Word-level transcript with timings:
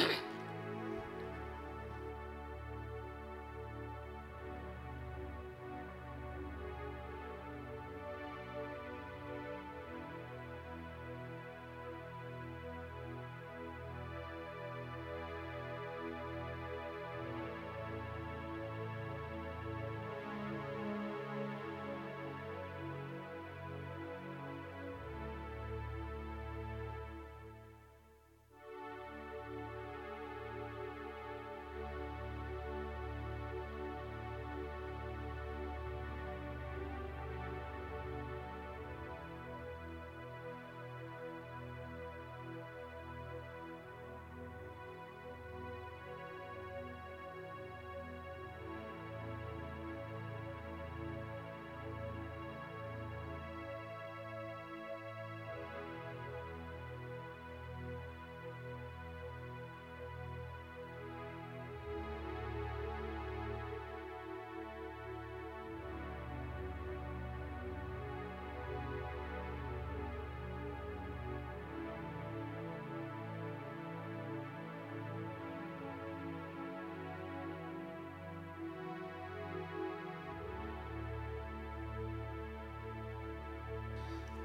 you 0.00 0.08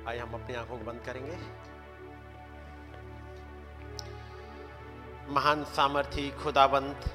आइए 0.08 0.20
हम 0.20 0.34
अपनी 0.34 0.56
आँखों 0.56 0.78
को 0.78 0.86
बंद 0.86 1.02
करेंगे। 1.06 1.38
महान 5.34 5.64
सामर्थी, 5.64 6.30
खुदाबंद, 6.32 7.10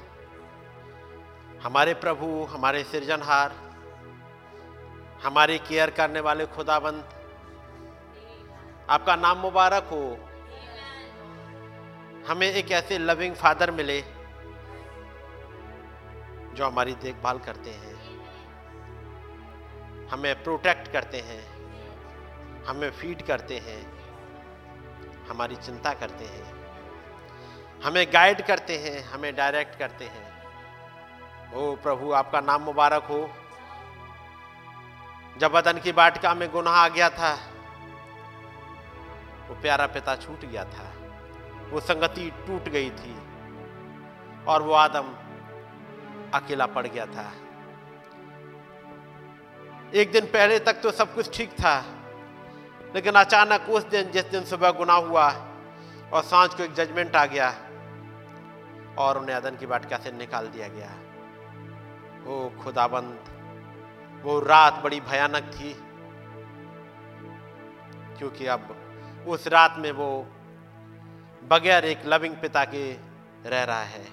हमारे 1.61 1.93
प्रभु, 1.93 2.27
हमारे 2.43 2.83
सृजनहार, 2.83 3.53
हमारे 5.23 5.57
केयर 5.57 5.89
करने 5.89 6.19
वाले 6.19 6.45
खुदाबंद, 6.45 7.03
आपका 8.89 9.15
नाम 9.15 9.37
मुबारक 9.37 9.83
हो। 9.83 10.03
हमें 12.27 12.47
एक 12.47 12.71
ऐसे 12.71 12.97
लविंग 12.97 13.35
फादर 13.35 13.71
मिले 13.71 14.01
जो 16.55 16.65
हमारी 16.65 16.95
देखभाल 16.95 17.39
करते 17.39 17.69
हैं, 17.69 17.95
हमें 20.09 20.43
प्रोटेक्ट 20.43 20.91
करते 20.91 21.19
हैं। 21.21 21.60
हमें 22.67 22.91
फ़ीड 22.91 23.21
करते 23.21 23.57
हैं, 23.57 23.81
हमारी 25.27 25.55
चिंता 25.55 25.93
करते 25.93 26.25
हैं, 26.25 26.45
हमें 27.81 28.05
गाइड 28.13 28.41
करते 28.41 28.77
हैं, 28.77 29.03
हमें 29.03 29.35
डायरेक्ट 29.35 29.79
करते 29.79 30.05
हैं। 30.05 30.29
ओ 31.53 31.75
प्रभु, 31.75 32.11
आपका 32.11 32.39
नाम 32.39 32.61
मुबारक 32.61 33.03
हो। 33.03 33.29
जब 35.37 35.51
बदन 35.51 35.79
की 35.79 35.91
बाटिका 35.91 36.33
में 36.33 36.51
गुनाह 36.51 36.73
आ 36.73 36.87
गया 36.87 37.09
था, 37.09 37.33
वो 39.49 39.55
प्यारा 39.61 39.87
पिता 39.87 40.15
छूट 40.15 40.45
गया 40.45 40.63
था। 40.65 40.91
वो 41.69 41.79
संगति 41.79 42.29
टूट 42.47 42.69
गई 42.69 42.89
थी 42.89 43.15
और 44.47 44.61
वो 44.61 44.73
आदम 44.73 45.13
अकेला 46.33 46.65
पड़ 46.65 46.87
गया 46.87 47.05
था। 47.05 47.31
एक 49.93 50.11
दिन 50.11 50.25
पहले 50.25 50.59
तक 50.59 50.73
तो 50.73 50.91
सब 50.91 51.13
कुछ 51.15 51.37
ठीक 51.37 51.51
था। 51.51 52.00
लेकिन 52.95 53.13
अचानक 53.13 53.61
उस 53.69 53.83
दिन, 53.83 54.11
जिस 54.11 54.25
दिन 54.25 54.43
सुबह 54.43 54.71
गुनाह 54.71 54.97
हुआ 54.97 55.31
और 56.13 56.23
साँझ 56.23 56.53
को 56.53 56.63
एक 56.63 56.73
जजमेंट 56.73 57.15
आ 57.15 57.25
गया 57.25 57.49
और 58.97 59.17
उन्हें 59.17 59.35
अदन 59.35 59.55
की 59.55 59.65
बाटका 59.65 59.97
से 59.97 60.11
निकाल 60.11 60.47
दिया 60.47 60.67
गया। 60.67 60.89
ओ 62.27 62.49
खुदाबंद, 62.63 63.19
वो 64.23 64.39
रात 64.39 64.73
बड़ी 64.73 64.99
भयानक 64.99 65.43
थी, 65.43 65.73
क्योंकि 68.17 68.45
अब 68.45 68.75
उस 69.27 69.47
रात 69.47 69.75
में 69.77 69.91
वो 69.91 70.27
बगैर 71.43 71.85
एक 71.85 72.01
लविंग 72.05 72.35
पिता 72.35 72.63
के 72.65 72.93
रह 73.45 73.63
रहा 73.63 73.83
है। 73.83 74.05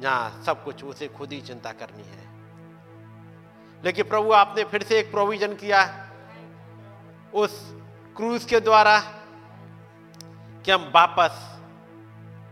जहाँ 0.00 0.42
सब 0.46 0.64
कुछ 0.64 0.84
उसे 0.84 1.08
खुद 1.08 1.32
ही 1.32 1.40
चिंता 1.40 1.72
करनी 1.72 2.02
है। 2.02 2.26
लेकिन 3.84 4.08
प्रभु, 4.08 4.32
आपने 4.32 4.64
फिर 4.64 4.82
से 4.82 4.98
एक 4.98 5.10
प्रोविज़न 5.10 5.54
किया। 5.54 6.08
उस 7.34 7.74
क्रूज 8.16 8.44
के 8.44 8.60
द्वारा 8.60 8.98
कि 10.64 10.70
हम 10.70 10.90
वापस 10.94 11.60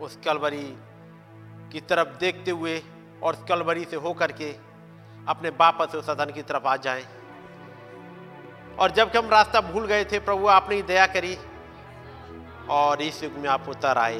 उस 0.00 0.18
कलवरी 0.25 0.76
की 1.72 1.80
तरफ़ 1.80 2.08
देखते 2.08 2.50
हुए 2.50 2.82
और 3.22 3.34
उस 3.34 3.44
कलवरी 3.49 3.84
से 3.84 3.96
होकर 3.96 4.32
के 4.32 4.50
अपने 5.28 5.49
वापस 5.49 5.94
उस 5.94 6.06
सदन 6.06 6.32
की 6.32 6.42
तरफ़ 6.42 6.66
आ 6.66 6.76
जाएँ। 6.76 7.04
और 8.78 8.90
जब 8.90 9.10
हम 9.16 9.28
रास्ता 9.28 9.60
भूल 9.60 9.87
गए 9.87 10.04
थे, 10.04 10.18
प्रभु 10.18 10.46
आपने 10.46 10.76
ही 10.76 10.82
दया 10.82 11.06
करी 11.06 11.37
और 12.70 13.02
इस 13.02 13.22
युग 13.22 13.32
में 13.32 13.49
आप 13.49 13.68
उतर 13.68 13.99
आए। 13.99 14.18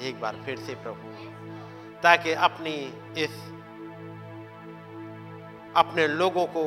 एक 0.00 0.20
बार 0.20 0.36
फिर 0.44 0.58
से 0.58 0.74
प्रभु, 0.74 1.10
ताकि 2.02 2.32
अपनी 2.32 2.74
इस, 3.22 3.30
अपने 5.76 6.06
लोगों 6.06 6.46
को, 6.46 6.64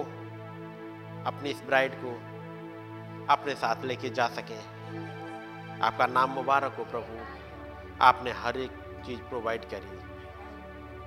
अपनी 1.26 1.50
इस 1.50 1.62
ब्राइड 1.62 1.96
को 1.96 2.31
अपने 3.32 3.56
साथ 3.56 3.76
लेके 3.84 4.10
जा 4.10 4.28
सके। 4.28 4.58
आपका 5.82 6.06
नाम 6.06 6.30
मुबारक 6.30 6.76
हो 6.78 6.84
प्रभु। 6.84 7.26
आपने 8.02 8.32
हर 8.32 8.58
एक 8.58 9.04
चीज़ 9.06 9.20
प्रोवाइड 9.20 9.70
करी 9.70 10.02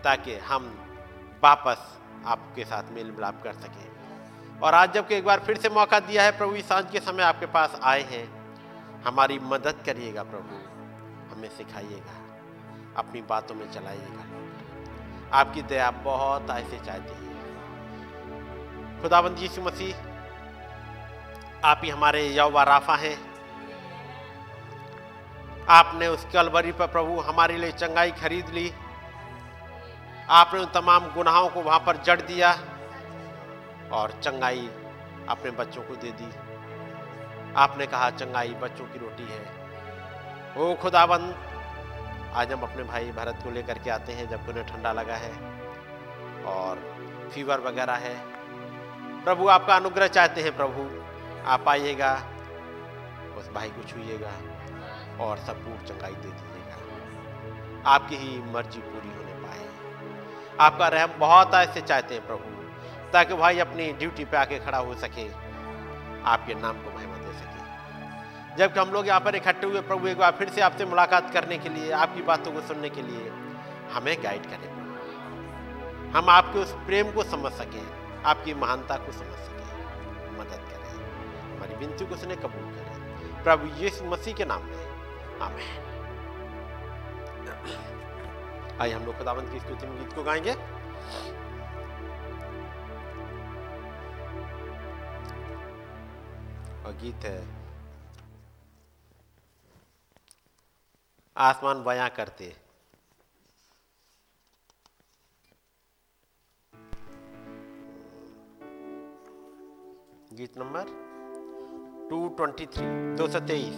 ताकि 0.02 0.34
हम 0.34 0.88
वापस 1.44 1.98
आपके 2.26 2.64
साथ 2.64 2.82
मेल 2.90 3.10
मिलाप 3.10 3.42
कर 3.42 3.52
सकें। 3.52 3.94
और 4.60 4.74
आज 4.74 4.88
जब 4.88 5.00
जबकि 5.00 5.14
एक 5.14 5.24
बार 5.24 5.40
फिर 5.40 5.58
से 5.58 5.68
मौका 5.68 6.00
दिया 6.00 6.22
है 6.22 6.38
प्रभु, 6.38 6.52
इस 6.52 6.68
साँझ 6.68 6.90
के 6.90 7.00
समय 7.00 7.22
आपके 7.22 7.46
पास 7.46 7.80
आए 7.82 8.02
हैं, 8.02 8.44
हमारी 9.02 9.38
मदद 9.38 9.82
करिएगा 9.86 10.22
प्रभु। 10.22 10.56
हमें 11.34 11.48
सिखाइएगा, 11.48 12.16
अपनी 12.96 13.22
बातों 13.22 13.54
में 13.54 13.72
चलाइएगा। 13.72 14.24
आपकी 15.38 15.62
दया 15.62 15.90
बहुत 15.90 16.50
ऐसे 16.50 16.78
चाहती 16.78 17.12
है। 17.12 17.34
खुदाबंद 19.02 19.38
यीशु 19.38 19.62
मसीह 19.62 20.13
आप 21.64 21.80
ही 21.84 21.90
हमारे 21.90 22.28
यौवा 22.28 22.62
राफा 22.62 22.94
हैं। 22.94 23.18
आपने 25.68 26.06
उस 26.06 26.26
कलवरी 26.32 26.72
पर 26.72 26.86
प्रभु 26.86 27.20
हमारे 27.20 27.56
लिए 27.56 27.72
चंगाई 27.72 28.10
खरीद 28.10 28.48
ली। 28.48 28.72
आपने 30.30 30.60
उन 30.60 30.66
तमाम 30.66 31.06
गुनाहों 31.14 31.48
को 31.48 31.62
वहाँ 31.62 31.78
पर 31.78 31.96
जड़ 31.96 32.20
दिया 32.20 32.52
और 33.92 34.20
चंगाई 34.24 34.70
अपने 35.28 35.50
बच्चों 35.50 35.82
को 35.82 35.96
दे 35.96 36.10
दी। 36.10 36.30
आपने 37.56 37.86
कहा, 37.86 38.10
चंगाई 38.10 38.48
बच्चों 38.48 38.84
की 38.84 38.98
रोटी 38.98 39.22
है। 39.22 39.42
ओ 40.56 40.74
खुदाबंद, 40.74 41.34
आज 42.34 42.52
हम 42.52 42.60
अपने 42.60 42.82
भाई 42.82 43.10
भरत 43.10 43.40
को 43.44 43.50
लेकर 43.50 43.78
के 43.78 43.90
आते 43.90 44.12
हैं 44.12 44.28
जब 44.28 44.48
उन्हें 44.48 44.66
ठंडा 44.66 44.92
लगा 44.92 45.14
है 45.14 45.32
और 46.44 46.76
फीवर 47.34 47.60
वगैरह 47.60 47.94
है। 47.94 48.16
प्रभु 49.24 49.48
आपका 49.48 49.76
अनुग्रह 49.76 50.06
चाहते 50.06 50.40
हैं, 50.40 50.56
प्रभु। 50.56 51.03
आप 51.46 51.68
आइएगा 51.68 52.12
उस 53.38 53.48
भाई 53.50 53.68
को 53.68 53.82
छूएगा 53.82 54.32
और 55.24 55.38
सब 55.38 55.56
पूर्ण 55.64 55.86
चंगाई 55.86 56.12
दे 56.12 56.28
दीजिएगा। 56.28 57.90
आपकी 57.90 58.16
ही 58.16 58.38
मर्ज़ी 58.52 58.80
पूरी 58.80 59.08
होने 59.08 59.34
पाए। 59.42 59.66
आपका 60.60 60.88
रहम 60.88 61.18
बहुत 61.18 61.54
ऐसे 61.54 61.80
चाहते 61.80 62.14
हैं 62.14 62.26
प्रभु, 62.26 63.12
ताकि 63.12 63.34
भाई 63.34 63.58
अपनी 63.58 63.92
ड्यूटी 63.92 64.24
पे 64.24 64.36
आके 64.36 64.58
खड़ा 64.58 64.78
हो 64.78 64.94
सके, 64.94 65.26
आपके 66.24 66.54
नाम 66.54 66.82
को 66.82 66.96
महिमा 66.96 67.16
दे 67.16 67.32
सके। 67.32 68.56
जबकि 68.56 68.80
हम 68.80 68.90
लोग 68.90 69.06
यहाँ 69.06 69.20
पर 69.20 69.34
इकट्ठे 69.34 69.66
हुए 69.66 69.80
प्रभु, 69.80 70.08
एक 70.08 70.18
बार 70.18 70.32
फिर 70.32 70.48
से 70.48 70.60
आपसे 70.60 70.84
मुलाकात 70.84 71.32
करने 71.32 71.58
के 71.58 71.68
लिए, 71.68 71.90
आपकी 71.92 72.22
बातों 72.22 72.52
को 72.52 72.60
सुनने 72.60 72.90
के 72.90 73.02
लिए, 73.02 73.32
हमें 73.92 74.16
गाइड 74.22 74.46
करें 74.46 74.72
हम 76.12 76.28
आपके 76.28 76.58
उस 76.58 76.72
प्रेम 76.86 77.10
को 77.12 77.22
समझ 77.24 77.52
सकें, 77.52 77.84
आपकी 78.22 78.54
महानता 78.54 78.96
को 78.96 79.12
समझ 79.12 79.38
सकें। 79.38 80.38
मदद 80.38 80.68
करें। 80.70 80.83
हमारी 81.54 81.74
विनती 81.76 82.06
को 82.06 82.14
उसने 82.14 82.36
कबूल 82.36 82.74
करें 82.74 83.42
प्रभु 83.44 83.66
यीशु 83.76 84.04
मसीह 84.04 84.34
के 84.34 84.44
नाम 84.44 84.62
में। 84.62 84.84
आमेन। 85.40 85.82
आइए 88.80 88.92
हम 88.92 89.04
लोग 89.06 89.18
खुदावंत 89.18 89.52
की 89.52 89.60
स्तुति 89.60 89.86
में 89.86 89.98
गीत 89.98 90.12
को 90.14 90.22
गाएँगे। 90.22 90.54
और 96.84 96.92
गीत 96.92 97.24
है, 97.24 97.38
आसमान 101.36 101.82
बयां 101.84 102.08
करते। 102.10 102.56
गीत 110.32 110.58
नंबर 110.58 111.13
टू 112.10 112.16
ट्वेंटी 112.36 112.66
थ्री 112.66 112.86
दो 113.16 113.26
सौ 113.28 113.40
तेईस 113.40 113.76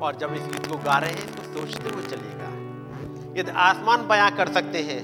और 0.00 0.16
जब 0.20 0.34
इस 0.34 0.42
गीत 0.44 0.66
को 0.66 0.76
गा 0.78 0.96
रहे 0.98 1.10
हैं 1.10 1.26
तो 1.36 1.42
सोचते 1.52 1.90
हुए 1.90 2.02
चलेगा। 2.04 2.48
यदि 3.40 3.50
आसमान 3.60 4.06
बयां 4.08 4.30
कर 4.36 4.52
सकते 4.52 4.82
हैं, 4.82 5.02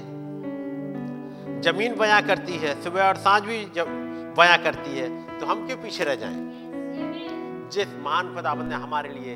ज़मीन 1.61 1.95
बयां 1.97 2.21
करती 2.27 2.57
है, 2.57 2.73
सुबह 2.83 3.03
और 3.03 3.15
साँझ 3.17 3.41
भी 3.43 3.63
जब 3.75 3.87
बयां 4.37 4.57
करती 4.63 4.97
है 4.97 5.07
तो 5.39 5.45
हम 5.45 5.65
क्यों 5.67 5.77
पीछे 5.77 6.03
रह 6.03 6.15
जाएँ? 6.15 6.39
जिस 7.73 7.87
महान 8.03 8.33
खुदाबंद 8.35 8.69
ने 8.69 8.75
हमारे 8.77 9.09
लिए 9.09 9.35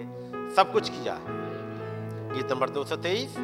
सब 0.56 0.72
कुछ 0.74 0.90
किया। 0.90 1.16
गीत 2.34 2.52
नंबर 2.52 2.70
223 2.72 3.36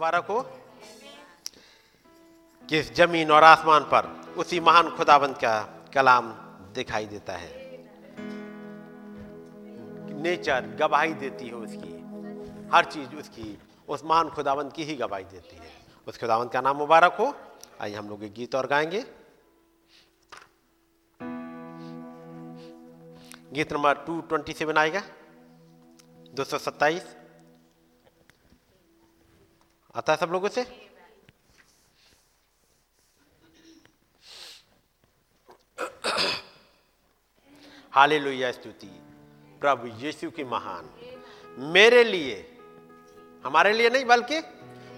मुबारक 0.00 0.24
हो 0.24 0.42
कि 2.68 2.82
ज़मीन 2.82 3.30
और 3.30 3.44
आसमान 3.44 3.82
पर 3.82 4.34
उसी 4.36 4.60
महान 4.60 4.90
खुदाबंद 4.90 5.36
का 5.36 5.84
कलाम 5.94 6.32
दिखाई 6.72 7.06
देता 7.06 7.32
है। 7.32 7.52
नेचर 10.22 10.66
गवाही 10.66 11.14
देती 11.14 11.46
है 11.46 11.52
उसकी। 11.52 11.92
हर 12.76 12.84
चीज़ 12.84 13.14
उसकी, 13.14 13.58
उस 13.88 14.04
महान 14.04 14.30
खुदावंत 14.30 14.72
की 14.72 14.84
ही 14.84 14.94
गवाही 14.94 15.24
देती 15.24 15.56
है। 15.56 15.72
उस 16.06 16.18
खुदावंत 16.18 16.52
का 16.52 16.60
नाम 16.60 16.76
मुबारक 16.76 17.12
हो। 17.12 17.34
आइए 17.80 17.94
हम 17.94 18.08
लोग 18.08 18.20
गीत 18.20 18.54
और 18.54 18.66
गाएँगे। 18.66 19.06
गीत 23.52 23.72
नंबर 23.72 23.94
टू 23.94 24.20
ट्वेंटी 24.20 24.52
सेवन 24.52 24.76
आएगा। 24.76 25.02
दो 26.34 26.44
सौ 26.44 26.58
सत्ताईस। 26.58 27.19
आता 29.96 30.12
है 30.12 30.18
सब 30.18 30.28
लोगों 30.32 30.48
से 30.48 30.90
हाले 37.90 38.18
लोहिया 38.18 38.52
स्तुति 38.52 38.86
प्रभु 39.60 39.86
यीशु 39.86 40.30
की 40.30 40.44
महान। 40.44 40.90
मेरे 41.58 42.04
लिए, 42.04 42.58
हमारे 43.44 43.72
लिए 43.72 43.90
नहीं, 43.90 44.04
बल्कि 44.04 44.40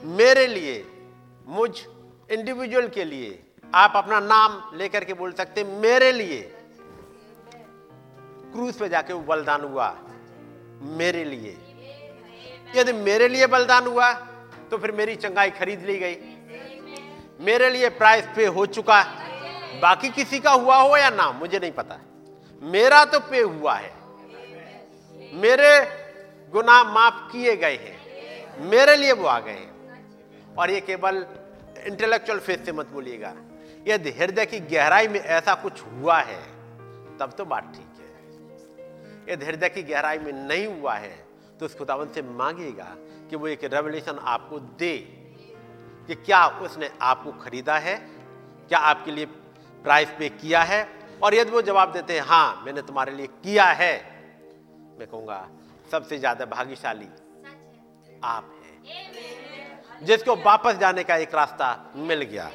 मेरे 0.04 0.46
लिए, 0.46 1.06
मुझ 1.46 1.70
इंडिविजुअल 2.30 2.88
के 2.88 3.04
लिए, 3.04 3.44
आप 3.74 3.92
अपना 3.96 4.20
नाम 4.20 4.70
लेकर 4.74 5.04
के 5.04 5.14
बोल 5.14 5.32
सकते 5.32 5.64
मेरे 5.64 6.12
लिए। 6.12 6.42
क्रूज 8.52 8.74
पे 8.74 8.88
जाके 8.88 9.12
वो 9.12 9.22
बलिदान 9.22 9.60
हुआ। 9.60 9.98
मेरे 10.82 11.24
लिए। 11.24 11.52
यदि 12.76 12.92
मेरे 12.92 13.28
लिए 13.28 13.46
बलिदान 13.46 13.86
हुआ 13.86 14.31
तो 14.72 14.78
फिर 14.78 14.92
मेरी 14.92 15.14
चंगाई 15.16 15.50
खरीद 15.50 15.80
ली 15.80 15.98
गई। 15.98 16.16
मेरे 17.40 17.70
लिए 17.70 17.88
प्राइस 17.88 18.28
पे 18.36 18.46
हो 18.46 18.66
चुका 18.66 19.02
बाकी 19.82 20.08
किसी 20.08 20.38
का 20.40 20.50
हुआ 20.50 20.76
हो 20.76 20.96
या 20.96 21.10
ना, 21.10 21.30
मुझे 21.32 21.58
नहीं 21.58 21.72
पता। 21.72 21.98
मेरा 22.62 23.04
तो 23.04 23.20
पे 23.20 23.40
हुआ 23.40 23.74
है। 23.74 23.92
मेरे 25.34 25.72
गुनाह 26.52 26.82
माफ़ 26.84 27.32
किए 27.32 27.56
गए 27.56 27.76
हैं। 27.76 28.66
मेरे 28.70 28.96
लिए 28.96 29.12
वो 29.12 29.26
आ 29.26 29.38
गए 29.40 29.52
हैं। 29.52 30.56
और 30.58 30.70
ये 30.70 30.80
केवल 30.80 31.26
इंटेलेक्चुअल 31.86 32.38
फेस 32.38 32.64
से 32.64 32.72
मत 32.72 32.88
बोलिएगा। 32.88 33.34
यदि 33.88 34.10
हृदय 34.10 34.46
की 34.46 34.60
गहराई 34.60 35.08
में 35.08 35.20
ऐसा 35.20 35.54
कुछ 35.54 35.82
हुआ 35.82 36.20
है, 36.20 36.42
तब 37.18 37.34
तो 37.38 37.44
बात 37.44 37.72
ठीक 37.74 37.92
है। 37.98 39.32
यदि 39.32 39.46
हृदय 39.46 39.68
की 39.68 39.82
गहराई 39.82 40.18
में 40.18 40.32
नहीं 40.32 40.66
हुआ 40.66 40.94
है 40.94 41.14
तो 41.60 41.66
उस 41.66 41.74
खुदावन 41.74 42.12
से 42.12 42.22
मांगिएगा 42.22 42.94
कि 43.32 43.36
वो 43.36 43.46
एक 43.48 43.62
रेवल्यूशन 43.64 44.18
आपको 44.20 44.58
दे 44.78 44.96
कि 46.06 46.14
क्या 46.16 46.46
उसने 46.60 46.90
आपको 47.02 47.32
खरीदा 47.34 47.76
है, 47.78 47.94
क्या 48.68 48.78
आपके 48.78 49.10
लिए 49.10 49.26
प्राइस 49.84 50.08
पे 50.18 50.28
किया 50.30 50.62
है? 50.62 50.80
और 51.22 51.34
यदि 51.34 51.50
वो 51.50 51.62
जवाब 51.62 51.92
देते 51.92 52.12
हैं 52.12 52.22
हाँ 52.22 52.62
मैंने 52.66 52.82
तुम्हारे 52.82 53.12
लिए 53.12 53.26
किया 53.26 53.64
है, 53.64 53.94
मैं 54.98 55.08
कहूँगा, 55.08 55.48
सबसे 55.92 56.18
ज़्यादा 56.18 56.44
भाग्यशाली 56.46 57.08
आप 58.24 58.52
हैं। 58.58 60.04
जिसको 60.04 60.36
वापस 60.44 60.76
जाने 60.76 61.04
का 61.04 61.16
एक 61.16 61.34
रास्ता 61.34 61.92
मिल 61.96 62.22
गया। 62.24 62.50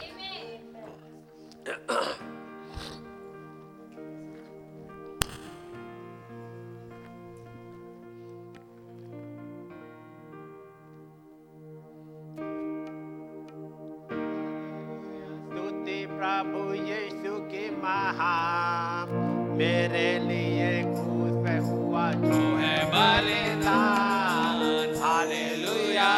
के 17.89 19.11
मेरे 19.57 20.19
लिए 20.19 20.83
क्रूस 20.83 21.45
पे 21.45 21.57
हुआ 21.57 22.11
जो 22.11 22.57
है 22.57 22.85
बलिदान। 22.85 24.57
हालेलुया। 25.03 26.11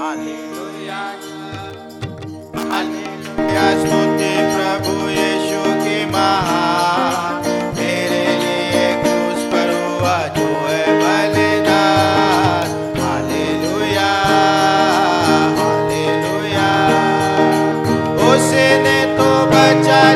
हालेलुया। 0.00 1.02
हालेलुया। 2.70 3.70
स्तुति 3.78 4.34
प्रभु 4.54 5.08
यीशु 5.08 5.84
की 5.84 6.04
महान 6.10 7.42
मेरे 7.78 8.32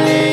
लिए 0.05 0.26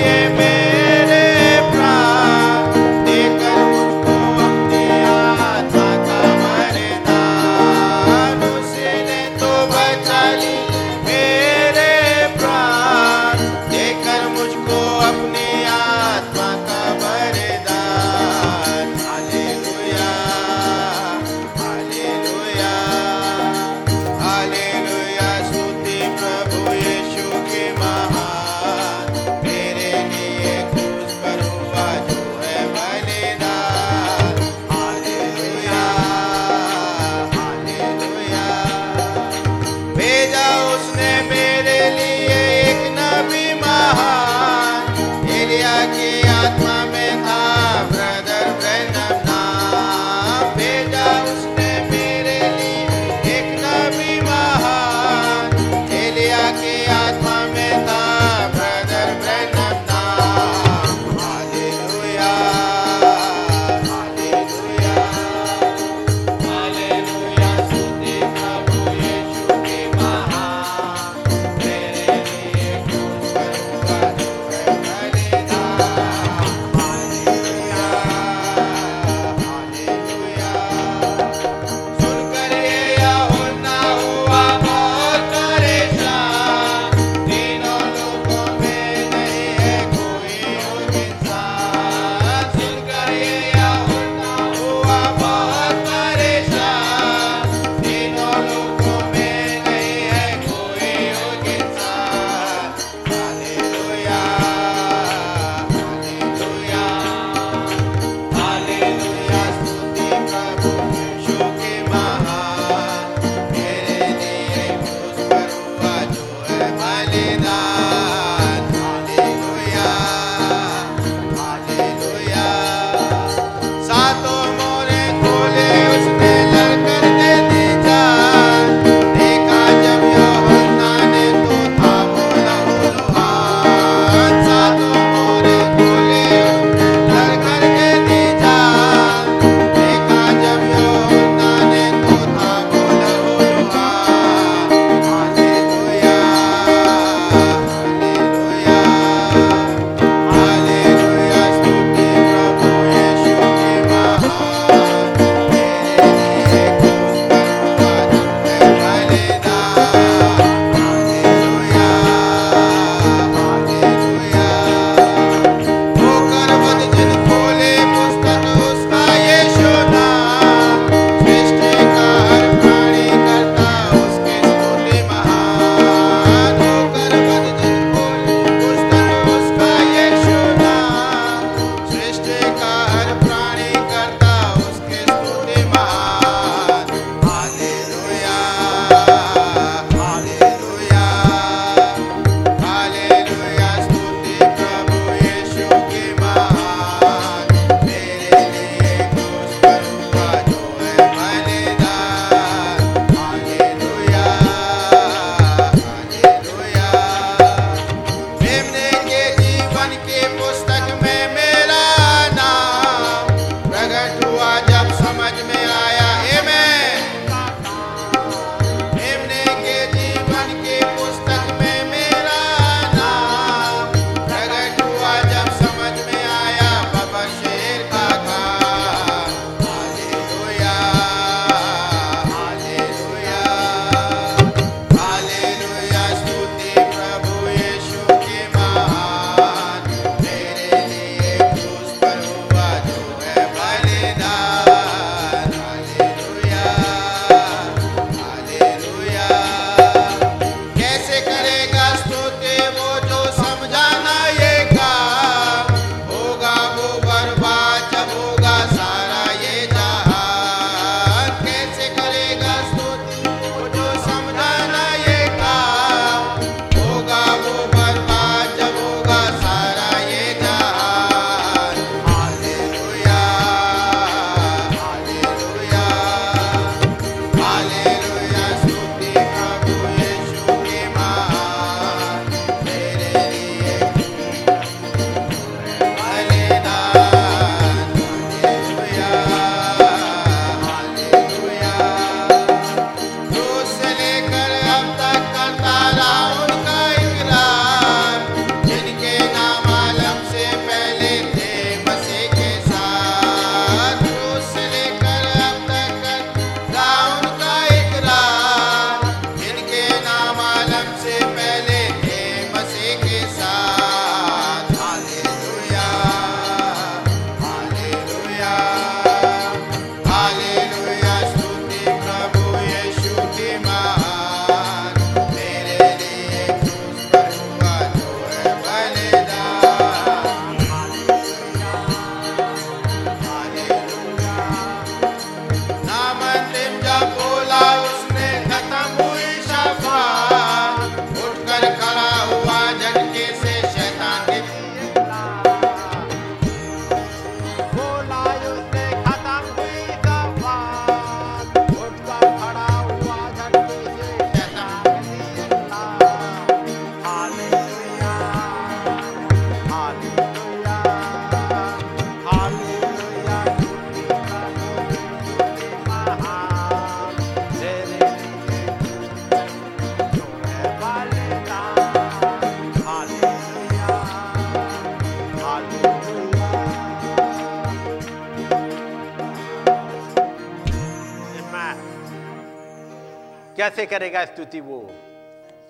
कैसे 383.73 383.85
करेगा 383.89 384.23
स्तुति 384.25 384.59
वो? 384.61 384.77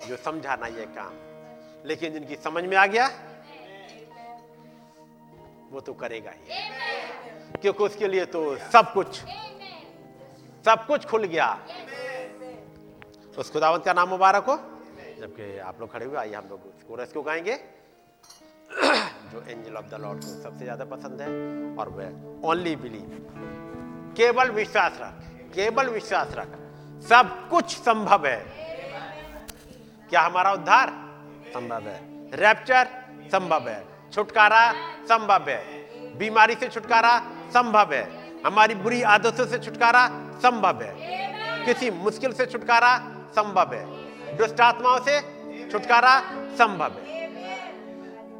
जो 0.08 0.16
समझा 0.16 0.54
ना 0.60 0.66
ये 0.68 0.84
काम। 0.92 1.12
लेकिन 1.88 2.12
जिनकी 2.12 2.36
समझ 2.36 2.62
में 2.64 2.76
आ 2.76 2.84
गया, 2.86 3.06
वो 5.72 5.80
तो 5.80 5.92
करेगा 5.94 6.30
ही। 6.30 7.60
क्योंकि 7.62 7.84
उसके 7.84 8.08
लिए 8.08 8.24
तो 8.26 8.40
सब 8.72 8.92
कुछ 8.92 9.20
सब 10.64 10.84
कुछ 10.86 11.06
खुल 11.06 11.24
गया। 11.24 11.46
उस 13.38 13.50
खुदावंत 13.52 13.84
का 13.84 13.92
नाम 13.92 14.08
मुबारक 14.08 14.44
हो। 14.44 14.56
जबकि 15.20 15.58
आप 15.60 15.80
लोग 15.80 15.92
खड़े 15.92 16.06
हुए, 16.06 16.16
आइए 16.16 16.34
हम 16.34 16.48
लोग 16.50 16.60
कोरस 16.88 17.12
को 17.12 17.22
गाएँगे। 17.22 17.56
जो 19.32 19.44
एंजल 19.48 19.76
ऑफ़ 19.76 19.86
द 19.86 20.00
लॉर्ड 20.02 20.20
को 20.20 20.42
सबसे 20.42 20.64
ज़्यादा 20.64 20.84
पसंद 20.84 21.20
है, 21.20 21.28
और 21.78 21.88
वह 21.88 22.48
ओनली 22.50 22.76
बिलीव 22.76 24.12
केवल 24.16 24.50
विश्वास 24.50 24.98
रख, 25.00 25.24
केवल 25.54 25.88
विश्वास 25.90 26.34
रख। 26.34 26.60
सब 27.08 27.48
कुछ 27.48 27.76
संभव 27.76 28.26
है। 28.26 28.46
क्या 30.10 30.20
हमारा 30.20 30.52
उद्धार? 30.52 30.88
संभव 31.48 31.82
है। 31.82 32.00
रैप्चर? 32.34 32.88
संभव 33.32 33.68
है। 33.68 33.84
छुटकारा? 34.12 34.72
संभव 35.04 35.48
है। 35.48 35.58
बीमारी 36.18 36.54
से 36.54 36.68
छुटकारा? 36.68 37.18
संभव 37.48 37.92
है। 37.92 38.32
हमारी 38.46 38.74
बुरी 38.74 39.02
आदतों 39.02 39.46
से 39.46 39.58
छुटकारा? 39.58 40.08
संभव 40.34 40.82
है। 40.82 40.94
किसी 41.64 41.90
मुश्किल 41.90 42.32
से 42.32 42.46
छुटकारा? 42.46 42.98
संभव 43.30 43.74
है। 43.74 43.84
दुष्ट 44.36 44.60
आत्माओं 44.60 44.98
से 44.98 45.20
छुटकारा? 45.70 46.20
संभव 46.34 46.92
है। 46.92 47.26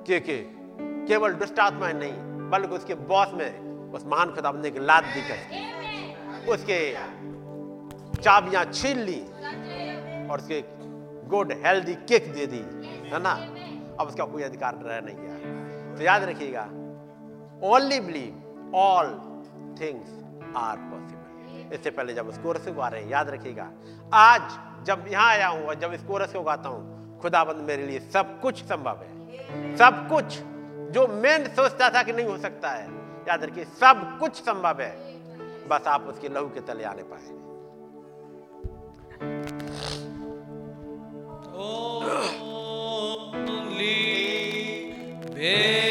क्योंकि 0.06 0.50
केवल 1.08 1.32
दुष्ट 1.32 1.58
आत्माएँ 1.58 1.92
नहीं, 1.92 2.12
बल्कि 2.50 2.74
उसके 2.74 2.94
बॉस 2.94 3.28
में 3.34 3.60
उस 3.92 4.02
महान 4.06 4.34
खुदा 4.34 4.52
ने 4.52 4.68
एक 4.68 4.78
लात 4.78 5.04
दी 5.04 5.22
कर 5.22 6.50
उसके 6.52 6.96
चाबियाँ 8.24 8.64
छीन 8.72 8.98
ली 9.00 9.20
और 10.30 10.38
उसके 10.38 10.62
गुड 11.28 11.52
हेल्दी 11.64 11.94
किक 12.08 12.32
दे 12.34 12.46
दी, 12.46 12.62
है 13.10 13.18
ना? 13.22 13.32
अब 14.00 14.06
उसका 14.08 14.24
कोई 14.24 14.42
अधिकार 14.42 14.78
रह 14.82 15.00
नहीं 15.00 15.16
गया। 15.16 15.96
तो 15.96 16.02
याद 16.02 16.22
रखिएगा 16.22 16.62
only 17.68 18.00
believe 18.00 18.72
all 18.76 19.10
things 19.80 20.10
are 20.56 20.76
possible 20.78 21.74
इससे 21.74 21.90
पहले 21.90 22.14
जब 22.14 22.28
उस 22.28 22.38
कोरस 22.38 22.64
को 22.66 22.72
गा 22.72 22.88
रहे 22.88 23.02
हैं, 23.02 23.10
याद 23.10 23.28
रखिएगा, 23.30 23.70
आज 24.14 24.58
जब 24.86 25.04
यहाँ 25.08 25.28
आया 25.28 25.48
हूँ 25.48 25.66
और 25.66 25.74
जब 25.80 25.92
इस 25.92 26.02
कोरस 26.02 26.32
को 26.32 26.42
गाता 26.42 26.68
हूँ, 26.68 27.18
खुदाबंद 27.20 27.64
मेरे 27.66 27.86
लिए 27.86 28.00
सब 28.12 28.40
कुछ 28.40 28.62
संभव 28.64 29.02
है। 29.02 29.76
सब 29.76 30.06
कुछ 30.08 30.38
जो 30.94 31.06
मैं 31.22 31.54
सोचता 31.54 31.88
था 31.90 32.02
कि 32.02 32.12
नहीं 32.12 32.26
हो 32.26 32.36
सकता 32.38 32.70
है, 32.70 32.88
याद 33.28 33.44
रखिए, 33.44 33.64
सब 33.64 34.16
कुछ 34.20 34.42
संभव 34.42 34.80
है। 34.80 34.92
बस 35.68 35.86
आप 35.86 36.06
उसके 36.08 36.28
लहू 36.28 36.48
के 36.48 36.60
तले 36.60 36.84
आने 36.84 37.02
पाए। 37.02 37.42
only 41.56 43.34
baby. 45.34 45.83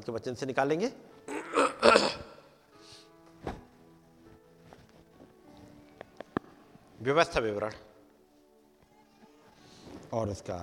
हम 0.00 0.04
के 0.04 0.12
वचन 0.12 0.34
से 0.34 0.46
निकालेंगे। 0.46 0.92
व्यवस्था 7.00 7.40
विवरण 7.40 7.72
और 10.12 10.28
उसका 10.28 10.58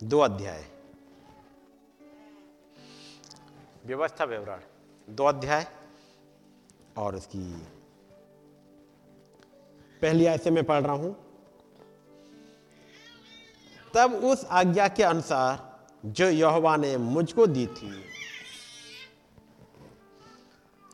दो 0.00 0.18
अध्याय। 0.18 0.64
व्यवस्था 3.86 4.24
विवरण, 4.24 4.60
दो 5.08 5.24
अध्याय 5.24 5.66
और 6.96 7.16
उसकी 7.16 7.44
पहली 10.02 10.26
आयत 10.26 10.42
से 10.42 10.50
मैं 10.50 10.64
पढ़ 10.64 10.82
रहा 10.82 10.92
हूँ। 10.92 11.16
तब 13.94 14.14
उस 14.24 14.44
आज्ञा 14.44 14.88
के 14.88 15.02
अनुसार 15.02 15.72
जो 16.06 16.28
यहोवा 16.28 16.76
ने 16.76 16.96
मुझको 16.96 17.46
दी 17.46 17.66
थी 17.66 18.13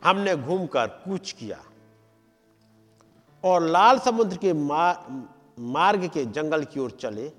हमने 0.03 0.37
घूमकर 0.37 0.87
कूच 1.05 1.33
किया। 1.33 1.59
और 3.45 3.63
लाल 3.63 3.99
समुद्र 3.99 4.37
के 4.37 4.53
मार, 4.53 5.07
मार्ग 5.59 6.07
के 6.09 6.25
जंगल 6.27 6.65
की 6.65 6.81
ओर 6.81 6.91
चले 6.91 7.31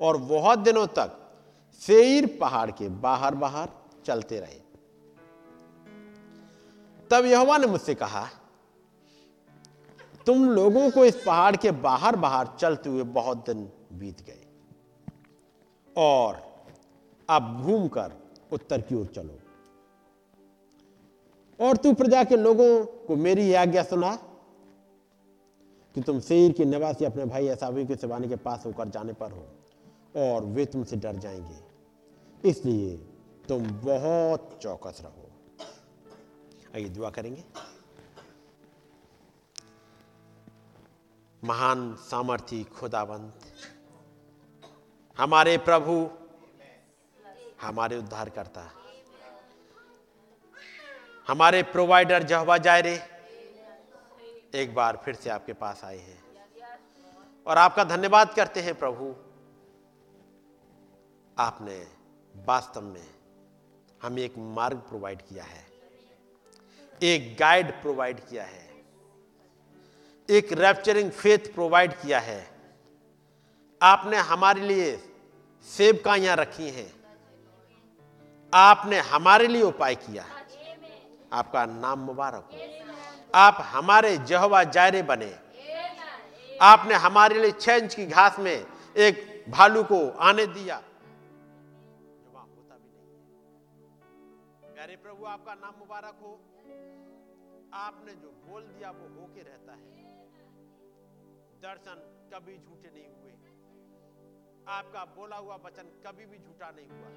और 0.00 0.16
बहुत 0.16 0.58
दिनों 0.58 0.86
तक 0.86 1.16
सेईर 1.82 2.26
पहाड़ 2.40 2.70
के 2.70 2.88
बाहर 2.88 3.34
बाहर 3.34 3.68
चलते 4.06 4.40
रहे। 4.40 4.60
तब 7.10 7.24
यहोवा 7.24 7.56
ने 7.58 7.66
मुझसे 7.66 7.94
कहा 7.94 8.28
तुम 10.26 10.50
लोगों 10.50 10.90
को 10.90 11.04
इस 11.04 11.22
पहाड़ 11.26 11.56
के 11.56 11.70
बाहर 11.80 12.16
बाहर 12.16 12.48
चलते 12.58 12.90
हुए 12.90 13.02
बहुत 13.12 13.44
दिन 13.46 13.68
बीत 13.92 14.20
गए 14.22 14.46
और 15.96 16.40
अब 17.28 17.62
घूमकर 17.62 18.12
उत्तर 18.52 18.80
की 18.80 18.94
ओर 18.94 19.06
चलो। 19.06 19.38
और 21.60 21.76
तू 21.76 21.92
प्रजा 21.94 22.24
के 22.24 22.36
लोगों 22.36 22.86
को 22.86 23.16
मेरी 23.16 23.54
आज्ञा 23.54 23.82
सुना 23.82 24.14
कि 25.94 26.00
तुम 26.00 26.20
शेर 26.20 26.52
के 26.52 26.64
निवासी 26.64 27.04
अपने 27.04 27.24
भाई 27.24 27.46
ऐसावी 27.46 27.86
के 27.86 27.96
सिवानी 27.96 28.28
के 28.28 28.36
पास 28.36 28.66
होकर 28.66 28.88
जाने 28.88 29.12
पर 29.12 29.32
हो, 29.32 29.46
और 30.16 30.44
वे 30.44 30.66
तुमसे 30.66 30.96
डर 30.96 31.16
जाएँगे। 31.16 32.48
इसलिए 32.48 32.96
तुम 33.48 33.70
बहुत 33.70 34.58
चौकस 34.62 34.98
रहो। 35.00 35.30
आइए 36.74 36.88
दुआ 36.88 37.10
करेंगे। 37.10 37.44
महान 41.44 41.94
सामर्थी, 41.94 42.64
खुदावंत, 42.64 43.40
हमारे 45.18 45.58
प्रभु 45.58 46.10
हमारे 47.62 47.98
उद्धार 47.98 48.28
करता 48.28 48.60
हमारे 51.28 51.62
प्रोवाइडर 51.62 52.22
जहवा 52.22 52.58
जायरे 52.58 53.02
एक 54.54 54.74
बार 54.74 55.02
फिर 55.04 55.14
से 55.14 55.30
आपके 55.30 55.52
पास 55.52 55.84
आए 55.84 55.98
हैं। 55.98 56.24
और 57.46 57.58
आपका 57.58 57.84
धन्यवाद 57.84 58.34
करते 58.34 58.60
हैं 58.60 58.74
प्रभु। 58.74 59.14
आपने 61.38 61.86
वास्तव 62.36 62.80
में 62.80 63.06
हमें 64.02 64.22
एक 64.22 64.34
मार्ग 64.38 64.76
प्रोवाइड 64.76 65.22
किया 65.22 65.44
है। 65.44 65.66
एक 67.02 67.36
गाइड 67.40 67.70
प्रोवाइड 67.70 68.20
किया 68.20 68.44
है। 68.44 68.70
एक 70.30 70.52
रैप्चरिंग 70.52 71.10
फेथ 71.10 71.54
प्रोवाइड 71.54 71.92
किया 71.92 72.20
है। 72.20 72.50
आपने 73.82 74.16
हमारे 74.16 74.60
लिए 74.60 75.14
सेवकाइयाँ 75.64 76.36
रखी 76.36 76.70
हैं। 76.70 76.94
आपने 78.54 78.98
हमारे 78.98 79.46
लिए 79.46 79.62
उपाय 79.62 79.94
किया 79.94 80.22
है। 80.22 80.37
आपका 81.32 81.66
नाम 81.66 81.98
मुबारक 81.98 82.48
हो। 82.52 82.58
आप 83.34 83.56
हमारे 83.60 84.16
जहवा 84.18 84.62
जायरे 84.64 85.02
बने। 85.02 85.30
आपने 86.62 86.94
हमारे 86.94 87.40
लिए 87.40 87.50
छह 87.50 87.74
इंच 87.74 87.94
की 87.94 88.06
घास 88.06 88.38
में 88.38 88.66
एक 88.96 89.44
भालू 89.50 89.82
को 89.82 90.10
आने 90.10 90.46
दिया। 90.46 90.76
होता 92.58 92.76
भी 92.76 92.88
नहीं 92.88 94.74
प्यारे 94.74 94.96
प्रभु, 94.96 95.24
आपका 95.24 95.54
नाम 95.54 95.74
मुबारक 95.78 96.18
हो। 96.22 96.32
आपने 97.72 98.12
जो 98.14 98.28
बोल 98.28 98.62
दिया, 98.62 98.90
वो 98.90 99.08
होके 99.20 99.42
रहता 99.42 99.72
है। 99.72 99.88
दर्शन 101.62 102.30
कभी 102.34 102.58
झूठे 102.58 102.90
नहीं 102.94 103.06
हुए। 103.06 103.32
आपका 104.68 105.04
बोला 105.04 105.36
हुआ 105.36 105.56
वचन 105.56 105.86
कभी 106.06 106.26
भी 106.26 106.38
झूठा 106.38 106.70
नहीं 106.70 106.88
हुआ। 106.88 107.08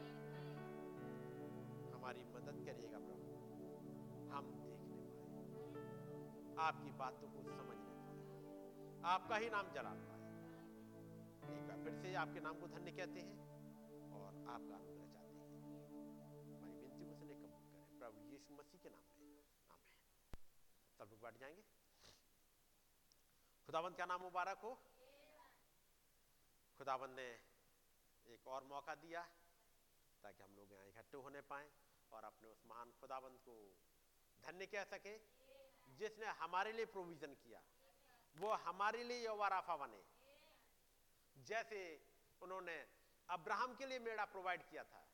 हमारी 1.96 2.24
मदद 2.36 2.64
करिएगा 2.66 2.98
प्रभु। 2.98 3.21
आपकी 6.60 6.92
बातों 6.92 7.30
को 7.32 7.44
समझ 7.44 7.78
नहीं 7.78 7.96
पाए 7.96 9.12
आपका 9.14 9.36
ही 9.36 9.50
नाम 9.50 9.72
जला 9.72 9.90
पाए। 9.90 10.22
एक 11.58 11.68
बार 11.68 11.84
फिर 11.84 11.96
से 11.96 12.16
आपके 12.16 12.40
नाम 12.40 12.60
को 12.60 12.68
धन्य 12.68 12.92
कहते 12.92 13.20
हैं 13.20 13.40
और 14.12 14.28
आपका 14.28 14.76
अनुग्रह 14.76 15.14
चाहते 15.14 15.36
हैं। 15.36 15.52
हमारी 16.56 16.76
विनती 16.76 17.06
को 17.06 17.14
सुने 17.14 17.36
कबूल 17.36 17.62
करें। 17.72 18.00
प्रभु 18.00 18.22
यीशु 18.22 18.54
मसीह 18.54 18.82
के 18.82 18.90
नाम 18.90 19.00
में। 19.00 19.44
आमीन। 19.72 19.94
सब 20.98 21.08
लोग 21.12 21.22
बैठ 21.22 21.38
जाएँगे? 21.38 21.62
खुदावंत 23.66 23.98
का 23.98 24.06
नाम 24.06 24.22
मुबारक 24.22 24.58
हो? 24.58 24.76
खुदावंत 26.78 27.12
ने 27.12 27.40
एक 28.34 28.48
और 28.48 28.64
मौका 28.64 28.96
दिया 28.96 29.22
ताकि 30.24 30.44
हम 30.44 30.56
लोग 30.56 30.74
यहाँ 30.74 30.86
इकट्ठे 30.86 31.18
होने 31.18 31.42
पाए 31.42 31.72
और 32.12 32.24
अपने 32.24 32.50
उस 32.50 32.64
महान 32.66 32.92
खुदावंत 32.92 33.40
को 33.40 33.78
धन्य 34.46 34.66
कह 34.66 34.84
सके। 34.84 35.41
जिसने 36.02 36.26
हमारे 36.26 36.72
लिए 36.72 36.86
प्रोविज़न 36.86 37.34
किया, 37.34 37.62
वो 38.38 38.54
हमारे 38.54 39.04
लिए 39.04 39.26
यौवाराफा 39.26 39.76
बने। 39.76 40.04
जैसे 41.38 41.82
उन्होंने 42.42 42.88
अब्राहम 43.30 43.76
के 43.76 43.86
लिए 43.86 44.00
मेड़ा 44.00 44.26
प्रोवाइड 44.26 44.62
किया 44.70 44.84
था, 44.84 45.08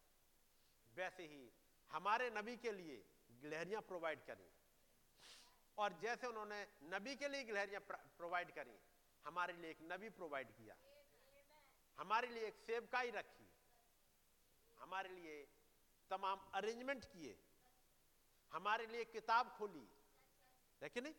वैसे 0.95 1.23
ही 1.23 1.51
हमारे 1.91 2.29
नबी 2.29 2.57
के 2.57 2.71
लिए 2.71 3.05
गिलहरियाँ 3.31 3.81
प्रोवाइड 3.81 4.25
करी। 4.25 4.49
और 5.77 5.93
जैसे 5.93 6.27
उन्होंने 6.27 6.67
नबी 6.83 7.15
के 7.15 7.27
लिए 7.27 7.43
गिलहरियाँ 7.43 7.81
प्रोवाइड 8.17 8.55
करी, 8.55 8.79
हमारे 9.25 9.53
लिए 9.53 9.71
एक 9.71 9.81
नबी 9.81 10.09
प्रोवाइड 10.09 10.51
किया। 10.51 10.75
हमारे 11.97 12.27
लिए 12.27 12.47
एक 12.47 12.55
सेवकाई 12.55 13.11
रखी। 13.11 13.49
हमारे 14.79 15.09
लिए 15.09 15.47
तमाम 16.09 16.39
अरेंजमेंट 16.53 17.05
किए। 17.05 17.37
हमारे 18.53 18.85
लिए 18.85 19.05
किताब 19.05 19.55
खोली। 19.57 19.96
है 20.81 20.89
कि 20.89 21.01
नहीं? 21.01 21.13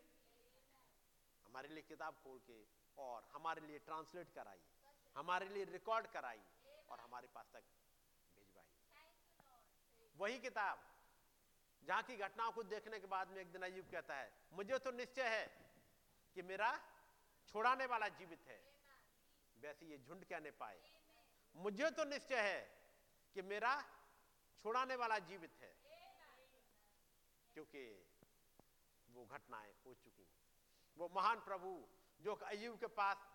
हमारे 1.47 1.69
लिए 1.69 1.83
किताब 1.83 2.15
खोल 2.15 2.39
के 2.41 2.59
और 2.99 3.29
हमारे 3.33 3.67
लिए 3.67 3.79
ट्रांसलेट 3.79 4.33
कराई, 4.35 4.61
हमारे 5.17 5.49
लिए 5.49 5.65
रिकॉर्ड 5.65 6.07
कराई 6.07 6.41
और 6.91 7.01
हमारे 7.01 7.29
पास 7.29 7.47
तक 7.53 7.63
भिजवाई। 8.37 8.67
वही 10.17 10.39
किताब, 10.39 10.85
जहाँ 11.83 12.03
की 12.03 12.17
घटनाओं 12.17 12.53
को 12.53 12.63
देखने 12.63 13.01
के 13.01 13.07
बाद 13.07 13.29
में 13.29 13.41
एक 13.41 13.53
दिन 13.53 13.63
अयुब 13.63 13.91
कहता 13.93 14.15
है, 14.15 14.33
मुझे 14.53 14.79
तो 14.79 14.91
निश्चय 14.91 15.29
है 15.29 15.47
कि 16.37 16.43
मेरा 16.43 16.71
छोड़ाने 17.49 17.87
वाला 17.87 18.09
जीवित 18.09 18.47
है। 18.49 18.61
वैसे 19.57 19.87
ये 19.87 19.99
झुंड 19.99 20.25
कहने 20.25 20.51
पाए 20.51 20.81
मुझे 21.55 21.91
तो 21.91 22.05
निश्चय 22.05 22.41
है 22.41 22.61
कि 23.35 23.43
मेरा 23.43 23.73
छुड़ाने 24.65 24.97
वाला 24.97 25.19
जीवित 25.19 25.55
है। 25.61 25.73
क्योंकि 27.55 27.83
वो 29.19 29.25
घटनाएँ 29.27 29.75
हो 29.87 29.95
चुकी 29.95 30.27
वो 30.97 31.09
महान 31.15 31.41
प्रभु 31.41 31.73
जो 32.21 32.35
अयुब 32.47 32.79
के 32.79 32.87
पास 33.01 33.27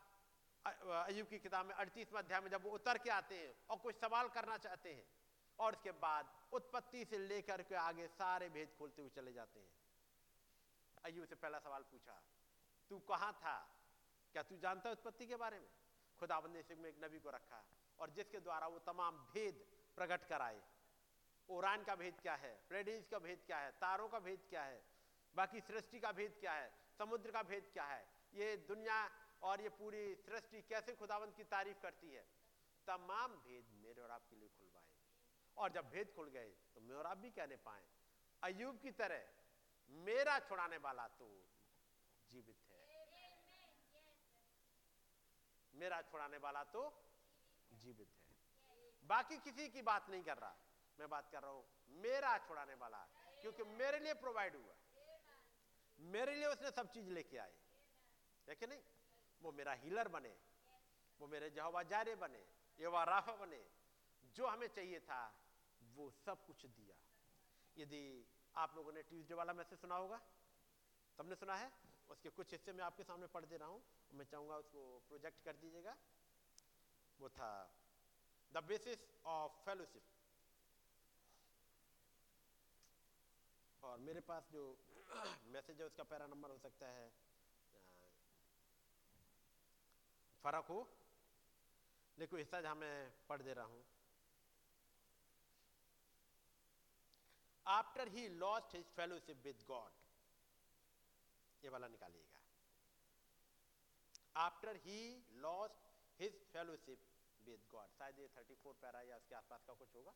अयुब 0.65 1.27
की 1.27 1.39
किताब 1.39 1.65
में 1.65 1.73
अड़तीसवा 1.75 2.19
अध्याय 2.19 2.41
में 2.41 2.49
जब 2.49 2.63
वो 2.63 2.71
उतर 2.71 2.97
के 2.97 3.09
आते 3.09 3.37
हैं 3.37 3.53
और 3.69 3.77
कुछ 3.77 3.95
सवाल 3.95 4.27
करना 4.29 4.57
चाहते 4.57 4.93
हैं 4.93 5.05
और 5.59 5.75
उसके 5.75 5.91
बाद 6.03 6.29
उत्पत्ति 6.53 7.03
से 7.05 7.17
लेकर 7.17 7.61
के 7.63 7.75
आगे 7.75 8.07
सारे 8.07 8.49
भेद 8.49 8.73
खोलते 8.77 9.01
हुए 9.01 9.11
चले 9.15 9.33
जाते 9.33 9.59
हैं। 9.59 9.71
अयुब 11.03 11.25
से 11.25 11.35
पहला 11.35 11.59
सवाल 11.59 11.83
पूछा, 11.83 12.15
तू 12.91 12.99
कहाँ 12.99 13.31
था? 13.33 13.57
क्या 14.35 14.43
तू 14.43 14.57
जानता 14.57 14.89
है 14.89 14.95
उत्पत्ति 14.95 15.27
के 15.27 15.35
बारे 15.35 15.59
में? 15.59 15.69
खुदाबंद 16.19 16.55
ने 16.55 16.75
में 16.75 16.89
एक 16.89 17.03
नबी 17.03 17.19
को 17.19 17.29
रखा 17.29 17.63
और 17.99 18.09
जिसके 18.09 18.39
द्वारा 18.39 18.67
वो 18.67 18.79
तमाम 18.87 19.17
भेद 19.33 19.65
प्रकट 19.95 20.27
कराए। 20.29 20.61
ओरान 21.49 21.83
का 21.83 21.95
भेद 21.95 22.19
क्या 22.21 22.35
है? 22.35 22.53
प्लेडिस 22.69 23.07
का 23.07 23.19
भेद 23.19 23.43
क्या 23.45 23.57
है? 23.59 23.71
तारों 23.81 24.07
का 24.09 24.19
भेद 24.19 24.45
क्या 24.49 24.63
है? 24.63 24.81
बाकी 25.35 25.61
सृष्टि 25.61 25.99
का 25.99 26.11
भेद 26.11 26.37
क्या 26.39 26.53
है? 26.53 26.71
समुद्र 26.97 27.31
का 27.31 27.43
भेद 27.43 27.69
क्या 27.73 27.85
है? 27.85 28.05
ये 28.33 28.55
दुनिया 28.67 28.97
और 29.41 29.61
ये 29.61 29.69
पूरी 29.71 30.03
सृष्टि 30.17 30.61
कैसे 30.63 30.93
खुदावंत 30.95 31.35
की 31.37 31.43
तारीफ़ 31.45 31.79
करती 31.81 32.11
है? 32.11 32.25
तमाम 32.87 33.35
भेद 33.39 33.65
मेरे 33.83 34.01
और 34.01 34.11
आपके 34.11 34.35
लिए 34.35 34.49
खुलवाए। 34.49 34.91
और 35.57 35.71
जब 35.71 35.89
भेद 35.89 36.11
खुल 36.15 36.29
गए 36.29 36.49
तो 36.75 36.81
मैं 36.81 36.95
और 36.95 37.05
आप 37.05 37.17
भी 37.17 37.29
कहने 37.31 37.55
पाए 37.65 37.83
अयूब 38.43 38.79
की 38.79 38.91
तरह 38.93 39.23
मेरा 39.89 40.37
छुड़ाने 40.39 40.77
वाला 40.79 41.07
तो 41.19 41.27
जीवित 42.31 42.57
है। 42.61 42.81
मेरा 45.73 46.01
छुड़ाने 46.03 46.37
वाला 46.37 46.63
तो 46.73 46.81
जीवित 47.71 48.09
है। 48.09 48.21
बाकी 49.05 49.37
किसी 49.39 49.67
की 49.69 49.81
बात 49.83 50.09
नहीं 50.09 50.23
कर 50.23 50.37
रहा। 50.37 50.55
मैं 50.99 51.09
बात 51.09 51.29
कर 51.31 51.41
रहा 51.41 51.51
हूँ, 51.51 51.65
मेरा 52.01 52.37
छुड़ाने 52.47 52.73
वाला, 52.75 52.97
क्योंकि 53.41 53.63
मेरे 53.73 53.99
लिए 53.99 54.13
प्रोवाइड 54.15 54.55
हुआ 54.55 54.75
मेरे 56.03 56.35
लिए 56.35 56.45
उसने 56.45 56.71
सब 56.71 56.91
चीज़ 56.91 57.09
लेके 57.09 57.37
आए। 57.37 57.53
है 58.49 58.55
कि 58.55 58.67
नहीं? 58.67 58.81
वो 59.41 59.51
मेरा 59.51 59.73
हीलर 59.73 60.07
बने, 60.07 60.35
वो 61.19 61.27
मेरे 61.27 61.49
जहवा 61.49 61.83
जारे 61.83 62.15
बने 62.15 62.39
ये 62.79 63.05
राफा 63.05 63.35
बने। 63.35 63.65
जो 64.35 64.47
हमें 64.47 64.67
चाहिए 64.67 64.99
था, 64.99 65.33
वो 65.95 66.11
सब 66.11 66.45
कुछ 66.45 66.65
दिया। 66.65 66.95
यदि 67.77 68.25
आप 68.55 68.75
लोगों 68.75 68.93
ने 68.93 69.03
ट्यूजडे 69.03 69.33
वाला 69.33 69.53
मैसेज 69.53 69.79
सुना 69.79 69.95
होगा? 69.95 70.21
सबने 71.17 71.35
सुना 71.35 71.55
है? 71.55 71.71
उसके 72.09 72.29
कुछ 72.29 72.51
हिस्से 72.51 72.73
में 72.73 72.83
आपके 72.83 73.03
सामने 73.03 73.27
पढ़ 73.27 73.45
दे 73.45 73.57
रहा 73.57 73.67
हूँ। 73.67 73.83
मैं 74.13 74.25
चाहूँगा 74.25 74.57
उसको 74.57 75.03
प्रोजेक्ट 75.07 75.43
कर 75.45 75.55
दीजिएगा। 75.55 75.97
वो 77.19 77.29
था 77.29 77.75
द 78.53 78.57
बेसिस 78.57 78.99
ऑफ़ 79.25 79.51
फेलोशिप 79.51 80.03
और 83.83 83.97
मेरे 83.97 84.19
पास 84.21 84.47
जो 84.51 84.77
मैसेज 85.21 85.79
है, 85.79 85.85
उसका 85.85 86.03
पैरा 86.03 86.27
नंबर 86.27 86.49
हो 86.49 86.57
सकता 86.57 86.87
है। 86.87 87.11
फ़र्क 90.43 90.65
हो? 90.65 90.87
लेकिन 92.19 92.39
हिस्सा 92.39 92.61
जहाँ 92.61 92.75
मैं 92.75 93.25
पढ़ 93.29 93.41
दे 93.41 93.53
रहा 93.53 93.65
हूँ। 93.65 93.83
After 97.67 98.07
he 98.07 98.27
lost 98.29 98.75
his 98.75 98.85
fellowship 98.85 99.37
with 99.43 99.63
God 99.67 99.91
ये 101.63 101.69
वाला 101.69 101.87
निकालिएगा। 101.87 102.41
After 104.35 104.75
he 104.75 105.25
lost 105.31 106.21
his 106.21 106.43
fellowship 106.43 106.99
with 107.45 107.67
God 107.71 107.87
शायद 107.97 108.19
ये 108.19 108.27
34 108.27 108.73
पैरा 108.73 109.01
या 109.01 109.17
उसके 109.17 109.35
आसपास 109.35 109.63
का 109.67 109.73
कुछ 109.73 109.95
होगा। 109.95 110.13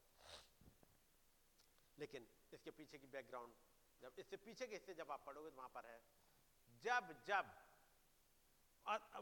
लेकिन 2.00 2.28
इसके 2.54 2.72
पीछे 2.72 2.98
की 2.98 3.08
बैकग्राउंड 3.08 3.54
जब 4.02 4.20
इससे 4.20 4.38
पीछे 4.38 4.68
के 4.68 4.76
हिस्से 4.76 4.94
जब 4.94 5.12
आप 5.12 5.26
पढ़ोगे 5.26 5.50
तो 5.50 5.58
वहाँ 5.58 5.70
पर 5.76 5.86
है। 5.86 6.02
जब 6.84 7.16
जब 7.28 7.46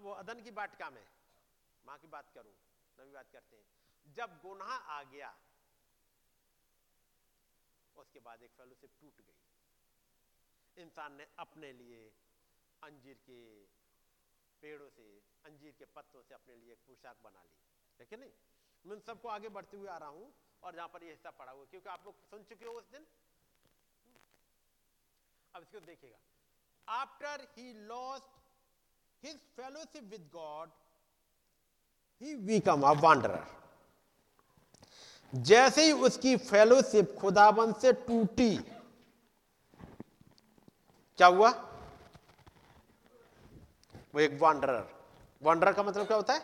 वो 0.03 0.11
अदन 0.13 0.41
की 0.43 0.51
वाटिका 0.51 0.89
में? 0.89 1.05
माँ 1.85 1.97
की 1.99 2.07
बात 2.07 2.29
करूँ, 2.33 2.53
नवी 2.97 3.11
बात 3.11 3.31
करते 3.33 3.57
हैं। 3.57 4.13
जब 4.15 4.39
गुनाह 4.41 4.73
आ 4.91 5.01
गया, 5.03 5.33
उसके 7.95 8.19
बाद 8.19 8.43
एक 8.43 8.51
फेलोशिप 8.51 8.91
टूट 9.01 9.21
गई। 9.21 10.83
इंसान 10.83 11.13
ने 11.13 11.27
अपने 11.39 11.71
लिए 11.73 12.01
अंजीर 12.81 13.17
के 13.25 13.39
पेड़ों 14.61 14.89
से, 14.89 15.05
अंजीर 15.45 15.73
के 15.79 15.85
पत्तों 15.95 16.21
से 16.21 16.33
अपने 16.33 16.55
लिए 16.55 16.75
पोशाक 16.87 17.17
बना 17.23 17.43
ली। 17.43 17.57
ठीक 17.99 18.11
है 18.13 18.19
नहीं? 18.19 18.31
मैं 18.85 18.99
सबको 19.01 19.27
आगे 19.29 19.49
बढ़ते 19.49 19.77
हुए 19.77 19.89
आ 19.89 19.97
रहा 19.97 20.09
हूँ 20.09 20.33
और 20.63 20.75
जहाँ 20.75 20.87
पर 20.87 21.03
ये 21.03 21.11
हिस्सा 21.11 21.31
पड़ा 21.31 21.51
हुआ 21.51 21.65
क्योंकि 21.65 21.89
आप 21.89 22.05
लोग 22.05 22.15
सुन 22.29 22.43
चुके 22.43 22.65
हो 22.65 22.73
उस 22.73 22.89
दिन? 22.91 23.07
अब 25.55 25.61
इसको 25.61 25.79
देखिएगा। 25.79 26.17
After 26.93 27.41
he 27.57 27.73
lost 27.87 28.23
his 29.23 29.37
fellowship 29.57 30.03
with 30.11 30.29
God 30.33 30.69
he 32.21 32.35
become 32.47 32.81
a 32.81 32.91
wanderer 33.01 33.43
जैसे 35.33 35.85
ही 35.85 35.91
उसकी 36.07 36.35
फेलोशिप 36.39 37.15
खुदाबंद 37.19 37.75
से 37.75 37.91
टूटी, 38.07 38.57
क्या 41.19 41.27
हुआ? 41.27 41.49
वो 44.13 44.19
एक 44.19 44.37
वांडरर 44.41 44.83
वांडरर 45.41 45.73
का 45.73 45.83
मतलब 45.83 46.07
क्या 46.07 46.17
होता 46.17 46.33
है? 46.33 46.39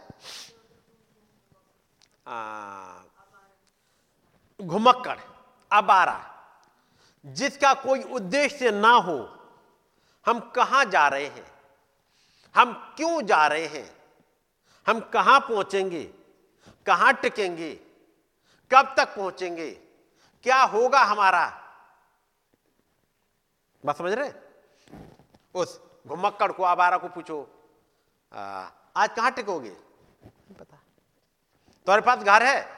घुमक्कड़ 4.59 5.19
अबारा 5.71 6.17
जिसका 7.25 7.73
कोई 7.73 8.03
उद्देश्य 8.03 8.71
ना 8.71 8.91
हो 8.91 9.37
हम 10.25 10.39
कहाँ 10.39 10.85
जा 10.85 11.07
रहे 11.07 11.27
हैं? 11.27 11.51
हम 12.55 12.73
क्यों 12.73 13.21
जा 13.21 13.47
रहे 13.47 13.67
हैं? 13.67 13.95
हम 14.87 14.99
कहाँ 14.99 15.39
पहुँचेंगे? 15.39 16.03
कहाँ 16.85 17.13
टिकेंगे? 17.13 17.73
कब 18.71 18.93
तक 18.97 19.15
पहुँचेंगे? 19.15 19.71
क्या 20.43 20.63
होगा 20.63 21.03
हमारा? 21.03 21.61
बात 23.85 23.97
समझ 23.97 24.11
रहे 24.11 24.31
उस 25.55 25.81
घुमक्कड़ 26.07 26.51
को 26.51 26.63
आबारा 26.63 26.97
को 26.97 27.07
पूछो। 27.07 27.49
आ, 28.33 28.67
आज 28.95 29.09
कहाँ 29.15 29.31
टिकोगे? 29.31 29.69
नहीं 29.69 30.55
पता। 30.55 30.77
तुम्हारे 31.87 32.01
पास 32.01 32.19
घर 32.19 32.43
है? 32.43 32.75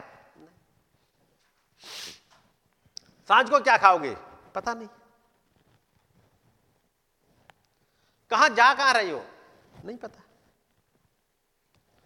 साँझ 3.28 3.50
को 3.50 3.60
क्या 3.60 3.78
खाओगे? 3.78 4.33
पता 4.56 4.74
नहीं। 4.74 4.88
कहाँ 8.32 8.49
जा 8.49 8.74
कहाँ 8.74 8.93
रही 8.93 9.12
हो? 9.12 9.26
नहीं 9.86 9.97
पता। 9.97 10.22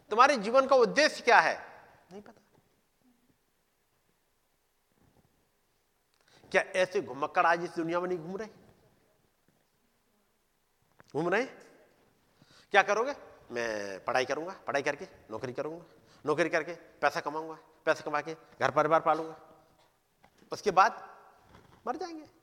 तुम्हारे 0.10 0.38
जीवन 0.38 0.68
का 0.68 0.76
उद्देश्य 0.76 1.24
क्या 1.24 1.40
है? 1.40 1.56
नहीं 2.12 2.22
पता। 2.22 2.42
क्या 6.52 6.62
ऐसे 6.62 7.02
घुमक्कड़ 7.02 7.46
आज 7.46 7.64
इस 7.64 7.70
दुनिया 7.70 8.00
में 8.00 8.08
नहीं 8.10 8.20
घूम 8.20 8.38
रहे? 8.38 8.48
घूम 11.14 11.30
रहे? 11.30 11.46
क्या 12.72 12.82
करोगे? 12.84 13.16
मैं 13.52 14.04
पढ़ाई 14.06 14.26
करूँगा, 14.26 14.54
पढ़ाई 14.68 14.82
करके 14.82 15.06
नौकरी 15.32 15.54
करूँगा, 15.54 15.86
नौकरी 16.26 16.50
करके 16.50 16.74
पैसा 16.74 17.20
कमाऊँगा, 17.20 17.58
पैसा 17.86 18.04
कमा 18.04 18.22
के 18.22 18.34
घर 18.34 18.72
परिवार 18.72 19.02
पालूँगा। 19.02 19.36
उसके 20.52 20.72
बाद 20.72 21.20
मर 21.88 21.96
जाएँगे। 21.96 22.37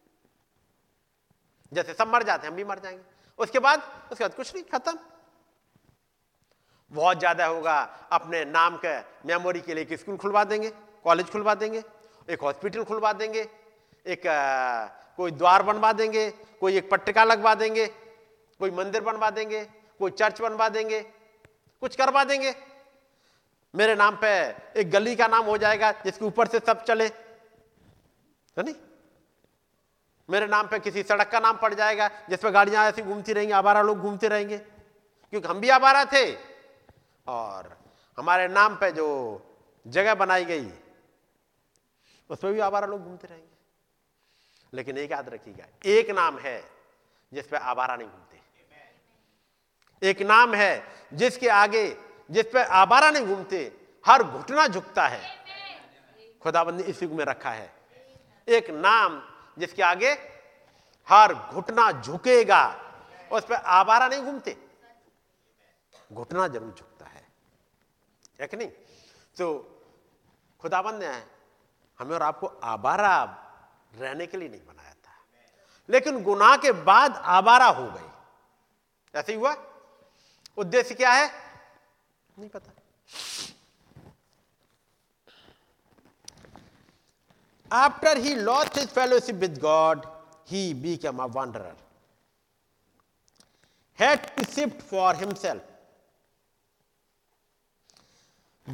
जैसे 1.74 1.94
सब 1.94 2.08
मर 2.08 2.22
जाते 2.22 2.46
हैं 2.46 2.50
हम 2.50 2.56
भी 2.56 2.64
मर 2.64 2.78
जाएँगे। 2.78 3.02
उसके 3.38 3.58
बाद 3.58 3.82
उसके 4.12 4.24
बाद 4.24 4.34
कुछ 4.34 4.54
नहीं 4.54 4.64
खत्म। 4.64 4.98
बहुत 6.90 7.18
ज़्यादा 7.18 7.46
होगा 7.46 7.78
अपने 8.12 8.44
नाम 8.44 8.76
के 8.84 8.98
मेमोरी 9.28 9.60
के 9.60 9.74
लिए 9.74 9.84
एक 9.84 9.98
स्कूल 10.00 10.16
खुलवा 10.16 10.44
देंगे 10.44 10.70
कॉलेज 11.04 11.30
खुलवा 11.30 11.54
देंगे 11.54 11.82
एक 12.28 12.42
हॉस्पिटल 12.42 12.84
खुलवा 12.84 13.12
देंगे 13.12 13.48
एक 14.06 14.26
आ, 14.26 14.86
कोई 15.16 15.30
द्वार 15.30 15.62
बनवा 15.62 15.92
देंगे 15.92 16.30
कोई 16.60 16.76
एक 16.76 16.90
पट्टिका 16.90 17.24
लगवा 17.24 17.54
देंगे 17.54 17.86
कोई 18.60 18.70
मंदिर 18.70 19.00
बनवा 19.02 19.30
देंगे 19.30 19.64
कोई 20.00 20.10
चर्च 20.10 20.40
बनवा 20.40 20.68
देंगे 20.68 21.00
कुछ 21.82 21.96
करवा 21.96 22.24
देंगे। 22.24 22.54
मेरे 23.74 23.94
नाम 23.94 24.16
पे 24.16 24.28
एक 24.80 24.90
गली 24.90 25.14
का 25.16 25.26
नाम 25.26 25.44
हो 25.44 25.56
जाएगा 25.58 25.90
जिसके 26.04 26.24
ऊपर 26.24 26.46
से 26.46 26.58
सब 26.58 26.82
चले। 26.84 27.04
है 27.04 28.62
नहीं? 28.62 28.74
मेरे 30.30 30.46
नाम 30.46 30.66
पे 30.66 30.78
किसी 30.78 31.02
सड़क 31.02 31.28
का 31.28 31.40
नाम 31.40 31.56
पड़ 31.56 31.74
जाएगा, 31.74 32.08
जिस 32.08 32.38
पे 32.38 32.50
गाड़ियाँ 32.50 32.86
ऐसी 32.86 33.02
घूमती 33.02 33.32
रहेंगी, 33.32 33.52
आवारा 33.52 33.82
लोग 33.82 33.98
घूमते 33.98 34.28
रहेंगे। 34.28 34.58
क्योंकि 35.30 35.48
हम 35.48 35.60
भी 35.60 35.68
आवारा 35.68 36.04
थे। 36.04 36.36
और 37.26 37.78
हमारे 38.18 38.48
नाम 38.48 38.76
पे 38.76 38.92
जो 38.92 39.40
जगह 39.86 40.14
बनाई 40.14 40.44
गई, 40.44 40.70
उस 42.30 42.38
पर 42.38 42.52
भी 42.52 42.58
आवारा 42.58 42.86
लोग 42.86 43.04
घूमते 43.04 43.28
रहेंगे। 43.28 43.56
लेकिन 44.74 44.98
एक 44.98 45.12
याद 45.12 45.28
रखिएगा, 45.28 45.64
एक 45.84 46.10
नाम 46.10 46.38
है 46.38 46.70
जिस 47.32 47.46
पे 47.46 47.56
आवारा 47.56 47.96
नहीं 47.96 48.08
घूमते। 48.08 48.40
एक 50.10 50.22
नाम 50.22 50.54
है 50.54 50.84
जिसके 51.12 51.48
आगे, 51.48 51.96
जिस 52.30 52.46
पे 52.46 52.64
आवारा 52.64 53.10
नहीं 53.10 53.26
घूमते, 53.26 53.80
हर 54.06 54.22
घुटना 54.22 54.66
झुकता 54.66 55.06
है। 55.06 55.44
खुदाबंद 56.42 56.80
ने 56.80 56.86
इस 56.86 57.02
में 57.02 57.24
रखा 57.24 57.50
है। 57.50 57.72
एक 58.48 58.70
नाम 58.70 59.33
जिसके 59.58 59.82
आगे 59.82 60.10
हर 61.08 61.34
घुटना 61.34 61.92
झुकेगा, 61.92 62.80
उस 63.32 63.44
पर 63.44 63.54
आवारा 63.54 64.08
नहीं 64.08 64.22
घूमते। 64.22 64.56
घुटना 66.12 66.48
ज़रूर 66.48 66.74
झुकता 66.78 67.06
है। 67.06 67.28
है 68.40 68.46
कि 68.46 68.56
नहीं? 68.56 68.68
तो 69.38 69.70
खुदाबंद 70.60 71.02
ने 71.02 71.06
हमें 71.98 72.14
और 72.14 72.22
आपको 72.22 72.46
आबारा 72.46 73.24
रहने 73.94 74.26
के 74.26 74.36
लिए 74.36 74.48
नहीं 74.48 74.66
बनाया 74.66 74.92
था। 74.92 75.12
लेकिन 75.88 76.22
गुनाह 76.22 76.56
के 76.56 76.72
बाद 76.72 77.16
आबारा 77.16 77.66
हो 77.66 77.90
गए 77.90 78.10
ऐसे 79.18 79.32
ही 79.32 79.38
हुआ? 79.38 79.56
उद्देश्य 80.56 80.94
क्या 80.94 81.12
है? 81.12 81.30
नहीं 82.38 82.48
पता। 82.48 82.72
After 87.71 88.19
he 88.19 88.35
lost 88.35 88.75
his 88.75 88.85
fellowship 88.85 89.35
with 89.35 89.59
God, 89.61 90.05
he 90.45 90.73
became 90.73 91.19
a 91.19 91.27
wanderer. 91.27 91.75
Had 93.93 94.35
to 94.37 94.51
shift 94.51 94.81
for 94.81 95.13
himself. 95.13 95.61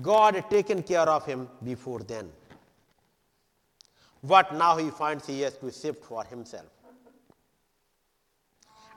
God 0.01 0.35
had 0.35 0.49
taken 0.49 0.83
care 0.83 1.09
of 1.09 1.25
him 1.25 1.49
before 1.63 1.99
then. 1.99 2.31
But 4.23 4.53
now 4.53 4.77
he 4.77 4.89
finds 4.89 5.27
he 5.27 5.41
has 5.41 5.57
to 5.57 5.71
shift 5.71 6.03
for 6.03 6.23
himself. 6.23 6.65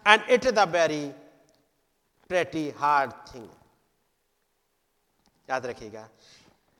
And 0.07 0.23
it 0.29 0.45
is 0.45 0.53
a 0.57 0.67
very 0.67 1.13
pretty 2.29 2.71
hard 2.71 3.13
thing. 3.27 3.49
याद 5.51 5.67
रखिएगा 5.67 6.09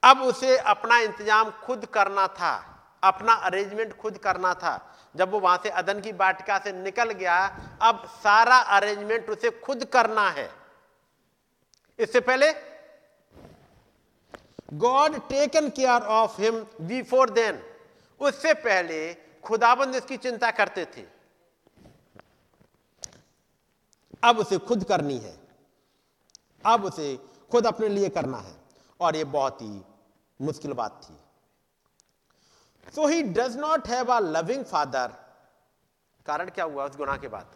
अब 0.05 0.21
उसे 0.23 0.57
अपना 0.73 0.99
इंतजाम 1.01 1.51
खुद 1.65 1.85
करना 1.95 2.27
था 2.39 2.72
अपना 3.04 3.34
अरेंजमेंट 3.34 3.98
खुद 3.98 4.18
करना 4.18 4.54
था। 4.54 4.96
जब 5.16 5.32
वो 5.32 5.40
वहाँ 5.40 5.60
से 5.64 5.70
अदन 5.70 6.02
की 6.02 6.14
बाटिका 6.14 6.58
से 6.60 6.72
निकल 6.72 7.12
गया, 7.12 7.60
अब 7.82 8.10
सारा 8.24 8.58
अरेंजमेंट 8.58 9.30
उसे 9.30 9.50
खुद 9.50 9.86
करना 9.86 10.30
है। 10.30 10.52
इससे 12.00 12.20
पहले 12.20 12.54
God 14.74 15.30
taken 15.30 15.70
care 15.70 16.02
of 16.02 16.42
him 16.42 16.66
before 16.82 17.30
then 17.30 17.64
उससे 18.20 18.54
पहले, 18.54 19.14
खुदाबंद 19.44 19.96
इसकी 19.96 20.18
चिंता 20.18 20.52
करते 20.52 20.86
थे। 20.86 21.06
अब 24.24 24.38
उसे 24.38 24.58
खुद 24.58 24.84
करनी 24.84 25.18
है। 25.18 25.38
अब 26.66 26.86
उसे 26.86 27.20
खुद 27.52 27.68
अपने 27.68 27.88
लिए 27.88 28.10
करना 28.10 28.38
है। 28.38 28.56
और 29.00 29.16
ये 29.16 29.24
बहुत 29.24 29.62
ही 29.62 29.82
मुश्किल 30.42 30.74
बात 30.74 31.02
थी। 31.04 31.23
So 32.92 33.08
he 33.08 33.22
does 33.24 33.58
not 33.58 33.88
have 33.88 34.12
a 34.14 34.20
loving 34.20 34.64
father 34.66 35.14
कारण 36.26 36.50
क्या 36.50 36.66
हुआ 36.66 36.86
उस 36.86 36.98
गुनाह 36.98 37.18
के 37.18 37.28
बाद 37.28 37.56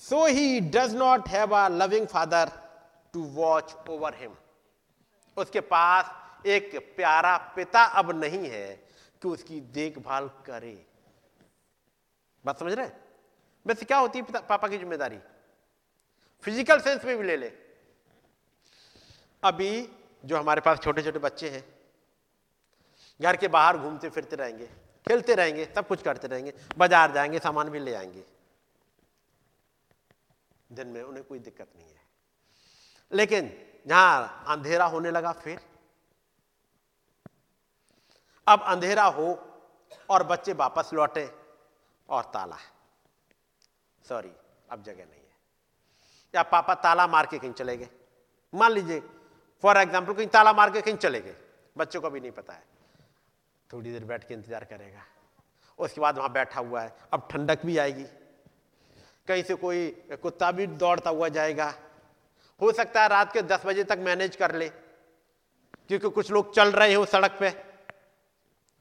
so 0.00 0.26
he 0.26 0.60
does 0.60 0.94
not 0.94 1.28
have 1.28 1.56
a 1.56 1.68
loving 1.68 2.06
father 2.06 2.50
to 3.14 3.22
watch 3.34 3.74
over 3.88 4.14
him 4.14 4.34
उसके 5.36 5.60
पास 5.60 6.46
एक 6.46 6.76
प्यारा 6.96 7.36
पिता 7.56 7.82
अब 8.00 8.10
नहीं 8.20 8.48
है 8.50 8.68
कि 9.22 9.28
उसकी 9.28 9.60
देखभाल 9.60 10.28
करे। 10.46 10.86
बात 12.44 12.58
समझ 12.58 12.72
रहे 12.72 12.86
वैसे 13.66 13.86
क्या 13.86 13.98
होती 13.98 14.18
है 14.18 14.40
पापा 14.40 14.68
की 14.68 14.78
ज़िम्मेदारी? 14.78 15.18
फ़िज़िकल 16.44 16.80
सेंस 16.80 17.04
में 17.04 17.16
भी 17.18 17.24
ले 17.24 17.36
ले। 17.36 17.52
अभी 19.42 19.88
जो 20.24 20.36
हमारे 20.36 20.60
पास 20.60 20.80
छोटे 20.80 21.02
छोटे 21.02 21.18
बच्चे 21.18 21.50
हैं 21.50 21.64
घर 23.20 23.36
के 23.36 23.48
बाहर 23.48 23.76
घूमते 23.78 24.08
फिरते 24.10 24.36
रहेंगे, 24.36 24.66
खेलते 25.06 25.34
रहेंगे, 25.34 25.64
सब 25.64 25.86
कुछ 25.86 26.02
करते 26.02 26.28
रहेंगे, 26.28 26.52
बाज़ार 26.78 27.12
जाएँगे, 27.12 27.38
सामान 27.38 27.68
भी 27.68 27.78
ले 27.78 27.94
आएँगे। 27.94 28.24
दिन 30.70 30.88
में 30.88 31.02
उन्हें 31.02 31.24
कोई 31.24 31.38
दिक्कत 31.38 31.68
नहीं 31.76 31.88
है। 31.88 32.00
लेकिन 33.12 33.52
जहाँ 33.86 34.44
अंधेरा 34.46 34.84
होने 34.84 35.10
लगा 35.10 35.32
फिर। 35.32 35.60
अब 38.46 38.62
अंधेरा 38.62 39.04
हो 39.04 39.28
और 40.10 40.22
बच्चे 40.22 40.52
वापस 40.52 40.90
लौटे 40.92 41.28
और 42.08 42.24
ताला 42.24 42.56
है। 42.56 42.70
सॉरी 44.04 44.32
अब 44.70 44.82
जगह 44.82 45.04
नहीं 45.04 45.20
है। 45.20 45.34
या 46.34 46.42
पापा 46.42 46.74
ताला 46.74 47.06
मार 47.06 47.26
के 47.26 47.38
कहीं 47.38 47.52
चले 47.52 47.76
गए। 47.76 47.88
मान 48.52 48.72
लीजिए 48.72 49.00
फॉर 49.64 49.76
एग्ज़ाम्पल 49.76 50.14
कहीं 50.14 50.26
ताला 50.26 50.52
मार 50.52 50.70
के 50.70 50.80
कहीं 50.80 50.96
चले 50.96 51.20
गए। 51.20 51.36
बच्चों 51.76 52.00
को 52.00 52.10
भी 52.10 52.20
नहीं 52.20 52.30
पता 52.30 52.52
है। 52.52 52.79
थोड़ी 53.70 53.90
देर 53.92 54.04
बैठ 54.04 54.24
के 54.24 54.34
इंतज़ार 54.34 54.64
करेगा। 54.64 55.04
उसके 55.78 56.00
बाद 56.00 56.18
वहाँ 56.18 56.32
बैठा 56.32 56.60
हुआ 56.60 56.82
है। 56.82 56.94
अब 57.12 57.28
ठंडक 57.30 57.64
भी 57.66 57.76
आएगी। 57.78 58.04
कहीं 59.28 59.42
से 59.42 59.54
कोई 59.56 59.88
कुत्ता 60.22 60.50
भी 60.52 60.66
दौड़ता 60.66 61.10
हुआ 61.10 61.28
जाएगा। 61.30 61.72
हो 62.60 62.72
सकता 62.72 63.02
है 63.02 63.08
रात 63.08 63.32
के 63.32 63.42
दस 63.44 63.66
बजे 63.66 63.84
तक 63.84 63.98
मैनेज 64.00 64.36
कर 64.36 64.54
ले, 64.54 64.68
क्योंकि 64.68 66.08
कुछ 66.10 66.30
लोग 66.30 66.54
चल 66.54 66.72
रहे 66.72 66.90
हैं 66.90 67.04
सड़क 67.06 67.36
पे। 67.40 67.50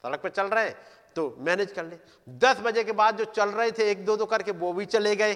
सड़क 0.04 0.22
पे 0.22 0.30
चल 0.30 0.48
रहे 0.48 0.66
हैं 0.66 0.76
तो 1.16 1.36
मैनेज 1.40 1.72
कर 1.72 1.86
ले। 1.86 1.98
दस 2.28 2.60
बजे 2.60 2.84
के 2.84 2.92
बाद 2.94 3.18
जो 3.18 3.26
चल 3.28 3.50
रहे 3.52 3.72
थे, 3.72 3.90
एक 3.92 4.06
दो 4.06 4.16
दो 4.18 4.26
करके 4.26 4.52
वो 4.54 4.74
भी 4.74 4.86
चले 4.88 5.16
गए। 5.16 5.34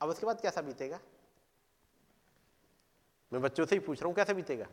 अब 0.00 0.08
उसके 0.08 0.26
बाद 0.26 0.40
कैसा 0.40 0.60
बीतेगा? 0.62 0.98
मैं 3.32 3.42
बच्चों 3.42 3.66
से 3.66 3.76
ही 3.76 3.80
पूछ 3.80 3.98
रहा 3.98 4.06
हूँ, 4.06 4.14
कैसा 4.16 4.32
बीतेगा? 4.32 4.66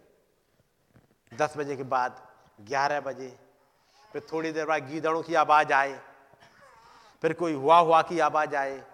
दस 1.34 1.54
बजे 1.58 1.76
के 1.76 1.84
बाद, 1.84 2.34
ग्यारह 2.62 3.02
बजे। 3.02 3.40
फिर 4.14 4.28
थोड़ी 4.34 4.52
देर 4.52 4.66
बाद 4.66 4.88
गीदड़ों 4.88 5.24
की 5.24 5.34
आवाज़ 5.34 5.74
आए। 5.74 6.04
फिर 7.22 7.34
कोई 7.34 7.54
हुआ 7.54 7.80
हुआ 7.80 8.02
की 8.02 8.20
आवाज़ 8.20 8.56
आए। 8.56 8.92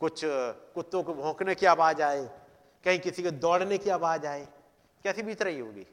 कुछ 0.00 0.20
कुत्तों 0.24 1.02
को 1.02 1.14
भौंकने 1.14 1.54
की 1.54 1.66
आवाज़ 1.66 2.02
आए। 2.02 2.40
कहीं 2.84 3.00
किसी 3.00 3.22
के 3.22 3.30
दौड़ने 3.30 3.78
की 3.78 3.90
आवाज़ 3.90 4.26
आए। 4.26 4.48
कैसी 5.04 5.22
बीत 5.22 5.42
रही 5.42 5.60
होगी? 5.60 5.86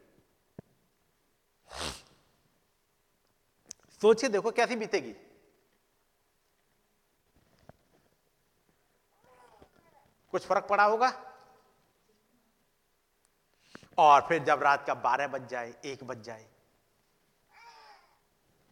सोचिए 4.02 4.30
देखो 4.30 4.52
कैसी 4.52 4.76
बीतेगी। 4.76 5.16
कुछ 10.32 10.46
फ़र्क 10.46 10.66
पड़ा 10.66 10.84
होगा? 10.84 11.33
और 13.98 14.26
फिर 14.30 14.44
जब 14.44 14.64
रात 14.64 14.86
का 14.88 14.94
बारह 14.94 15.28
बज 15.28 15.48
जाए, 15.50 15.74
एक 15.86 16.04
बज 16.04 16.24
जाए, 16.24 16.46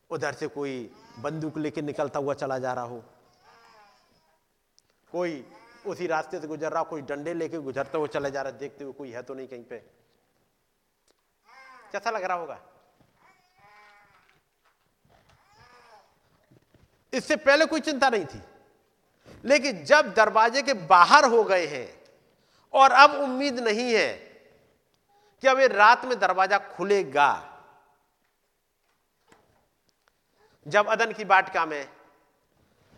उधर 0.10 0.34
से 0.34 0.48
कोई 0.48 0.92
बंदूक 1.20 1.58
लेके 1.58 1.82
निकलता 1.82 2.20
हुआ 2.20 2.34
चला 2.34 2.58
जा 2.60 2.74
रहा 2.74 2.86
हो। 2.86 3.04
कोई 5.14 5.46
उसी 5.86 6.08
रास्ते 6.08 6.40
से 6.40 6.48
गुजर 6.48 6.72
रहा, 6.72 6.84
कोई 6.84 7.02
डंडे 7.02 7.34
लेके 7.34 7.58
गुजरते 7.60 7.98
हुए 7.98 8.08
चले 8.08 8.32
जा 8.32 8.42
रहा, 8.42 8.52
देखते 8.54 8.84
हुए 8.84 8.94
कोई 8.94 9.12
है 9.12 9.22
तो 9.24 9.34
नहीं 9.34 9.48
कहीं 9.48 9.64
पे। 9.64 9.78
कैसा 11.92 12.10
लग 12.10 12.24
रहा 12.24 12.38
होगा? 12.38 12.60
इससे 17.14 17.36
पहले 17.36 17.66
कोई 17.66 17.80
चिंता 17.82 18.10
नहीं 18.10 18.26
थी, 18.26 18.42
लेकिन 19.44 19.84
जब 19.86 20.14
दरवाजे 20.14 20.62
के 20.62 20.74
बाहर 20.88 21.26
हो 21.26 21.44
गए 21.44 21.66
हैं 21.68 21.88
और 22.74 22.92
अब 22.94 23.16
उम्मीद 23.22 23.60
नहीं 23.60 23.94
है 23.94 24.31
कि 25.42 25.48
अब 25.48 25.60
ये 25.60 25.68
रात 25.68 26.06
में 26.06 26.20
दरवाज़ा 26.20 26.58
खुलेगा? 26.58 27.48
जब 30.68 30.88
अदन 30.88 31.12
की 31.12 31.26
बाटका 31.26 31.66
में, 31.66 31.90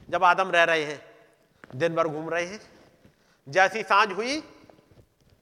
जब 0.09 0.23
आदम 0.23 0.51
रह 0.51 0.63
रहे 0.63 0.83
हैं, 0.83 1.15
दिन 1.75 1.95
भर 1.95 2.07
घूम 2.07 2.29
रहे 2.29 2.45
हैं, 2.45 2.59
जैसी 3.49 3.83
साँझ 3.83 4.11
हुई, 4.11 4.39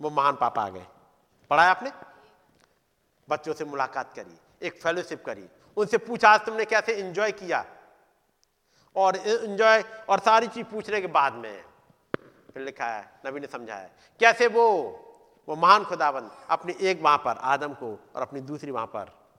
वो 0.01 0.09
महान 0.09 0.35
पापा 0.35 0.63
आ 0.63 0.69
गए। 0.69 0.85
पढ़ा 1.49 1.63
आपने? 1.63 1.91
बच्चों 3.29 3.53
से 3.53 3.65
मुलाकात 3.65 4.13
करी, 4.13 4.39
एक 4.61 4.81
फेलोशिप 4.81 5.25
करी। 5.25 5.49
उनसे 5.77 5.97
पूछा, 5.97 6.29
आज 6.29 6.45
तुमने 6.45 6.65
कैसे 6.65 6.93
एंजॉय 6.93 7.31
किया? 7.31 7.65
और 8.95 9.15
एंजॉय 9.15 9.83
और 10.09 10.19
सारी 10.19 10.47
चीज़ 10.47 10.65
पूछने 10.65 11.01
के 11.01 11.07
बाद 11.07 11.33
में, 11.33 11.65
फिर 12.53 12.63
लिखा 12.63 12.85
है, 12.85 13.19
नबी 13.25 13.39
ने 13.39 13.47
समझाया, 13.47 13.89
कैसे 14.19 14.47
वो 14.47 14.67
वो 15.51 15.57
महान 15.57 15.83
खुदाबंद 15.83 16.31
अपनी 16.49 16.73
एक 16.81 17.01
वहाँ 17.01 17.17
पर, 17.17 17.37
आदम 17.37 17.73
को 17.73 18.09
और 18.15 18.21
अपनी 18.21 18.39
दूसरी 18.39 18.71
वहाँ 18.71 18.85
पर। 18.85 19.29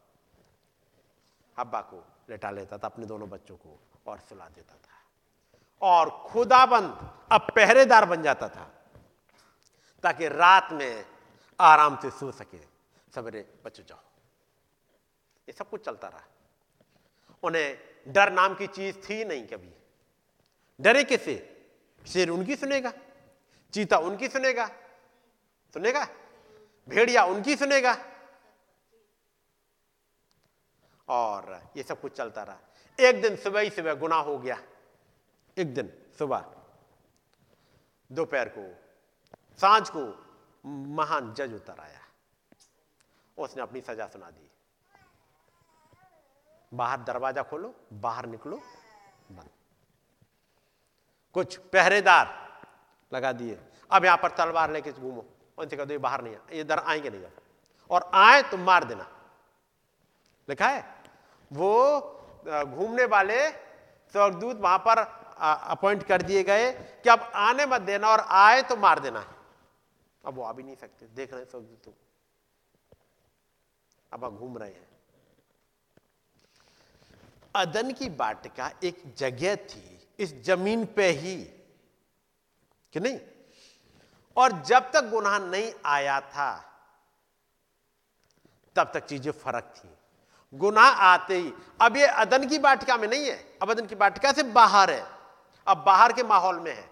हब्बा 1.59 1.81
को 1.81 2.05
लेटा 2.31 2.51
लेता 2.51 2.79
था, 2.79 2.87
अपने 2.87 3.07
दोनों 3.07 3.31
बच्चों 3.31 3.57
को 3.57 3.81
और 4.07 4.19
सुला 4.19 4.49
देता 4.49 4.75
था। 4.75 5.03
और 5.83 6.11
खुदाबंद 6.11 7.19
अब 7.33 7.41
पहरेदार 7.57 8.05
बन 8.05 8.23
जाता 8.23 8.49
था, 8.49 8.71
ताकि 10.03 10.29
रात 10.29 10.69
में 10.73 11.07
आराम 11.61 11.97
से 11.97 12.11
सो 12.11 12.33
सके। 12.33 12.59
सवेरे 13.15 13.55
बच 13.65 13.81
जाओ। 13.81 13.99
ये 15.49 15.53
सब 15.53 15.71
कुछ 15.71 15.85
चलता 15.85 16.09
रहा। 16.09 16.23
उन्हें 17.43 17.79
डर 18.09 18.33
नाम 18.33 18.55
की 18.55 18.67
चीज़ 18.67 18.97
थी 18.97 19.25
नहीं 19.25 19.47
कभी। 19.47 19.75
डरे 20.81 21.05
किसे? 21.05 21.67
शेर 22.07 22.31
उनकी 22.31 22.57
सुनेगा, 22.57 22.93
चीता 23.73 23.99
उनकी 23.99 24.29
सुनेगा 24.29 24.71
सुनेगा? 25.75 26.07
भेड़िया 26.89 27.25
उनकी 27.25 27.57
सुनेगा? 27.57 27.97
और 31.09 31.71
ये 31.77 31.83
सब 31.83 32.01
कुछ 32.01 32.17
चलता 32.17 32.43
रहा। 32.43 32.59
एक 32.99 33.23
दिन 33.23 33.37
सुबह 33.37 33.61
ही 33.61 33.71
सुबह 33.71 33.95
गुना 33.95 34.17
हो 34.17 34.39
गया। 34.39 34.59
एक 35.57 35.75
दिन 35.75 35.93
सुबह 36.19 36.55
दोपहर 38.11 38.49
को, 38.49 38.65
साँझ 39.59 39.91
को 39.91 40.05
महान 40.67 41.35
जज 41.35 41.55
उतर 41.55 41.81
आया। 41.81 42.01
उसने 43.39 43.63
अपनी 43.63 43.81
सजा 43.81 44.07
सुना 44.07 44.31
दी। 44.31 44.51
बाहर 46.73 47.01
दरवाज़ा 47.01 47.43
खोलो, 47.43 47.75
बाहर 47.93 48.27
निकलो, 48.27 48.57
बंद। 49.33 49.51
कुछ 51.35 51.57
पहरेदार 51.57 52.27
लगा 53.13 53.33
दिए। 53.33 53.59
अब 53.91 54.05
यहाँ 54.05 54.17
पर 54.17 54.31
तलवार 54.31 54.71
लेके 54.71 54.93
घूमो। 54.93 55.32
उनसे 55.59 55.77
कह 55.77 55.85
दो 55.85 55.93
ये 55.93 55.99
बाहर 55.99 56.23
नहीं 56.23 56.61
इधर 56.61 56.79
आएँगे 56.79 57.11
नहीं 57.11 57.25
और 57.91 58.11
आए 58.15 58.43
तो 58.43 58.57
मार 58.57 58.85
देना 58.85 59.09
लिखा 60.49 60.69
है 60.69 60.95
वो 61.53 62.01
घूमने 62.65 63.05
वाले 63.05 63.51
स्वर्गदूत 64.15 64.57
वहाँ 64.57 64.79
पर 64.79 64.99
अपॉइंट 65.71 66.03
कर 66.03 66.23
दिए 66.23 66.43
गए 66.43 66.73
कि 66.73 67.11
अब 67.11 67.33
आने 67.35 67.67
मत 67.67 67.81
देना 67.81 68.09
और 68.09 68.21
आए 68.21 68.63
तो 68.63 68.77
मार 68.77 68.99
देना 68.99 69.35
अब 70.27 70.35
वो 70.35 70.43
आ 70.43 70.53
भी 70.53 70.63
नहीं 70.63 70.77
सकते 70.77 71.07
देख 71.07 71.35
रहे 71.35 71.43
हैं 71.43 71.95
अब 74.13 74.25
आप 74.25 74.33
घूम 74.33 74.59
रहे 74.59 74.71
हैं 74.71 74.89
अदन 77.55 77.93
की 77.93 78.09
बाटिका 78.09 78.71
एक 78.85 79.03
जगह 79.17 79.57
थी 79.57 80.09
इस 80.19 80.43
ज़मीन 80.43 80.85
पे 80.87 81.09
ही 81.09 81.37
कि 82.93 83.01
नहीं 83.01 83.19
और 84.37 84.53
जब 84.63 84.91
तक 84.93 85.09
गुनाह 85.09 85.39
नहीं 85.39 85.73
आया 85.85 86.21
था, 86.21 86.69
तब 88.77 88.91
तक 88.95 89.07
चीज़ें 89.07 89.33
फ़र्क 89.33 89.75
थी। 89.77 89.89
गुनाह 90.55 90.89
आते 90.89 91.37
ही, 91.37 91.53
अब 91.81 91.97
ये 91.97 92.07
अदन 92.07 92.49
की 92.49 92.59
बाटिका 92.59 92.97
में 92.97 93.09
नहीं 93.09 93.27
है, 93.27 93.59
अब 93.63 93.71
अदन 93.71 93.87
की 93.87 93.95
बाटिका 93.95 94.33
से 94.33 94.43
बाहर 94.43 94.91
है, 94.91 95.07
अब 95.67 95.85
बाहर 95.87 96.13
के 96.13 96.23
माहौल 96.23 96.61
में 96.61 96.75
है। 96.77 96.91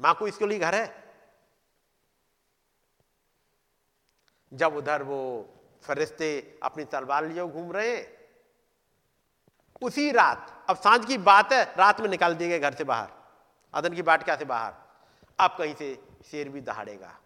माँ 0.00 0.14
को 0.14 0.26
इसके 0.26 0.46
लिए 0.46 0.58
घर 0.58 0.74
है। 0.74 1.02
जब 4.52 4.76
उधर 4.76 5.02
वो 5.02 5.48
फरिश्ते 5.82 6.60
अपनी 6.62 6.84
तलवार 6.84 7.26
लिए 7.26 7.46
घूम 7.46 7.72
रहे 7.72 7.96
हैं, 7.96 8.22
उसी 9.82 10.10
रात, 10.12 10.66
अब 10.70 10.76
साँझ 10.76 11.04
की 11.04 11.18
बात 11.18 11.52
है, 11.52 11.64
रात 11.76 12.00
में 12.00 12.08
निकाल 12.08 12.34
दिए 12.34 12.48
गए 12.48 12.58
घर 12.58 12.74
से 12.74 12.84
बाहर, 12.84 13.08
अदन 13.74 13.94
की 13.94 14.02
बाटिका 14.02 14.36
से 14.36 14.44
बाहर। 14.44 14.81
अब 15.42 15.50
कहीं 15.58 15.74
से 15.74 16.04
शेर 16.30 16.48
भी 16.48 16.60
दहाड़ेगा 16.60 17.20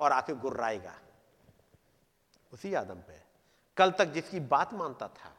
और 0.00 0.12
आके 0.12 0.34
गुर्राएगा। 0.34 0.94
उसी 2.52 2.74
आदम 2.74 2.94
पे। 2.94 3.22
कल 3.76 3.90
तक 3.90 4.04
जिसकी 4.04 4.40
बात 4.40 4.74
मानता 4.74 5.08
था, 5.08 5.36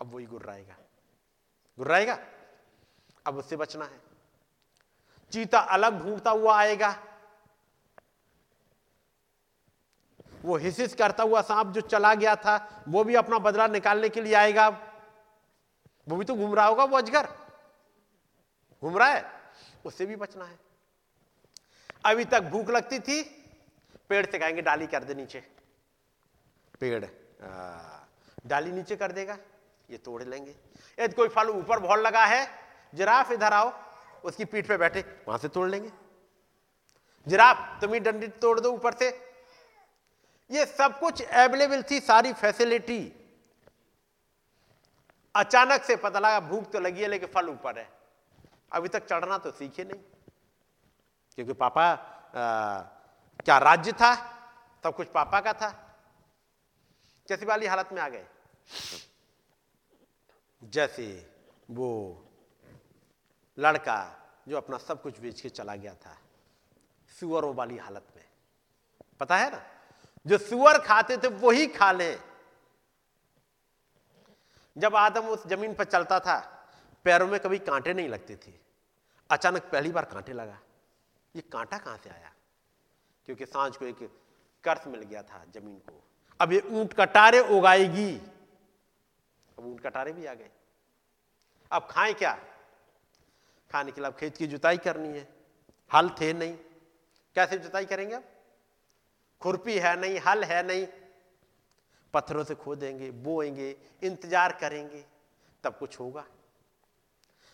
अब 0.00 0.14
वही 0.14 0.26
गुर्राएगा। 0.26 0.76
गुर्राएगा? 1.76 2.18
अब 3.26 3.36
उससे 3.36 3.56
बचना 3.56 3.84
है। 3.84 4.00
चीता 5.32 5.58
अलग 5.58 6.02
ढूंढता 6.02 6.30
हुआ 6.30 6.58
आएगा। 6.58 7.02
वो 10.42 10.56
हिसिस 10.56 10.94
करता 10.94 11.22
हुआ 11.22 11.42
सांप 11.42 11.66
जो 11.66 11.80
चला 11.80 12.14
गया 12.14 12.36
था, 12.36 12.84
वो 12.88 13.04
भी 13.04 13.14
अपना 13.14 13.38
बदला 13.38 13.66
निकालने 13.66 14.08
के 14.08 14.20
लिए 14.20 14.34
आएगा। 14.34 14.68
वो 16.08 16.16
भी 16.16 16.24
तो 16.24 16.34
घूम 16.34 16.54
रहा 16.54 16.66
होगा 16.66 16.84
वो 16.84 16.98
अजगर। 16.98 17.26
घूम 18.82 18.98
रहा 18.98 19.08
है, 19.08 19.32
उससे 19.84 20.06
भी 20.06 20.16
बचना 20.16 20.44
है। 20.44 20.67
अभी 22.04 22.24
तक 22.24 22.42
भूख 22.42 22.70
लगती 22.70 22.98
थी, 22.98 23.22
पेड़ 24.08 24.24
से 24.26 24.38
कहेंगे 24.38 24.62
डाली 24.62 24.86
कर 24.86 25.04
दे 25.04 25.14
नीचे। 25.14 25.40
पेड़ 26.80 27.04
डाली 28.46 28.72
नीचे 28.72 28.96
कर 28.96 29.12
देगा, 29.12 29.36
ये 29.90 29.98
तोड़ 29.98 30.22
लेंगे। 30.22 30.54
यदि 30.98 31.14
कोई 31.14 31.28
फल 31.28 31.48
ऊपर 31.50 31.78
बहुत 31.78 31.98
लगा 31.98 32.24
है, 32.24 32.48
जिराफ 32.94 33.32
इधर 33.32 33.52
आओ, 33.52 33.72
उसकी 34.24 34.44
पीठ 34.44 34.68
पे 34.68 34.76
बैठे, 34.76 35.00
वहाँ 35.28 35.38
से 35.38 35.48
तोड़ 35.48 35.68
लेंगे। 35.68 35.90
जिराफ, 37.26 37.80
तुम्हें 37.80 38.02
डंडी 38.02 38.26
तोड़ 38.40 38.58
दो 38.60 38.72
ऊपर 38.72 38.94
से। 38.94 39.08
ये 40.50 40.66
सब 40.66 40.98
कुछ 41.00 41.22
अवेलेबल 41.22 41.82
थी, 41.82 42.00
सारी 42.00 42.32
फैसिलिटी 42.32 43.00
अचानक 45.34 45.82
से 45.82 45.96
पता 45.96 46.18
लगा, 46.18 46.40
भूख 46.40 46.70
तो 46.72 46.80
लगी 46.80 47.02
है, 47.02 47.08
लेकिन 47.08 47.28
फल 47.28 47.48
ऊपर 47.48 47.78
है। 47.78 47.88
अभी 48.72 48.88
तक 48.88 49.06
चढ़ना 49.06 49.38
तो 49.38 49.50
सीखे 49.50 49.84
नहीं। 49.84 50.00
क्योंकि 51.38 51.52
पापा 51.52 51.84
आ, 51.88 52.80
क्या 53.44 53.58
राज्य 53.58 53.92
था? 53.92 54.14
सब 54.82 54.96
कुछ 54.96 55.08
पापा 55.08 55.40
का 55.40 55.52
था? 55.52 55.68
कैसी 57.28 57.46
वाली 57.46 57.66
हालत 57.66 57.88
में 57.92 58.02
आ 58.02 58.08
गए। 58.08 58.26
जैसे 60.64 61.36
वो 61.70 61.90
लड़का 63.58 63.98
जो 64.48 64.56
अपना 64.56 64.78
सब 64.78 65.02
कुछ 65.02 65.20
बेच 65.20 65.40
के 65.40 65.48
चला 65.48 65.76
गया 65.76 65.94
था 65.94 66.18
सुअरों 67.20 67.54
वाली 67.54 67.78
हालत 67.78 68.06
में। 68.16 68.24
पता 69.20 69.36
है 69.36 69.50
ना? 69.50 69.62
जो 70.26 70.38
सुअर 70.38 70.78
खाते 70.78 71.16
थे 71.16 71.28
वही 71.28 71.66
खा 71.66 71.92
लें। 71.92 72.20
जब 74.78 74.96
आदम 74.96 75.20
उस 75.20 75.46
ज़मीन 75.46 75.74
पर 75.74 75.84
चलता 75.84 76.20
था 76.20 76.66
पैरों 77.04 77.26
में 77.26 77.40
कभी 77.40 77.58
कांटे 77.58 77.94
नहीं 77.94 78.08
लगते 78.08 78.36
थे। 78.36 78.52
अचानक 79.30 79.62
पहली 79.62 79.92
बार 79.92 80.04
कांटे 80.04 80.32
लगा। 80.32 80.58
ये 81.38 81.42
कांटा 81.42 81.78
कहाँ 81.78 81.96
से 81.96 82.10
आया? 82.10 82.32
क्योंकि 83.26 83.46
साँझ 83.46 83.76
को 83.76 83.84
एक 83.84 83.98
कर्ज 84.64 84.86
मिल 84.86 85.00
गया 85.00 85.22
था 85.22 85.44
ज़मीन 85.54 85.78
को। 85.78 86.00
अब 86.40 86.52
ये 86.52 86.60
ऊँट 86.60 86.92
कटारे 86.92 87.40
उगाएगी। 87.56 88.14
अब 89.58 89.66
ऊँट 89.66 89.80
कटारे 89.80 90.12
भी 90.12 90.26
आ 90.26 90.34
गए। 90.34 90.50
अब 91.70 91.86
खाएँ 91.90 92.14
क्या? 92.14 92.32
खाने 93.70 93.92
के 93.92 94.00
लिए 94.00 94.10
अब 94.10 94.16
खेत 94.16 94.36
की 94.36 94.46
जुताई 94.46 94.78
करनी 94.78 95.08
है। 95.08 95.26
हल 95.90 96.08
थे 96.10 96.32
नहीं। 96.32 96.56
कैसे 97.36 97.58
जुताई 97.58 97.86
करेंगे 97.86 98.14
अब? 98.14 98.24
खुरपी 99.42 99.78
है 99.78 100.00
नहीं, 100.00 100.18
हल 100.18 100.44
है 100.44 100.62
नहीं। 100.66 100.86
पत्थरों 102.14 102.44
से 102.44 102.54
खोदेंगे 102.54 103.10
बोएँगे, 103.10 103.70
इंतज़ार 104.02 104.52
करेंगे। 104.52 105.04
तब 105.64 105.78
कुछ 105.78 106.00
होगा। 106.00 106.24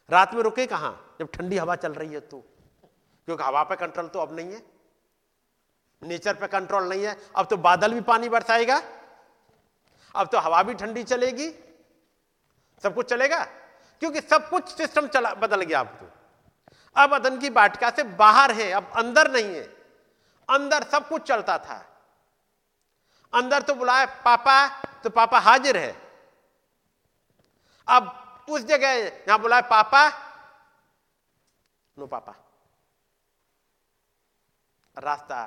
रात 0.09 0.35
में 0.35 0.43
रुके 0.43 0.67
कहाँ? 0.67 1.17
जब 1.19 1.29
ठंडी 1.31 1.57
हवा 1.57 1.77
चल 1.77 1.95
रही 1.95 2.13
है 2.15 2.21
तो। 2.21 2.43
क्योंकि 3.25 3.45
हवा 3.45 3.63
पे 3.63 3.77
कंट्रोल 3.77 4.09
तो 4.09 4.19
अब 4.19 4.37
नहीं 4.37 4.53
है। 4.53 4.63
नेचर 6.03 6.35
पे 6.35 6.47
कंट्रोल 6.47 6.89
नहीं 6.89 7.05
है। 7.05 7.31
अब 7.37 7.47
तो 7.47 7.57
बादल 7.57 7.95
भी 7.95 8.01
पानी 8.01 8.29
बरसाएगा। 8.29 8.83
अब 10.17 10.29
तो 10.29 10.39
हवा 10.39 10.63
भी 10.63 10.75
ठंडी 10.75 11.05
चलेगी। 11.05 11.51
सब 12.83 12.95
कुछ 12.95 13.11
चलेगा। 13.11 13.45
क्योंकि 14.01 14.21
सब 14.21 14.51
कुछ 14.51 14.69
सिस्टम 14.69 15.07
चला, 15.07 15.35
बदल 15.35 15.61
गया 15.61 15.81
अब 15.81 15.87
तो। 15.87 16.11
अब 16.97 17.15
अदन 17.15 17.39
की 17.39 17.51
बाटिका 17.51 17.91
से 17.91 18.03
बाहर 18.03 18.51
है, 18.51 18.71
अब 18.71 18.93
अंदर 18.97 19.31
नहीं 19.31 19.45
है। 19.45 19.63
अंदर 20.51 20.83
सब 20.83 21.09
कुछ 21.09 21.23
चलता 21.23 21.59
था। 21.59 21.91
अंदर 23.35 23.63
तो 23.63 23.75
बुलाए 23.75 24.07
पापा 24.07 24.83
तो 24.85 25.11
पापा 25.11 25.39
हाजिर 25.39 25.77
है। 25.77 25.97
अब 27.89 28.21
उस 28.51 28.61
जगह, 28.61 28.89
यहाँ 28.89 29.39
बुलाए 29.39 29.63
पापा। 29.63 30.09
नो 31.99 32.07
पापा। 32.07 32.44
रास्ता 34.99 35.39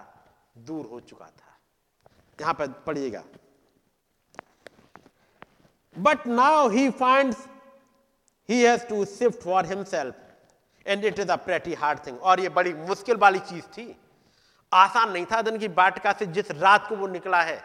दूर 0.58 0.86
हो 0.86 1.00
चुका 1.00 1.26
था। 1.26 1.58
यहाँ 2.41 2.54
पर 2.54 2.72
पढ़िएगा। 2.86 3.24
But 5.95 6.28
now 6.28 6.70
he 6.70 6.89
find 6.89 7.36
he 8.50 8.62
has 8.64 8.86
to 8.86 9.06
shift 9.06 9.43
for 9.43 9.66
himself 9.66 10.16
and 10.86 11.06
it 11.06 11.20
is 11.20 11.32
a 11.32 11.36
pretty 11.36 11.74
hard 11.74 12.06
thing 12.08 12.20
और 12.22 12.39
ये 12.39 12.50
बड़ी 12.50 12.74
मुश्किल 12.74 13.18
वाली 13.18 13.39
चीज़ 13.39 13.66
थी। 13.68 13.95
आसान 14.72 15.12
नहीं 15.12 15.26
था 15.26 15.41
दिन 15.41 15.58
की 15.58 15.68
बाटका 15.68 16.14
से 16.14 16.26
जिस 16.26 16.52
रात 16.52 16.88
को 16.89 16.95
वो 16.95 17.08
निकला 17.08 17.41
है। 17.41 17.60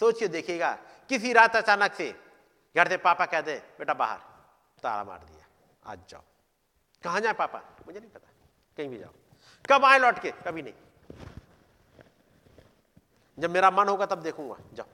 सोचिए, 0.00 0.28
देखिएगा, 0.28 0.72
किसी 1.08 1.32
रात 1.32 1.56
अचानक 1.56 1.94
से, 1.94 2.10
घर 2.76 2.88
से 2.88 2.96
पापा 2.96 3.26
कहते 3.26 3.56
बेटा, 3.78 3.94
बाहर, 3.94 4.18
ताला 4.82 5.04
मार 5.04 5.18
दिया, 5.18 5.46
आज 5.92 5.98
जाओ। 6.08 6.22
कहाँ 7.02 7.20
जाए 7.20 7.32
पापा? 7.32 7.62
मुझे 7.86 8.00
नहीं 8.00 8.10
पता। 8.10 8.28
कहीं 8.76 8.88
भी 8.88 8.98
जाओ। 8.98 9.12
कब 9.70 9.84
आए 9.84 9.98
लौट 9.98 10.18
के? 10.18 10.30
कभी 10.30 10.62
नहीं। 10.62 10.74
जब 13.38 13.50
मेरा 13.50 13.70
मन 13.70 13.88
होगा 13.88 14.06
तब 14.06 14.18
देखूँगा। 14.18 14.56
जाओ। 14.74 14.86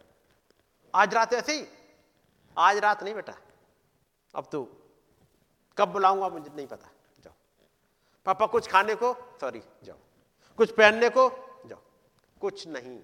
आज 0.95 1.15
रात 1.15 1.33
ऐसे 1.33 1.61
ही। 1.61 1.67
आज 2.59 2.77
रात 2.77 3.03
नहीं 3.03 3.15
बेटा। 3.15 3.35
अब 4.35 4.49
तो 4.53 4.89
कब 5.79 5.89
बुलाऊँगा 5.89 6.29
मुझे 6.29 6.51
नहीं 6.57 6.67
पता। 6.67 6.89
जाओ। 7.21 7.33
पापा, 8.25 8.47
कुछ 8.47 8.71
खाने 8.71 8.95
को? 8.95 9.39
सॉरी 9.41 9.63
जाओ। 9.85 9.97
कुछ 10.57 10.77
पहनने 10.77 11.09
को? 11.09 11.31
जाओ। 11.67 11.79
कुछ 12.41 12.67
नहीं। 12.67 13.03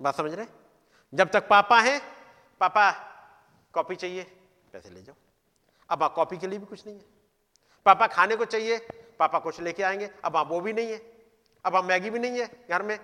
बात 0.00 0.16
समझ 0.16 0.32
रहे? 0.32 0.46
जब 1.14 1.30
तक 1.30 1.48
पापा 1.48 1.80
हैं, 1.80 2.00
पापा 2.60 2.90
कॉपी 3.72 3.96
चाहिए, 3.96 4.22
पैसे 4.72 4.90
ले 4.90 5.02
जाओ। 5.02 5.14
अब 5.90 6.14
कॉपी 6.14 6.38
के 6.38 6.46
लिए 6.46 6.58
भी 6.58 6.66
कुछ 6.66 6.86
नहीं 6.86 6.96
है। 6.96 7.04
पापा, 7.84 8.06
खाने 8.06 8.36
को 8.36 8.44
चाहिए 8.44 8.88
पापा 9.18 9.38
कुछ 9.38 9.60
लेके 9.60 9.82
आएँगे, 9.82 10.10
अब 10.24 10.36
आप 10.36 10.48
वो 10.48 10.60
भी 10.60 10.72
नहीं 10.72 10.90
है, 10.92 10.98
अब 11.64 11.76
आप 11.76 11.84
मैगी 11.84 12.10
भी 12.10 12.18
नहीं 12.18 12.40
है 12.40 12.66
घर 12.70 12.82
में, 12.82 12.98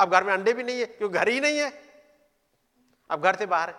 अब 0.00 0.10
घर 0.10 0.24
में 0.24 0.32
अंडे 0.32 0.52
भी 0.52 0.62
नहीं 0.62 0.80
है 0.80 0.86
क्योंकि 0.86 1.18
घर 1.18 1.28
ही 1.28 1.40
नहीं 1.40 1.58
है? 1.58 1.70
अब 3.10 3.22
घर 3.22 3.36
से 3.36 3.46
बाहर 3.46 3.74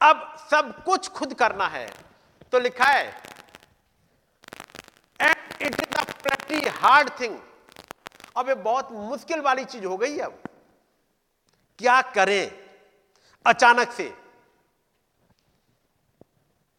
अब 0.00 0.36
सब 0.50 0.82
कुछ 0.84 1.08
खुद 1.08 1.34
करना 1.34 1.66
है। 1.66 1.86
तो 2.52 2.58
लिखा 2.58 2.84
है 2.84 3.06
and 5.20 5.62
it 5.62 5.74
is 5.74 5.96
a 5.98 6.04
pretty 6.22 6.68
hard 6.68 7.10
thing 7.20 7.38
अब 8.36 8.48
ये 8.48 8.54
बहुत 8.54 8.92
मुश्किल 8.92 9.40
वाली 9.40 9.64
चीज़ 9.64 9.84
हो 9.84 9.96
गई 9.96 10.18
अब। 10.18 10.42
क्या 11.78 12.00
करें? 12.02 12.50
अचानक 13.46 13.92
से। 13.92 14.12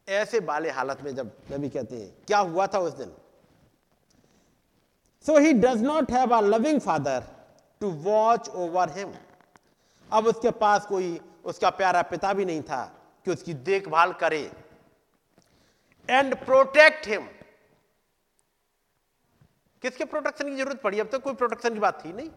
ऐसे 0.07 0.39
बाले 0.39 0.69
हालत 0.69 1.01
में 1.01 1.15
जब 1.15 1.31
नबी 1.51 1.69
कहते 1.69 1.95
हैं, 1.95 2.25
क्या 2.27 2.39
हुआ 2.39 2.67
था 2.67 2.79
उस 2.79 2.93
दिन? 2.93 3.15
So 5.25 5.37
he 5.37 5.53
does 5.55 5.81
not 5.81 6.11
have 6.11 6.35
a 6.35 6.41
loving 6.41 6.79
father 6.81 7.23
to 7.81 7.89
watch 8.03 8.49
over 8.49 8.97
him 8.97 9.13
अब 10.09 10.27
उसके 10.27 10.51
पास 10.57 10.85
कोई 10.85 11.19
उसका 11.45 11.69
प्यारा 11.71 12.01
पिता 12.09 12.33
भी 12.33 12.45
नहीं 12.45 12.61
था 12.63 12.83
कि 13.25 13.31
उसकी 13.31 13.53
देखभाल 13.69 14.13
करे 14.13 14.41
एंड 16.09 16.35
प्रोटेक्ट 16.45 17.07
हिम 17.07 17.27
किसके 19.83 20.05
प्रोटेक्शन 20.05 20.49
की 20.49 20.55
ज़रूरत 20.55 20.81
पड़ी? 20.81 20.99
अब 20.99 21.07
तक 21.07 21.11
तो 21.11 21.19
कोई 21.19 21.33
प्रोटेक्शन 21.33 21.73
की 21.73 21.79
बात 21.79 22.05
थी 22.05 22.11
नहीं। 22.13 22.29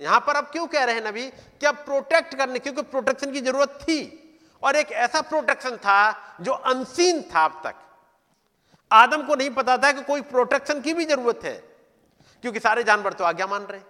यहाँ 0.00 0.20
पर 0.20 0.36
अब 0.36 0.44
क्यों 0.44 0.66
कह 0.66 0.84
रहे 0.84 0.94
हैं 0.94 1.04
नबी 1.04 1.26
कि 1.30 1.66
अब 1.66 1.74
प्रोटेक्ट 1.84 2.34
करने, 2.34 2.58
क्योंकि 2.58 2.82
प्रोटेक्शन 2.84 3.32
की 3.32 3.40
ज़रूरत 3.40 3.78
थी। 3.82 3.98
और 4.62 4.76
एक 4.76 4.92
ऐसा 4.94 5.20
प्रोटेक्शन 5.22 5.76
था 5.76 5.98
जो 6.40 6.52
अनसीन 6.52 7.22
था 7.34 7.44
अब 7.44 7.60
तक। 7.64 7.74
आदम 8.90 9.26
को 9.26 9.34
नहीं 9.34 9.50
पता 9.50 9.76
था 9.78 9.90
कि 9.92 10.02
कोई 10.02 10.22
प्रोटेक्शन 10.22 10.80
की 10.80 10.94
भी 10.94 11.04
ज़रूरत 11.04 11.40
है, 11.44 11.54
क्योंकि 12.44 12.60
सारे 12.60 12.84
जानवर 12.84 13.12
तो 13.12 13.24
आज्ञा 13.24 13.46
मान 13.46 13.62
रहे। 13.62 13.80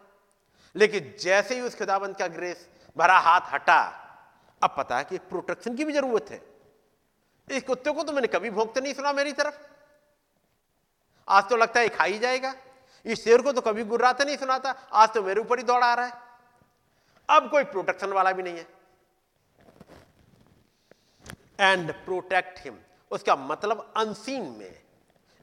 लेकिन 0.74 1.14
जैसे 1.20 1.54
ही 1.54 1.60
उस 1.60 1.78
खुदाबंद 1.78 2.16
का 2.16 2.26
ग्रेस 2.28 2.68
भरा 2.96 3.18
हाथ 3.18 3.52
हटा, 3.52 3.82
अब 4.62 4.74
पता 4.78 4.98
है 4.98 5.04
कि 5.04 5.18
प्रोटेक्शन 5.18 5.74
की 5.76 5.84
भी 5.84 5.92
ज़रूरत 5.92 6.30
है। 6.30 6.40
इस 7.48 7.62
कुत्ते 7.62 7.90
को 7.90 8.02
तो 8.02 8.12
मैंने 8.12 8.28
कभी 8.28 8.50
भोगते 8.50 8.80
नहीं 8.80 8.94
सुना 8.94 9.12
मेरी 9.12 9.32
तरफ़। 9.32 9.54
आज 11.28 11.48
तो 11.48 11.56
लगता 11.56 11.80
है 11.80 11.88
खा 11.88 12.04
ही 12.04 12.18
जाएगा। 12.18 12.54
इस 13.04 13.24
शेर 13.24 13.42
को 13.42 13.52
तो 13.52 13.60
कभी 13.60 13.84
गुर्राते 13.84 14.24
नहीं 14.24 14.36
सुनाता। 14.36 14.70
आज 14.92 15.08
तो 15.08 15.22
मेरे 15.22 15.40
ऊपर 15.40 15.58
ही 15.58 15.64
दौड़ 15.64 15.82
आ 15.84 15.92
रहा 15.94 16.06
है। 16.06 16.12
अब 17.28 17.50
कोई 17.50 17.64
प्रोटेक्शन 17.64 18.12
वाला 18.12 18.32
भी 18.32 18.42
नहीं 18.42 18.56
है। 18.56 18.66
एंड 21.60 21.92
प्रोटेक्ट 21.94 22.58
हिम 22.64 22.78
उसका 23.10 23.36
मतलब 23.36 23.92
अनसीन 23.96 24.42
में 24.50 24.85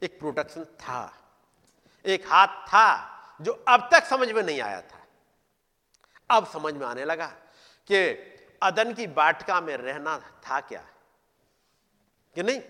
एक 0.03 0.19
प्रोटेक्शन 0.19 0.63
था, 0.63 1.01
एक 2.05 2.25
हाथ 2.27 2.47
था 2.67 2.87
जो 3.41 3.51
अब 3.67 3.89
तक 3.91 4.03
समझ 4.03 4.31
में 4.31 4.41
नहीं 4.43 4.61
आया 4.61 4.81
था। 4.81 5.01
अब 6.29 6.47
समझ 6.47 6.73
में 6.73 6.85
आने 6.87 7.05
लगा 7.05 7.27
कि 7.89 8.05
अदन 8.61 8.93
की 8.93 9.07
बाटका 9.07 9.59
में 9.61 9.75
रहना 9.77 10.17
था 10.45 10.59
क्या? 10.59 10.83
कि 12.35 12.43
नहीं? 12.43 12.61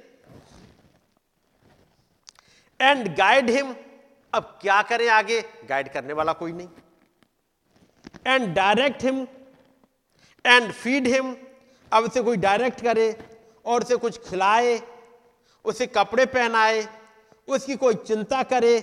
एंड 2.79 3.15
गाइड 3.15 3.49
हिम 3.49 3.75
अब 4.33 4.57
क्या 4.61 4.81
करें 4.81 5.07
आगे? 5.09 5.41
गाइड 5.65 5.91
करने 5.93 6.13
वाला 6.13 6.33
कोई 6.33 6.51
नहीं। 6.51 6.69
And 8.27 8.53
direct 8.55 9.03
him 9.03 9.27
and 10.45 10.71
feed 10.73 11.07
him 11.07 11.35
अब 11.91 12.03
उसे 12.03 12.21
कोई 12.21 12.37
डायरेक्ट 12.37 12.81
करे 12.81 13.11
और 13.65 13.83
उसे 13.83 13.95
कुछ 13.95 14.29
खिलाए, 14.29 14.81
उसे 15.65 15.87
कपड़े 15.87 16.25
पहनाए 16.25 16.81
उसकी 17.47 17.75
कोई 17.75 17.95
चिंता 17.95 18.43
करे, 18.43 18.81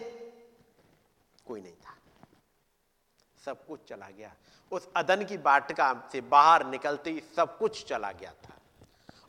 कोई 1.47 1.61
नहीं 1.61 1.73
था। 1.73 1.97
सब 3.45 3.67
कुछ 3.67 3.89
चला 3.89 4.11
गया। 4.11 4.35
उस 4.73 4.89
अदन 4.97 5.25
की 5.25 5.39
बाटका 5.39 6.09
से 6.13 6.21
बाहर 6.21 6.67
निकलते 6.67 7.11
ही 7.11 7.21
सब 7.21 7.59
कुछ 7.59 7.87
चला 7.87 8.13
गया 8.13 8.33
था। 8.33 8.55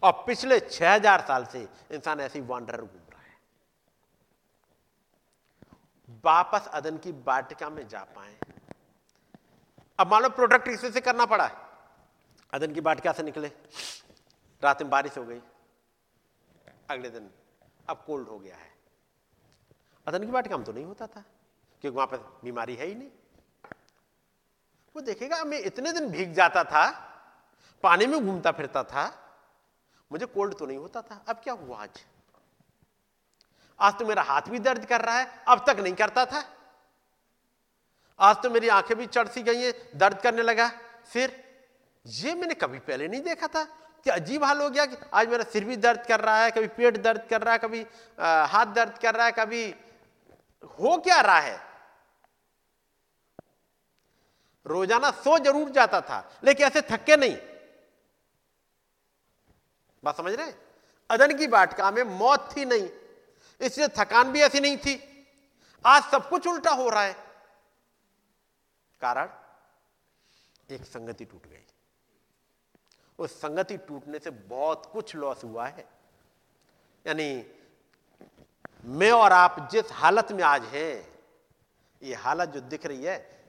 और 0.03 0.23
पिछले 0.27 0.59
6000 0.59 1.21
साल 1.21 1.45
से 1.45 1.69
इंसान 1.91 2.19
ऐसे 2.19 2.39
ही 2.39 2.45
वांडर 2.45 2.81
घूम 2.81 3.01
रहा 3.11 3.21
है। 3.21 3.37
वापस 6.25 6.67
अदन 6.67 6.97
की 6.97 7.11
बाटिका 7.11 7.69
में 7.69 7.87
जा 7.87 8.03
पाए। 8.03 8.39
अब 9.99 10.07
मान 10.07 10.23
लो 10.23 10.29
प्रोडक्ट 10.29 10.67
इसी 10.67 10.91
से 10.91 11.01
करना 11.01 11.25
पड़ा। 11.25 11.51
अदन 12.53 12.73
की 12.73 12.81
बाटिका 12.81 13.11
से 13.11 13.23
निकले। 13.23 13.47
रात 14.63 14.81
में 14.81 14.89
बारिश 14.89 15.17
हो 15.17 15.23
गई। 15.23 15.41
अगले 16.89 17.09
दिन 17.09 17.31
अब 17.89 18.03
कोल्ड 18.07 18.27
हो 18.27 18.39
गया 18.39 18.55
है। 18.55 18.70
अदन 20.07 20.25
की 20.25 20.31
बाटिका 20.31 20.57
में 20.57 20.65
तो 20.65 20.71
नहीं 20.71 20.85
होता 20.85 21.07
था 21.07 21.23
क्योंकि 21.81 21.95
वहाँ 21.95 22.07
पर 22.07 22.17
बीमारी 22.43 22.75
है 22.75 22.85
ही 22.85 22.95
नहीं। 22.95 23.09
वो 24.95 25.01
देखेगा 25.01 25.43
मैं 25.43 25.59
इतने 25.61 25.91
दिन 25.93 26.09
भीग 26.09 26.33
जाता 26.33 26.63
था 26.63 26.89
पानी 27.83 28.05
में 28.05 28.19
घूमता 28.19 28.51
फिरता 28.51 28.83
था 28.83 29.03
मुझे 30.11 30.25
कोल्ड 30.25 30.53
तो 30.57 30.65
नहीं 30.65 30.77
होता 30.77 31.01
था। 31.01 31.23
अब 31.27 31.41
क्या 31.43 31.53
हुआ 31.53 31.77
आज? 31.77 31.99
आज 33.79 33.93
तो 33.99 34.05
मेरा 34.05 34.21
हाथ 34.21 34.49
भी 34.49 34.59
दर्द 34.59 34.85
कर 34.85 35.01
रहा 35.01 35.17
है 35.17 35.43
अब 35.47 35.63
तक 35.67 35.79
नहीं 35.79 35.93
करता 35.93 36.25
था। 36.25 36.43
आज 38.19 38.41
तो 38.43 38.49
मेरी 38.49 38.67
आँखें 38.69 38.97
भी 38.97 39.05
चढ़ 39.07 39.27
सी 39.27 39.43
गई 39.43 39.61
हैं 39.61 39.73
दर्द 39.95 40.19
करने 40.21 40.41
लगा। 40.41 40.67
फिर 41.05 41.43
ये 42.05 42.33
मैंने 42.35 42.53
कभी 42.53 42.79
पहले 42.81 43.07
नहीं 43.07 43.21
देखा 43.21 43.47
था 43.47 43.63
कि 44.05 44.09
अजीब 44.09 44.43
हाल 44.43 44.61
हो 44.61 44.69
गया 44.69 44.85
कि 44.85 44.97
आज 45.13 45.29
मेरा 45.29 45.43
सिर 45.43 45.65
भी 45.65 45.75
दर्द 45.77 46.05
कर 46.07 46.19
रहा 46.19 46.43
है 46.43 46.51
कभी 46.51 46.67
पेट 46.67 46.97
दर्द 46.97 47.25
कर 47.29 47.41
रहा 47.41 47.53
है 47.53 47.59
कभी 47.59 47.85
आ, 48.19 48.45
हाथ 48.45 48.65
दर्द 48.65 48.97
कर 48.97 49.15
रहा 49.15 49.25
है 49.25 49.31
कभी 49.31 49.73
हो 50.63 50.97
क्या 50.97 51.19
रहा 51.21 51.39
है? 51.39 51.59
रोज़ाना 54.65 55.11
सो 55.13 55.37
ज़रूर 55.39 55.69
जाता 55.71 56.01
था, 56.01 56.19
लेकिन 56.43 56.67
ऐसे 56.67 56.81
थके 56.81 57.15
नहीं। 57.17 57.37
बात 60.03 60.17
समझ 60.17 60.33
रहे 60.33 60.51
अदन 61.09 61.37
की 61.37 61.47
बाटका 61.47 61.89
में 61.91 62.03
मौत 62.03 62.49
थी 62.55 62.65
नहीं, 62.65 62.89
इसलिए 63.61 63.87
थकान 63.97 64.31
भी 64.31 64.41
ऐसी 64.41 64.59
नहीं 64.59 64.77
थी। 64.77 64.95
आज 65.85 66.03
सब 66.03 66.29
कुछ 66.29 66.47
उल्टा 66.47 66.71
हो 66.71 66.89
रहा 66.89 67.03
है। 67.03 67.13
कारण? 69.01 69.29
एक 70.69 70.85
संगति 70.85 71.25
टूट 71.25 71.47
गई। 71.47 71.65
उस 73.19 73.39
संगति 73.41 73.77
टूटने 73.77 74.19
से 74.19 74.29
बहुत 74.29 74.85
कुछ 74.93 75.15
लॉस 75.15 75.43
हुआ 75.43 75.67
है। 75.67 75.85
यानी 77.05 77.27
मैं 78.85 79.11
और 79.11 79.31
आप 79.31 79.69
जिस 79.71 79.91
हालत 79.91 80.31
में 80.31 80.43
आज 80.43 80.63
हैं, 80.63 81.07
ये 82.03 82.15
हालत 82.15 82.49
जो 82.49 82.59
दिख 82.59 82.85
रही 82.85 83.03
है, 83.03 83.45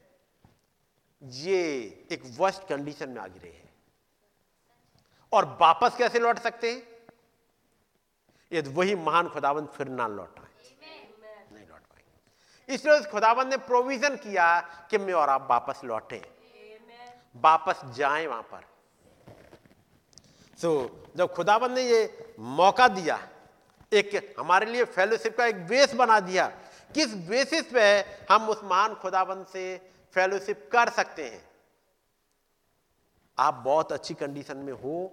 ये 1.22 1.62
एक 2.12 2.22
वर्स्ट 2.38 2.68
कंडीशन 2.68 3.08
में 3.08 3.22
आ 3.22 3.26
गिरे 3.26 3.48
हैं। 3.48 3.74
और 5.32 5.58
वापस 5.60 5.96
कैसे 5.96 6.18
लौट 6.18 6.38
सकते 6.38 6.72
हैं? 6.72 6.82
यदि 8.52 8.70
वही 8.70 8.94
महान 8.94 9.28
खुदाबंद 9.28 9.68
फिर 9.68 9.88
ना 9.88 10.06
लौट 10.06 10.18
लौटा 10.18 10.40
नहीं 11.52 11.68
लौट 11.68 11.80
पाएँगे। 11.80 12.74
इसलिए 12.74 13.00
उस 13.00 13.06
खुदाबंद 13.06 13.48
ने 13.48 13.56
प्रोविज़न 13.56 14.16
किया 14.16 14.60
कि 14.60 14.98
मैं 14.98 15.12
और 15.12 15.28
आप 15.28 15.48
वापस 15.50 15.80
लौटे। 15.84 16.22
वापस 17.36 17.80
जाएँ 17.84 18.26
वहाँ 18.26 18.42
पर। 18.42 18.64
तो 20.62 21.04
जब 21.16 21.34
खुदाबंद 21.34 21.72
ने 21.72 21.82
ये 21.82 22.34
मौका 22.38 22.88
दिया 22.88 23.28
एक 23.92 24.34
हमारे 24.38 24.66
लिए 24.66 24.84
फेलोशिप 24.84 25.36
का 25.36 25.46
एक 25.46 25.66
बेस 25.66 25.94
बना 25.94 26.18
दिया। 26.20 26.46
किस 26.94 27.14
बेसिस 27.28 27.62
पे 27.66 27.82
हम 28.30 28.48
उस 28.48 28.60
महान 28.64 28.94
खुदाबंद 28.94 29.46
से 29.46 29.76
फेलोशिप 30.14 30.68
कर 30.72 30.88
सकते 30.90 31.24
हैं? 31.24 31.42
आप 33.38 33.54
बहुत 33.54 33.92
अच्छी 33.92 34.14
कंडीशन 34.14 34.56
में 34.56 34.72
हो, 34.72 35.12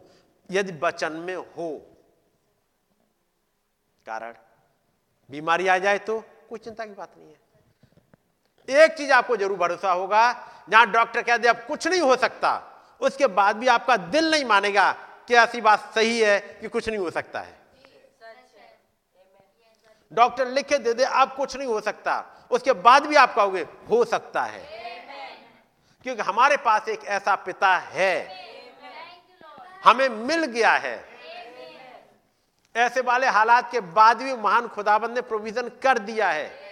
यदि 0.49 0.71
बचन 0.71 1.11
में 1.11 1.36
हो। 1.36 1.69
कारण, 4.05 4.34
बीमारी 5.30 5.67
आ 5.67 5.77
जाए 5.77 5.97
तो 5.97 6.19
कोई 6.49 6.59
चिंता 6.59 6.86
की 6.86 6.93
बात 6.93 7.13
नहीं 7.17 7.30
है। 7.30 8.84
एक 8.84 8.93
चीज़ 8.93 9.11
आपको 9.11 9.38
ज़रूर 9.38 9.57
भरोसा 9.57 9.91
होगा, 9.91 10.32
जहाँ 10.69 10.91
डॉक्टर 10.91 11.21
कह 11.21 11.38
दे, 11.38 11.47
अब 11.47 11.65
कुछ 11.67 11.88
नहीं 11.88 12.01
हो 12.01 12.15
सकता। 12.15 12.51
उसके 13.01 13.27
बाद 13.27 13.55
भी 13.55 13.67
आपका 13.67 13.97
दिल 13.97 14.32
नहीं 14.32 14.45
मानेगा 14.45 14.91
कि 15.27 15.36
ऐसी 15.36 15.61
बात 15.61 15.91
सही 15.95 16.19
है 16.19 16.39
कि 16.61 16.67
कुछ 16.67 16.89
नहीं 16.89 16.99
हो 16.99 17.09
सकता 17.11 17.39
है। 17.39 17.59
डॉक्टर 20.14 20.47
लिख 20.47 20.68
के 20.68 20.78
दे 20.78 20.93
दे, 20.93 21.03
आप 21.03 21.36
कुछ 21.36 21.55
नहीं 21.55 21.68
हो 21.68 21.82
सकता। 21.82 22.47
उसके 22.51 22.74
बाद 22.74 23.05
भी 23.05 23.16
आप 23.16 23.36
कहोगे, 23.36 23.62
हो 23.62 24.05
सकता 24.05 24.43
है। 24.43 24.80
क्योंकि 26.03 26.22
हमारे 26.22 26.57
पास 26.57 26.88
एक 26.88 27.03
ऐसा 27.03 27.36
पिता 27.36 27.78
है। 27.78 28.39
हमें 29.84 30.10
मिल 30.10 30.45
गया 30.45 30.72
है। 30.72 31.10
ऐसे 32.76 33.01
वाले 33.01 33.28
हालात 33.28 33.72
के 33.72 33.80
बाद 33.80 34.18
भी 34.18 34.34
महान 34.34 34.68
खुदाबंद 34.68 35.12
ने 35.12 35.22
प्रोविज़न 35.22 35.70
कर 35.70 35.99
दिया 35.99 36.30
है। 36.30 36.70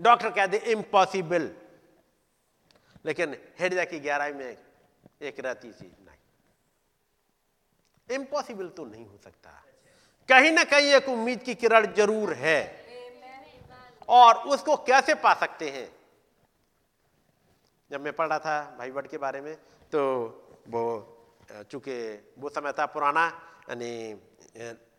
डॉक्टर 0.00 0.30
कह 0.30 0.46
दे 0.46 0.56
इम्पॉसिबल 0.56 1.50
लेकिन 3.04 3.36
हृदय 3.60 3.86
की 3.86 4.00
गहराई 4.00 4.32
में 4.32 4.56
एक 5.22 5.40
रहती 5.40 5.72
चीज़ 5.72 6.06
नहीं। 6.06 6.16
इम्पॉसिबल 8.16 8.68
तो 8.68 8.84
नहीं 8.84 9.06
हो 9.06 9.18
सकता। 9.24 9.62
कहीं 10.28 10.50
ना 10.52 10.64
कहीं 10.64 10.92
एक 10.94 11.08
उम्मीद 11.08 11.42
की 11.42 11.54
किरण 11.54 11.92
ज़रूर 11.94 12.32
है। 12.34 12.58
और 14.08 14.36
उसको 14.48 14.76
कैसे 14.82 15.14
पा 15.16 15.32
सकते 15.34 15.68
हैं? 15.70 15.88
जब 17.90 18.00
मैं 18.00 18.12
पढ़ 18.12 18.28
रहा 18.28 18.38
था 18.38 18.60
भाई 18.78 18.90
भट्ट 18.90 19.06
के 19.06 19.18
बारे 19.18 19.40
में 19.40 19.54
तो 19.92 20.02
वो, 20.68 20.82
चूँकि 21.70 21.94
वो 22.38 22.48
समय 22.48 22.72
था 22.72 22.86
पुराना, 22.86 23.26
यानी 23.70 24.12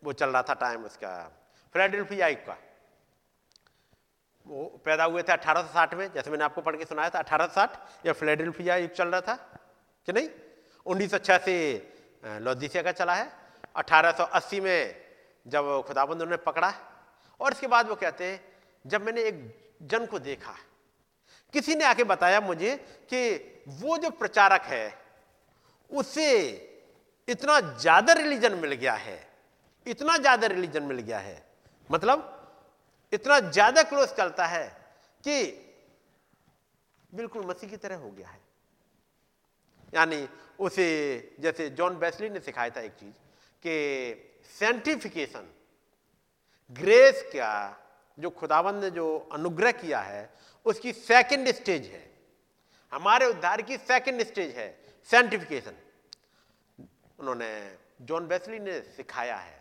वो 0.04 0.12
चल 0.12 0.30
रहा 0.30 0.42
था 0.42 0.54
टाइम 0.56 0.84
उसका 0.84 1.12
फ्रेडिल्फिया 1.74 2.30
का। 2.44 2.56
वो 4.46 4.64
पैदा 4.84 5.04
हुए 5.04 5.22
थे 5.22 5.32
1860 5.32 5.94
में, 5.94 6.12
जैसे 6.12 6.30
मैंने 6.30 6.44
आपको 6.44 6.60
पढ़ 6.62 6.76
के 6.76 6.84
सुनाया 6.84 7.10
था 7.10 7.18
1860 7.20 8.06
या 8.06 8.12
फिलेडेल्फिया 8.12 8.76
युग 8.76 8.90
चल 8.92 9.08
रहा 9.08 9.20
था, 9.20 9.34
कि 10.08 10.12
नहीं? 10.12 10.28
उन्नीस 10.86 11.10
सौ 11.10 11.38
से 11.38 11.56
लौदीसिया 12.40 12.82
का 12.82 12.92
चला 12.92 13.14
है। 13.14 13.30
1880 13.76 14.60
में 14.60 15.01
जब 15.46 15.82
खुदाबंद 15.86 16.22
उन्होंने 16.22 16.36
पकड़ा 16.44 16.72
और 17.40 17.52
इसके 17.52 17.66
बाद 17.66 17.88
वो 17.88 17.94
कहते 17.96 18.24
हैं, 18.24 18.40
जब 18.84 19.02
मैंने 19.02 19.22
एक 19.22 19.38
जन 19.82 20.06
को 20.06 20.18
देखा, 20.20 20.54
किसी 21.54 21.74
ने 21.74 21.84
आके 21.84 22.04
बताया 22.04 22.40
मुझे 22.40 22.76
कि 23.10 23.64
वो 23.80 23.96
जो 23.98 24.10
प्रचारक 24.12 24.62
है, 24.64 24.94
उसे 25.90 26.28
इतना 27.28 27.60
ज़्यादा 27.60 28.12
रिलीजन 28.12 28.54
मिल 28.58 28.72
गया 28.72 28.94
है, 28.94 29.18
इतना 29.86 30.16
ज़्यादा 30.18 30.46
रिलीजन 30.46 30.82
मिल 30.82 30.98
गया 31.00 31.18
है। 31.18 31.44
मतलब 31.90 32.28
इतना 33.12 33.38
ज़्यादा 33.40 33.82
क्लोज 33.82 34.08
चलता 34.08 34.46
है 34.46 34.66
कि 35.24 35.42
बिल्कुल 37.12 37.44
मसीह 37.46 37.70
की 37.70 37.76
तरह 37.76 37.96
हो 37.96 38.10
गया 38.10 38.28
है। 38.28 38.40
यानी 39.92 40.26
उसे, 40.58 41.36
जैसे 41.40 41.68
जॉन 41.70 41.98
बेस्ली 41.98 42.30
ने 42.30 42.40
सिखाया 42.40 42.70
था 42.70 42.80
एक 42.80 42.92
चीज़ 42.92 43.14
कि 43.62 44.31
सेंटिफिकेशन 44.60 45.48
ग्रेस 46.70 47.22
क्या, 47.32 47.78
जो 48.18 48.30
खुदावन 48.30 48.74
ने 48.74 48.90
जो 48.90 49.06
अनुग्रह 49.32 49.72
किया 49.72 50.00
है, 50.00 50.28
उसकी 50.66 50.92
सेकंड 50.92 51.52
स्टेज 51.52 51.86
है। 51.86 52.10
हमारे 52.92 53.26
उद्धार 53.26 53.62
की 53.62 53.76
सेकंड 53.78 54.22
स्टेज 54.22 54.54
है 54.56 54.68
सेंटिफिकेशन 55.08 55.74
उन्होंने 57.18 57.50
जॉन 58.02 58.26
बेसली 58.26 58.58
ने 58.58 58.80
सिखाया 58.96 59.36
है। 59.36 59.60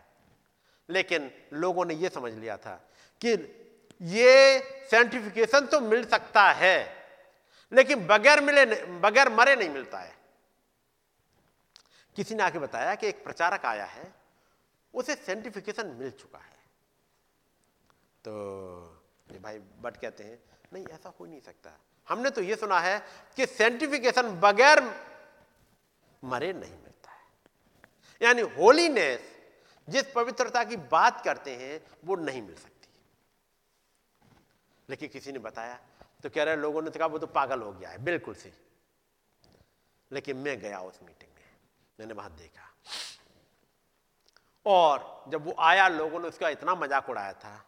लेकिन 0.89 1.31
लोगों 1.53 1.85
ने 1.85 1.93
यह 1.93 2.09
समझ 2.09 2.33
लिया 2.33 2.57
था 2.57 2.75
कि 3.21 3.31
ये 4.01 4.59
सेंटिफिकेशन 4.91 5.65
तो 5.65 5.79
मिल 5.81 6.05
सकता 6.05 6.43
है, 6.51 6.77
लेकिन 7.71 8.07
बगैर 8.07 8.41
मिले 8.41 8.65
बगैर 8.99 9.29
मरे 9.29 9.55
नहीं 9.55 9.69
मिलता 9.69 9.99
है। 9.99 10.15
किसी 12.15 12.35
ने 12.35 12.43
आके 12.43 12.59
बताया 12.59 12.95
कि 12.95 13.07
एक 13.07 13.23
प्रचारक 13.23 13.65
आया 13.65 13.85
है 13.85 14.20
उसे 14.93 15.15
सेंटिफिकेशन 15.15 15.87
मिल 15.87 16.11
चुका 16.11 16.39
है। 16.39 16.59
तो 18.25 18.31
ये 19.31 19.39
भाई 19.39 19.59
बट 19.59 19.97
कहते 19.97 20.23
हैं, 20.23 20.39
नहीं, 20.73 20.87
ऐसा 20.87 21.13
हो 21.19 21.25
नहीं 21.25 21.41
सकता। 21.41 21.71
हमने 22.09 22.29
तो 22.29 22.41
ये 22.41 22.55
सुना 22.55 22.79
है 22.79 22.99
कि 23.35 23.45
सेंटिफिकेशन 23.45 24.29
बगैर 24.39 24.83
मरे 26.23 26.53
नहीं 26.53 26.77
मिलता 26.77 27.11
है। 27.11 27.25
यानी 28.21 28.41
होलीनेस 28.41 29.21
जिस 29.89 30.11
पवित्रता 30.11 30.63
की 30.63 30.75
बात 30.75 31.23
करते 31.23 31.55
हैं, 31.55 31.97
वो 32.05 32.15
नहीं 32.15 32.41
मिल 32.41 32.55
सकती। 32.55 32.87
लेकिन 34.89 35.09
किसी 35.09 35.31
ने 35.31 35.39
बताया 35.39 35.79
तो 36.23 36.29
कह 36.29 36.43
रहे 36.43 36.55
लोगों 36.55 36.81
ने 36.81 36.89
तो 36.89 36.99
कहा, 36.99 37.07
वो 37.07 37.19
तो 37.19 37.27
पागल 37.27 37.61
हो 37.61 37.73
गया 37.73 37.89
है। 37.89 37.97
बिल्कुल 37.97 38.35
सही। 38.35 38.51
लेकिन 40.11 40.37
मैं 40.37 40.59
गया 40.59 40.79
उस 40.79 40.99
मीटिंग 41.03 41.31
में। 41.35 41.49
मैंने 41.99 42.13
वहाँ 42.13 42.35
देखा। 42.35 42.73
और 44.65 45.23
जब 45.29 45.45
वो 45.45 45.55
आया, 45.59 45.87
लोगों 45.87 46.19
ने 46.19 46.27
उसका 46.27 46.49
इतना 46.49 46.75
मज़ाक 46.75 47.09
उड़ाया 47.09 47.33
था, 47.33 47.65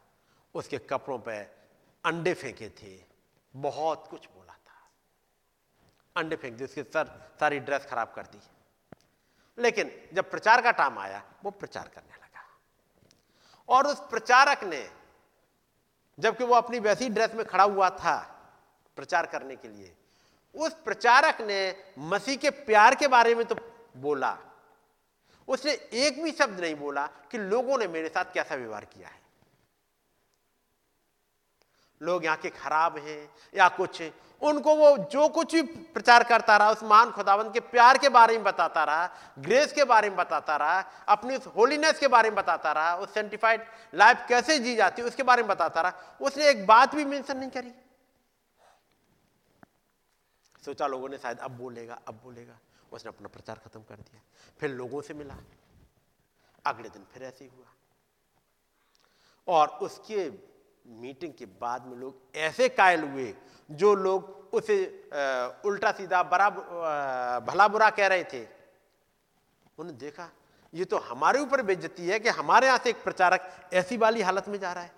उसके 0.56 0.78
कपड़ों 0.78 1.20
पे 1.20 1.38
अंडे 2.04 2.34
फेंके 2.34 2.70
थे, 2.70 3.06
बहुत 3.54 4.08
कुछ 4.08 4.26
बोला 4.26 4.54
था। 4.54 4.89
अंडे 6.16 6.36
फेंक 6.36 6.54
दिए, 6.54 6.68
उसके 6.68 6.84
सर, 6.84 7.32
सारी 7.39 7.60
ड्रेस 7.60 7.86
खराब 7.86 8.14
कर 8.16 8.24
दी। 8.24 8.41
लेकिन 9.58 9.91
जब 10.14 10.30
प्रचार 10.32 10.62
का 10.62 10.72
टाइम 10.72 11.00
आया, 11.00 11.24
वो 11.44 11.52
प्रचार 11.52 11.88
करने 11.88 12.16
लगा। 12.16 12.46
और 13.70 13.88
उस 13.88 14.00
प्रचारक 14.00 14.64
ने, 14.64 14.89
जबकि 16.20 16.44
वो 16.44 16.56
अपनी 16.56 16.80
वैसी 16.80 17.10
ड्रेस 17.10 17.34
में 17.34 17.46
खड़ा 17.46 17.64
हुआ 17.64 17.89
था 17.89 18.16
प्रचार 18.96 19.26
करने 19.26 19.56
के 19.56 19.68
लिए, 19.68 19.96
उस 20.56 20.74
प्रचारक 20.74 21.41
ने 21.41 21.76
मसीह 22.00 22.36
के 22.36 22.50
प्यार 22.50 22.96
के 22.96 23.08
बारे 23.08 23.36
में 23.36 23.46
तो 23.46 23.56
बोला 23.98 24.38
उसने 25.48 25.72
एक 25.94 26.24
भी 26.24 26.32
शब्द 26.32 26.60
नहीं 26.60 26.76
बोला 26.76 27.06
कि 27.32 27.38
लोगों 27.38 27.78
ने 27.78 27.88
मेरे 27.88 28.10
साथ 28.10 28.34
कैसा 28.34 28.56
व्यवहार 28.56 28.86
किया 28.86 29.08
है। 29.08 29.22
लोग 32.02 32.26
यहाँ 32.26 32.38
के 32.38 32.50
खराब 32.50 32.98
हैं 32.98 33.30
या 33.56 33.68
कुछ 33.70 34.02
उनको 34.41 34.76
वो 34.76 34.98
जो 35.12 35.28
कुछ 35.30 35.54
भी 35.56 35.62
प्रचार 35.62 36.24
करता 36.24 36.58
रहा, 36.58 36.72
उस 36.72 36.84
मान 36.84 37.12
खुदावंत 37.12 37.54
के 37.54 37.60
प्यार 37.60 37.98
के 37.98 38.10
बारे 38.10 38.34
में 38.34 38.44
बताता 38.44 38.84
रहा, 38.84 39.10
ग्रेस 39.39 39.74
के 39.74 39.84
बारे 39.84 40.10
में 40.10 40.18
बताता 40.18 40.56
रहा, 40.58 40.80
अपनी 41.08 41.36
उस 41.36 41.46
होलीनेस 41.48 42.00
के 42.00 42.08
बारे 42.08 42.30
में 42.30 42.36
बताता 42.36 42.72
रहा, 42.72 42.96
उस 42.96 43.14
सेंटिफाइड 43.14 43.62
लाइफ 43.94 44.26
कैसे 44.30 44.60
जी 44.60 44.76
जाती 44.76 45.02
है, 45.02 45.08
उसके 45.08 45.24
बारे 45.24 45.41
में 45.41 45.50
बताता 45.50 45.82
रहा। 45.82 46.18
उसने 46.22 46.50
एक 46.50 46.66
बात 46.68 46.96
भी 46.96 47.06
मेंशन 47.06 47.38
नहीं 47.38 47.50
करी। 47.50 47.72
सोचा 50.66 50.88
लोगों 50.88 51.10
ने 51.10 51.18
शायद 51.18 51.39
अब 51.39 51.52
बोलेगा 51.52 52.00
अब 52.08 52.20
बोलेगा। 52.24 52.60
उसने 52.94 53.10
अपना 53.10 53.28
प्रचार 53.28 53.60
खत्म 53.66 53.82
कर 53.82 53.96
दिया। 53.98 54.22
फिर 54.60 54.70
लोगों 54.72 55.02
से 55.02 55.14
मिला। 55.14 55.38
अगले 56.66 56.89
दिन 56.89 57.06
फिर 57.14 57.24
ऐसे 57.24 57.46
ही 57.46 57.52
हुआ। 57.52 57.74
और 59.48 59.68
उसके 59.82 60.30
मीटिंग 61.02 61.34
के 61.34 61.46
बाद 61.46 61.86
में 61.86 61.96
लोग 61.98 62.38
ऐसे 62.38 62.68
कायल 62.70 63.04
हुए, 63.04 63.34
जो 63.70 63.94
लोग 63.96 64.50
उसे 64.54 64.86
उल्टा 65.66 65.91
सीधा 65.91 66.22
बड़ा 66.24 66.50
भला 67.41 67.68
बुरा 67.68 67.89
कह 67.89 68.08
रहे 68.08 68.24
थे। 68.24 68.44
उन्होंने 68.44 69.98
देखा, 70.00 70.30
ये 70.74 70.86
तो 70.86 70.98
हमारे 71.00 71.39
ऊपर 71.39 71.62
बेइज्जती 71.62 72.08
है 72.08 72.20
कि 72.20 72.30
हमारे 72.32 72.68
यहाँ 72.68 72.78
से 72.78 72.89
एक 72.89 73.04
प्रचारक 73.04 73.70
ऐसी 73.74 73.98
वाली 73.98 74.22
हालत 74.22 74.48
में 74.48 74.60
जा 74.60 74.74
रहा 74.74 74.84
है, 74.84 74.91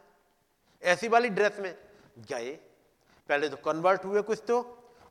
ऐसी 0.84 1.08
वाली 1.08 1.30
ड्रेस 1.30 1.60
में। 1.60 1.76
गए, 2.20 2.52
पहले 3.30 3.50
तो 3.50 3.58
कन्वर्ट 3.58 4.06
हुए 4.06 4.22
कुछ 4.22 4.44
तो 4.48 4.58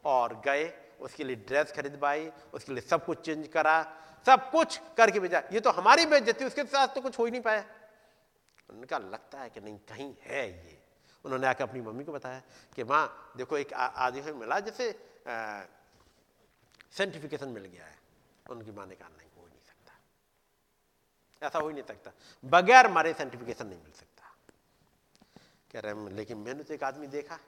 और 0.05 0.41
गए 0.41 0.65
उसके 1.05 1.25
लिए 1.25 1.37
ड्रेस 1.37 1.73
खरीदवाई 1.73 2.31
उसके 2.55 2.73
लिए 2.73 2.83
सब 2.83 3.05
कुछ 3.05 3.25
चेंज 3.25 3.49
करा, 3.49 3.83
सब 4.27 4.51
कुछ 4.51 4.81
करके 4.97 5.21
भेजा। 5.21 5.43
ये 5.53 5.61
तो 5.61 5.71
हमारी 5.71 6.07
बेइज्जती, 6.07 6.45
उसके 6.45 6.65
साथ 6.65 6.89
तो 6.89 7.01
कुछ 7.01 7.19
हो 7.19 7.25
ही 7.25 7.31
नहीं 7.31 7.43
पाया। 7.43 7.65
उनका 8.71 8.99
लगता 8.99 9.41
है 9.41 9.51
कि 9.51 9.61
नहीं, 9.61 9.79
कहीं 9.79 10.15
है 10.23 10.49
ये? 10.49 10.83
उन्होंने 11.25 11.47
आकर 11.47 11.65
अपनी 11.65 11.81
मम्मी 11.81 12.05
को 12.05 12.13
बताया 12.13 12.43
कि, 12.77 12.85
माँ, 12.85 13.33
देखो, 13.37 13.59
एक 13.59 13.73
आदमी 13.73 14.33
मिला, 14.33 14.61
जैसे 14.61 14.93
सर्टिफिकेशन 16.91 17.49
मिल 17.49 17.65
गया 17.65 17.85
है। 17.85 17.99
उनकी 18.51 18.71
माँ 18.71 18.87
ने 18.87 18.95
कहा, 18.95 19.09
नहीं, 19.09 19.29
हो 19.37 19.47
नहीं 19.47 19.61
सकता। 19.67 21.47
ऐसा 21.47 21.59
हो 21.59 21.69
ही 21.69 21.75
नहीं 21.75 21.85
सकता। 21.85 22.13
बगैर 22.45 22.89
मारे 22.89 23.13
सर्टिफिकेशन 23.13 23.67
नहीं 23.67 23.83
मिल 23.83 23.93
सकता। 23.93 24.35
कह 25.73 25.81
रहे 25.81 26.11
लेकिन 26.11 26.39
मैंने 26.39 26.63
तो 26.63 26.75
एक 26.75 26.85
आदमी 26.85 27.07
देखा, 27.07 27.39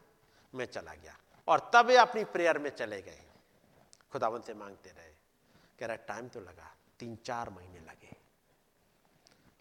मैं 0.54 0.66
चला 0.66 0.94
गया। 0.94 1.16
और 1.48 1.70
तब 1.74 1.90
अपनी 1.90 2.24
प्रेयर 2.24 2.58
में 2.58 2.70
चले 2.70 3.02
गए। 3.02 3.22
खुदावन 4.12 4.40
से 4.40 4.54
मांगते 4.54 4.90
रहे। 4.90 5.12
कह 5.78 5.86
रहा, 5.86 5.96
टाइम 5.96 6.28
तो 6.28 6.40
लगा 6.40 6.76
तीन 6.98 7.16
चार 7.16 7.50
महीने 7.50 7.80
लगे। 7.80 8.16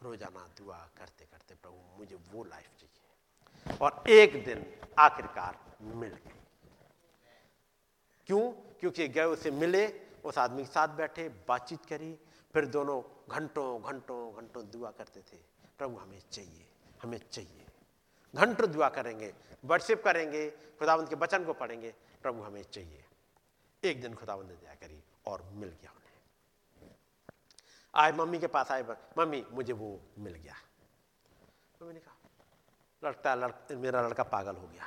रोज़ाना 0.03 0.49
दुआ 0.57 0.89
करते 0.97 1.25
करते 1.25 1.55
प्रभु, 1.55 1.97
मुझे 1.97 2.15
वो 2.15 2.43
लाइफ 2.43 2.69
चाहिए। 2.79 3.77
और 3.81 4.03
एक 4.09 4.45
दिन 4.45 4.79
आखिरकार 4.99 5.59
मिल 5.81 6.09
गई। 6.09 6.39
क्यों? 8.27 8.51
क्योंकि 8.51 9.07
गए, 9.07 9.23
उसे 9.23 9.51
मिले, 9.51 10.01
उस 10.25 10.37
आदमी 10.37 10.65
के 10.65 10.71
साथ 10.71 10.87
बैठे, 10.87 11.29
बातचीत 11.29 11.85
करी, 11.85 12.19
फिर 12.53 12.65
दोनों 12.65 13.01
घंटों 13.29 13.83
घंटों 13.83 14.35
घंटों 14.35 14.69
दुआ 14.69 14.91
करते 14.91 15.21
थे, 15.21 15.37
प्रभु, 15.77 15.97
हमें 15.97 16.21
चाहिए 16.31 16.67
हमें 17.01 17.19
चाहिए। 17.31 17.65
घंटों 18.35 18.71
दुआ 18.71 18.89
करेंगे, 18.89 19.33
वर्शिप 19.65 20.03
करेंगे 20.03 20.49
खुदावंत 20.49 21.09
के 21.09 21.15
वचन 21.15 21.45
को 21.45 21.53
पढ़ेंगे, 21.53 21.93
प्रभु, 22.21 22.43
हमें 22.43 22.63
चाहिए। 22.63 23.04
एक 23.85 24.01
दिन 24.01 24.13
खुदावंत 24.13 24.47
ने 24.47 24.55
दया 24.55 24.73
करी 24.73 25.03
और 25.27 25.43
मिल 25.53 25.69
गया 25.71 25.91
उन्हें। 25.91 26.89
आए 27.93 28.11
मम्मी 28.11 28.39
के 28.39 28.47
पास 28.47 28.71
आए 28.71 28.83
मम्मी 29.17 29.45
मुझे 29.51 29.73
वो 29.73 29.99
मिल 30.19 30.33
गया। 30.33 30.55
मम्मी 31.81 31.93
ने 31.93 31.99
कहा 31.99 32.13
लड़ता 33.03 33.35
लड़, 33.35 33.51
मेरा 33.71 34.01
लड़का 34.01 34.23
पागल 34.23 34.55
हो 34.55 34.67
गया। 34.67 34.85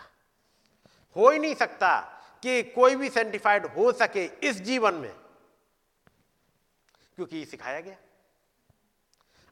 हो 1.16 1.30
ही 1.30 1.38
नहीं 1.38 1.54
सकता 1.54 2.00
कि 2.42 2.62
कोई 2.62 2.96
भी 2.96 3.08
सेंटिफाइड 3.10 3.66
हो 3.66 3.92
सके 3.92 4.24
इस 4.24 4.60
जीवन 4.62 4.94
में। 4.94 5.14
क्योंकि 7.16 7.36
ये 7.36 7.44
सिखाया 7.44 7.80
गया। 7.80 7.96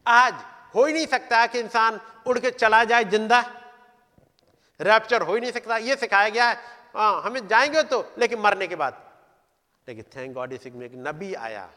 आज 0.06 0.34
हो 0.74 0.84
ही 0.84 0.92
नहीं 0.92 1.06
सकता 1.06 1.46
कि 1.46 1.60
इंसान 1.60 2.00
उड़ 2.26 2.38
के 2.38 2.50
चला 2.50 2.84
जाए 2.84 3.04
ज़िंदा। 3.04 3.40
रैप्चर 4.80 5.22
हो 5.22 5.34
ही 5.34 5.40
नहीं 5.40 5.52
सकता। 5.52 5.76
ये 5.76 5.96
सिखाया 5.96 6.28
गया 6.28 6.48
है 6.48 6.56
आ, 6.96 7.20
हमें 7.20 7.46
जाएँगे 7.48 7.82
तो 7.82 8.00
लेकिन 8.18 8.40
मरने 8.40 8.66
के 8.66 8.76
बाद 8.76 9.05
लेकिन 9.88 10.04
थैंक 10.16 10.34
गॉड 10.34 10.52
इस 10.52 10.66
में 10.66 10.86
एक 10.86 10.92
नबी 10.96 11.34
आया। 11.34 11.70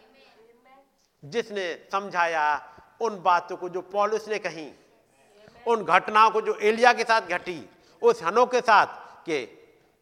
जिसने 1.23 1.87
समझाया 1.91 2.43
उन 3.01 3.21
बातों 3.21 3.57
को 3.57 3.69
जो 3.69 3.81
पॉलिस 3.81 4.27
ने 4.27 4.39
कही, 4.39 4.71
उन 5.67 5.83
घटनाओं 5.83 6.31
को 6.31 6.41
जो 6.41 6.55
एलिया 6.55 6.93
के 6.93 7.03
साथ 7.03 7.21
घटी, 7.21 7.69
उस 8.01 8.23
हनों 8.23 8.45
के 8.45 8.61
साथ 8.61 9.25
के 9.25 9.47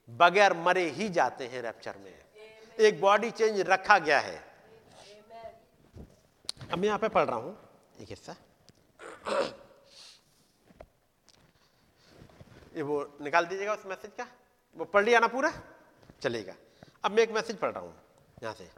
बगैर 0.09 0.53
मरे 0.53 0.89
ही 0.89 1.09
जाते 1.09 1.47
हैं 1.47 1.61
रैप्चर 1.61 1.95
में। 1.97 2.13
एक 2.79 3.01
बॉडी 3.01 3.31
चेंज 3.31 3.59
रखा 3.59 3.97
गया 3.99 4.19
है। 4.19 4.35
अब 6.71 6.77
मैं 6.79 6.87
यहाँ 6.87 6.99
पे 6.99 7.07
पढ़ 7.07 7.25
रहा 7.25 7.35
हूँ। 7.35 7.57
एक 8.01 8.09
हिस्सा। 8.09 8.35
ये 12.75 12.81
वो 12.81 13.17
निकाल 13.21 13.45
दीजिएगा 13.45 13.73
उस 13.73 13.85
मैसेज 13.85 14.11
का। 14.17 14.27
वो 14.75 14.85
पढ़ 14.85 15.05
लिया 15.05 15.19
ना 15.19 15.27
पूरा? 15.27 15.51
चलेगा। 16.21 16.53
अब 17.03 17.11
मैं 17.11 17.23
एक 17.23 17.31
मैसेज 17.31 17.57
पढ़ 17.57 17.71
रहा 17.71 17.83
हूँ। 17.83 17.93
यहाँ 18.43 18.53
से। 18.53 18.69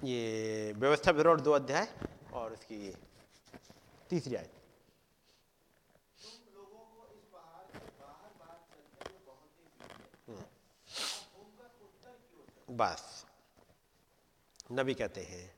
ये 0.00 0.72
व्यवस्था 0.76 1.10
विरोध 1.10 1.40
दो 1.40 1.52
अध्याय 1.52 1.88
और 2.34 2.52
उसकी 2.52 2.86
ये 2.86 2.94
तीसरी 4.10 4.34
आयत। 4.36 4.50
हम्म। 10.28 10.42
बस। 12.76 13.24
नबी 14.72 14.94
कहते 14.94 15.20
हैं 15.22 15.50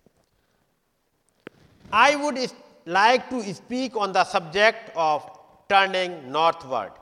I 1.92 2.14
would 2.14 2.38
like 2.88 3.22
to 3.30 3.42
speak 3.54 3.96
on 3.96 4.12
the 4.12 4.22
subject 4.26 4.96
of 4.96 5.28
turning 5.70 6.14
northward 6.32 6.92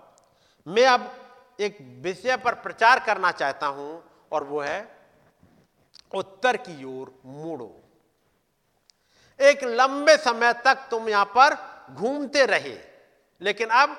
मैं 0.66 0.86
अब 0.86 1.10
एक 1.58 1.78
विषय 2.02 2.36
पर 2.36 2.54
प्रचार 2.56 3.00
करना 3.00 3.30
चाहता 3.32 3.66
हूँ, 3.68 4.02
और 4.32 4.44
वो 4.44 4.60
है 4.60 4.80
उत्तर 6.14 6.56
की 6.58 6.84
ओर 6.86 7.12
मुड़ो। 7.26 7.70
एक 9.40 9.64
लंबे 9.64 10.16
समय 10.18 10.52
तक 10.64 10.86
तुम 10.90 11.08
यहाँ 11.08 11.24
पर 11.36 11.56
घूमते 11.92 12.44
रहे, 12.46 12.76
लेकिन 13.40 13.68
अब 13.70 13.96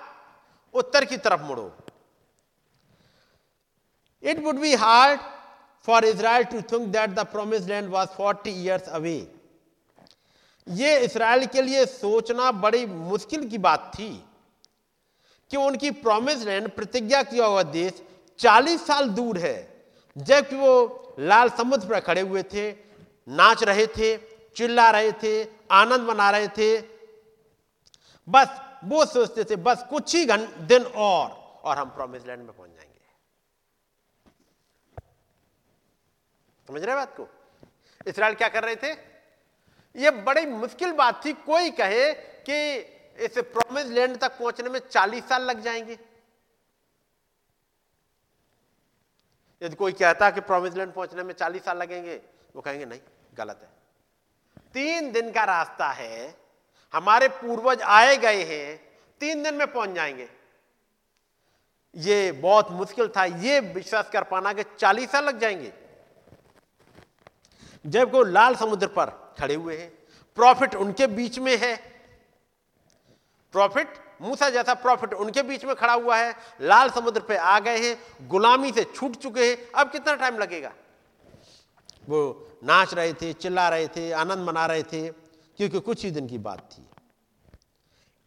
उत्तर 0.74 1.06
की 1.06 1.18
तरफ़ 1.20 1.42
मुड़ो। 1.42 1.72
It 4.24 4.40
would 4.40 4.60
be 4.60 4.74
hard 4.76 5.20
for 5.86 6.06
Israel 6.06 6.44
to 6.46 6.62
think 6.72 6.88
that 6.90 7.10
the 7.12 7.26
promise 7.32 7.66
land 7.68 7.90
was 7.90 8.10
forty 8.10 8.52
years 8.62 8.88
away 8.90 9.18
ये 10.68 10.98
इसराइल 11.00 11.46
के 11.46 11.62
लिए 11.62 11.86
सोचना 11.88 12.52
बड़ी 12.54 12.86
मुश्किल 12.86 13.50
की 13.50 13.58
बात 13.60 13.92
थी। 13.96 14.10
कि 15.52 15.58
उनकी 15.58 15.92
प्रोमिस 15.92 16.44
लैंड 16.44 16.70
प्रतिज्ञा 16.70 17.24
किया 17.24 17.46
हुआ 17.46 17.64
देश 17.64 18.04
40 18.40 18.88
साल 18.88 19.10
दूर 19.10 19.38
है। 19.38 19.86
जबकि 20.18 20.56
वो 20.56 21.00
लाल 21.20 21.50
समुद्र 21.50 21.88
पर 21.88 22.00
खड़े 22.00 22.22
हुए 22.22 22.44
थे, 22.44 22.72
नाच 23.28 23.64
रहे 23.64 23.88
थे, 23.88 24.18
चिल्ला 24.56 24.90
रहे 24.92 25.12
थे, 25.12 25.48
आनंद 25.72 26.02
मना 26.02 26.30
रहे 26.30 26.48
थे। 26.48 26.82
बस, 28.30 28.62
वो 28.84 29.06
सोचते 29.06 29.44
थे, 29.44 29.56
बस 29.56 29.86
कुछ 29.90 30.16
ही 30.16 30.26
दिन 30.26 30.84
और 30.84 31.30
और 31.64 31.78
हम 31.78 31.90
प्रोमिस 31.90 32.28
लैंड 32.28 32.44
में 32.44 32.58
पहुँच 32.58 32.70
जाएँगे। 32.70 33.02
समझ 36.68 36.84
रहे 36.84 36.96
बात 36.96 37.16
को? 37.18 37.28
इसराइल 38.08 38.36
क्या 38.36 38.48
कर 38.48 38.64
रहे 38.64 38.76
थे? 38.76 38.92
यह 39.96 40.12
बड़ी 40.12 40.46
मुश्किल 40.46 40.92
बात 40.92 41.26
थी, 41.26 41.34
कोई 41.34 41.72
कहे 41.72 42.14
कि 42.14 42.90
इस 43.20 43.38
प्रोमिस 43.38 43.86
लैंड 43.86 44.18
तक 44.18 44.40
पहुँचने 44.40 44.70
में 44.70 44.80
40 44.80 45.24
साल 45.24 45.42
लग 45.42 45.62
जाएँगे। 45.62 46.00
यदि 49.62 49.76
कोई 49.76 49.92
कहता 49.92 50.30
कि 50.30 50.42
प्रोमिस 50.42 50.74
लैंड 50.74 50.94
पहुँचने 50.94 51.24
में 51.24 51.34
40 51.34 51.64
साल 51.64 51.78
लगेंगे, 51.78 52.22
वो 52.56 52.62
कहेंगे, 52.62 52.86
नहीं, 52.86 53.00
गलत 53.34 53.60
है। 53.62 53.70
तीन 54.74 55.12
दिन 55.12 55.32
का 55.32 55.44
रास्ता 55.44 55.90
है, 55.90 56.38
हमारे 56.94 57.28
पूर्वज 57.28 57.82
आए 57.82 58.18
गए 58.18 58.44
हैं, 58.44 58.98
तीन 59.20 59.44
दिन 59.44 59.54
में 59.54 59.74
पहुँच 59.74 59.90
जाएँगे। 59.90 60.30
ये 61.96 62.32
बहुत 62.32 62.72
मुश्किल 62.72 63.08
था, 63.08 63.26
ये 63.26 63.60
विश्वास 63.60 64.10
कर 64.10 64.24
पाना 64.24 64.54
कि 64.54 64.64
चालीस 64.64 65.12
साल 65.12 65.26
लग 65.26 65.40
जाएँगे। 65.40 65.74
जब 67.86 68.12
वो 68.12 68.24
लाल 68.24 68.56
समुद्र 68.56 68.88
पर 68.88 69.36
खड़े 69.40 69.56
हुए 69.56 69.78
हैं, 69.78 69.90
प्रॉफिट 70.36 70.76
उनके 70.76 71.08
बीच 71.08 71.40
में 71.40 71.58
है 71.58 71.93
प्रॉफिट, 73.54 73.88
मूसा 74.22 74.50
जैसा 74.50 74.74
प्रॉफिट 74.74 75.14
उनके 75.14 75.42
बीच 75.44 75.66
में 75.66 75.76
खड़ा 75.76 75.94
हुआ 75.94 76.18
है, 76.18 76.34
लाल 76.62 76.90
समुद्र 76.90 77.22
पे 77.22 77.38
आ 77.38 77.60
गए 77.60 77.78
हैं, 77.80 77.98
गुलामी 78.28 78.72
से 78.72 78.84
छूट 78.86 79.16
चुके 79.16 79.46
हैं, 79.46 79.58
अब 79.76 79.92
कितना 79.92 80.16
टाइम 80.16 80.38
लगेगा? 80.38 80.72
वो 82.08 82.48
नाच 82.64 82.94
रहे 82.94 83.14
थे, 83.14 83.34
चिल्ला 83.34 83.68
रहे 83.70 83.88
थे, 83.88 84.12
आनंद 84.12 84.48
मना 84.48 84.66
रहे 84.66 84.84
थे, 84.84 85.08
क्योंकि 85.10 85.80
कुछ 85.80 86.04
ही 86.06 86.12
दिन 86.12 86.28
की 86.28 86.38
बात 86.40 86.60
थी। 86.72 86.88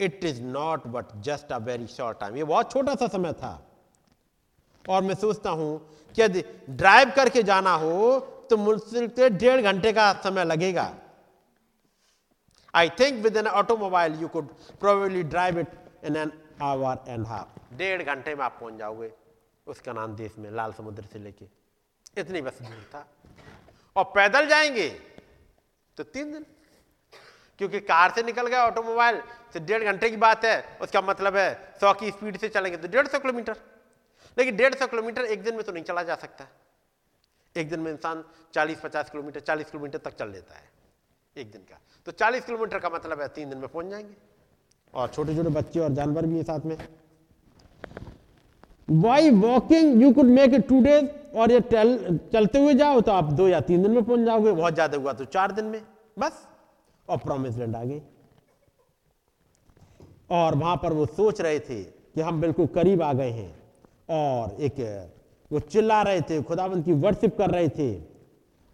It 0.01 0.25
is 0.25 0.41
not 0.43 0.87
but 0.87 1.13
just 1.23 1.53
a 1.53 1.59
very 1.59 1.87
short 1.87 2.19
time 2.21 2.37
ये 2.37 2.45
बहुत 2.45 2.73
छोटा 2.73 2.95
सा 2.95 3.07
समय 3.09 3.33
था। 3.33 3.63
और 4.85 5.03
मैं 5.03 5.15
सोचता 5.15 5.51
हूँ 5.51 5.79
कि 6.17 6.23
यदि 6.23 6.43
ड्राइव 6.71 7.13
करके 7.17 7.43
जाना 7.43 7.73
हो 7.75 8.19
तो 8.51 8.57
मुश्किल 8.57 9.09
से 9.09 9.29
डेढ़ 9.31 9.61
घंटे 9.63 9.93
का 9.93 10.13
समय 10.25 10.45
लगेगा। 10.45 10.93
I 12.75 12.91
think 12.91 13.23
with 13.25 13.37
an 13.37 13.47
automobile 13.47 14.21
you 14.21 14.29
could 14.29 14.49
probably 14.81 15.23
drive 15.23 15.59
it 15.59 15.69
in 16.05 16.17
an 16.17 16.33
hour 16.63 17.05
and 17.09 17.27
half 17.27 17.75
डेढ़ 17.77 18.03
घंटे 18.03 18.35
में 18.35 18.45
आप 18.45 18.57
पहुँच 18.61 18.75
जाओगे 18.75 19.13
उसका 19.67 19.93
नाम 19.93 20.17
देश 20.17 20.35
में, 20.39 20.51
लाल 20.51 20.73
समुद्र 20.73 21.03
से 21.03 21.19
लेके। 21.19 21.47
इतनी 22.21 22.41
बस 22.43 22.59
दूर 22.63 22.85
था। 22.95 23.07
और 23.97 24.05
पैदल 24.05 24.47
जाएँगे 24.47 24.89
तो 25.97 26.03
तीन 26.05 26.33
दिन। 26.33 26.47
क्योंकि 27.59 27.81
कार 27.81 28.13
से 28.13 28.23
निकल 28.23 28.47
गया 28.47 28.67
ऑटोमोबाइल 28.67 29.21
से 29.53 29.61
डेढ़ 29.61 29.85
घंटे 29.85 30.11
की 30.11 30.17
बात 30.17 30.45
है। 30.45 30.79
उसका 30.81 31.01
मतलब 31.01 31.37
है 31.37 31.75
सौ 31.81 31.93
की 31.95 32.11
स्पीड 32.11 32.37
से 32.37 32.49
चलेंगे 32.49 32.79
तो 32.79 32.89
डेढ़ 32.89 33.07
सौ 33.07 33.19
किलोमीटर। 33.19 33.57
लेकिन 34.39 34.57
डेढ़ 34.57 34.75
सौ 34.75 34.87
किलोमीटर 34.87 35.25
एक 35.25 35.43
दिन 35.43 35.55
में 35.55 35.65
तो 35.65 35.73
नहीं 35.73 35.85
चला 35.85 36.03
जा 36.03 36.15
सकता। 36.15 36.47
एक 37.57 37.69
दिन 37.71 37.81
में 37.81 37.91
इंसान 37.93 38.25
चालीस 38.55 38.81
पचास 38.81 39.11
किलोमीटर, 39.11 39.41
चालीस 39.41 39.71
किलोमीटर 39.71 39.99
तक 39.99 40.17
चल 40.17 40.29
लेता 40.29 40.55
है। 40.55 40.71
एक 41.37 41.51
दिन 41.53 41.63
का। 41.63 41.79
तो 42.07 42.13
चालीस 42.13 42.45
किलोमीटर 42.45 42.79
का 42.79 42.89
मतलब 42.89 43.21
है 43.21 43.29
तीन 43.29 43.49
दिन 43.49 43.59
में 43.59 43.69
पहुँच 43.69 43.87
जाएँगे। 43.87 44.15
और 44.95 45.09
छोटे 45.09 45.35
छोटे 45.37 45.49
बच्चे 45.51 45.81
और 45.81 45.93
जानवर 45.93 46.27
भी 46.27 46.37
है 46.37 46.43
साथ 46.43 46.67
में। 46.67 46.77
By 48.93 49.31
walking 49.33 50.03
you 50.03 50.13
could 50.13 50.27
make 50.27 50.55
it 50.55 50.67
two 50.69 50.81
days 50.83 51.07
और 51.37 51.53
ये 51.53 51.61
टल, 51.63 52.19
चलते 52.33 52.59
हुए 52.59 52.75
जाओ 52.75 53.01
तो 53.01 53.13
आप 53.13 53.33
दो 53.33 53.49
या 53.49 53.61
तीन 53.63 53.83
दिन 53.83 53.91
में 53.91 54.03
पहुँच 54.05 54.21
जाओगे। 54.21 54.53
बहुत 54.53 54.75
ज़्यादा 54.75 54.99
हुआ 54.99 55.13
तो 55.13 55.25
चार 55.27 55.53
दिन 55.53 55.65
में। 55.65 55.83
बस। 56.19 56.47
और 57.09 57.19
प्रॉमिस 57.19 57.57
लैंड 57.57 57.77
आ 57.77 57.83
गई। 57.85 58.01
और 60.31 60.55
वहाँ 60.55 60.77
पर 60.77 60.93
वो 60.93 61.07
सोच 61.07 61.41
रहे 61.41 61.59
थे 61.61 61.83
कि 61.83 62.21
हम 62.21 62.41
बिल्कुल 62.41 62.67
करीब 62.75 63.03
आ 63.03 63.13
गए 63.13 63.31
हैं। 63.31 63.55
और 64.11 64.57
एक 64.61 64.81
वो 65.51 65.61
चिल्ला 65.61 66.01
रहे 66.03 66.21
थे 66.21 66.43
खुदाबंद 66.43 66.85
की 66.85 66.93
वर्शिप 66.95 67.37
कर 67.39 67.51
रहे 67.51 67.69
थे। 67.69 67.95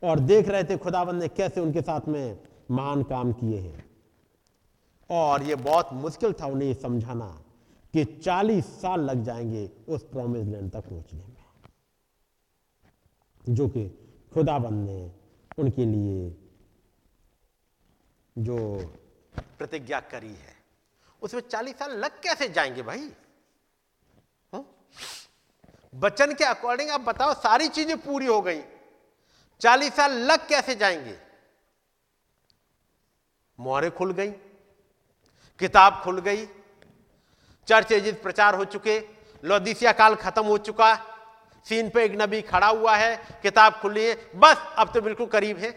और 0.02 0.20
देख 0.20 0.48
रहे 0.48 0.64
थे 0.64 0.76
खुदाबंद 0.76 1.22
ने 1.22 1.28
कैसे 1.30 1.60
उनके 1.60 1.82
साथ 1.82 2.08
में 2.08 2.38
महान 2.72 3.02
काम 3.02 3.32
किए 3.32 3.58
हैं। 3.58 3.84
और 5.10 5.42
ये 5.42 5.54
बहुत 5.54 5.88
मुश्किल 5.92 6.32
था 6.32 6.46
उन्हें 6.46 6.74
समझाना 6.74 7.26
कि 7.94 8.04
40 8.04 8.66
साल 8.80 9.00
लग 9.00 9.22
जाएँगे 9.24 9.70
उस 9.88 10.02
प्रॉमिस 10.02 10.46
लैंड 10.46 10.70
तक 10.70 10.88
पहुँचने 10.88 11.20
में, 11.20 11.44
जो 13.48 13.68
कि 13.68 13.88
खुदाबंद 14.34 14.88
ने 14.88 15.10
उनके 15.58 15.84
लिए 15.84 16.36
जो 18.36 18.58
प्रतिज्ञा 19.58 20.00
करी 20.00 20.32
है। 20.34 20.54
उसमें 21.22 21.40
40 21.40 21.78
साल 21.78 21.96
लग 21.96 22.20
कैसे 22.20 22.48
जाएँगे 22.48 22.82
भाई? 22.82 23.10
हुँ? 24.52 24.64
बचन 25.94 26.32
के 26.34 26.44
अकॉर्डिंग 26.44 26.90
आप 26.90 27.00
बताओ, 27.00 27.34
सारी 27.34 27.68
चीज़ें 27.68 27.96
पूरी 27.98 28.26
हो 28.26 28.40
गई। 28.40 28.60
40 29.60 29.94
साल 29.94 30.12
लग 30.12 30.48
कैसे 30.48 30.74
जाएँगे? 30.74 31.31
मोहरे 33.58 33.90
खुल 33.90 34.12
गई, 34.12 34.30
किताब 35.60 36.00
खुल 36.04 36.20
गई, 36.20 36.46
चर्च 37.68 37.92
एजित 37.92 38.22
प्रचार 38.22 38.54
हो 38.54 38.64
चुके, 38.64 38.98
लोदिसिया 39.44 39.92
काल 39.92 40.14
खत्म 40.14 40.44
हो 40.44 40.58
चुका, 40.58 40.94
सीन 41.66 41.90
पे 41.90 42.04
एक 42.04 42.12
नबी 42.12 42.42
खड़ा 42.42 42.66
हुआ 42.66 42.96
है, 42.96 43.16
किताब 43.42 43.72
खुली 43.72 44.04
है, 44.04 44.14
बस 44.36 44.74
अब 44.78 44.92
तो 44.92 45.00
बिल्कुल 45.00 45.26
करीब 45.26 45.58
है। 45.58 45.70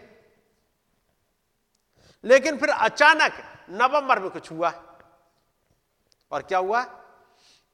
लेकिन 2.24 2.58
फिर 2.58 2.68
अचानक 2.68 3.32
नवंबर 3.70 4.18
में 4.18 4.30
कुछ 4.30 4.50
हुआ, 4.50 4.72
और 6.32 6.42
क्या 6.42 6.58
हुआ? 6.58 6.84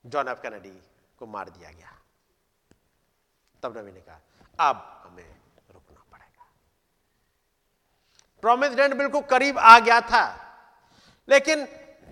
जॉन 0.07 0.29
एफ़ 0.29 0.39
कैनेडी 0.39 0.79
को 1.19 1.27
मार 1.27 1.49
दिया 1.51 1.71
गया। 1.71 1.99
तब 3.63 3.79
नबी 3.79 3.93
ने 3.93 4.01
कहा, 4.01 4.21
अब 4.61 5.02
प्रोमिस 8.43 8.73
लैंड 8.73 8.95
बिल्कुल 8.95 9.23
करीब 9.31 9.59
आ 9.59 9.79
गया 9.79 10.01
था। 10.03 10.25
लेकिन 11.29 11.67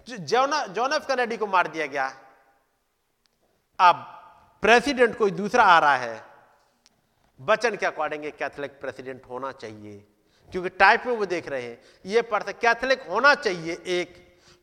जॉन 0.08 0.92
एफ़ 0.92 1.06
कैनेडी 1.06 1.36
को 1.36 1.46
मार 1.46 1.68
दिया 1.68 1.86
गया, 1.86 2.06
अब 3.78 3.96
प्रेसिडेंट 4.62 5.16
कोई 5.18 5.30
दूसरा 5.32 5.64
आ 5.64 5.78
रहा 5.78 5.96
है, 5.96 6.22
बचन 7.40 7.76
के 7.76 7.86
अकॉर्डिंग 7.86 8.24
कैथोलिक 8.38 8.80
प्रेसिडेंट 8.80 9.22
होना 9.30 9.52
चाहिए। 9.52 10.06
क्योंकि 10.50 10.68
टाइप 10.70 11.06
में 11.06 11.16
वो 11.16 11.26
देख 11.26 11.48
रहे 11.48 11.62
हैं, 11.62 11.78
ये 12.04 12.22
पढ़ते 12.22 12.52
कैथोलिक 12.54 13.06
होना 13.08 13.34
चाहिए 13.36 13.72
एक, 13.88 14.14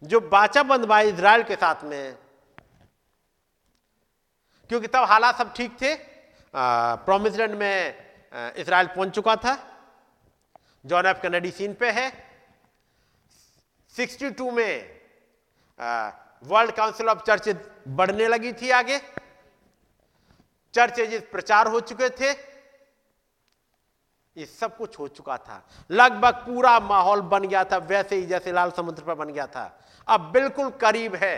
जो 0.01 0.19
बाचा 0.21 0.63
बंदवा 0.63 0.99
इसराइल 1.01 1.43
के 1.43 1.55
साथ 1.55 1.83
में। 1.83 2.17
क्योंकि 4.69 4.87
तब 4.87 5.03
हालात 5.03 5.37
सब 5.37 5.53
ठीक 5.53 5.81
थे। 5.81 5.93
प्रोमिसलैंड 6.53 7.55
में 7.55 8.53
इसराइल 8.55 8.87
पहुँच 8.87 9.09
चुका 9.09 9.35
था। 9.35 9.53
जॉन 10.87 11.05
एफ़ 11.05 11.21
कैनेडी 11.21 11.51
सीन 11.51 11.73
पे 11.73 11.91
है। 11.91 12.05
62 13.89 14.51
में 14.51 15.01
वर्ल्ड 16.43 16.71
काउंसिल 16.71 17.09
ऑफ़ 17.09 17.23
चर्च 17.23 17.49
बढ़ने 17.87 18.27
लगी 18.27 18.53
थी 18.53 18.69
आगे। 18.69 18.99
चर्चेज 20.73 21.29
प्रचार 21.31 21.67
हो 21.67 21.79
चुके 21.79 22.09
थे। 22.09 22.31
ये 24.37 24.45
सब 24.45 24.77
कुछ 24.77 24.99
हो 24.99 25.07
चुका 25.07 25.37
था। 25.37 25.67
लगभग 25.91 26.33
पूरा 26.33 26.79
माहौल 26.79 27.21
बन 27.21 27.47
गया 27.47 27.63
था, 27.63 27.77
वैसे 27.77 28.15
ही 28.15 28.25
जैसे 28.25 28.51
लाल 28.51 28.71
समुद्र 28.71 29.03
पर 29.03 29.13
बन 29.13 29.29
गया 29.29 29.47
था। 29.47 29.65
अब 30.07 30.31
बिल्कुल 30.31 30.69
करीब 30.69 31.15
है। 31.15 31.35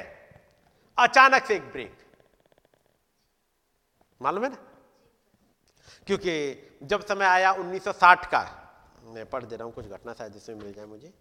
अचानक 0.97 1.45
से 1.45 1.55
एक 1.55 1.71
ब्रेक। 1.71 1.97
मालूम 4.21 4.43
है 4.43 4.49
ना? 4.49 4.57
क्योंकि 6.07 6.33
जब 6.83 7.05
समय 7.05 7.25
आया 7.25 7.51
1960 7.51 8.25
का 8.25 8.58
मैं 9.09 9.25
पढ़ 9.25 9.45
दे 9.45 9.55
रहा 9.55 9.65
हूँ, 9.65 9.73
कुछ 9.73 9.85
घटना 9.87 10.13
शायद 10.13 10.35
इसमें 10.35 10.55
मिल 10.55 10.73
जाए 10.73 10.85
मुझे। 10.85 11.13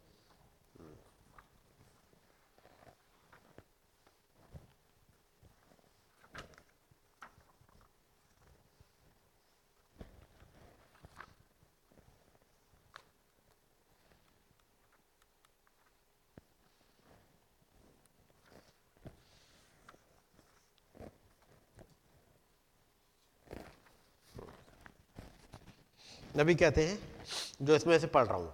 नबी 26.36 26.54
कहते 26.54 26.84
हैं 26.86 27.17
जो 27.62 27.74
इसमें 27.76 27.98
से 27.98 28.06
पढ़ 28.06 28.26
रहा 28.26 28.36
हूँ। 28.36 28.52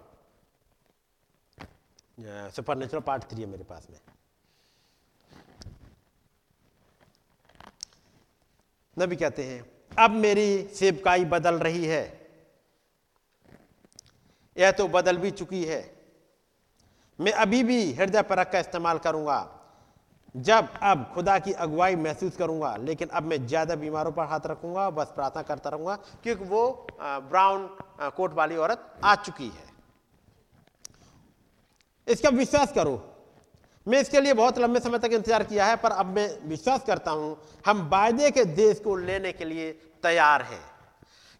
सुपर 2.51 2.77
नेचुरल 2.77 3.01
पार्ट 3.01 3.23
थ्री 3.23 3.41
है 3.41 3.47
मेरे 3.47 3.63
पास 3.63 3.87
में। 3.89 3.99
नबी 8.97 9.15
कहते 9.15 9.43
हैं, 9.43 9.65
अब 9.99 10.11
मेरी 10.11 10.67
सेवकाई 10.67 11.25
बदल 11.25 11.55
रही 11.59 11.85
है। 11.85 12.03
यह 14.55 14.71
तो 14.71 14.87
बदल 14.87 15.17
भी 15.17 15.31
चुकी 15.31 15.63
है। 15.65 15.81
मैं 17.19 17.31
अभी 17.31 17.63
भी 17.63 17.93
हृदय 17.93 18.21
परख 18.21 18.51
का 18.51 18.59
इस्तेमाल 18.59 18.97
करूँगा। 18.99 19.39
जब 20.35 20.69
अब 20.83 21.11
खुदा 21.13 21.37
की 21.39 21.51
अगुवाई 21.53 21.95
महसूस 21.95 22.35
करूँगा, 22.37 22.75
लेकिन 22.77 23.07
अब 23.09 23.23
मैं 23.23 23.45
ज़्यादा 23.47 23.75
बीमारों 23.75 24.11
पर 24.11 24.25
हाथ 24.25 24.47
रखूँगा, 24.47 24.89
बस 24.89 25.11
प्रार्थना 25.15 25.41
करता 25.41 25.69
रहूँगा, 25.69 25.95
क्योंकि 26.23 26.43
वो 26.43 26.87
ब्राउन 27.01 27.67
कोट 28.11 28.33
वाली 28.33 28.55
औरत 28.57 28.99
आ 29.03 29.15
चुकी 29.15 29.47
है। 29.47 29.73
इसका 32.07 32.29
विश्वास 32.29 32.71
करो। 32.71 33.01
मैं 33.87 33.99
इसके 34.01 34.21
लिए 34.21 34.33
बहुत 34.33 34.57
लंबे 34.59 34.79
समय 34.79 34.99
तक 34.99 35.13
इंतज़ार 35.13 35.43
किया 35.43 35.65
है, 35.65 35.75
पर 35.75 35.91
अब 35.91 36.05
मैं 36.05 36.27
विश्वास 36.47 36.83
करता 36.83 37.11
हूँ, 37.11 37.37
हम 37.65 37.87
वायदे 37.89 38.31
के 38.31 38.45
देश 38.45 38.79
को 38.79 38.95
लेने 38.95 39.31
के 39.31 39.45
लिए 39.45 39.71
तैयार 40.03 40.41
हैं। 40.41 40.63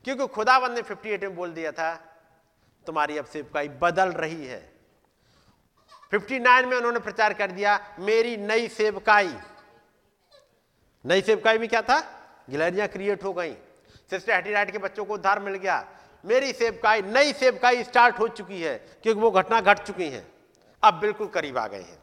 क्योंकि 0.05 0.27
खुदाबंद 0.27 0.75
ने 0.75 0.81
58 0.81 1.23
में 1.23 1.35
बोल 1.35 1.53
दिया 1.53 1.71
था, 1.71 1.93
तुम्हारी 2.85 3.17
अब 3.17 3.25
सेवकाई 3.25 3.67
बदल 3.81 4.09
रही 4.13 4.45
है। 4.45 4.74
59 6.15 6.65
में 6.65 6.77
उन्होंने 6.77 6.99
प्रचार 6.99 7.33
कर 7.33 7.51
दिया, 7.51 7.95
मेरी 7.99 8.37
नई 8.37 8.67
सेवकाई। 8.67 9.35
नई 11.05 11.21
सेवकाई 11.21 11.57
में 11.57 11.69
क्या 11.69 11.81
था? 11.81 11.99
गिलहरियाँ 12.49 12.87
क्रिएट 12.87 13.23
हो 13.23 13.33
गई। 13.33 13.53
सिस्टर 14.09 14.33
हेटीराइट 14.33 14.71
के 14.71 14.77
बच्चों 14.77 15.05
को 15.05 15.13
उद्धार 15.13 15.39
मिल 15.39 15.55
गया। 15.55 15.87
मेरी 16.25 16.53
सेवकाई, 16.53 17.01
नई 17.01 17.33
सेवकाई 17.33 17.83
स्टार्ट 17.83 18.19
हो 18.19 18.27
चुकी 18.27 18.61
है, 18.61 18.77
क्योंकि 19.03 19.21
वो 19.21 19.31
घटना 19.31 19.61
घट 19.61 19.79
गट 19.79 19.85
चुकी 19.85 20.09
है। 20.09 20.27
अब 20.83 20.93
बिल्कुल 20.93 21.27
करीब 21.27 21.57
आ 21.57 21.67
गए 21.67 21.81
हैं। 21.81 21.99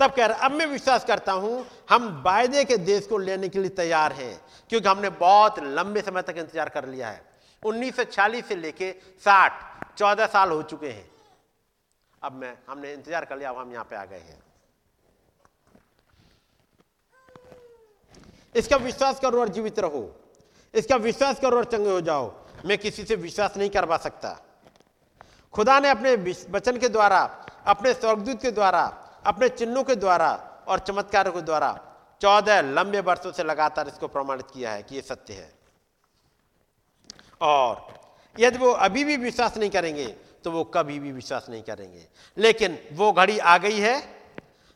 तब 0.00 0.12
कह 0.12 0.26
रहे, 0.26 0.38
अब 0.38 0.52
मैं 0.52 0.66
विश्वास 0.66 1.04
करता 1.04 1.32
हूँ, 1.32 1.66
हम 1.90 2.22
वायदे 2.26 2.64
के 2.64 2.76
देश 2.76 3.06
को 3.06 3.18
लेने 3.18 3.48
के 3.48 3.58
लिए 3.58 3.68
तैयार 3.68 4.12
हैं, 4.12 4.40
क्योंकि 4.68 4.88
हमने 4.88 5.10
बहुत 5.10 5.58
लंबे 5.58 6.00
समय 6.00 6.22
तक 6.22 6.34
इंतज़ार 6.38 6.68
कर 6.68 6.88
लिया 6.88 7.10
है। 7.10 7.22
1946 7.62 8.42
से 8.42 8.56
लेके 8.56 8.94
60 9.24 9.52
14 9.98 10.26
साल 10.26 10.50
हो 10.50 10.62
चुके 10.62 10.88
हैं। 10.88 11.15
अब 12.26 12.32
मैं, 12.32 12.56
हमने 12.68 12.92
इंतज़ार 12.92 13.24
कर 13.24 13.38
लिया, 13.38 13.50
अब 13.50 13.58
हम 13.58 13.72
यहाँ 13.72 13.84
पे 13.84 13.96
आ 13.96 14.04
गए 14.04 14.18
हैं। 14.18 14.42
इसका 18.54 18.76
विश्वास 18.76 19.20
करो 19.20 19.40
और 19.40 19.48
जीवित 19.48 19.78
रहो। 19.78 20.02
इसका 20.74 20.96
विश्वास 20.96 21.40
करो 21.40 21.56
और 21.56 21.64
चंगे 21.64 21.90
हो 21.90 22.00
जाओ। 22.00 22.34
मैं 22.66 22.78
किसी 22.78 23.04
से 23.04 23.16
विश्वास 23.16 23.56
नहीं 23.56 23.70
करवा 23.70 23.96
सकता। 23.98 24.34
खुदा 25.54 25.78
ने 25.80 25.88
अपने 25.90 26.14
वचन 26.50 26.78
के 26.78 26.88
द्वारा, 26.88 27.22
अपने 27.66 27.92
स्वर्गदूत 27.94 28.42
के 28.42 28.50
द्वारा, 28.50 28.82
अपने 29.26 29.48
चिन्हों 29.48 29.84
के 29.84 29.94
द्वारा 29.96 30.32
और 30.68 30.78
चमत्कारों 30.78 31.32
के 31.32 31.42
द्वारा 31.42 31.72
चौदह 32.20 32.60
लंबे 32.72 33.00
वर्षों 33.02 33.32
से 33.32 33.44
लगातार 33.44 33.88
इसको 33.88 34.08
प्रमाणित 34.08 34.50
किया 34.50 34.72
है 34.72 34.82
कि 34.82 34.96
यह 34.96 35.02
सत्य 35.02 35.34
है। 35.34 35.52
और 37.40 37.86
यदि 38.36 38.58
वो 38.58 38.72
अभी 38.72 39.04
भी 39.04 39.16
विश्वास 39.18 39.56
नहीं 39.56 39.70
करेंगे 39.70 40.14
तो 40.46 40.50
वो 40.52 40.64
कभी 40.64 40.98
भी 40.98 41.12
विश्वास 41.12 41.46
नहीं 41.50 41.62
करेंगे। 41.62 42.06
लेकिन 42.36 42.78
वो 42.92 43.12
घड़ी 43.12 43.38
आ 43.38 43.58
गई 43.58 43.78
है, 43.78 43.94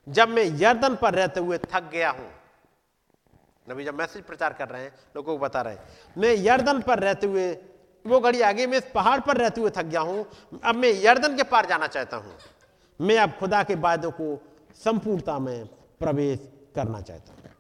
जब 0.09 0.29
मैं 0.29 0.45
यर्दन 0.45 0.97
पर 0.97 1.15
रहते 1.15 1.41
हुए 1.41 1.59
थक 1.59 1.83
गया 1.83 2.11
हूँ। 2.11 2.31
नबी 3.71 3.85
जब 3.85 3.95
मैसेज 3.95 4.23
प्रचार 4.23 4.53
कर 4.53 4.69
रहे 4.69 4.83
हैं, 4.83 4.93
लोगों 5.17 5.39
को 5.39 5.45
बता 5.45 5.63
रहे 5.63 5.75
हैं, 5.75 5.83
मैं 6.19 6.35
यर्दन 6.35 6.81
पर 6.83 6.99
रहते 6.99 7.27
हुए, 7.27 7.53
वो 8.07 8.21
घड़ी 8.21 8.41
आगे 8.41 8.67
मैं 8.67 8.79
इस 8.79 8.91
पहाड़ 8.95 9.21
पर 9.21 9.37
रहते 9.37 9.61
हुए 9.61 9.71
थक 9.71 9.85
गया 9.85 10.01
हूँ। 10.01 10.27
अब 10.65 10.75
मैं 10.75 10.91
यर्दन 11.05 11.37
के 11.37 11.43
पार 11.43 11.67
जाना 11.67 11.87
चाहता 11.87 12.17
हूँ। 12.17 12.35
मैं 13.01 13.19
अब 13.19 13.37
खुदा 13.39 13.63
के 13.63 13.75
वायदों 13.75 14.11
को 14.11 14.43
संपूर्णता 14.75 15.39
में 15.39 15.67
प्रवेश 16.01 16.49
करना 16.75 17.01
चाहता 17.01 17.33
हूँ। 17.33 17.55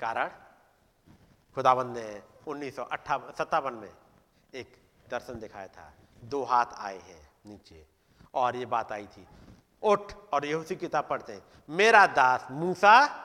कारण? 0.00 0.28
खुदाबंद 1.54 1.96
ने 1.96 2.22
उन्नीस 2.46 2.76
सौ 2.76 2.88
में 3.70 3.90
एक 4.54 4.76
दर्शन 5.10 5.40
दिखाया 5.40 5.66
था। 5.66 5.92
दो 6.24 6.44
हाथ 6.44 6.66
आए 6.78 6.98
हैं 6.98 7.30
नीचे। 7.46 7.86
और 8.34 8.56
ये 8.56 8.66
बात 8.66 8.92
आई 8.92 9.06
थी। 9.06 9.28
उठ 9.82 10.12
और 10.32 10.46
यहूसी 10.46 10.76
किताब 10.76 11.06
पढ़ते 11.10 11.32
हैं। 11.32 11.42
मेरा 11.70 12.06
दास 12.06 12.46
मूसा 12.50 13.24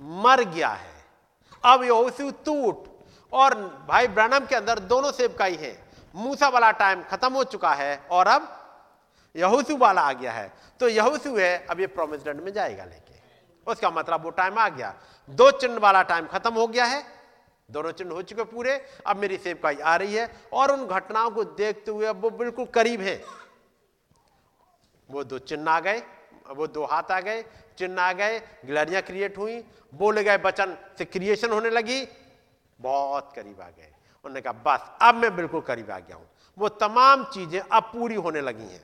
मर 0.00 0.44
गया 0.44 0.68
है। 0.68 1.04
अब 1.64 1.82
यहोशू 1.82 2.30
टूट 2.30 2.98
और 3.32 3.54
भाई 3.88 4.06
ब्रनम 4.06 4.46
के 4.46 4.54
अंदर 4.54 4.78
दोनों 4.78 5.12
सेवकाई 5.12 5.54
है। 5.54 5.90
मूसा 6.14 6.48
वाला 6.48 6.70
टाइम 6.70 7.02
खत्म 7.02 7.32
हो 7.32 7.44
चुका 7.44 7.74
है 7.74 8.08
और 8.10 8.26
अब 8.26 8.54
यहोशू 9.36 9.76
वाला 9.76 10.02
आ 10.02 10.12
गया 10.12 10.32
है। 10.32 10.52
तो 10.80 10.88
यहोशू 10.88 11.38
है, 11.38 11.66
अब 11.66 11.80
ये 11.80 11.86
प्रोमिस 11.86 12.26
में 12.26 12.52
जाएगा 12.52 12.84
लेके। 12.84 13.14
उसका 13.70 13.90
मतलब 13.90 14.22
वो 14.22 14.30
टाइम 14.30 14.58
आ 14.58 14.68
गया। 14.68 14.94
दो 15.30 15.50
चिन्ह 15.50 15.78
वाला 15.78 16.02
टाइम 16.02 16.26
खत्म 16.26 16.54
हो 16.54 16.66
गया 16.66 16.84
है। 16.84 17.17
दोनों 17.68 17.90
चिन्ह 17.92 18.12
हो 18.14 18.22
चुके 18.22 18.44
पूरे। 18.44 18.80
अब 19.06 19.16
मेरी 19.16 19.36
सेवकाई 19.38 19.76
आ 19.76 19.96
रही 19.96 20.14
है 20.14 20.28
और 20.52 20.70
उन 20.72 20.86
घटनाओं 20.86 21.30
को 21.30 21.44
देखते 21.44 21.90
हुए 21.90 22.06
अब 22.06 22.22
वो 22.22 22.30
बिल्कुल 22.32 22.66
करीब 22.66 23.00
है। 23.00 23.20
वो 25.10 25.24
दो 25.24 25.38
चिन्ह 25.40 25.70
आ 25.70 25.80
गए, 25.80 26.02
वो 26.48 26.66
दो 26.66 26.84
हाथ 26.84 27.10
आ 27.12 27.20
गए, 27.20 27.44
चिन्ह 27.78 28.02
आ 28.02 28.12
गए, 28.12 28.38
गिलहरियाँ 28.64 29.02
क्रिएट 29.02 29.38
हुई, 29.38 29.60
बोले 29.92 30.24
गए 30.24 30.38
बचन 30.38 30.76
से 30.98 31.04
क्रिएशन 31.04 31.50
होने 31.50 31.70
लगी, 31.70 32.06
बहुत 32.78 33.32
करीब 33.36 33.60
आ 33.60 33.68
गए। 33.68 33.92
उन्होंने 34.24 34.40
कहा, 34.40 34.52
बस, 34.54 34.90
अब 35.02 35.14
मैं 35.14 35.34
बिल्कुल 35.36 35.60
करीब 35.60 35.90
आ 35.90 35.98
गया 35.98 36.16
हूँ। 36.16 36.26
वो 36.58 36.68
तमाम 36.68 37.24
चीज़ें 37.24 37.60
अब 37.60 37.82
पूरी 37.92 38.14
होने 38.16 38.40
लगी 38.40 38.64
हैं। 38.64 38.82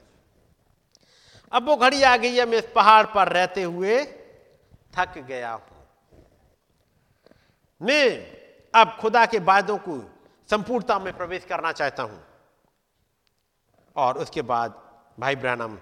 अब 1.53 1.69
वो 1.69 1.77
घड़ी 1.77 2.03
आ 2.03 2.17
गई 2.17 2.35
है, 2.37 2.47
मैं 2.47 2.59
इस 2.59 2.69
पहाड़ 2.75 3.05
पर 3.07 3.29
रहते 3.29 3.63
हुए 3.63 4.05
थक 4.95 5.19
गया 5.19 5.53
हूँ। 5.53 5.83
मैं 7.81 8.44
अब 8.75 8.97
खुदा 9.01 9.25
के 9.27 9.39
वादों 9.41 9.77
को 9.79 10.01
संपूर्णता 10.49 10.99
में 10.99 11.17
प्रवेश 11.17 11.45
करना 11.45 11.73
चाहता 11.73 12.03
हूँ। 12.03 12.23
और 13.97 14.19
उसके 14.19 14.43
बाद 14.43 14.75
भाई 15.21 15.37
ब्रहणम 15.37 15.79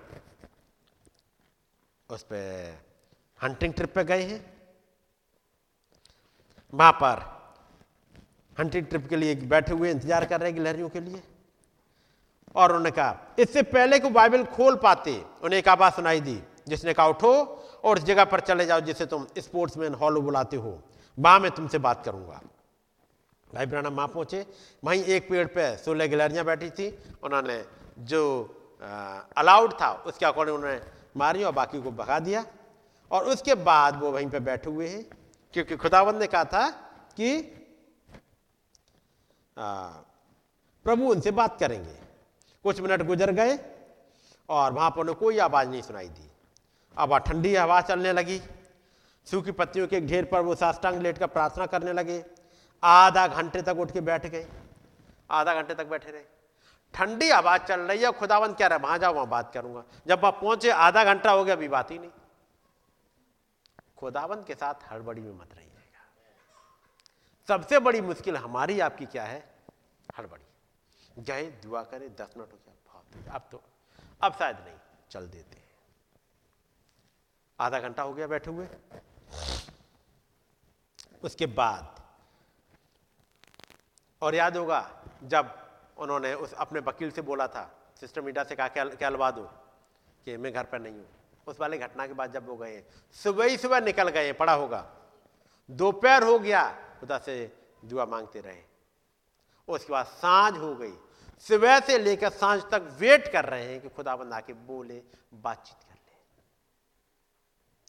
उस 2.09 2.23
पर 2.23 2.79
हंटिंग 3.41 3.75
ट्रिप 3.75 3.95
पे 3.95 4.05
गए 4.05 4.23
हैं। 4.23 4.45
वहाँ 6.73 6.93
पर 6.93 7.21
हंटिंग 8.57 8.87
ट्रिप 8.87 9.09
के 9.09 9.17
लिए 9.17 9.35
बैठे 9.49 9.75
हुए 9.75 9.91
इंतज़ार 9.91 10.25
कर 10.25 10.41
रहे 10.41 10.49
हैं 10.49 10.57
गिलहरियों 10.57 10.89
के 10.89 11.01
लिए। 11.01 11.23
और 12.55 12.71
उन्होंने 12.71 12.91
कहा, 12.91 13.35
इससे 13.39 13.63
पहले 13.65 13.99
को 13.99 14.11
बाइबल 14.11 14.45
खोल 14.47 14.77
पाते, 14.77 15.13
उन्हें 15.43 15.59
एक 15.59 15.69
आवाज़ 15.69 15.95
सुनाई 15.95 16.21
दी, 16.21 16.43
जिसने 16.69 16.93
कहा, 16.95 17.07
उठो 17.07 17.33
और 17.85 17.99
उस 17.99 18.05
जगह 18.05 18.25
पर 18.25 18.41
चले 18.41 18.67
जाओ 18.67 18.81
जिसे 18.81 19.07
तुम 19.07 19.27
स्पोर्ट्समैन 19.39 19.95
हॉलो 19.95 20.21
बुलाते 20.21 20.57
हो। 20.57 20.79
वहाँ 21.19 21.41
मैं 21.41 21.51
तुमसे 21.51 21.79
बात 21.81 22.05
करूँगा। 22.05 22.41
भाई 23.55 23.67
ब्रानम 23.67 23.95
वहाँ 23.95 24.09
पहुँचे 24.09 24.47
वहीं 24.85 25.05
एक 25.05 25.29
पेड़ 25.29 25.47
पे 25.47 25.77
सोलह 25.77 26.07
गिलहरियाँ 26.07 26.45
बैठी 26.45 26.71
थी। 26.71 26.89
उन्होंने 27.23 27.65
जो 28.01 28.23
अलाउड 29.37 29.73
था 29.73 29.93
उसके 30.07 30.27
अकॉर्डिंग 30.27 30.57
उन्होंने 30.57 30.81
मारी 31.17 31.43
और 31.45 31.53
बाकी 31.53 31.83
को 31.83 31.91
भगा 31.93 32.19
दिया। 32.19 32.45
और 33.11 33.25
उसके 33.25 33.55
बाद 33.55 34.01
वो 34.01 34.11
वहीं 34.11 34.29
पे 34.31 34.41
बैठे 34.41 34.71
हुए 34.71 34.89
हैं। 34.89 35.05
क्योंकि 35.55 35.77
खुदावंद 35.77 36.21
ने 36.21 36.27
कहा 36.27 36.45
था 36.45 36.69
कि 37.17 37.59
आ, 39.59 39.89
प्रभु 40.87 41.11
उनसे 41.11 41.31
बात 41.31 41.59
करेंगे। 41.61 41.95
कुछ 42.65 42.81
मिनट 42.81 43.03
गुजर 43.03 43.31
गए 43.33 43.59
और 44.49 44.73
वहाँ 44.73 44.91
पर 44.91 45.01
उन्हें 45.01 45.17
कोई 45.17 45.39
आवाज़ 45.39 45.69
नहीं 45.69 45.83
सुनाई 45.83 46.09
दी। 46.09 46.31
अब 46.97 47.17
ठंडी 47.19 47.55
हवा 47.57 47.81
चलने 47.81 48.13
लगी। 48.13 48.41
सूखी 49.27 49.53
पत्तियों 49.53 49.87
के 49.87 50.01
ढेर 50.01 50.25
पर 50.25 50.41
वो 50.41 50.55
साष्टांग 50.55 51.01
लेट 51.03 51.19
कर 51.19 51.27
प्रार्थना 51.27 51.67
करने 51.67 51.93
लगे। 51.93 52.19
आधा 52.83 53.27
घंटे 53.29 53.63
तक 53.63 53.77
उठ 53.79 53.91
के 53.91 54.01
बैठ 54.01 54.27
गए। 54.27 54.47
आधा 55.31 55.55
घंटे 55.55 55.75
तक 55.75 55.87
बैठे 55.87 56.11
रहे। 56.11 56.23
ठंडी 56.95 57.31
आवाज़ 57.31 57.63
चल 57.63 57.81
रही 57.81 58.03
है 58.03 58.11
खुदावंत 58.13 58.59
कह 58.59 58.67
रहा 58.67 58.79
वहाँ 58.79 58.99
जाओ, 58.99 59.15
वहाँ 59.15 59.29
बात 59.29 59.53
करूँगा। 59.55 59.85
जब 60.07 60.21
वहाँ 60.21 60.33
पहुँचे, 60.33 60.71
आधा 60.71 61.05
घंटा 61.05 61.31
हो 61.31 61.45
गया, 61.45 61.55
अभी 61.55 61.69
बात 61.69 61.91
ही 61.91 61.99
नहीं। 61.99 62.11
खुदावंत 63.99 64.47
के 64.47 64.55
साथ 64.55 64.93
हड़बड़ी 64.93 65.21
में 65.23 65.33
मत 65.33 65.55
रहिएगा। 65.55 66.05
सबसे 67.49 67.79
बड़ी 67.79 68.01
मुश्किल 68.01 68.37
हमारी, 68.37 68.81
आपकी 68.81 69.07
क्या 69.07 69.25
है? 69.25 69.45
हड़बड़ी। 70.19 71.23
गए 71.23 71.43
दुआ 71.63 71.83
करें, 71.83 72.09
दस 72.17 72.35
मिनट 72.37 72.53
हो 72.53 72.59
गया 72.59 72.75
बहुत 72.87 73.35
अब 73.35 73.49
तो 73.53 73.63
अब 74.23 74.33
शायद 74.33 74.57
नहीं, 74.57 74.75
चल 75.11 75.29
देते 75.29 75.61
आधा 77.59 77.79
घंटा 77.81 78.03
हो 78.03 78.13
गया 78.15 78.27
बैठे 78.27 78.51
हुए। 78.51 78.67
उसके 81.23 81.47
बाद 81.47 82.02
और 84.23 84.35
याद 84.35 84.57
होगा 84.57 85.05
जब 85.23 85.71
उन्होंने 85.99 86.35
उस 86.35 86.53
अपने 86.53 86.81
वकील 86.81 87.11
से 87.11 87.23
बोला 87.23 87.47
था, 87.47 87.93
सिस्टर 88.01 88.21
मीडा 88.21 88.45
से 88.45 88.57
कहा, 88.57 88.69
क्या 88.69 88.85
कहलवा 88.85 89.31
दो? 89.31 89.51
कि 90.25 90.37
मैं 90.37 90.53
घर 90.53 90.65
पर 90.65 90.79
नहीं 90.79 90.95
हूँ। 90.95 91.09
उस 91.47 91.61
वाले 91.61 91.79
घटना 91.79 92.07
के 92.07 92.13
बाद 92.13 92.33
जब 92.33 92.47
वो 92.47 92.57
गए, 92.57 92.85
सुबह 93.13 93.45
ही 93.45 93.57
सुबह 93.57 93.81
निकल 93.81 94.09
गए, 94.09 94.33
पड़ा 94.33 94.53
होगा। 94.53 94.91
दोपहर 95.71 96.23
हो 96.23 96.39
गया, 96.39 96.71
खुदा 97.01 97.19
से 97.19 97.59
दुआ 97.85 98.05
मांगते 98.05 98.41
रहे। 98.41 98.63
उसके 99.69 99.93
बाद 99.93 100.07
साँझ 100.07 100.59
हो 100.59 100.75
गई। 100.75 100.93
सुबह 101.41 101.81
से 101.81 101.99
लेकर 101.99 102.31
साँझ 102.31 102.63
तक 102.63 102.97
वेट 102.99 103.33
कर 103.33 103.45
रहे 103.45 103.65
हैं 103.65 103.81
कि 103.81 103.89
खुदा 103.89 104.17
बंद 104.17 104.33
आके 104.33 104.53
बोले, 104.53 105.03
बातचीत 105.35 105.89
कर 105.89 105.95
ले। 105.95 106.17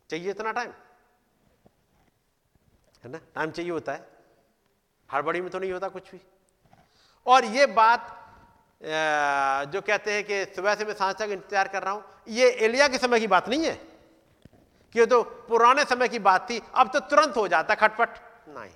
चाहिए 0.10 0.31
इतना 0.31 0.51
टाइम 0.51 0.72
है 3.03 3.10
ना? 3.10 3.19
टाइम 3.35 3.51
चाहिए 3.51 3.72
होता 3.72 3.93
है। 3.93 4.12
हड़बड़ी 5.14 5.41
में 5.41 5.49
तो 5.52 5.60
नहीं 5.60 5.72
होता 5.72 5.88
कुछ 5.90 6.11
भी। 6.11 6.22
और 7.26 7.45
ये 7.48 7.65
बात 7.73 8.19
जो 9.72 9.81
कहते 9.81 10.14
हैं 10.14 10.23
कि 10.23 10.44
सुबह 10.56 10.76
से 10.76 10.85
मैं 10.85 10.94
साँझ 10.94 11.15
तक 11.15 11.30
इंतज़ार 11.31 11.68
कर 11.68 11.84
रहा 11.84 11.94
हूँ, 11.94 12.03
ये 12.27 12.49
एलिया 12.60 12.88
के 12.88 12.98
समय 12.98 13.19
की 13.19 13.27
बात 13.27 13.49
नहीं 13.49 13.65
है। 13.65 13.76
कि 14.95 15.06
तो 15.06 15.22
पुराने 15.23 15.84
समय 15.85 16.07
की 16.07 16.19
बात 16.22 16.49
थी, 16.49 16.61
अब 16.73 16.90
तो 16.94 16.99
तुरंत 17.02 17.38
हो 17.38 17.48
जाता, 17.48 17.76
खटपट। 17.76 18.18
नहीं। 18.49 18.72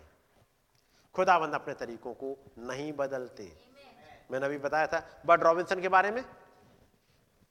खुदाबंद 1.15 1.53
अपने 1.53 1.73
तरीकों 1.73 2.13
को 2.13 2.35
नहीं 2.59 2.91
बदलते। 2.93 3.51
मैंने 4.31 4.45
अभी 4.45 4.57
बताया 4.57 4.87
था, 4.87 5.03
बट 5.25 5.43
रॉबिन्सन 5.43 5.81
के 5.81 5.89
बारे 5.89 6.11
में, 6.11 6.23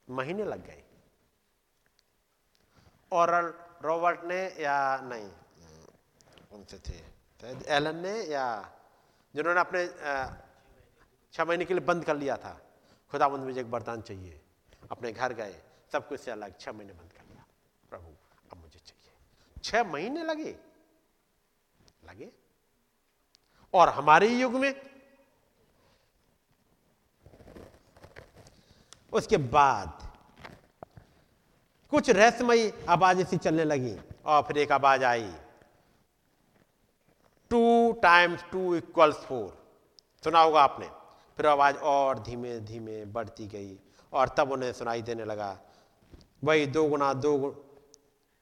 महीने 0.09 0.45
लग 0.45 0.67
गए। 0.67 0.83
और 3.13 3.29
रॉबर्ट 3.85 4.25
ने 4.25 4.41
या 4.61 4.79
नहीं, 5.05 5.31
उनसे 6.53 6.79
थे 6.79 7.05
एलन 7.69 7.97
ने 7.97 8.15
या 8.25 8.47
जिन्होंने 9.37 9.61
अपने 9.61 9.87
छह 11.33 11.45
महीने 11.45 11.65
के 11.65 11.75
लिए 11.75 11.85
बंद 11.85 12.05
कर 12.05 12.17
लिया 12.17 12.37
था। 12.37 12.53
खुदाबंद 13.11 13.45
मुझे 13.45 13.61
एक 13.61 13.71
बरदान 13.71 14.03
चाहिए। 14.03 14.41
अपने 14.91 15.13
घर 15.13 15.33
गए, 15.33 15.61
सब 15.93 16.09
कुछ 16.09 16.21
से 16.21 16.31
अलग, 16.31 16.59
छह 16.61 16.73
महीने 16.73 16.93
बंद 16.93 17.13
कर 17.13 17.25
दिया 17.25 17.45
प्रभु, 17.91 18.13
अब 18.53 18.59
मुझे 18.59 18.79
चाहिए। 18.79 19.13
छह 19.65 19.85
महीने 19.85 20.23
लगे? 20.23 20.57
लगे? 22.05 22.31
और 23.75 23.89
हमारे 23.89 24.29
युग 24.29 24.55
में? 24.55 24.75
उसके 29.13 29.37
बाद 29.37 30.03
कुछ 31.93 32.11
रहस्यमयी 32.11 32.73
आवाज़ 32.89 33.21
ऐसी 33.21 33.37
चलने 33.37 33.65
लगी 33.65 33.97
और 34.27 34.43
फिर 34.43 34.59
एक 34.59 34.73
आवाज़ 34.73 35.05
आई। 35.05 35.35
Two 37.51 37.93
times 37.93 38.44
two 38.52 38.74
equals 38.77 39.16
four. 39.16 39.66
सुना 40.24 40.40
होगा 40.40 40.62
आपने? 40.62 40.86
फिर 41.36 41.47
आवाज़ 41.47 41.77
और 41.77 42.18
धीमे 42.18 42.60
धीमे 42.60 43.05
बढ़ती 43.05 43.47
गई 43.47 43.78
और 44.12 44.28
तब 44.28 44.52
उन्हें 44.52 44.73
सुनाई 44.73 45.02
देने 45.02 45.24
लगा। 45.24 45.59
वही 46.44 46.66
दो 46.66 46.89
गुना 46.89 47.12
दो 47.12 47.39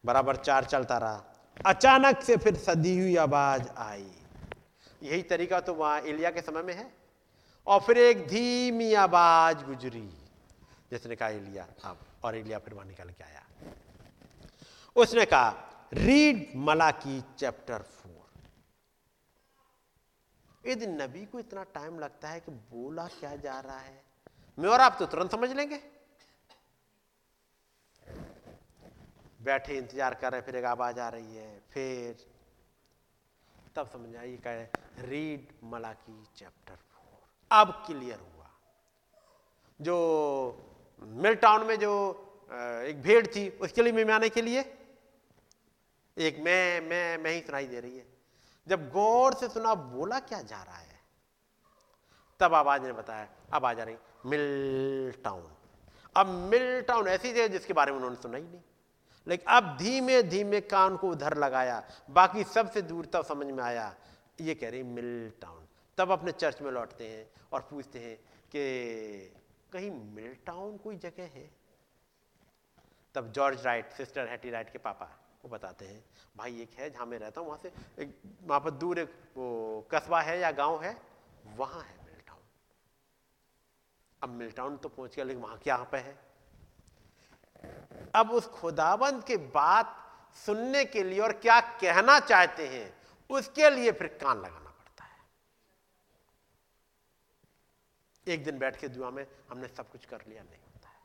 बराबर 0.05 0.37
चार 0.37 0.65
चलता 0.65 0.99
रहा। 0.99 1.25
अचानक 1.67 2.23
से 2.23 2.37
फिर 2.37 2.57
सदी 2.57 2.99
हुई 2.99 3.17
आवाज़ 3.17 3.69
आई। 3.77 4.13
यही 5.03 5.23
तरीका 5.23 5.61
तो 5.61 5.75
वहाँ 5.75 6.01
एलिया 6.01 6.31
के 6.31 6.41
समय 6.41 6.63
में 6.63 6.75
है। 6.75 6.95
और 7.67 7.81
फिर 7.81 7.99
एक 7.99 8.27
धीमी 8.29 8.95
आवाज़ 8.95 9.65
गुजरी, 9.65 10.09
जिसने 10.91 11.17
कहा, 11.17 11.29
एलिया 11.29 11.67
अब 11.85 11.99
और 12.25 12.37
एलिया 12.37 12.59
फिर 12.59 12.75
वहाँ 12.75 12.87
निकल 12.87 13.09
के 13.09 13.25
आया। 13.25 13.43
उसने 14.97 15.25
कहा, 15.25 15.55
रीड 15.95 16.53
मलाकी 16.57 17.25
चैप्टर 17.39 17.79
यदि 20.65 20.87
नबी 20.87 21.25
को 21.27 21.39
इतना 21.39 21.63
टाइम 21.75 21.99
लगता 21.99 22.29
है 22.29 22.41
कि 22.41 22.53
बोला 22.71 23.07
क्या 23.11 23.35
जा 23.39 23.59
रहा 23.61 23.79
है? 23.79 24.03
मैं 24.59 24.69
और 24.71 24.81
आप 24.81 24.97
तो 24.99 25.07
तुरंत 25.07 25.31
समझ 25.31 25.51
लेंगे। 25.53 25.81
बैठे, 29.41 29.77
इंतज़ार 29.77 30.15
कर 30.15 30.33
रहे 30.33 30.41
फिर 30.41 30.57
एक 30.57 30.65
आवाज़ 30.65 31.01
आ 31.01 31.09
रही 31.09 31.37
है, 31.37 31.61
फिर 31.71 32.17
तब 33.77 33.89
समझ 33.89 34.17
आइए 34.17 34.37
कह 34.47 35.05
रीड 35.05 35.49
मलाकी 35.65 36.25
चैप्टर 36.37 36.75
फोर 36.75 37.27
अब 37.51 37.73
क्लियर 37.87 38.19
हुआ। 38.19 38.51
जो 39.81 39.97
मिल 41.03 41.35
टाउन 41.37 41.67
में 41.67 41.79
जो 41.79 41.93
एक 42.89 43.03
भेड़ 43.03 43.27
थी, 43.27 43.49
उसके 43.51 43.83
लिए 43.83 43.93
मैं 43.93 44.05
मिमाने 44.05 44.29
के 44.29 44.43
लिए? 44.43 44.61
एक 46.17 46.39
मैं 46.39 46.81
मैं 46.81 47.19
मैं 47.19 47.31
ही 47.33 47.41
सुनाई 47.41 47.67
दे 47.67 47.81
रही 47.81 47.97
है। 47.99 48.07
जब 48.67 48.91
गौर 48.91 49.35
से 49.35 49.49
सुना 49.49 49.75
बोला 49.75 50.19
क्या 50.21 50.41
जा 50.43 50.63
रहा 50.63 50.77
है? 50.77 51.01
तब 52.41 52.55
आवाज़ 52.55 52.83
ने 52.83 52.93
बताया, 52.93 53.29
अब 53.53 53.65
आ 53.65 53.73
जा 53.73 53.85
रही 53.85 53.97
मिल 54.27 55.13
टाउन 55.25 55.51
अब 56.17 56.27
मिल 56.27 56.81
टाउन 56.83 57.09
ऐसी 57.09 57.33
जगह 57.33 57.47
जिसके 57.49 57.73
बारे 57.73 57.93
में 57.93 57.97
उन्होंने 57.99 58.17
सुना 58.17 58.37
ही 58.37 58.45
नहीं। 58.45 58.61
लेकिन 59.27 59.53
अब 59.53 59.77
धीमे 59.77 60.23
धीमे 60.23 60.61
कान 60.61 60.97
को 60.97 61.11
उधर 61.11 61.37
लगाया, 61.37 61.83
बाकी 62.11 62.45
सबसे 62.45 62.83
दूर 62.83 63.07
तब 63.07 63.25
समझ 63.25 63.47
में 63.47 63.63
आया, 63.65 63.95
ये 64.41 64.55
कह 64.55 64.71
रही 64.71 64.83
मिल 64.83 65.33
टाउन 65.43 65.67
तब 65.99 66.11
अपने 66.11 66.33
चर्च 66.33 66.61
में 66.63 66.71
लौटते 66.71 67.09
हैं 67.09 67.27
और 67.53 67.61
पूछते 67.61 67.99
हैं 67.99 68.17
कि 68.51 69.33
कहीं 69.73 69.91
मिल 69.91 70.37
टाउन 70.47 70.77
कोई 70.77 70.97
जगह 70.97 71.23
है? 71.35 71.51
तब 73.15 73.33
George 73.33 73.65
Wright, 73.67 73.93
sister 73.93 74.29
Hattie 74.29 74.51
Wright 74.51 74.71
के 74.71 74.79
पापा 74.79 75.11
वो 75.45 75.49
बताते 75.51 75.85
हैं। 75.85 76.05
भाई 76.37 76.61
एक 76.63 76.71
है 76.79 76.89
जहाँ 76.91 77.07
मैं 77.07 77.19
रहता 77.19 77.41
हूँ, 77.41 77.49
वहाँ 77.49 77.61
से 77.63 77.73
एक, 78.03 78.21
वहाँ 78.43 78.61
पर 78.61 78.71
दूर 78.73 78.99
एक 78.99 79.09
वो 79.37 79.87
कस्बा 79.91 80.21
है 80.23 80.39
या 80.41 80.51
गाँव 80.53 80.83
है, 80.83 80.97
वहाँ 81.47 81.83
है 81.83 81.97
मिल 82.05 82.21
टाउन 82.27 82.41
अब 84.23 84.29
मिल 84.31 84.51
टाउन 84.51 84.77
तो 84.77 84.89
पहुँच 84.89 85.15
गया, 85.17 85.25
लेकिन 85.25 85.43
वहाँ 85.43 85.59
क्या 85.59 85.77
पे 85.93 85.99
है? 85.99 86.17
अब 88.15 88.31
उस 88.31 88.47
खुदाबंद 88.51 89.25
के 89.25 89.37
बात 89.37 89.97
सुनने 90.37 90.85
के 90.85 91.03
लिए 91.05 91.21
और 91.21 91.33
क्या 91.39 91.61
कहना 91.81 92.19
चाहते 92.21 92.67
हैं, 92.69 92.95
उसके 93.31 93.71
लिए 93.71 93.93
फिर 93.93 94.09
कान 94.23 94.37
लगाना 94.39 94.71
पड़ता 94.71 95.05
है। 95.05 95.19
एक 98.27 98.45
दिन 98.45 98.59
बैठ 98.59 98.81
के 98.81 98.89
दुआ 98.89 99.11
में 99.11 99.27
हमने 99.51 99.69
सब 99.69 99.91
कुछ 99.91 100.05
कर 100.07 100.25
लिया, 100.29 100.43
नहीं 100.43 100.63
होता 100.63 100.89
है। 100.89 100.99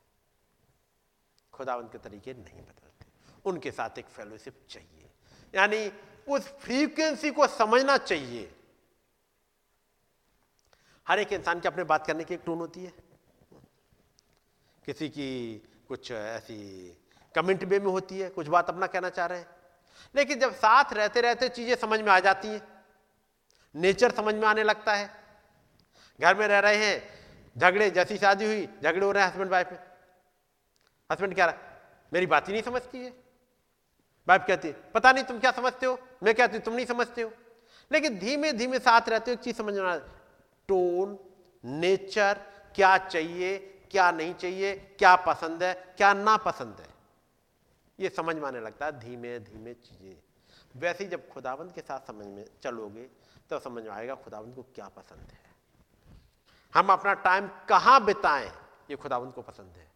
खुदावंत 1.54 1.92
के 1.92 1.98
तरीके 2.00 2.34
नहीं 2.34 2.62
बदलते। 2.62 2.99
उनके 3.46 3.72
साथ 3.72 3.98
एक 3.98 4.06
फेलोशिप 4.06 4.66
चाहिए। 4.70 5.10
यानी 5.56 5.92
उस 6.28 6.42
फ्रीक्वेंसी 6.42 7.32
को 7.32 7.48
समझना 7.48 7.98
चाहिए। 7.98 8.56
हर 11.08 11.20
एक 11.20 11.34
इंसान 11.34 11.60
की 11.60 11.68
अपने 11.68 11.84
बात 11.84 12.08
करने 12.08 12.24
की 12.24 12.34
एक 12.34 12.42
टोन 12.46 12.58
होती 12.58 12.86
है। 12.86 12.94
किसी 14.86 15.10
की 15.10 15.58
कुछ 15.88 16.12
ऐसी 16.12 16.58
कमेंट 17.36 17.64
वे 17.64 17.80
में 17.80 17.92
होती 17.92 18.20
है, 18.20 18.30
कुछ 18.30 18.48
बात 18.48 18.70
अपना 18.70 18.88
कहना 18.88 19.10
चाह 19.10 19.26
रहे 19.26 19.40
हैं। 19.40 19.48
लेकिन 20.16 20.40
जब 20.40 20.54
साथ 20.54 20.94
रहते 20.94 21.22
रहते 21.22 21.50
चीज़ें 21.50 21.76
समझ 21.76 22.00
में 22.00 22.12
आ 22.12 22.20
जाती 22.20 22.48
हैं 22.48 22.84
नेचर 23.76 24.12
समझ 24.12 24.36
में 24.36 24.48
आने 24.48 24.64
लगता 24.64 24.94
है। 24.94 25.10
घर 26.22 26.36
में 26.36 26.48
रह 26.48 26.60
रहे 26.60 26.76
हैं, 26.76 27.20
झगड़े, 27.58 27.90
जैसी 27.90 28.18
शादी 28.18 28.46
हुई, 28.46 28.66
झगड़े 28.84 29.06
हो 29.06 29.12
रहे 29.12 29.24
हैं 29.24 29.32
हस्बैंड 29.32 29.52
वाइफ 29.52 29.72
में। 29.72 29.80
हस्बैंड 31.12 31.36
क्या 31.36 31.46
रहा 31.46 31.82
मेरी 32.14 32.26
बात 32.26 32.48
ही 32.48 32.54
नहीं 32.54 32.64
समझती 32.64 32.98
है। 32.98 33.29
कहती 34.38 34.68
है, 34.68 34.74
पता 34.94 35.12
नहीं 35.12 35.24
तुम 35.24 35.40
क्या 35.40 35.52
समझते 35.52 35.86
हो? 35.86 36.00
मैं 36.24 36.36
कहती 36.36 36.58
हूँ, 36.58 36.64
तुम 36.64 36.74
नहीं 36.74 36.86
समझते 36.86 37.22
हो? 37.22 37.32
लेकिन 37.92 38.20
धीमे 38.20 38.52
धीमे 38.54 38.80
साथ 38.80 39.10
रहते 39.10 39.32
हो, 39.32 39.34
एक 39.34 39.40
चीज़ 39.40 39.56
समझ 39.56 39.74
में 39.74 40.00
टोन, 40.70 41.18
नेचर, 41.64 42.34
क्या 42.76 42.98
चाहिए, 42.98 43.58
क्या 43.92 44.12
नहीं 44.12 44.34
चाहिए, 44.34 44.76
क्या 45.00 45.16
पसंद 45.16 45.64
है, 45.64 45.74
क्या 45.98 46.14
ना 46.14 46.38
पसंद 46.38 46.76
है। 46.80 46.88
ये 48.00 48.10
समझ 48.10 48.36
में 48.36 48.48
आने 48.48 48.60
लगता 48.60 48.86
है 48.86 49.00
धीमे 49.00 49.40
धीमे 49.40 49.74
चीज़ें। 49.74 50.16
वैसे 50.76 51.04
ही 51.04 51.10
जब 51.10 51.30
खुदावंत 51.30 51.76
के 51.76 51.82
साथ 51.82 52.00
समझ 52.00 52.26
में 52.26 52.46
चलोगे 52.64 53.10
तो 53.50 53.60
समझ 53.60 53.84
में 53.84 53.90
आएगा 53.90 54.16
खुदावंत 54.16 54.56
को 54.56 54.62
क्या 54.76 54.88
पसंद 54.88 55.32
है। 55.32 55.40
हम 56.74 56.88
अपना 56.88 57.14
टाइम 57.14 57.48
कहाँ 57.70 58.04
बिताएँ, 58.06 58.52
ये 58.90 58.96
खुदावंत 58.96 59.34
को 59.36 59.42
पसंद 59.42 59.74
है। 59.78 59.88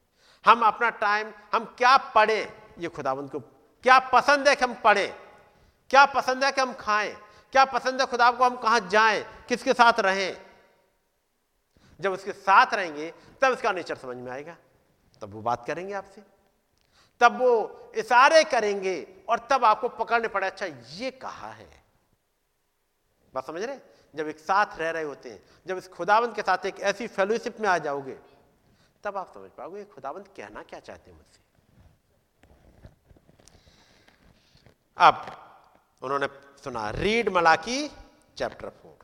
हम 0.45 0.61
अपना 0.61 0.89
टाइम, 0.89 1.31
हम 1.53 1.65
क्या 1.77 1.97
पढ़ें, 1.97 2.53
ये 2.79 2.87
खुदावंत 2.87 3.31
को 3.31 3.39
क्या 3.83 3.99
पसंद 3.99 4.47
है 4.47 4.55
कि 4.55 4.65
हम 4.65 4.73
पढ़ें? 4.73 5.13
क्या 5.89 6.05
पसंद 6.05 6.43
है 6.43 6.51
कि 6.51 6.61
हम 6.61 6.73
खाएँ? 6.73 7.13
क्या 7.51 7.65
पसंद 7.65 8.01
है 8.01 8.07
खुदा 8.07 8.31
को 8.31 8.43
हम 8.43 8.55
कहाँ 8.55 8.79
जाएँ? 8.79 9.45
किसके 9.49 9.73
साथ 9.73 9.99
रहें? 9.99 10.45
जब 11.99 12.11
उसके 12.11 12.33
साथ 12.33 12.73
रहेंगे, 12.73 13.13
तब 13.41 13.53
इसका 13.53 13.71
नेचर 13.71 13.95
समझ 13.95 14.17
में 14.17 14.31
आएगा। 14.31 14.57
तब 15.21 15.33
वो 15.33 15.41
बात 15.41 15.65
करेंगे 15.65 15.93
आपसे। 15.93 16.23
तब 17.19 17.37
वो 17.37 17.81
इशारे 17.95 18.43
करेंगे 18.43 19.07
और 19.29 19.47
तब 19.51 19.65
आपको 19.65 19.89
पकड़ने 19.89 20.27
पड़े 20.27 20.47
अच्छा 20.47 20.65
ये 20.89 21.11
कहा 21.11 21.51
है? 21.51 21.83
बात 23.33 23.47
समझ 23.47 23.63
रहे 23.63 23.77
जब 24.15 24.27
एक 24.27 24.39
साथ 24.39 24.65
रह 24.77 24.89
रहे 24.89 25.03
होते 25.03 25.31
हैं, 25.31 25.43
जब 25.67 25.77
इस 25.77 25.87
खुदावंत 25.87 26.35
के 26.35 26.41
साथ 26.41 26.65
एक 26.65 26.79
ऐसी 26.79 27.07
फेलोशिप 27.07 27.59
में 27.59 27.69
आ 27.69 27.77
जाओगे, 27.77 28.19
तब 29.03 29.17
आप 29.17 29.33
समझ 29.33 29.49
पाओगे 29.51 29.85
खुदावंत 29.85 30.27
कहना 30.27 30.63
क्या 30.63 30.79
चाहते 30.79 31.11
हैं 31.11 31.17
मुझसे। 31.17 31.42
अब 34.97 35.25
उन्होंने 36.01 36.27
सुना, 36.63 36.89
रीड 36.89 37.29
मलाकी 37.29 37.87
चैप्टर 38.37 38.69
फोर. 38.69 38.97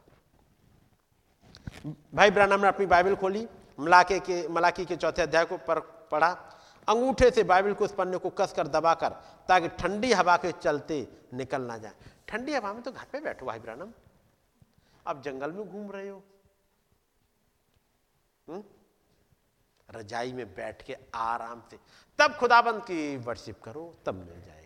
भाई 2.16 2.32
ब्रानम 2.32 2.61
ने 2.61 2.68
अपनी 2.68 2.86
बाइबल 2.86 3.16
खोली, 3.16 3.48
मलाके 3.80 4.20
के, 4.20 4.48
मलाकी 4.48 4.86
के 4.86 4.95
चौथे 4.95 5.22
अध्याय 5.22 5.45
को 5.45 5.57
पर 5.57 5.80
पढ़ा, 6.11 6.32
अंगूठे 6.88 7.32
से 7.32 7.44
बाइबल 7.44 7.74
को 7.74 7.86
उस 7.86 7.94
पन्ने 7.94 8.18
को 8.18 8.30
कसकर 8.30 8.68
दबाकर, 8.68 9.10
ताकि 9.48 9.68
ठंडी 9.68 10.14
हवा 10.14 10.38
के 10.38 10.52
चलते 10.52 11.07
निकल 11.34 11.61
ना 11.61 11.78
जाए। 11.78 11.94
ठंडी 12.28 12.53
हवा 12.53 12.74
में 12.74 12.82
तो 12.84 12.91
घर 12.91 13.06
पे 13.11 13.20
बैठो 13.20 13.45
भाई 13.45 13.60
ब्रानम 13.60 13.91
अब 15.06 15.22
जंगल 15.22 15.52
में 15.52 15.70
घूम 15.70 15.91
रहे 15.91 16.10
हो। 16.10 16.24
हुँ? 18.48 18.64
रजाई 19.90 20.34
में 20.34 20.56
बैठ 20.56 20.82
के 20.82 20.98
आराम 21.16 21.61
से, 21.72 21.80
तब 22.20 22.36
खुदाबंद 22.36 22.82
की 22.82 23.18
वर्शिप 23.18 23.61
करो, 23.64 23.95
तब 24.06 24.16
मिल 24.16 24.41
जाएगा। 24.41 24.59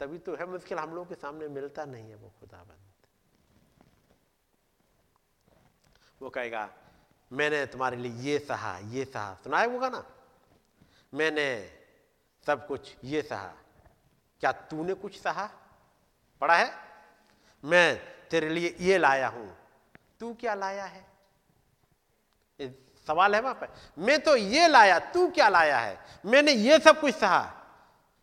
तभी 0.00 0.18
तो 0.18 0.34
है 0.36 0.46
मुश्किल, 0.46 0.78
हम 0.78 0.94
लोग 0.94 1.08
के 1.08 1.14
सामने 1.14 1.48
मिलता 1.50 1.84
नहीं 1.84 2.08
है 2.08 2.16
वो 2.16 2.32
खुदाबंद। 2.40 2.78
वो 6.20 6.30
कहेगा, 6.30 6.68
मैंने 7.30 7.64
तुम्हारे 7.66 7.96
लिए 7.96 8.12
ये 8.22 8.38
सहा 8.38 8.76
ये 8.88 9.04
सहा। 9.04 9.34
सुनाया 9.44 9.66
होगा 9.66 9.88
ना 9.88 10.04
मैंने 11.12 11.46
सब 12.46 12.66
कुछ 12.66 12.94
ये 13.04 13.22
सहा। 13.22 13.52
क्या 14.42 14.52
तूने 14.52 14.94
कुछ 14.94 15.20
सहा? 15.20 15.48
पढ़ा 16.42 16.56
है? 16.56 16.72
मैं 17.64 17.96
तेरे 18.30 18.48
लिए 18.48 18.74
ये 18.80 18.98
लाया 18.98 19.28
हूँ। 19.28 19.56
तू 20.20 20.32
क्या 20.34 20.54
लाया 20.54 20.84
है? 20.84 21.04
सवाल 23.06 23.34
है 23.34 23.40
वहाँ 23.40 23.54
पर 23.54 23.68
मैं 23.98 24.18
तो 24.22 24.36
ये 24.36 24.66
लाया, 24.68 24.98
तू 24.98 25.28
क्या 25.28 25.48
लाया 25.48 25.78
है? 25.78 25.98
मैंने 26.24 26.52
ये 26.52 26.78
सब 26.78 27.00
कुछ 27.00 27.14
सहा। 27.14 27.56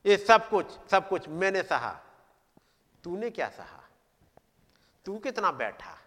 ये 0.07 0.17
सब 0.17 0.49
कुछ 0.49 0.65
सब 0.91 1.07
कुछ 1.09 1.27
मैंने 1.29 1.61
सहा। 1.63 1.89
तूने 3.03 3.29
क्या 3.29 3.47
सहा? 3.49 3.83
तू 5.05 5.17
कितना 5.17 5.51
बैठा? 5.51 5.97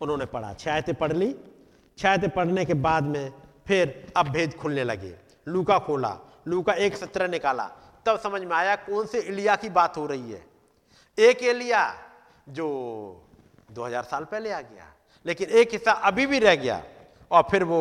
उन्होंने 0.00 0.26
पढ़ा 0.26 0.52
छह 0.54 0.72
आयतें 0.72 0.94
पढ़ 0.94 1.12
ली। 1.12 1.34
छायते 1.98 2.28
पढ़ने 2.28 2.64
के 2.64 2.74
बाद 2.74 3.04
में 3.04 3.32
फिर 3.66 4.12
अब 4.16 4.28
भेद 4.28 4.54
खुलने 4.54 4.84
लगे। 4.84 5.14
लूका 5.48 5.78
खोला, 5.78 6.16
लूका 6.48 6.72
एक 6.74 6.96
सत्रह 6.96 7.28
निकाला। 7.28 7.66
तब 8.06 8.18
समझ 8.18 8.40
में 8.42 8.56
आया 8.56 8.76
कौन 8.76 9.06
से 9.06 9.20
इलिया 9.20 9.56
की 9.56 9.68
बात 9.68 9.96
हो 9.96 10.06
रही 10.06 10.32
है। 10.32 10.44
एक 11.18 11.42
एलिया 11.42 11.82
जो 12.48 12.68
2000 13.70 14.04
साल 14.04 14.24
पहले 14.24 14.52
आ 14.52 14.60
गया, 14.60 14.92
लेकिन 15.26 15.48
एक 15.50 15.72
हिस्सा 15.72 15.92
अभी 15.92 16.26
भी 16.26 16.38
रह 16.38 16.54
गया, 16.56 16.82
और 17.30 17.42
फिर 17.50 17.64
वो 17.64 17.80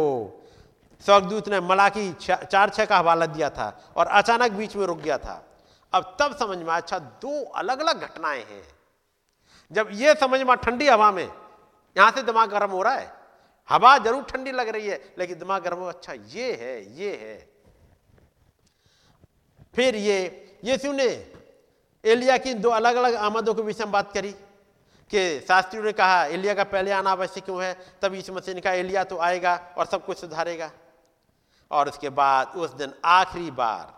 स्वर्गदूत 1.05 1.47
ने 1.49 1.59
मलाकी 1.61 2.11
चार 2.21 2.69
छह 2.69 2.85
का 2.85 2.97
हवाला 2.97 3.25
दिया 3.27 3.49
था 3.49 3.67
और 3.95 4.07
अचानक 4.07 4.51
बीच 4.51 4.75
में 4.75 4.85
रुक 4.85 4.97
गया 4.99 5.17
था। 5.17 5.43
अब 5.93 6.15
तब 6.19 6.35
समझ 6.37 6.57
में 6.57 6.73
अच्छा 6.73 6.99
दो 6.99 7.43
अलग 7.43 7.79
अलग 7.79 8.01
घटनाएँ 8.01 8.43
हैं। 8.43 8.63
जब 9.71 9.89
ये 9.91 10.13
समझ 10.15 10.39
में 10.41 10.55
ठंडी 10.57 10.87
हवा 10.87 11.11
में, 11.11 11.29
यहाँ 11.95 12.11
से 12.11 12.23
दिमाग 12.23 12.49
गर्म 12.49 12.71
हो 12.71 12.81
रहा 12.81 12.93
है। 12.93 13.11
हवा 13.69 13.97
ज़रूर 13.97 14.23
ठंडी 14.23 14.51
लग 14.51 14.69
रही 14.69 14.87
है, 14.87 14.99
लेकिन 15.17 15.39
दिमाग 15.39 15.63
गर्म 15.63 15.77
हो 15.77 15.87
अच्छा 15.87 16.13
ये 16.13 16.53
है 16.53 16.97
ये 16.97 17.15
है। 17.15 17.37
फिर 19.75 19.95
ये 19.95 20.59
यीशु 20.65 20.91
ने 20.91 21.07
एलिया 22.03 22.37
की 22.37 22.53
दो 22.55 22.69
अलग 22.71 22.95
अलग 22.95 23.15
आमदों 23.17 23.53
के 23.53 23.61
विषय 23.61 23.83
में 23.83 23.91
बात 23.91 24.11
करी, 24.13 24.31
कि 24.31 25.39
शास्त्रियों 25.39 25.85
ने 25.85 25.91
कहा, 25.93 26.25
एलिया 26.25 26.53
का 26.53 26.63
पहले 26.65 26.91
आना 26.91 27.11
आवश्यक 27.11 27.45
क्यों 27.45 27.63
है? 27.63 27.73
तब 28.01 28.13
यीशु 28.13 28.33
मसीह 28.33 28.55
ने 28.55 28.61
कहा, 28.61 28.73
एलिया 28.73 29.03
तो 29.03 29.17
आएगा 29.19 29.55
और 29.77 29.85
सब 29.85 30.05
कुछ 30.05 30.17
सुधारेगा। 30.17 30.71
और 31.71 31.89
उसके 31.89 32.09
बाद 32.11 32.53
उस 32.55 32.73
दिन 32.73 32.93
आखिरी 33.05 33.51
बार 33.51 33.93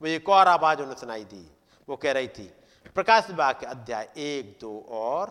वो 0.00 0.08
एक 0.08 0.28
और 0.28 0.48
आवाज़ 0.48 0.80
उन्हें 0.82 0.96
सुनाई 0.96 1.24
दी। 1.24 1.50
वो 1.88 1.96
कह 1.96 2.12
रही 2.12 2.28
थी, 2.28 2.52
प्रकाश 2.94 3.26
विभाग 3.28 3.54
के 3.60 3.66
अध्याय 3.66 4.08
एक, 4.16 4.56
दो 4.60 4.86
और 4.90 5.28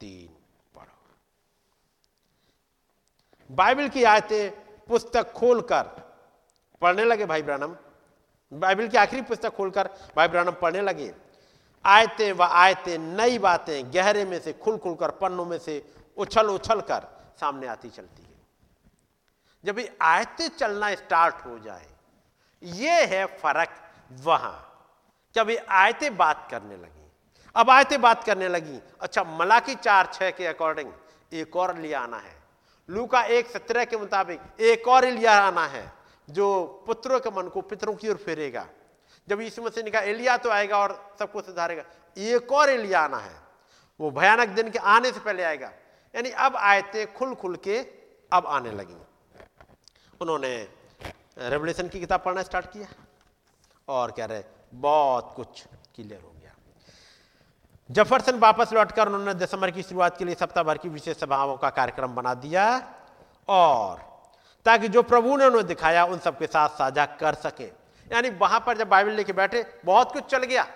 तीन 0.00 0.28
पढ़ो। 0.74 0.92
बाइबल 3.50 3.88
की 3.88 4.04
आयतें 4.04 4.50
पुस्तक 4.86 5.32
खोलकर 5.32 5.82
पढ़ने 6.82 7.04
लगे 7.04 7.26
भाई 7.26 7.42
ब्रानम। 7.42 7.76
बाइबल 8.52 8.88
की 8.88 8.96
आखिरी 8.96 9.22
पुस्तक 9.22 9.54
खोलकर 9.54 9.88
भाई 10.16 10.28
ब्रानम 10.28 10.52
पढ़ने 10.52 10.80
लगे। 10.80 11.14
आयतें 11.84 12.32
व 12.32 12.42
आयतें 12.42 12.98
नई 12.98 13.38
बातें 13.38 13.92
गहरे 13.94 14.24
में 14.24 14.38
से 14.40 14.52
खुल 14.54 14.76
खुल 14.78 14.94
कर 14.94 15.10
पन्नों 15.20 15.44
में 15.44 15.58
से 15.58 15.74
उछल 16.16 16.46
उछल 16.46 16.80
कर 16.80 17.06
सामने 17.40 17.66
आती 17.66 17.90
चलती 17.90 18.22
है 18.22 18.33
जब 19.64 19.78
ये 19.78 19.96
आयतें 20.02 20.48
चलना 20.48 20.94
स्टार्ट 20.94 21.34
हो 21.46 21.58
जाए, 21.58 21.86
ये 22.62 23.04
है 23.06 23.24
फ़र्क 23.26 23.68
वहाँ। 24.22 24.60
जब 25.34 25.50
ये 25.50 25.56
आयतें 25.56 26.16
बात 26.16 26.48
करने 26.50 26.76
लगी, 26.76 27.10
अब 27.54 27.70
आयतें 27.70 28.00
बात 28.00 28.24
करने 28.24 28.48
लगी 28.48 28.80
अच्छा 29.00 29.24
मलाकी 29.24 29.74
चार 29.74 30.10
छह 30.12 30.30
के 30.30 30.46
अकॉर्डिंग 30.46 30.92
एक 31.32 31.56
और 31.56 31.76
लिया 31.78 32.00
आना 32.00 32.18
है। 32.18 32.36
लू 32.88 33.06
का 33.06 33.22
एक 33.22 33.46
सत्रह 33.46 33.84
के 33.84 33.96
मुताबिक, 33.96 34.40
एक 34.60 34.88
और 34.88 35.06
लिया 35.06 35.32
आना 35.32 35.66
है, 35.66 35.92
जो 36.30 36.64
पुत्रों 36.86 37.20
के 37.20 37.30
मन 37.30 37.48
को 37.48 37.60
पितरों 37.60 37.94
की 37.94 38.08
ओर 38.08 38.16
फेरेगा। 38.16 38.66
जब 39.28 39.40
यीशु 39.40 39.62
मसीह 39.62 39.84
ने 39.84 39.90
कहा, 39.90 40.02
एलिया 40.02 40.36
तो 40.36 40.50
आएगा 40.50 40.78
और 40.78 41.16
सबको 41.18 41.42
सुधारेगा। 41.42 41.84
एक 42.16 42.52
और 42.52 42.70
एलिया 42.70 43.00
आना 43.00 43.18
है। 43.18 43.42
वो 44.00 44.10
भयानक 44.10 44.48
दिन 44.48 44.70
के 44.70 44.78
आने 44.78 45.12
से 45.12 45.20
पहले 45.20 45.42
आएगा। 45.42 45.72
यानी 46.14 46.30
अब 46.30 46.56
आयतें 46.56 47.14
खुल 47.14 47.34
खुल 47.34 47.56
के 47.56 47.78
अब 48.32 48.46
आने 48.46 48.70
लगी। 48.70 48.96
उन्होंने 50.20 50.68
रेवल्यूशन 51.38 51.88
की 51.88 52.00
किताब 52.00 52.22
पढ़ना 52.24 52.42
स्टार्ट 52.42 52.66
किया। 52.66 52.88
और 53.88 54.10
कह 54.10 54.24
रहे, 54.24 54.42
बहुत 54.74 55.32
कुछ 55.36 55.64
क्लियर 55.94 56.20
हो 56.20 56.30
गया। 56.30 56.50
जफरसन 57.90 58.38
वापस 58.38 58.72
लौटकर 58.72 59.06
उन्होंने 59.06 59.34
दिसंबर 59.34 59.70
की 59.70 59.82
शुरुआत 59.82 60.18
के 60.18 60.24
लिए 60.24 60.34
सप्ताह 60.34 60.64
भर 60.64 60.78
की 60.78 60.88
विशेष 60.88 61.18
सभाओं 61.18 61.56
का 61.56 61.70
कार्यक्रम 61.70 62.14
बना 62.14 62.34
दिया। 62.34 62.94
और 63.48 64.14
ताकि 64.64 64.88
जो 64.88 65.02
प्रभु 65.02 65.36
ने 65.36 65.44
उन्हें 65.44 65.66
दिखाया, 65.66 66.04
उन 66.04 66.18
सबके 66.18 66.46
साथ 66.46 66.68
साझा 66.68 67.06
कर 67.06 67.34
सके। 67.34 67.64
यानी 68.12 68.30
वहाँ 68.30 68.60
पर 68.60 68.78
जब 68.78 68.88
बाइबल 68.88 69.12
लेके 69.12 69.32
बैठे, 69.32 69.80
बहुत 69.84 70.12
कुछ 70.12 70.24
चल 70.24 70.38
गया। 70.38 70.66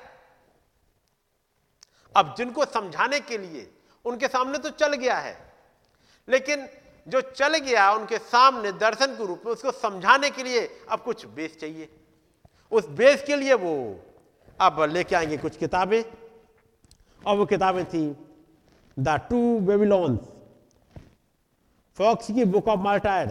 अब 2.17 2.35
जिनको 2.39 2.65
समझाने 2.65 3.21
के 3.21 3.39
लिए, 3.39 3.75
उनके 4.05 4.29
सामने 4.29 4.59
तो 4.59 4.71
चल 4.71 4.95
गया 4.95 5.19
है। 5.19 5.53
लेकिन 6.29 6.69
जो 7.09 7.21
चल 7.21 7.59
गया 7.59 7.91
उनके 7.93 8.19
सामने 8.19 8.73
दर्शन 8.73 9.07
के 9.07 9.27
रूप 9.27 9.43
में, 9.47 9.53
उसको 9.53 9.71
समझाने 9.73 10.31
के 10.31 10.43
लिए 10.43 10.69
अब 10.91 11.01
कुछ 11.01 11.27
बेस 11.27 11.57
चाहिए। 11.61 11.89
उस 12.73 12.89
बेस 12.89 13.23
के 13.27 13.37
लिए 13.37 13.55
वो 13.55 14.01
अब 14.61 14.83
लेके 14.83 15.17
आएँगे 15.17 15.37
कुछ 15.37 15.57
किताबें। 15.57 16.03
और 17.27 17.37
वो 17.37 17.47
किताबें 17.47 17.85
थी 17.85 18.17
द 18.99 19.09
टू 19.31 19.61
बेबीलोन्स। 19.61 20.21
फॉक्स 21.99 22.27
की 22.27 22.45
बुक 22.45 22.69
ऑफ़ 22.69 22.81
मार्टायर 22.81 23.31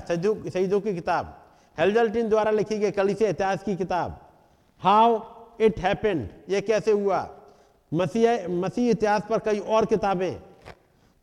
शहीदों 0.49 0.81
की 0.81 0.93
किताब। 0.93 1.43
हेल्जल्टिन 1.79 2.29
द्वारा 2.29 2.51
लिखी 2.51 2.77
गई 2.77 2.91
कली 2.91 3.13
से 3.13 3.29
इतिहास 3.29 3.63
की 3.63 3.75
किताब। 3.75 4.19
हाउ 4.79 5.19
इट 5.61 5.79
हैपेंड, 5.79 6.29
ये 6.49 6.61
कैसे 6.61 6.91
हुआ? 6.91 7.29
मसीह 7.93 8.47
मसीह 8.47 8.89
इतिहास 8.91 9.21
पर 9.29 9.39
कई 9.39 9.59
और 9.59 9.85
किताबें। 9.85 10.35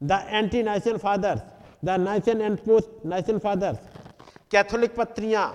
The 0.03 0.27
anti 0.29 0.63
national 0.63 0.97
fathers 0.97 1.41
the 1.85 1.91
nation 2.01 2.41
and 2.41 2.59
post 2.59 3.05
national 3.07 3.39
fathers 3.39 3.79
Catholic 4.51 4.95
पत्रियाँ 4.97 5.47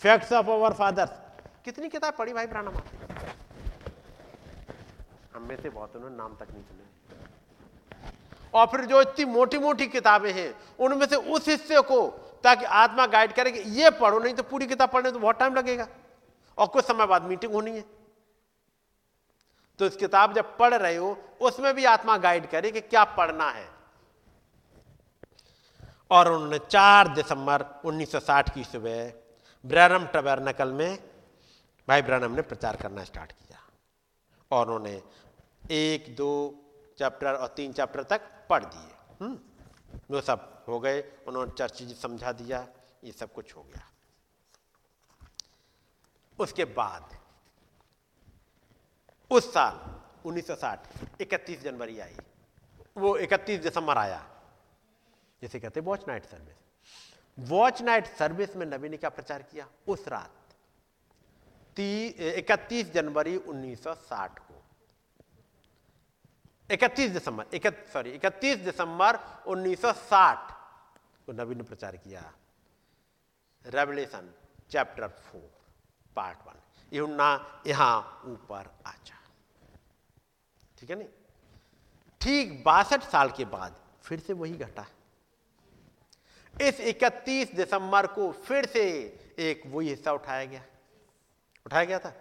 facts 0.00 0.32
of 0.32 0.50
our 0.50 0.72
fathers 0.74 1.10
कितनी 1.64 1.88
किताब 1.88 2.14
पढ़ी 2.18 2.32
भाई 2.32 2.46
प्राणा 2.46 2.70
हम 5.34 5.42
में 5.42 5.56
से 5.56 5.68
बहुत 5.70 5.96
उन्होंने 5.96 6.16
नाम 6.16 6.36
तक 6.36 6.46
नहीं 6.52 6.62
सुने। 6.62 6.86
और 8.54 8.66
फिर 8.66 8.84
जो 8.84 9.00
इतनी 9.00 9.24
मोटी 9.24 9.58
मोटी 9.58 9.86
किताबें 9.86 10.32
हैं, 10.32 10.54
उनमें 10.78 11.06
से 11.06 11.16
उस 11.16 11.48
हिस्से 11.48 11.80
को 11.82 12.06
ताकि 12.44 12.64
आत्मा 12.64 13.06
गाइड 13.06 13.32
करे 13.32 13.50
कि 13.50 13.60
ये 13.80 13.90
पढ़ो, 13.90 14.18
नहीं 14.18 14.34
तो 14.34 14.42
पूरी 14.42 14.66
किताब 14.66 14.90
पढ़ने 14.90 15.10
तो 15.12 15.18
बहुत 15.18 15.38
टाइम 15.38 15.54
लगेगा। 15.54 15.86
और 16.58 16.66
कुछ 16.66 16.84
समय 16.84 17.06
बाद 17.06 17.22
मीटिंग 17.22 17.52
होनी 17.52 17.70
है। 17.70 17.84
तो 19.78 19.86
इस 19.86 19.96
किताब 19.96 20.34
जब 20.34 20.56
पढ़ 20.58 20.74
रहे 20.74 20.96
हो, 20.96 21.16
उसमें 21.40 21.74
भी 21.74 21.84
आत्मा 21.84 22.16
गाइड 22.18 22.46
करे 22.50 22.70
कि 22.70 22.80
क्या 22.80 23.04
पढ़ना 23.16 23.50
है। 23.50 23.77
और 26.10 26.32
उन्होंने 26.32 26.58
4 26.58 27.08
दिसंबर 27.08 27.62
1960 27.84 28.54
की 28.54 28.64
सुबह 28.64 29.12
ब्रैनम 29.66 30.06
टबरनकल 30.06 30.72
में 30.72 31.10
भाई 31.88 32.02
ब्रैनम 32.02 32.32
ने 32.32 32.42
प्रचार 32.42 32.76
करना 32.76 33.04
स्टार्ट 33.04 33.32
किया। 33.32 33.60
और 34.50 34.66
उन्होंने 34.66 35.02
एक, 35.70 36.16
दो 36.16 36.60
चैप्टर 36.98 37.34
और 37.34 37.48
तीन 37.48 37.72
चैप्टर 37.72 38.02
तक 38.02 38.20
पढ़ 38.50 38.64
दिए। 38.64 38.94
हम्म 39.20 39.38
वो 40.10 40.20
सब 40.20 40.64
हो 40.68 40.80
गए, 40.80 41.02
उन्होंने 41.28 41.52
चर्च 41.58 41.82
समझा 41.82 42.32
दिया, 42.32 42.68
ये 43.04 43.12
सब 43.12 43.32
कुछ 43.32 43.56
हो 43.56 43.62
गया। 43.62 43.90
उसके 46.38 46.64
बाद, 46.64 47.18
उस 49.30 49.54
साल 49.54 50.00
1960 50.24 50.88
31 51.20 51.60
जनवरी 51.60 52.00
आई। 52.00 52.16
वो 52.96 53.16
31 53.16 53.60
दिसंबर 53.60 53.98
आया। 53.98 54.37
जिसे 55.42 55.60
कहते 55.60 55.80
watch 55.80 56.04
night 56.08 56.24
service 56.24 56.56
watch 57.38 57.82
night 57.82 58.06
service 58.18 58.56
में 58.56 58.66
नबी 58.66 58.88
ने 58.88 58.96
क्या 58.96 59.10
प्रचार 59.10 59.42
किया? 59.42 59.68
उस 59.88 60.08
रात 60.08 60.30
इकतीस 61.76 62.92
जनवरी 62.92 63.36
1960 63.38 64.38
को। 64.38 64.54
31 66.70 67.12
दिसंबर 67.12 67.44
सॉरी 67.92 68.12
31 68.12 68.64
दिसंबर 68.64 69.18
1960 69.46 70.50
को 71.26 71.32
नबी 71.32 71.54
ने 71.54 71.62
प्रचार 71.62 71.96
किया। 71.96 72.22
Revelation 73.64 74.32
chapter 74.70 75.08
four 75.08 75.50
part 76.16 76.38
one 76.46 76.60
यूना 76.92 77.30
यहाँ 77.66 78.22
ऊपर 78.26 78.70
आचा 78.86 79.18
ठीक 80.78 80.90
है 80.90 80.96
नहीं? 80.96 81.08
ठीक 82.20 82.62
बासठ 82.64 83.02
साल 83.10 83.30
के 83.30 83.44
बाद 83.46 83.80
फिर 84.02 84.20
से 84.20 84.32
वही 84.32 84.56
घटा। 84.56 84.86
इस 86.62 86.80
31 86.80 87.54
दिसंबर 87.54 88.06
को 88.06 88.32
फिर 88.32 88.66
से 88.66 88.84
एक 89.38 89.62
वही 89.66 89.88
हिस्सा 89.88 90.12
उठाया 90.12 90.44
गया। 90.44 90.62
उठाया 91.66 91.84
गया 91.84 91.98
था। 91.98 92.12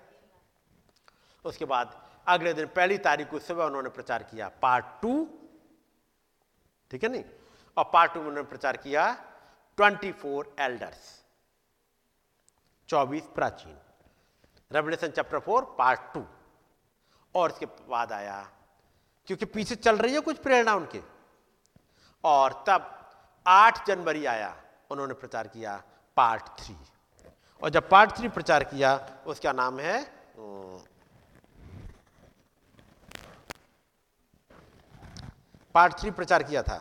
उसके 1.46 1.66
बाद 1.66 2.08
अगले 2.28 2.54
दिन 2.54 2.66
पहली 2.68 2.98
तारीख 2.98 3.30
को 3.30 3.40
सुबह 3.40 3.66
उन्होंने 3.66 3.90
प्रचार 3.90 4.24
किया 4.24 4.50
पार्ट 4.50 4.86
टू। 5.02 5.40
ठीक 6.92 7.04
है 7.04 7.10
नहीं? 7.10 7.24
और 7.78 7.90
पार्ट 7.94 8.14
टू 8.14 8.22
में 8.22 8.28
उन्होंने 8.28 8.50
प्रचार 8.50 8.78
किया 8.78 9.14
ट्वेंटी 9.78 10.12
फोर 10.12 10.56
एल्डर्स। 10.60 11.24
चौबीस 12.90 13.24
प्राचीन। 13.24 13.78
Revelation 14.72 15.08
chapter 15.08 15.40
four, 15.40 15.76
part 15.80 16.02
two. 16.14 16.26
और 17.36 17.52
इसके 17.52 17.66
बाद 17.66 18.12
आया, 18.12 18.52
क्योंकि 19.28 19.46
पीछे 19.46 19.76
चल 19.76 19.98
रही 19.98 20.14
है 20.14 20.20
कुछ 20.20 20.38
प्रेरणा 20.38 20.76
उनके। 20.76 21.02
और 22.24 22.64
तब 22.68 23.07
आठ 23.48 23.86
जनवरी 23.88 24.26
आया, 24.26 24.56
उन्होंने 24.90 25.14
प्रचार 25.14 25.48
किया 25.48 25.82
पार्ट 26.18 26.48
थ्री। 26.60 26.76
और 27.62 27.70
जब 27.70 27.90
पार्ट 27.90 28.16
थ्री 28.18 28.30
प्रचार 28.30 28.64
किया, 28.64 28.96
उसका 29.28 29.52
नाम 29.52 29.80
है 29.80 30.04
पार्ट 35.76 36.00
थ्री 36.00 36.12
प्रचार 36.12 36.44
किया 36.44 36.62
था। 36.64 36.78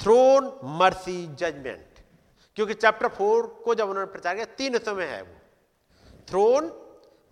थ्रोन 0.00 0.60
मर्सी 0.78 1.26
जजमेंट 1.34 2.00
क्योंकि 2.56 2.74
चैप्टर 2.74 3.08
फोर 3.08 3.46
को 3.64 3.74
जब 3.74 3.88
उन्होंने 3.88 4.12
प्रचार 4.12 4.34
किया, 4.34 4.44
तीन 4.46 4.74
हिस्सों 4.74 4.94
में 4.94 5.06
है 5.06 5.22
वो। 5.22 5.38
थ्रोन 6.28 6.70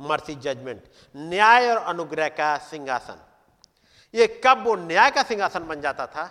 मर्सी 0.01 0.35
जजमेंट 0.35 0.83
न्याय 1.15 1.71
और 1.71 1.77
अनुग्रह 1.77 2.29
का 2.29 2.57
सिंहासन। 2.59 3.21
ये 4.15 4.27
कब 4.47 4.65
वो 4.65 4.75
न्याय 4.77 5.11
का 5.11 5.23
सिंहासन 5.23 5.67
बन 5.67 5.81
जाता 5.81 6.07
था? 6.07 6.27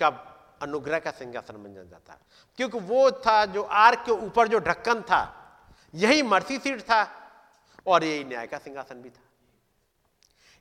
कब? 0.00 0.33
अनुग्रह 0.64 0.98
का 0.98 1.10
सिंहासन 1.10 1.62
बन 1.62 1.74
जाता 1.74 1.98
था 2.00 2.18
क्योंकि 2.58 2.78
वो 2.80 3.10
था 3.20 3.44
जो 3.46 3.62
आर्क 3.62 4.02
के 4.06 4.12
ऊपर 4.12 4.48
जो 4.48 4.58
ढक्कन 4.60 5.02
था, 5.02 5.22
यही 5.94 6.22
मर्सी 6.24 6.58
सीट 6.58 6.80
था 6.82 7.02
और 7.86 8.04
यही 8.04 8.24
न्याय 8.24 8.46
का 8.46 8.58
सिंहासन 8.58 9.02
भी 9.02 9.10
था। 9.10 9.22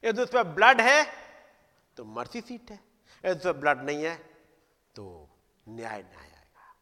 यदि 0.03 0.21
उस 0.21 0.29
पर 0.29 0.43
ब्लड 0.45 0.81
है 0.81 1.03
तो 1.97 2.05
मर्सी 2.05 2.41
सीट 2.41 2.71
है। 2.71 2.79
यदि 3.23 3.39
उस 3.39 3.43
पर 3.43 3.53
ब्लड 3.53 3.83
नहीं 3.85 4.03
है 4.03 4.15
तो 4.95 5.05
न्याय 5.65 6.01
न्याय 6.01 6.23
आएगा। 6.23 6.75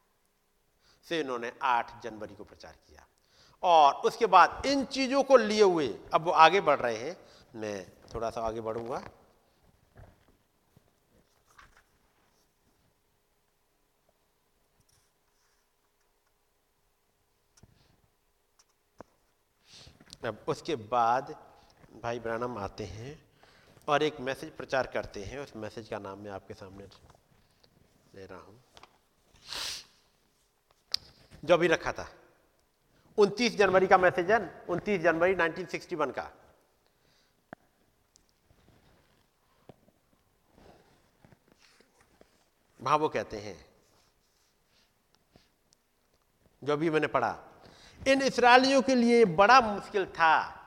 से 1.08 1.20
इन्होंने 1.20 1.52
8 1.64 1.92
जनवरी 2.04 2.36
को 2.36 2.44
प्रचार 2.44 2.76
किया। 2.88 3.06
और 3.64 3.94
उसके 4.06 4.26
बाद 4.26 4.66
इन 4.66 4.84
चीज़ों 4.86 5.24
को 5.24 5.38
लिए 5.38 5.64
हुए, 5.64 5.88
अब 6.14 6.26
वो 6.26 6.32
आगे 6.32 6.62
बढ़ 6.62 6.80
रहे 6.80 6.98
हैं। 6.98 7.18
मैं 7.56 7.90
थोड़ा 8.14 8.30
सा 8.30 8.42
आगे 8.42 8.62
बढ़ूँगा। 8.62 9.02
अब 20.28 20.46
उसके 20.48 20.76
बाद 20.76 21.36
भाई 22.04 22.20
ब्रानम 22.20 22.58
आते 22.58 22.84
हैं 22.84 23.30
और 23.88 24.04
एक 24.04 24.20
मैसेज 24.20 24.52
प्रचार 24.52 24.88
करते 24.88 25.24
हैं। 25.24 25.40
उस 25.40 25.56
मैसेज 25.56 25.90
का 25.90 26.00
नाम 26.00 26.20
मैं 26.20 26.32
आपके 26.32 26.54
सामने 26.54 26.88
ले 28.16 28.26
रहा 28.26 28.40
हूँ। 28.40 28.64
जो 31.46 31.58
भी 31.58 31.68
रखा 31.68 31.92
था। 31.92 32.08
29 33.18 33.58
जनवरी 33.58 33.88
का 33.88 33.98
मैसेज 33.98 34.32
है। 34.32 34.66
29 34.68 35.02
जनवरी 35.02 35.36
1961 35.36 36.12
का। 36.12 36.32
वहाँ 42.80 42.98
वो 42.98 43.10
कहते 43.10 43.40
हैं, 43.40 43.66
जो 46.64 46.78
भी 46.78 46.90
मैंने 46.90 47.08
पढ़ा 47.08 47.51
इन 48.08 48.22
इसराइलियों 48.22 48.82
के 48.82 48.96
लिए 48.96 49.26
बड़ा 49.26 49.60
मुश्किल 49.62 50.06
था 50.06 50.58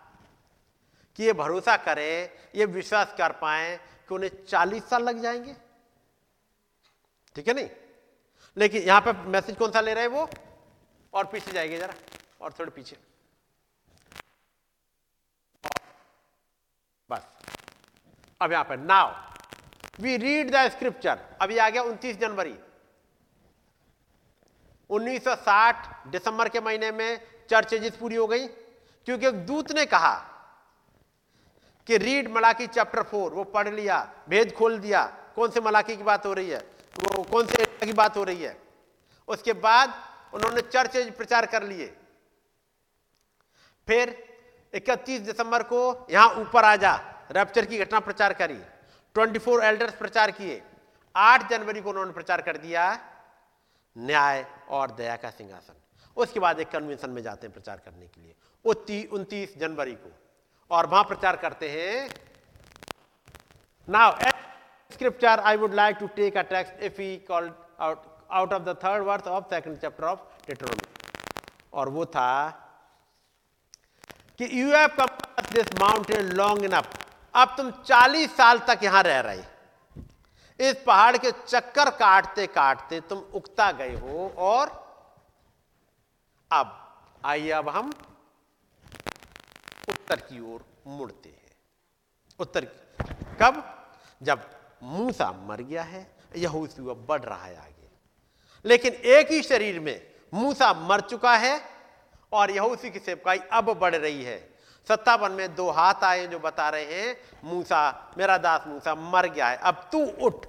कि 1.17 1.25
ये 1.25 1.33
भरोसा 1.33 1.77
करें, 1.77 2.31
ये 2.55 2.65
विश्वास 2.65 3.15
कर 3.19 3.33
पाए 3.33 3.77
कि 4.09 4.15
उन्हें 4.15 4.31
40 4.45 4.89
साल 4.91 5.03
लग 5.03 5.23
जाएँगे। 5.23 5.55
ठीक 7.37 7.49
है 7.49 7.55
नहीं? 7.55 7.69
लेकिन 8.57 8.83
यहाँ 8.83 9.01
पे 9.01 9.13
मैसेज 9.13 9.57
कौन 9.57 9.71
सा 9.71 9.81
ले 9.81 9.95
रहे 9.95 10.05
हैं 10.05 10.11
वो? 10.11 10.29
और 11.13 11.25
पीछे 11.25 11.53
जाएँगे 11.53 11.79
जरा, 11.79 11.95
और 12.41 12.53
थोड़े 12.53 12.71
पीछे। 12.71 12.97
बस। 17.11 17.27
अब 18.41 18.53
यहाँ 18.53 18.65
पर 18.65 18.77
now 18.77 19.13
we 20.01 20.17
read 20.17 20.51
the 20.51 20.69
scripture 20.69 21.19
अभी 21.41 21.59
आ 21.59 21.69
गया 21.71 21.83
29 21.83 22.17
जनवरी। 22.17 22.55
1960 24.91 25.89
दिसंबर 26.07 26.49
के 26.49 26.61
महीने 26.61 26.91
में 26.93 27.17
चर्च 27.17 27.51
चर्चेजिस 27.51 27.97
पूरी 27.97 28.17
हो 28.17 28.27
गई, 28.27 28.47
क्योंकि 28.47 29.27
एक 29.27 29.47
दूत 29.47 29.73
ने 29.73 29.85
कहा 29.87 30.15
कि 31.87 31.97
रीड 31.97 32.31
मलाकी 32.31 32.67
चैप्टर 32.67 33.03
फोर, 33.03 33.33
वो 33.33 33.45
पढ़ 33.45 33.69
लिया, 33.69 33.99
भेद 34.29 34.53
खोल 34.53 34.79
दिया, 34.79 35.05
कौन 35.37 35.51
से 35.51 35.61
मलाकी 35.61 35.97
की 35.97 36.03
बात 36.03 36.27
हो 36.27 36.33
रही 36.33 36.51
है? 36.51 36.59
वो 36.59 37.23
कौन 37.23 37.47
से 37.47 37.65
की 37.87 37.93
बात 37.93 38.17
हो 38.17 38.25
रही 38.25 38.43
है? 38.43 38.57
उसके 39.29 39.53
बाद 39.53 39.95
उन्होंने 40.35 40.61
चर्च 40.61 40.97
प्रचार 41.17 41.47
कर 41.47 41.63
लिए। 41.63 41.87
फिर 43.89 44.17
31 44.75 45.21
दिसंबर 45.21 45.63
को 45.63 46.07
यहाँ 46.11 46.29
ऊपर 46.35 46.65
आ 46.65 46.77
जा 46.77 46.95
रैप्चर 47.33 47.67
की 47.67 47.79
घटना 47.79 48.01
प्रचार 48.01 48.33
करी 48.33 48.59
24 49.17 49.63
एल्डर्स 49.63 49.95
प्रचार 49.95 50.31
किए 50.31 50.63
8 51.15 51.49
जनवरी 51.51 51.81
को 51.81 51.91
उन्होंने 51.91 52.13
प्रचार 52.13 52.43
कर 52.43 52.57
दिया। 52.57 52.93
न्याय 53.97 54.45
और 54.71 54.91
दया 54.91 55.17
का 55.17 55.31
सिंहासन। 55.31 55.75
उसके 56.17 56.41
बाद 56.41 56.61
एक 56.61 56.71
कन्वेंशन 56.71 57.11
में 57.11 57.23
जाते 57.23 57.47
हैं 57.47 57.55
प्रचार 57.55 57.81
करने 57.85 58.07
के 58.07 58.21
लिए। 58.21 58.35
उनतीस 59.13 59.59
जनवरी 59.59 59.95
को। 59.95 60.11
और 60.71 60.87
वहाँ 60.87 61.05
प्रचार 61.05 61.37
करते 61.37 61.69
हैं। 61.71 62.09
Now 63.89 64.13
scripture 64.91 65.41
I 65.41 65.57
would 65.57 65.75
like 65.75 65.97
to 65.97 66.07
take 66.17 66.37
a 66.37 66.43
text 66.51 66.83
if 66.83 67.01
he 67.01 67.17
called 67.29 67.53
out 67.81 68.03
out 68.31 68.53
of 68.53 68.69
third 68.85 69.03
worth 69.03 69.27
of 69.29 69.45
second 69.45 69.79
chapter 69.81 70.05
of 70.05 70.21
Deuteronomy 70.47 70.87
और 71.73 71.89
वो 71.89 72.05
था 72.07 72.31
कि 74.41 74.49
you 74.53 74.67
have 74.73 74.89
come 74.99 75.07
this 75.53 75.75
mountain 75.81 76.33
long 76.33 76.65
enough 76.65 76.89
अब 77.35 77.55
तुम 77.57 77.71
40 77.85 78.37
साल 78.37 78.59
तक 78.69 78.81
यहाँ 78.83 79.03
रह 79.03 79.21
रहे। 79.21 79.43
इस 80.61 80.77
पहाड़ 80.87 81.17
के 81.17 81.31
चक्कर 81.31 81.91
काटते 81.91 82.47
काटते 82.47 83.01
तुम 83.01 83.19
उगता 83.19 83.73
गए 83.73 83.95
हो 83.95 84.35
और 84.39 84.85
अब, 86.53 86.97
आइए 87.25 87.51
अब 87.51 87.69
हम 87.69 87.93
उत्तर 89.89 90.17
की 90.17 90.55
ओर 90.55 90.65
मुड़ते 90.87 91.29
हैं। 91.29 91.57
उत्तर 92.39 92.65
की, 92.65 93.05
कब? 93.41 93.87
जब 94.23 94.51
मूसा 94.83 95.33
मर 95.33 95.61
गया 95.61 95.83
है 95.83 96.17
यहूसू 96.37 96.95
बढ़ 96.95 97.23
रहा 97.23 97.45
है 97.45 97.57
आगे। 97.57 97.91
लेकिन 98.65 98.93
एक 98.93 99.31
ही 99.31 99.43
शरीर 99.43 99.81
में 99.81 100.15
मूसा 100.35 100.73
मर 100.73 101.01
चुका 101.01 101.37
है 101.37 101.61
और 102.33 102.51
यहूसी 102.51 102.91
की 102.91 102.99
सेवकाई 102.99 103.39
अब 103.39 103.73
बढ़ 103.73 103.97
रही 103.97 104.25
है। 104.25 104.54
सत्तावन 104.89 105.33
में 105.33 105.55
दो 105.55 105.71
हाथ 105.71 106.05
आए 106.05 106.27
जो 106.27 106.39
बता 106.39 106.69
रहे 106.69 106.85
हैं, 106.85 107.17
मूसा, 107.45 108.13
मेरा 108.19 108.37
दास 108.39 108.65
मूसा 108.67 108.95
मर 108.95 109.27
गया 109.27 109.49
है। 109.49 109.57
अब 109.57 109.89
तू 109.93 110.05
उठ। 110.23 110.47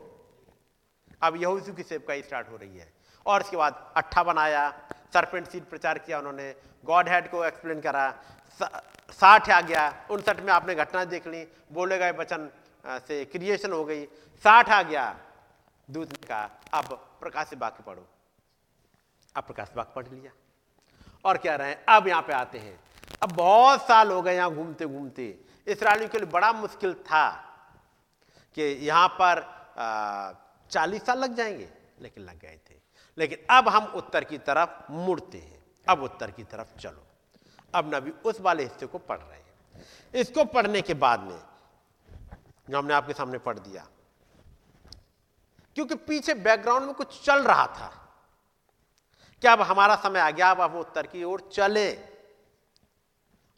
अब 1.23 1.35
यहूसू 1.35 1.73
की 1.73 1.83
सेवकाई 1.83 2.21
स्टार्ट 2.21 2.49
हो 2.49 2.57
रही 2.57 2.77
है। 2.77 2.93
और 3.25 3.41
इसके 3.41 3.57
बाद 3.57 3.93
अट्ठावन 3.97 4.37
आया 4.37 4.69
सरपेंट 5.13 5.47
सीट 5.47 5.69
प्रचार 5.69 5.97
किया 5.97 6.17
उन्होंने 6.19 6.53
गॉड 6.85 7.09
हेड 7.09 7.29
को 7.31 7.43
एक्सप्लेन 7.45 7.81
करा 7.81 8.13
साठ 8.59 9.49
आ 9.49 9.61
गया, 9.61 10.07
उनसठ 10.11 10.39
में 10.39 10.51
आपने 10.53 10.75
घटना 10.75 11.03
देख 11.05 11.27
ली, 11.27 11.47
बोले 11.71 11.97
गए 11.97 12.11
वचन 12.11 12.49
से 12.85 13.23
क्रिएशन 13.25 13.71
हो 13.71 13.83
गई, 13.85 14.05
साठ 14.43 14.69
आ 14.69 14.81
गया। 14.83 15.15
दूध 15.89 16.25
का 16.25 16.49
अब 16.73 16.85
प्रकाश 17.21 17.53
बाकी 17.53 17.83
पढ़ो। 17.83 18.05
अब 19.35 19.43
प्रकाश 19.43 19.71
बाग 19.75 19.91
पढ़ 19.95 20.07
लिया। 20.07 20.31
और 21.25 21.37
क्या 21.37 21.55
रहे 21.55 21.75
अब 21.89 22.07
यहाँ 22.07 22.21
पे 22.21 22.33
आते 22.33 22.57
हैं। 22.57 22.79
अब 23.23 23.31
बहुत 23.31 23.81
साल 23.81 24.11
हो 24.11 24.21
गए 24.21 24.35
यहाँ 24.35 24.53
घूमते 24.53 24.85
घूमते 24.85 25.27
इसराइलियों 25.67 26.09
के 26.09 26.17
लिए 26.17 26.27
बड़ा 26.27 26.51
मुश्किल 26.53 26.93
था 26.93 27.29
कि 28.57 28.61
यहाँ 28.61 29.07
पर 29.11 29.43
चालीस 30.71 31.05
साल 31.05 31.19
लग 31.19 31.35
जाएँगे, 31.35 31.69
लेकिन 32.01 32.23
लग 32.23 32.39
गए 32.39 32.59
थे। 32.69 32.75
लेकिन 33.17 33.45
अब 33.49 33.67
हम 33.69 33.85
उत्तर 33.95 34.23
की 34.23 34.37
तरफ़ 34.37 34.91
मुड़ते 34.91 35.37
हैं। 35.37 35.63
अब 35.87 36.03
उत्तर 36.03 36.31
की 36.31 36.43
तरफ़ 36.43 36.77
चलो। 36.79 37.05
अब 37.73 37.93
नबी 37.95 38.11
उस 38.25 38.39
वाले 38.41 38.63
हिस्से 38.63 38.85
को 38.85 38.97
पढ़ 38.99 39.19
रहे 39.19 39.37
हैं। 39.37 39.83
इसको 40.13 40.43
पढ़ने 40.45 40.81
के 40.81 40.93
बाद 40.95 41.21
में 41.21 41.39
जो 42.69 42.77
हमने 42.77 42.93
आपके 42.93 43.13
सामने 43.13 43.37
पढ़ 43.37 43.59
दिया, 43.59 43.85
क्योंकि 45.77 45.95
पीछे 45.97 46.33
बैकग्राउंड 46.35 46.85
में 46.85 46.93
कुछ 46.93 47.23
चल 47.25 47.43
रहा 47.43 47.65
था। 47.69 47.87
क्या 49.41 49.53
अब 49.53 49.61
हमारा 49.61 49.95
समय 49.95 50.19
आ 50.19 50.29
गया, 50.31 50.49
अब 50.51 50.61
हम 50.61 50.79
उत्तर 50.79 51.07
की 51.07 51.23
ओर 51.23 51.49
चले। 51.53 51.91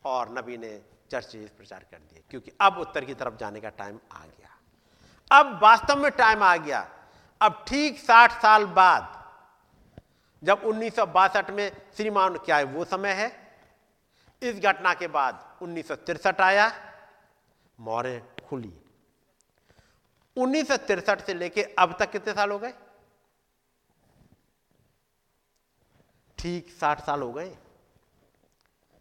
और 0.06 0.30
नबी 0.30 0.58
ने 0.58 0.82
चर्चे 1.12 1.52
प्रचार 1.58 1.86
कर 1.92 1.98
दिए 1.98 2.24
क्योंकि 2.30 2.52
अब 2.62 2.78
उत्तर 2.78 3.06
की 3.06 3.14
तरफ़ 3.14 3.36
जाने 3.36 3.62
का 3.62 3.70
टाइम 3.70 4.00
आ 4.12 4.26
गया। 4.26 4.58
अब 5.40 5.60
वास्तव 5.64 5.96
में 5.96 6.12
टाइम 6.12 6.44
आ 6.44 6.58
गया। 6.58 6.90
अब 7.42 7.66
ठीक 7.68 8.00
साठ 8.00 8.42
साल 8.42 8.66
बाद, 8.66 9.14
जब 10.44 10.62
उन्नीस 10.66 10.96
सौ 10.96 11.06
बासठ 11.06 11.50
में 11.50 11.72
श्रीमान, 11.98 12.38
क्या 12.38 12.58
है, 12.58 12.64
वो 12.64 12.86
समय 12.86 13.14
है? 13.14 13.48
इस 14.42 14.60
घटना 14.60 14.94
के 14.94 15.08
बाद 15.08 15.58
उन्नीस 15.62 15.92
आया 16.42 16.72
मोहरें 17.80 18.46
खुली। 18.50 18.82
उन्नीस 20.38 20.72
से 21.22 21.34
लेके 21.34 21.64
अब 21.64 21.96
तक 22.00 22.12
कितने 22.12 22.34
साल 22.34 22.52
हो 22.52 22.60
गए? 22.60 22.74
ठीक 26.38 26.70
साठ 26.70 27.06
साल 27.06 27.22
हो 27.22 27.34
गए। 27.34 27.58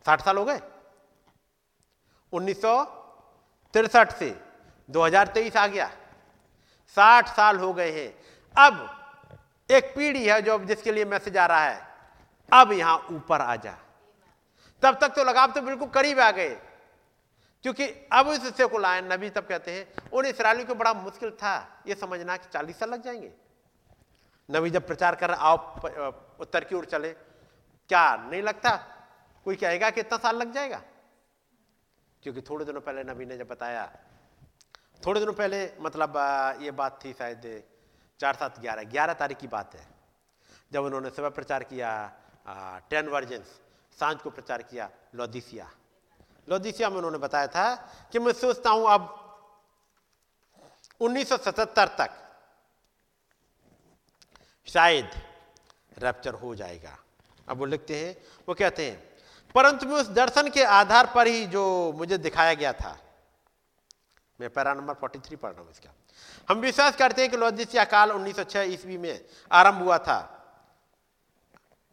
साठ 0.06 0.24
साल 0.24 0.36
हो 0.36 0.44
गए? 0.44 0.60
उन्नीस 2.32 2.62
से 4.12 4.42
2023 4.90 5.56
आ 5.56 5.66
गया। 5.66 5.90
साठ 6.88 7.28
साल 7.28 7.58
हो 7.58 7.72
गए 7.72 7.90
हैं। 7.92 8.18
अब 8.66 8.92
एक 9.70 9.92
पीढ़ी 9.96 10.28
है 10.28 10.42
जो 10.42 10.58
जिसके 10.58 10.92
लिए 10.92 11.04
मैसेज 11.04 11.36
आ 11.36 11.46
रहा 11.46 11.64
है, 11.64 11.88
अब 12.52 12.72
यहाँ 12.72 13.06
ऊपर 13.10 13.40
आ 13.40 13.56
जा। 13.56 13.78
तब 14.82 14.98
तक 15.00 15.08
तो 15.08 15.24
लगाव 15.24 15.52
तो 15.52 15.62
बिल्कुल 15.62 15.88
करीब 15.88 16.20
आ 16.20 16.30
गए। 16.30 16.54
क्योंकि 17.62 17.86
अब 18.12 18.28
इस 18.28 18.40
हिस्से 18.40 18.66
को 18.66 18.78
लाए, 18.78 19.00
नबी 19.00 19.30
तब 19.30 19.46
कहते 19.46 19.72
हैं, 19.72 20.10
उन 20.12 20.26
इसराइलियों 20.26 20.66
को 20.66 20.74
बड़ा 20.74 20.92
मुश्किल 20.92 21.30
था 21.30 21.82
यह 21.86 21.94
समझना 21.94 22.36
कि 22.36 22.48
चालीस 22.52 22.78
साल 22.78 22.90
लग 22.90 23.02
जाएँगे। 23.02 23.32
नबी 24.50 24.70
जब 24.70 24.86
प्रचार 24.86 25.14
कर 25.14 25.30
आओ 25.30 25.56
उत्तर 26.40 26.64
की 26.64 26.74
ओर 26.74 26.84
चले। 26.84 27.08
क्या, 27.88 28.16
नहीं 28.16 28.42
लगता? 28.42 28.76
कोई 29.44 29.56
कहेगा 29.56 29.90
कि 29.90 30.00
इतना 30.00 30.18
साल 30.18 30.36
लग 30.36 30.52
जाएगा? 30.52 30.82
क्योंकि 32.26 32.42
थोड़े 32.42 32.64
दिनों 32.64 32.80
पहले 32.82 33.02
नबी 33.06 33.24
ने 33.24 33.36
जब 33.38 33.46
बताया, 33.48 33.86
थोड़े 35.06 35.20
दिनों 35.20 35.32
पहले 35.32 35.58
मतलब 35.78 36.16
ये 36.60 36.70
बात 36.74 36.98
थी 37.04 37.12
शायद 37.12 37.42
चार 38.20 38.34
सात 38.34 38.58
ग्यारह 38.60 38.82
ग्यारह 38.90 39.14
तारीख 39.14 39.38
की 39.38 39.46
बात 39.46 39.74
है, 39.74 39.86
जब 40.72 40.84
उन्होंने 40.84 41.10
सुबह 41.10 41.28
प्रचार 41.30 41.62
किया 41.64 41.90
टेन 42.90 43.08
वर्जन्स, 43.08 43.46
साँझ 43.98 44.16
को 44.18 44.30
प्रचार 44.30 44.62
किया, 44.64 44.90
लोदिसिया। 45.14 45.70
लोदिसिया 46.48 46.90
में 46.90 46.96
उन्होंने 46.96 47.18
बताया 47.18 47.46
था 47.46 47.74
कि 48.10 48.18
मैं 48.18 48.32
सोचता 48.34 48.70
हूँ 48.70 48.90
अब 48.90 49.02
1977 51.00 51.88
तक 51.94 52.10
शायद 54.66 55.10
रैप्चर 55.98 56.34
हो 56.34 56.54
जाएगा। 56.56 56.98
अब 57.48 57.58
वो 57.58 57.64
लिखते 57.66 58.04
हैं, 58.04 58.16
वो 58.48 58.54
कहते 58.54 58.90
हैं 58.90 59.15
परंतु 59.56 59.86
मैं 59.86 59.96
उस 59.96 60.08
दर्शन 60.12 60.48
के 60.50 60.62
आधार 60.62 61.06
पर 61.14 61.26
ही 61.26 61.46
जो 61.48 61.92
मुझे 61.96 62.16
दिखाया 62.18 62.54
गया 62.54 62.72
था। 62.72 62.96
मैं 64.40 64.48
पैरा 64.52 64.72
नंबर 64.74 64.94
43 64.96 65.36
पढ़ 65.36 65.52
रहा 65.52 65.60
हूँ 65.60 65.70
इसका। 65.70 65.90
हम 66.48 66.58
विश्वास 66.60 66.96
करते 66.96 67.22
हैं 67.22 67.30
कि 67.30 67.36
लौदिसिया 67.36 67.84
काल 67.86 68.10
1906 68.12 68.62
ईस्वी 68.72 68.98
में 68.98 69.20
आरंभ 69.50 69.82
हुआ 69.82 69.98
था। 69.98 70.18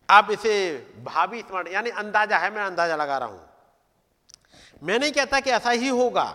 आप 0.10 0.31
इसे 0.31 0.53
भावी 0.99 1.41
स्मरण, 1.41 1.68
यानी 1.68 1.90
अंदाज़ा 1.91 2.38
है, 2.38 2.49
मैं 2.52 2.64
अंदाज़ा 2.64 2.95
लगा 2.95 3.18
रहा 3.18 3.30
हूँ। 3.30 3.41
मैं 4.84 4.99
नहीं 4.99 5.11
कहता 5.11 5.40
कि 5.40 5.49
ऐसा 5.52 5.72
ही 5.72 5.88
होगा, 5.90 6.26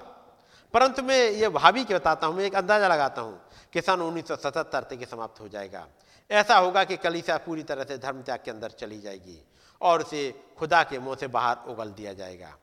परंतु 0.74 1.02
मैं 1.02 1.20
ये 1.32 1.48
भावी 1.50 1.84
के 1.84 1.94
बताता 1.94 2.26
हूँ, 2.26 2.36
मैं 2.36 2.44
एक 2.44 2.54
अंदाज़ा 2.56 2.88
लगाता 2.88 3.22
हूँ 3.22 3.40
कि 3.72 3.80
सन 3.80 4.00
उन्नीस 4.00 4.28
सौ 4.28 4.36
समाप्त 4.36 5.40
हो 5.40 5.48
जाएगा। 5.48 5.86
ऐसा 6.30 6.56
होगा 6.56 6.84
कि 6.84 6.96
कलिसा 6.96 7.36
पूरी 7.36 7.62
तरह 7.62 7.84
से 7.84 7.98
धर्म 7.98 8.22
त्याग 8.22 8.40
के 8.44 8.50
अंदर 8.50 8.70
चली 8.70 9.00
जाएगी। 9.00 9.40
और 9.80 10.02
उसे 10.02 10.44
खुदा 10.58 10.82
के 10.82 10.98
मुँह 10.98 11.16
से 11.16 11.26
बाहर 11.26 11.56
उगल 11.68 11.92
दिया 11.92 12.12
जाएगा। 12.12 12.56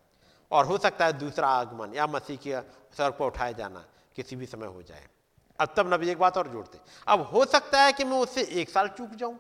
और 0.52 0.66
हो 0.66 0.78
सकता 0.78 1.06
है 1.06 1.14
दूसरा 1.14 1.48
आगमन 1.48 1.94
या 1.94 2.08
मसीह 2.08 2.38
के 2.38 2.62
सर 2.98 3.12
पर 3.12 3.26
उठाया 3.26 3.52
जाना 3.52 3.86
किसी 4.16 4.36
भी 4.36 4.46
समय 4.46 4.68
हो 4.68 4.84
जाए। 4.84 5.08
अब 5.60 5.74
तब 5.78 5.94
नबी 5.94 6.10
एक 6.10 6.20
बात 6.20 6.38
और 6.38 6.48
जोड़ते। 6.48 6.80
अब 7.08 7.22
हो 7.22 7.46
सकता 7.46 7.82
है 7.82 7.94
कि 7.94 8.04
मैं 8.04 8.18
उससे 8.18 8.44
एक 8.44 8.70
साल 8.70 8.88
चूक 8.88 9.10
जाऊँ। 9.10 9.40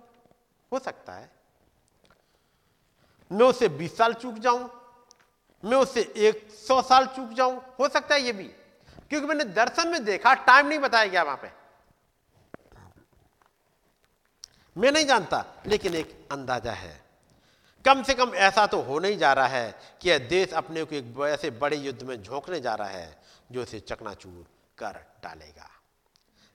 हो 0.71 0.79
सकता 0.79 1.13
है। 1.13 1.31
मैं 3.31 3.45
उससे 3.45 3.69
बीस 3.69 3.97
साल 3.97 4.13
चूक 4.13 4.35
जाऊँ। 4.35 4.69
मैं 5.63 5.77
उससे 5.77 6.01
एक 6.17 6.47
सौ 6.67 6.81
साल 6.81 7.05
चूक 7.05 7.29
जाऊँ। 7.29 7.61
हो 7.79 7.87
सकता 7.89 8.15
है 8.15 8.21
ये 8.21 8.33
भी। 8.33 8.43
क्योंकि 9.09 9.27
मैंने 9.27 9.43
दर्शन 9.43 9.87
में 9.87 10.03
देखा 10.05 10.33
टाइम 10.33 10.67
नहीं 10.67 10.79
बताया 10.79 11.05
गया 11.05 11.23
वहाँ 11.23 11.37
पे। 11.37 11.51
मैं 14.75 14.91
नहीं 14.91 15.05
जानता, 15.05 15.45
लेकिन 15.67 15.95
एक 15.95 16.27
अंदाज़ा 16.31 16.71
है। 16.71 17.04
कम 17.85 18.03
से 18.03 18.13
कम 18.13 18.33
ऐसा 18.33 18.67
तो 18.67 18.81
हो 18.81 18.99
नहीं 18.99 19.17
जा 19.17 19.33
रहा 19.33 19.47
है 19.47 19.75
कि 20.01 20.09
यह 20.09 20.17
देश 20.17 20.53
अपने 20.53 20.83
को 20.83 20.95
एक 20.95 21.19
ऐसे 21.19 21.49
बड़े 21.49 21.77
युद्ध 21.77 22.03
में 22.03 22.23
झोंकने 22.23 22.59
जा 22.59 22.75
रहा 22.75 22.87
है, 22.87 23.21
जो 23.51 23.61
इसे 23.61 23.79
चकनाचूर 23.79 24.45
कर 24.77 24.93
डालेगा। 25.23 25.69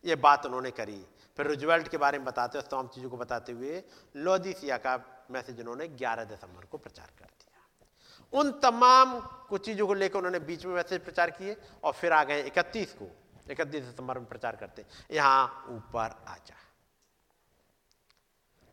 ये 0.04 0.14
बात 0.14 0.46
उन्होंने 0.46 0.70
करी। 0.70 1.06
फिर 1.36 1.46
रूजवेल्ट 1.46 1.88
के 1.88 1.96
बारे 1.96 2.18
में 2.18 2.24
बताते 2.24 2.58
हुए 2.58 2.68
तमाम 2.70 2.88
चीज़ों 2.88 3.10
को 3.10 3.16
बताते 3.16 3.52
हुए 3.52 3.82
लोदिसिया 4.16 4.76
का 4.76 5.24
मैसेज 5.30 5.60
उन्होंने 5.60 5.88
11 5.88 6.24
दिसंबर 6.24 6.64
को 6.64 6.78
प्रचार 6.78 7.10
कर 7.18 7.24
दिया। 7.24 8.40
उन 8.40 8.52
तमाम 8.52 9.20
कुछ 9.20 9.64
चीज़ों 9.64 9.86
को 9.86 9.94
लेकर 9.94 10.18
उन्होंने 10.18 10.38
बीच 10.38 10.66
में 10.66 10.74
मैसेज 10.74 11.04
प्रचार 11.04 11.30
किए 11.30 11.56
और 11.84 11.92
फिर 11.92 12.12
आ 12.12 12.24
गए 12.24 12.42
इकतीस 12.42 12.92
को। 12.92 13.10
इकतीस 13.50 13.84
दिसंबर 13.84 14.18
में 14.18 14.28
प्रचार 14.28 14.56
करते। 14.56 14.84
यहाँ 15.10 15.66
ऊपर 15.68 16.24
आ 16.28 16.36
जा। 16.36 16.56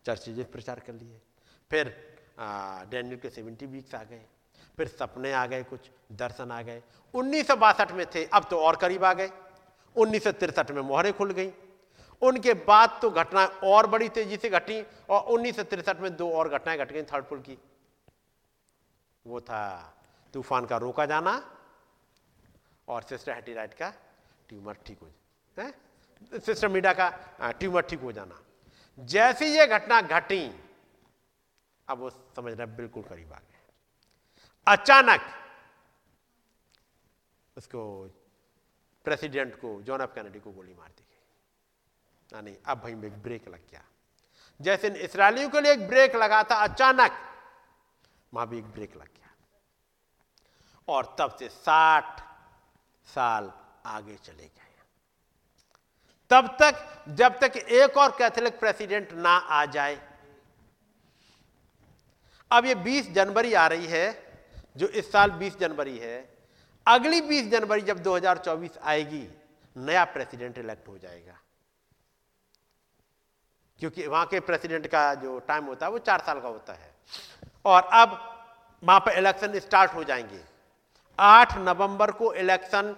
चर्चिज 0.06 0.46
प्रचार 0.52 0.80
कर 0.80 0.94
लिए। 0.94 1.22
फिर 1.70 2.17
डैनियल 2.38 3.18
के 3.18 3.30
सेवेंटी 3.30 3.66
वीक्स 3.66 3.96
आ 3.96 4.04
गए, 4.04 4.22
फिर 4.78 4.88
सपने 4.90 5.32
आ 5.34 5.46
गए 5.46 5.64
कुछ, 5.64 5.90
दर्शन 6.14 6.52
आ 6.52 6.62
गए। 6.62 6.82
उन्नीस 7.14 7.48
सौ 7.48 7.56
बासठ 7.58 7.92
में 7.92 8.06
थे, 8.16 8.26
अब 8.26 8.48
तो 8.50 8.60
और 8.60 8.76
करीब 8.76 9.04
आ 9.04 9.14
गए। 9.14 9.32
उन्नीस 9.96 10.28
में 10.72 10.82
मोहरें 10.82 11.14
खुल 11.14 11.32
गई। 11.32 11.52
उनके 12.22 12.54
बाद 12.66 12.98
तो 13.02 13.10
घटनाएँ 13.12 13.48
और 13.66 13.88
बड़ी 13.88 14.10
तेज़ी 14.10 14.38
से 14.38 14.50
घटी 14.50 14.82
और 15.10 15.22
उन्नीस 15.30 15.60
में 16.00 16.16
दो 16.16 16.30
और 16.32 16.50
घटनाएँ 16.50 16.78
घट 16.78 16.92
गई 16.92 17.04
थर्ड 17.04 17.26
पुल 17.26 17.40
की। 17.40 17.58
वो 19.26 19.40
था 19.42 19.94
तूफ़ान 20.34 20.66
का 20.66 20.78
रोका 20.78 21.06
जाना 21.06 21.42
और 22.88 23.02
सिस्टर 23.04 23.34
हेटीराइट 23.34 23.74
का 23.74 23.90
ट्यूमर 24.50 24.78
ठीक 24.86 25.00
हो 25.02 25.10
जाए 25.58 25.74
सिस्टर 26.40 26.68
मीडा 26.68 26.94
का 26.94 27.10
ट्यूमर 27.52 27.82
ठीक 27.82 28.02
हो 28.02 28.12
जाना। 28.12 28.42
जैसी 28.98 29.46
ये 29.48 29.68
घटना 29.68 30.02
घटी 30.02 30.42
अब 31.90 31.98
वो 31.98 32.10
समझ 32.10 32.54
रहे 32.54 32.68
बिल्कुल 32.68 33.04
करीब 33.04 33.34
आ 33.34 33.38
गए 33.38 33.60
अचानक 34.68 35.22
उसको 37.58 38.08
प्रेसिडेंट 39.04 39.56
को, 39.56 39.82
जॉन 39.82 40.02
एफ़ 40.02 40.10
कैनेडी 40.10 40.40
को 40.40 40.52
गोली 40.52 40.74
मार 40.74 40.88
दी 40.88 41.04
गई। 41.04 42.42
नहीं 42.42 42.58
अब 42.66 42.80
भाई 42.80 42.96
में 42.96 43.22
ब्रेक 43.22 43.48
लग 43.48 43.62
गया। 43.72 43.84
जैसे 44.62 44.88
इसराइलियों 44.88 45.50
के 45.50 45.62
लिए 45.62 45.72
एक 45.72 45.88
ब्रेक 45.88 46.16
लगा 46.16 46.44
था, 46.44 46.56
अचानक 46.56 47.12
वहाँ 48.34 48.48
भी 48.50 48.58
एक 48.58 48.66
ब्रेक 48.66 48.96
लग 48.96 49.06
गया। 49.06 49.34
और 50.88 51.16
तब 51.20 51.36
से 51.36 51.50
साठ 51.50 52.22
साल 53.06 53.54
आगे 53.86 54.16
चले 54.16 54.44
गए। 54.44 54.82
तब 56.30 56.58
तक, 56.62 57.06
जब 57.10 57.40
तक 57.40 57.58
एक 57.58 57.98
और 57.98 58.12
कैथोलिक 58.12 58.60
प्रेसिडेंट 58.60 59.12
ना 59.12 59.30
आ 59.30 59.66
जाए 59.66 60.07
अब 62.52 62.66
ये 62.66 62.76
20 62.76 63.12
जनवरी 63.12 63.54
आ 63.54 63.68
रही 63.68 63.86
है, 63.86 64.24
जो 64.78 64.88
इस 64.88 65.12
साल 65.12 65.32
20 65.32 65.60
जनवरी 65.60 65.98
है, 65.98 66.38
अगली 66.88 67.22
20 67.22 67.50
जनवरी 67.52 67.82
जब 67.82 68.04
2024 68.04 68.78
आएगी, 68.84 69.28
नया 69.78 70.06
प्रेसिडेंट 70.06 70.58
इलेक्ट 70.58 70.88
हो 70.88 70.98
जाएगा। 70.98 71.40
क्योंकि 73.80 74.08
वहाँ 74.08 74.26
के 74.26 74.40
प्रेसिडेंट 74.40 74.88
का 74.88 75.14
जो 75.14 75.40
टाइम 75.40 75.66
होता 75.66 75.86
है, 75.86 75.92
वो 75.92 76.00
चार 76.00 76.20
साल 76.20 76.40
का 76.40 76.48
होता 76.48 76.74
है। 76.74 76.96
और 77.66 77.84
अब 77.84 78.34
वहाँ 78.84 79.00
पर 79.00 79.12
इलेक्शन 79.12 79.60
स्टार्ट 79.60 79.94
हो 79.94 80.04
जाएँगे। 80.04 80.42
8 81.20 81.58
नवंबर 81.58 82.12
को 82.12 82.34
इलेक्शन 82.34 82.96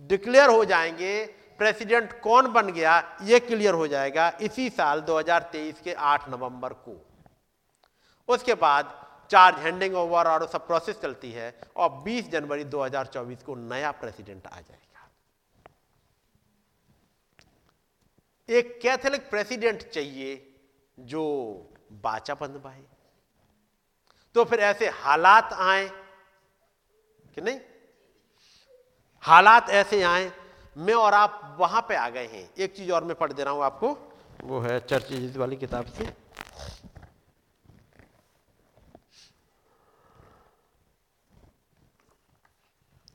डिक्लेयर 0.00 0.50
हो 0.50 0.64
जाएँगे, 0.64 1.26
प्रेसिडेंट 1.58 2.20
कौन 2.20 2.52
बन 2.52 2.72
गया, 2.72 3.18
ये 3.22 3.40
क्लियर 3.40 3.74
हो 3.74 3.86
जाएगा 3.86 4.38
इसी 4.40 4.70
साल 4.70 5.00
2023 5.00 5.80
के 5.80 5.92
8 5.92 6.28
नवंबर 6.28 6.72
को। 6.72 7.13
उसके 8.28 8.54
बाद 8.54 9.00
चार्ज 9.30 9.58
हैंडिंग 9.58 9.94
ओवर 9.96 10.28
और 10.28 10.46
सब 10.48 10.66
प्रोसेस 10.66 11.00
चलती 11.00 11.30
है 11.32 11.60
और 11.76 11.90
20 12.02 12.30
जनवरी 12.30 12.64
2024 12.64 13.42
को 13.42 13.54
नया 13.54 13.90
प्रेसिडेंट 13.90 14.46
आ 14.46 14.60
जाएगा। 14.60 15.10
एक 18.48 18.80
कैथोलिक 18.82 19.30
प्रेसिडेंट 19.30 19.82
चाहिए 19.82 20.54
जो 20.98 21.22
बाचा 21.92 22.34
बंधवाए। 22.34 22.82
तो 24.34 24.44
फिर 24.44 24.60
ऐसे 24.60 24.88
हालात 24.88 25.52
आए 25.52 25.88
कि 27.34 27.40
नहीं? 27.40 27.60
हालात 29.22 29.70
ऐसे 29.70 30.02
आए, 30.02 30.32
मैं 30.76 30.94
और 30.94 31.14
आप 31.14 31.56
वहाँ 31.60 31.80
पे 31.88 31.94
आ 31.94 32.08
गए 32.08 32.26
हैं। 32.26 32.50
एक 32.58 32.76
चीज़ 32.76 32.92
और 32.92 33.04
मैं 33.04 33.16
पढ़ 33.16 33.32
दे 33.32 33.44
रहा 33.44 33.54
हूँ 33.54 33.62
आपको, 33.62 33.96
वो 34.44 34.60
है 34.60 34.78
चर्चिज 34.80 35.36
वाली 35.36 35.56
किताब 35.56 35.86
से। 35.86 36.23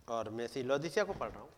और 0.10 0.30
मैं 0.30 0.48
सी 0.48 0.64
लोदिशिया 0.64 1.04
को 1.06 1.14
पढ़ 1.14 1.30
रहा 1.30 1.42
हूँ। 1.42 1.50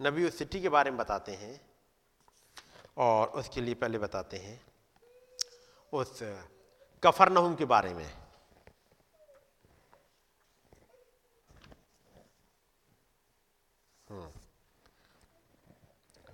नबी 0.00 0.24
उस 0.24 0.38
सिटी 0.38 0.60
के 0.60 0.68
बारे 0.68 0.90
में 0.90 0.98
बताते 0.98 1.32
हैं। 1.32 1.73
और 2.96 3.28
उसके 3.28 3.60
लिए 3.60 3.74
पहले 3.74 3.98
बताते 3.98 4.36
हैं 4.36 4.66
उस 5.92 6.18
कफरनहुम 7.04 7.54
के 7.54 7.64
बारे 7.64 7.94
में। 7.94 8.16
हम्म। 14.10 14.30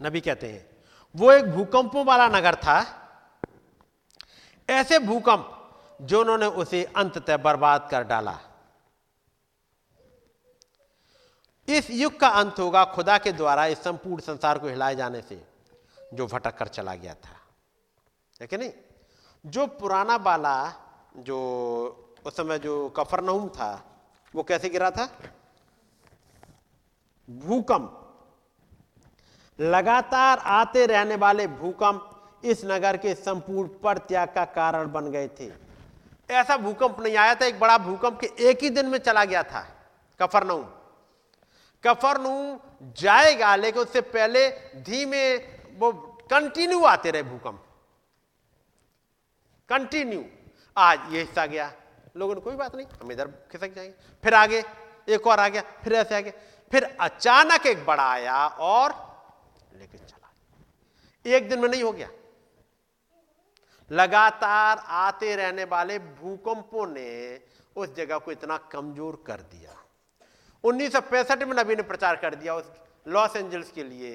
नबी 0.03 0.21
कहते 0.21 0.53
हैं, 0.53 0.85
वो 1.17 1.33
एक 1.33 1.45
भूकंपों 1.45 2.05
वाला 2.05 2.29
नगर 2.29 2.55
था। 2.55 2.97
ऐसे 4.71 4.99
भूकंप 4.99 5.57
जो 6.03 6.21
उन्होंने 6.21 6.47
उसे 6.47 6.85
अंततः 6.85 7.37
बर्बाद 7.37 7.89
कर 7.91 8.05
डाला। 8.05 8.41
इस 11.69 11.91
युग 11.91 12.21
का 12.21 12.29
अंत 12.29 12.59
होगा 12.59 12.85
खुदा 12.85 13.19
के 13.19 13.33
द्वारा 13.33 13.67
इस 13.67 13.79
संपूर्ण 13.79 14.23
संसार 14.23 14.59
को 14.59 14.69
हिलाए 14.69 14.97
जाने 14.97 15.23
से। 15.23 15.50
जो 16.15 16.27
भटक 16.27 16.59
कर 16.59 16.69
चला 16.69 16.95
गया 16.95 17.15
था। 17.15 17.37
है 18.41 18.47
कि 18.47 18.57
नहीं? 18.57 18.73
जो 19.47 19.67
पुराना 19.67 20.19
बाला, 20.19 20.73
जो 21.17 21.39
उस 22.27 22.37
समय 22.37 22.59
जो 22.59 22.89
कफरनहुम 22.89 23.49
था, 23.49 23.85
वो 24.35 24.43
कैसे 24.43 24.69
गिरा 24.69 24.91
था? 24.91 25.19
भूकंप। 27.31 27.97
लगातार 29.61 30.39
आते 30.39 30.87
रहने 30.87 31.17
वाले 31.17 31.47
भूकंप 31.47 32.29
इस 32.45 32.65
नगर 32.65 32.97
के 32.97 33.15
संपूर्ण 33.15 33.69
परित्याग 33.69 34.29
का 34.35 34.45
कारण 34.45 34.93
बन 34.93 35.11
गए 35.11 35.29
थे। 35.29 35.53
ऐसा 36.31 36.57
भूकंप 36.57 37.01
नहीं 37.01 37.17
आया 37.17 37.35
था, 37.35 37.45
एक 37.45 37.61
बड़ा 37.61 37.79
भूकंप 37.79 38.21
के 38.21 38.27
एक 38.41 38.63
ही 38.63 38.71
दिन 38.71 38.87
में 38.87 38.99
चला 38.99 39.25
गया 39.25 39.43
था, 39.43 39.69
कफरनहुम। 40.23 40.67
कफरनहुम 41.87 42.61
जाएगा, 42.83 43.57
लेकिन 43.57 43.83
उससे 43.83 44.01
पहले 44.01 44.51
धीमे 44.77 45.60
वो 45.79 45.93
कंटिन्यू 46.31 46.85
आते 46.85 47.11
रहे 47.11 47.23
भूकंप। 47.23 47.65
कंटिन्यू 49.69 50.25
आज 50.77 51.13
ये 51.13 51.21
हिस्सा 51.21 51.47
गया। 51.47 51.73
लोगों 52.17 52.35
ने 52.35 52.41
कोई 52.41 52.57
बात 52.57 52.75
नहीं, 52.75 52.87
हम 53.03 53.13
इधर 53.13 53.29
खिसक 53.53 53.75
जाएँगे। 53.75 53.95
फिर 54.25 54.35
आगे, 54.35 54.65
एक 55.09 55.27
और 55.27 55.41
आ 55.41 55.49
गया, 55.49 55.63
फिर 55.85 55.93
ऐसे 55.93 56.17
आ 56.17 56.21
गया 56.21 56.33
फिर 56.73 56.85
अचानक 57.01 57.67
एक 57.67 57.85
बड़ा 57.87 58.11
आया 58.11 58.47
और 58.47 58.93
लेके 59.75 59.99
चला। 59.99 60.31
एक 61.25 61.49
दिन 61.49 61.61
में 61.61 61.69
नहीं 61.69 61.83
हो 61.83 61.93
गया। 61.93 62.09
लगातार 63.91 64.79
आते 64.79 65.37
रहने 65.37 65.65
वाले 65.65 65.99
भूकंपों 65.99 66.87
ने 66.87 67.41
उस 67.77 67.95
जगह 67.95 68.19
को 68.19 68.33
इतना 68.33 68.57
कमज़ोर 68.57 69.23
कर 69.27 69.41
दिया। 69.41 69.77
उन्नीस 70.65 70.93
सौ 70.93 71.01
पैंसठ 71.01 71.43
में 71.43 71.57
नबी 71.57 71.77
ने 71.77 71.83
प्रचार 71.83 72.17
कर 72.17 72.35
दिया 72.35 72.55
उस 72.55 72.71
लॉस 73.09 73.37
एंजल्स 73.37 73.71
के 73.73 73.85
लिए। 73.85 74.13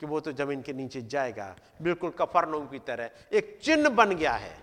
कि 0.00 0.06
वो 0.06 0.20
तो 0.20 0.32
ज़मीन 0.32 0.62
के 0.62 0.72
नीचे 0.72 1.02
जाएगा। 1.02 1.56
बिल्कुल 1.82 2.10
कफरनों 2.10 2.60
की 2.66 2.78
तरह। 2.78 3.10
एक 3.32 3.58
चिन्ह 3.62 3.88
बन 3.88 4.14
गया 4.14 4.32
है। 4.32 4.56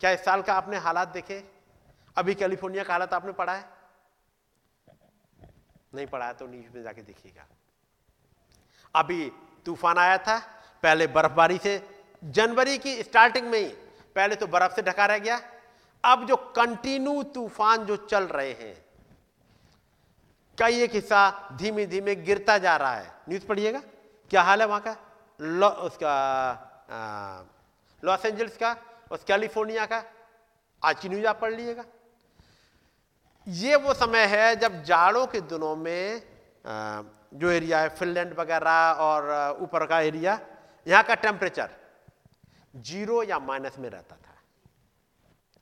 क्या 0.00 0.10
इस 0.10 0.24
साल 0.24 0.42
का 0.42 0.54
आपने 0.54 0.76
हालात 0.76 1.08
देखे? 1.08 1.44
अभी 2.16 2.34
कैलिफ़ोर्निया 2.34 2.84
का 2.84 2.94
हालात 2.94 3.14
आपने 3.14 3.32
पढ़ा 3.32 3.54
है? 3.54 3.64
नहीं 5.94 6.06
पढ़ा 6.06 6.26
है 6.26 6.34
तो 6.34 6.46
न्यूज़ 6.46 6.76
में 6.76 6.82
जाके 6.82 7.02
देखिएगा। 7.02 7.46
अभी 8.94 9.30
तूफ़ान 9.66 9.98
आया 9.98 10.18
था, 10.18 10.38
पहले 10.82 11.06
बर्फबारी 11.06 11.58
से, 11.58 11.88
जनवरी 12.24 12.78
की 12.78 13.02
स्टार्टिंग 13.02 13.46
में 13.46 13.58
ही। 13.58 13.68
पहले 14.16 14.36
तो 14.36 14.46
बर्फ़ 14.46 14.74
से 14.74 14.82
ढका 14.82 15.06
रह 15.06 15.18
गया। 15.18 15.40
अब 16.04 16.26
जो 16.26 16.36
कंटिन्यू 16.36 17.22
तूफ़ान 17.22 17.84
जो 17.86 17.96
चल 17.96 18.24
रहे 18.24 18.52
हैं 18.52 18.74
कई 20.60 20.82
एक 20.82 20.94
हिस्सा 20.94 21.20
धीमे 21.58 21.84
धीमे 21.86 22.14
गिरता 22.16 22.56
जा 22.58 22.76
रहा 22.76 22.94
है। 22.94 23.12
न्यूज़ 23.28 23.46
पढ़िएगा। 23.46 23.80
क्या 24.30 24.42
हाल 24.42 24.60
है 24.60 24.66
वहाँ 24.66 24.80
का? 24.80 24.96
उसका 25.84 26.14
लॉस 28.02 28.24
एंजल्स 28.26 28.56
का, 28.56 28.76
उस 29.12 29.24
कैलिफ़ोर्निया 29.24 29.86
का। 29.86 30.02
आज 30.82 31.00
की 31.00 31.08
न्यूज़ 31.08 31.26
आप 31.26 31.40
पढ़ 31.40 31.54
लीजिएगा। 31.54 31.84
ये 33.46 33.76
वो 33.76 33.94
समय 33.94 34.24
है 34.26 34.54
जब 34.56 34.82
जाड़ों 34.84 35.26
के 35.26 35.40
दिनों 35.42 35.74
में 35.76 36.22
जो 37.34 37.50
एरिया 37.50 37.80
है, 37.80 37.88
फिनलैंड 37.88 38.34
वगैरह 38.38 38.92
और 39.00 39.58
ऊपर 39.62 39.86
का 39.86 40.00
एरिया, 40.00 40.38
यहाँ 40.86 41.02
का 41.04 41.14
टेम्परेचर 41.16 41.70
ज़ीरो 42.76 43.22
या 43.22 43.38
माइनस 43.38 43.78
में 43.78 43.88
रहता 43.90 44.16
था। 44.16 44.36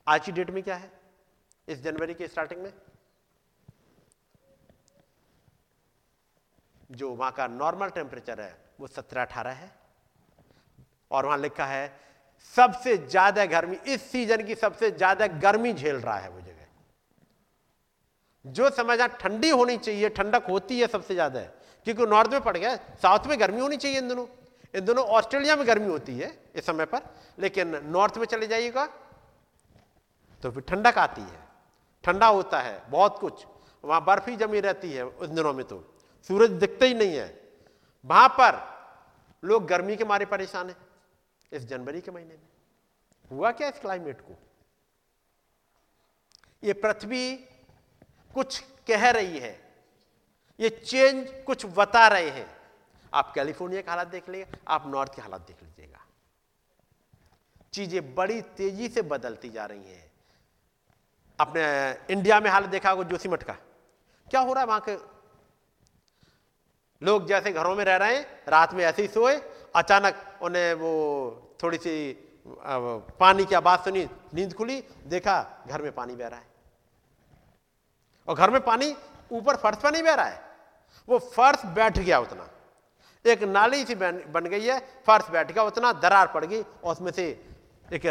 आज 0.07 0.25
की 0.25 0.31
डेट 0.31 0.49
में 0.49 0.61
क्या 0.63 0.75
है? 0.75 0.91
इस 1.67 1.83
जनवरी 1.83 2.13
के 2.13 2.27
स्टार्टिंग 2.27 2.61
में? 2.63 2.73
जो 6.89 7.09
वहाँ 7.11 7.31
का 7.31 7.47
नॉर्मल 7.47 7.89
टेम्परेचर 7.89 8.41
है, 8.41 8.55
वो 8.79 8.87
सत्रह 8.87 9.21
अठारह 9.21 9.51
है। 9.51 9.71
और 11.11 11.25
वहाँ 11.25 11.37
लिखा 11.37 11.65
है, 11.65 11.91
सबसे 12.53 12.95
ज़्यादा 12.99 13.45
गर्मी, 13.47 13.75
इस 13.87 14.11
सीज़न 14.11 14.43
की 14.43 14.55
सबसे 14.55 14.91
ज़्यादा 14.91 15.27
गर्मी 15.39 15.73
झेल 15.73 15.95
रहा 15.95 16.17
है 16.17 16.29
वो 16.29 16.39
जगह। 16.39 16.55
जो 18.45 18.69
जहाँ 18.71 19.07
ठंडी 19.19 19.49
होनी 19.49 19.77
चाहिए, 19.77 20.09
ठंडक 20.09 20.45
होती 20.49 20.79
है 20.79 20.87
सबसे 20.87 21.13
ज़्यादा, 21.13 21.41
क्योंकि 21.85 22.05
नॉर्थ 22.05 22.31
में 22.31 22.41
पड़ 22.41 22.57
गया 22.57 22.75
साउथ 23.01 23.27
में 23.27 23.39
गर्मी 23.39 23.59
होनी 23.61 23.77
चाहिए 23.77 23.97
इन 23.97 24.07
दोनों। 24.07 24.25
इन 24.73 24.85
दोनों 24.85 25.03
ऑस्ट्रेलिया 25.09 25.55
में 25.55 25.67
गर्मी 25.67 25.87
होती 25.87 26.17
है 26.17 26.31
इस 26.55 26.65
समय 26.65 26.85
पर, 26.85 27.01
लेकिन 27.37 27.79
नॉर्थ 27.85 28.17
में 28.17 28.25
चले 28.25 28.47
जाइएगा 28.47 28.85
तो 30.43 30.51
फिर 30.51 30.63
ठंडक 30.63 30.97
आती 30.97 31.21
है। 31.21 31.47
ठंडा 32.03 32.27
होता 32.27 32.59
है, 32.61 32.81
बहुत 32.89 33.17
कुछ। 33.19 33.45
वहाँ 33.83 34.03
बर्फ़ 34.05 34.29
ही 34.29 34.35
जमी 34.35 34.59
रहती 34.59 34.91
है 34.93 35.03
उन 35.03 35.35
दिनों 35.35 35.53
में 35.53 35.65
तो। 35.67 35.83
सूरज 36.29 36.49
दिखते 36.51 36.87
ही 36.87 36.93
नहीं 36.93 37.15
है। 37.15 37.27
वहाँ 38.05 38.27
पर 38.39 38.61
लोग 39.43 39.65
गर्मी 39.67 39.95
के 39.95 40.05
मारे 40.05 40.25
परेशान 40.25 40.69
है, 40.69 40.75
इस 41.51 41.65
जनवरी 41.65 42.01
के 42.01 42.11
महीने 42.11 42.33
में। 42.33 42.47
हुआ 43.31 43.51
क्या 43.51 43.67
इस 43.67 43.79
क्लाइमेट 43.79 44.21
को? 44.21 44.37
ये 46.63 46.73
पृथ्वी 46.75 47.35
कुछ 48.33 48.59
कह 48.87 49.09
रही 49.09 49.39
है, 49.39 49.59
ये 50.59 50.69
चेंज 50.69 51.27
कुछ 51.45 51.65
बता 51.67 52.07
रहे 52.07 52.29
हैं। 52.29 52.47
आप 53.13 53.31
कैलिफ़ोर्निया 53.35 53.81
का 53.81 53.91
हालात 53.91 54.07
देख 54.07 54.29
लीजिए, 54.29 54.47
आप 54.67 54.87
नॉर्थ 54.87 55.15
के 55.15 55.21
हालात 55.21 55.41
देख 55.41 55.63
लीजिएगा। 55.63 56.05
चीज़ें 57.73 58.15
बड़ी 58.15 58.41
तेज़ी 58.41 58.87
से 58.89 59.01
बदलती 59.03 59.49
जा 59.49 59.65
रही 59.65 59.83
हैं। 59.85 60.11
अपने 61.39 61.63
इंडिया 62.13 62.39
में 62.39 62.49
हाल 62.51 62.65
देखा 62.67 62.89
होगा 62.89 63.03
जोशीमठ 63.09 63.43
का। 63.43 63.53
क्या 64.27 64.41
हो 64.41 64.53
रहा 64.53 64.61
है 64.61 64.67
वहाँ 64.67 64.83
के 64.87 64.95
लोग 67.01 67.27
जैसे 67.27 67.51
घरों 67.51 67.75
में 67.75 67.83
रह 67.85 67.95
रहे 67.95 68.15
हैं, 68.15 68.25
रात 68.49 68.73
में 68.73 68.83
ऐसे 68.85 69.01
ही 69.01 69.07
सोए, 69.07 69.35
अचानक 69.75 70.15
उन्हें 70.41 70.73
वो 70.73 71.55
थोड़ी 71.63 71.77
सी 71.77 72.25
पानी 73.19 73.45
की 73.45 73.55
आवाज़ 73.55 73.79
सुनी, 73.81 74.07
नींद 74.33 74.53
खुली, 74.53 74.83
देखा 75.07 75.65
घर 75.67 75.81
में 75.81 75.91
पानी 75.91 76.15
बह 76.15 76.27
रहा 76.27 76.39
है। 76.39 76.47
और 78.27 78.35
घर 78.35 78.49
में 78.49 78.61
पानी 78.61 78.95
ऊपर 79.31 79.55
फर्श 79.55 79.77
पर 79.77 79.91
नहीं 79.91 80.03
बह 80.03 80.13
रहा 80.13 80.25
है, 80.25 80.41
वो 81.07 81.19
फर्श 81.19 81.65
बैठ 81.67 81.99
गया 81.99 82.19
उतना। 82.19 82.47
एक 83.25 83.43
नाली 83.45 83.83
सी 83.85 83.95
बन 83.95 84.45
गई 84.45 84.65
है, 84.65 84.79
फर्श 85.07 85.29
बैठ 85.29 85.51
गया 85.51 85.63
उतना, 85.63 85.91
दरार 85.93 86.27
पड़ 86.27 86.45
गई, 86.45 86.61
और 86.61 86.91
उसमें 86.91 87.11
से 87.11 87.27
एक 87.87 88.01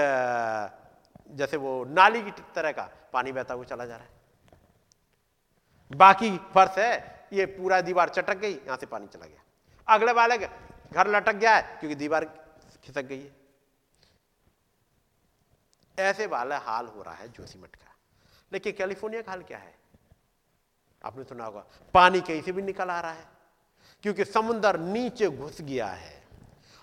जैसे 1.31 1.56
वो 1.56 1.85
नाली 1.86 2.23
की 2.23 2.31
तरह 2.55 2.73
का 2.73 2.89
पानी 3.12 3.32
बहता 3.32 3.55
हुआ 3.55 3.65
चला 3.65 3.85
जा 3.86 3.97
रहा 3.97 4.05
है। 4.05 4.10
बाकी 5.90 6.36
फर्श 6.55 6.78
है 6.78 7.17
ये 7.32 7.46
पूरा 7.46 7.80
दीवार 7.80 8.09
चटक 8.09 8.36
गई, 8.36 8.52
यहाँ 8.52 8.76
से 8.76 8.86
पानी 8.86 9.06
चला 9.06 9.26
गया। 9.26 9.42
अगले 9.88 10.12
वाले 10.12 10.38
घर 10.38 11.09
लटक 11.09 11.34
गया 11.34 11.55
है, 11.56 11.62
क्योंकि 11.78 11.94
दीवार 11.94 12.24
खिसक 12.84 13.02
गई 13.02 13.20
है। 13.20 13.36
ऐसे 15.98 16.26
वाला 16.26 16.59
हाल 16.59 16.86
हो 16.86 17.02
रहा 17.02 17.14
है 17.14 17.28
जोशीमठ 17.28 17.74
का। 17.76 17.94
लेकिन 18.52 18.72
कैलिफ़ोर्निया 18.72 19.22
का 19.22 19.32
हाल 19.32 19.42
क्या 19.42 19.59
है? 19.59 19.74
आपने 21.05 21.24
सुना 21.24 21.44
होगा, 21.44 21.64
पानी 21.94 22.20
कहीं 22.20 22.42
से 22.42 22.52
भी 22.52 22.62
निकल 22.62 22.90
आ 22.90 23.00
रहा 23.00 23.12
है, 23.12 23.26
क्योंकि 24.05 24.24
समुद्र 24.24 24.78
नीचे 24.78 25.28
घुस 25.28 25.60
गया 25.60 25.86
है। 25.86 26.16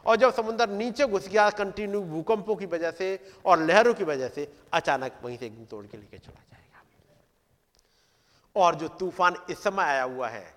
और 0.05 0.15
जब 0.15 0.34
समुद्र 0.34 0.69
नीचे 0.69 1.05
घुस 1.05 1.27
गया, 1.27 1.49
कंटिन्यू 1.49 2.01
भूकंपों 2.03 2.55
की 2.55 2.65
वजह 2.65 2.91
से 2.91 3.34
और 3.45 3.59
लहरों 3.59 3.93
की 3.93 4.03
वजह 4.03 4.30
से 4.30 4.47
अचानक 4.73 5.19
वहीं 5.23 5.38
से 5.38 5.49
तोड़ 5.69 5.85
के 5.85 5.97
लेके 5.97 6.17
चला 6.17 6.31
जाएगा 6.31 6.55
और 8.56 8.76
जो 8.76 8.88
तूफ़ान 8.88 9.36
इस 9.49 9.64
समय 9.64 9.84
आया 9.84 10.03
हुआ 10.03 10.30
है, 10.30 10.56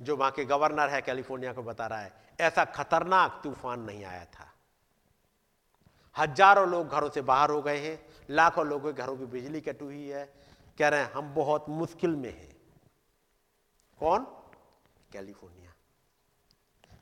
जो 0.00 0.16
वहाँ 0.16 0.30
के 0.30 0.44
गवर्नर 0.44 0.88
है 0.88 1.00
कैलिफ़ोर्निया 1.02 1.52
को 1.52 1.62
बता 1.62 1.86
रहा 1.86 2.00
है, 2.00 2.12
ऐसा 2.40 2.64
खतरनाक 2.64 3.40
तूफ़ान 3.44 3.80
नहीं 3.80 4.04
आया 4.04 4.24
था। 4.24 4.52
हज़ारों 6.16 6.68
लोग 6.68 6.88
घरों 6.88 7.08
से 7.10 7.22
बाहर 7.22 7.50
हो 7.50 7.62
गए 7.62 7.78
हैं, 7.78 7.98
लाखों 8.30 8.66
लोगों 8.66 8.92
के 8.92 9.02
घरों 9.02 9.16
की 9.16 9.24
बिजली 9.24 9.60
कट 9.60 9.82
हुई 9.82 10.08
है, 10.08 10.24
कह 10.78 10.88
रहे 10.88 11.00
हैं, 11.00 11.12
हम 11.12 11.34
बहुत 11.34 11.68
मुश्किल 11.68 12.10
में 12.10 12.30
हैं। 12.30 12.56
कौन? 14.00 14.26
कैलिफ़ोर्निया। 15.12 15.72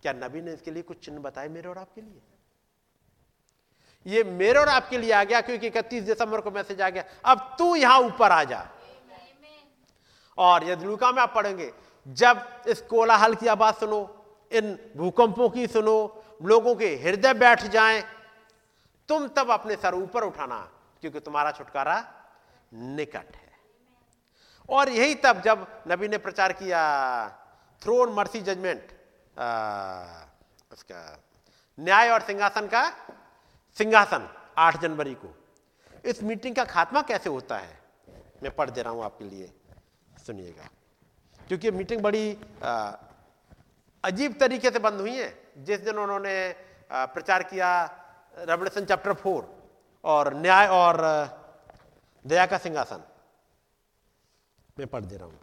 क्या 0.03 0.12
नबी 0.12 0.41
ने 0.41 0.53
इसके 0.53 0.70
लिए 0.70 0.83
कुछ 0.83 1.05
चिन्ह 1.05 1.20
बताए 1.20 1.49
मेरे 1.49 1.69
और 1.69 1.78
आपके 1.78 2.01
लिए? 2.01 2.23
ये 4.07 4.24
मेरे 4.24 4.59
और 4.59 4.69
आपके 4.69 4.99
लिए 4.99 5.12
आ 5.12 5.24
गया, 5.24 5.41
क्योंकि 5.41 5.66
इकतीस 5.66 6.03
दिसंबर 6.05 6.41
को 6.41 6.51
मैसेज 6.51 6.81
आ 6.81 6.91
गया, 6.91 7.05
अब 7.24 7.55
तू 7.59 7.74
यहाँ 7.77 7.99
ऊपर 7.99 8.33
आ 8.33 8.45
जा। 8.45 8.69
और 10.38 10.64
यदि 10.64 10.84
लुका 10.84 11.10
में 11.12 11.22
आप 11.22 11.34
पढ़ेंगे, 11.34 11.72
जब 12.06 12.64
इस 12.68 12.80
कोलाहल 12.82 13.34
की 13.34 13.46
आवाज़ 13.46 13.74
सुनो, 13.74 14.00
इन 14.52 14.78
भूकंपों 14.96 15.48
की 15.50 15.66
सुनो, 15.66 16.22
लोगों 16.42 16.74
के 16.74 16.94
हृदय 16.96 17.34
बैठ 17.34 17.62
जाएँ, 17.66 18.02
तुम 19.08 19.26
तब 19.28 19.50
अपने 19.50 19.76
सर 19.76 19.94
ऊपर 19.94 20.24
उठाना, 20.24 20.58
क्योंकि 21.02 21.20
तुम्हारा 21.20 21.50
छुटकारा 21.52 21.96
निकट 22.74 23.36
है। 23.36 23.44
और 24.68 24.88
यही 24.88 25.14
तब 25.14 25.40
जब 25.40 25.66
नबी 25.88 26.08
ने 26.08 26.18
प्रचार 26.18 26.52
किया 26.52 26.82
थ्रोन 27.82 28.12
मर्सी 28.12 28.40
जजमेंट 28.40 28.92
उसका 30.72 31.00
न्याय 31.78 32.10
और 32.10 32.20
सिंहासन 32.20 32.66
का, 32.66 32.88
सिंहासन, 33.78 34.28
आठ 34.58 34.80
जनवरी 34.80 35.14
को। 35.14 35.34
इस 36.04 36.22
मीटिंग 36.22 36.56
का 36.56 36.64
खात्मा 36.64 37.02
कैसे 37.02 37.30
होता 37.30 37.58
है? 37.58 37.78
मैं 38.42 38.54
पढ़ 38.56 38.70
दे 38.70 38.82
रहा 38.82 38.92
हूँ 38.92 39.04
आपके 39.04 39.24
लिए। 39.24 39.52
सुनिएगा 40.27 40.69
क्योंकि 41.40 41.70
मीटिंग 41.70 42.01
बड़ी 42.03 42.32
अजीब 44.05 44.39
तरीके 44.40 44.70
से 44.70 44.78
बंद 44.78 45.01
हुई 45.01 45.16
है। 45.16 45.28
जिस 45.59 45.81
दिन 45.81 45.98
उन्होंने 45.98 46.35
प्रचार 46.93 47.43
किया 47.43 47.69
रेवलेशन 48.39 48.85
चैप्टर 48.85 49.12
फोर 49.15 49.43
और 50.05 50.35
न्याय 50.36 50.66
और 50.70 50.97
दया 52.24 52.47
का 52.47 52.59
सिंहासन। 52.59 53.03
मैं 54.78 54.86
पढ़ 54.89 55.05
दे 55.05 55.16
रहा 55.16 55.27
हूँ। 55.27 55.39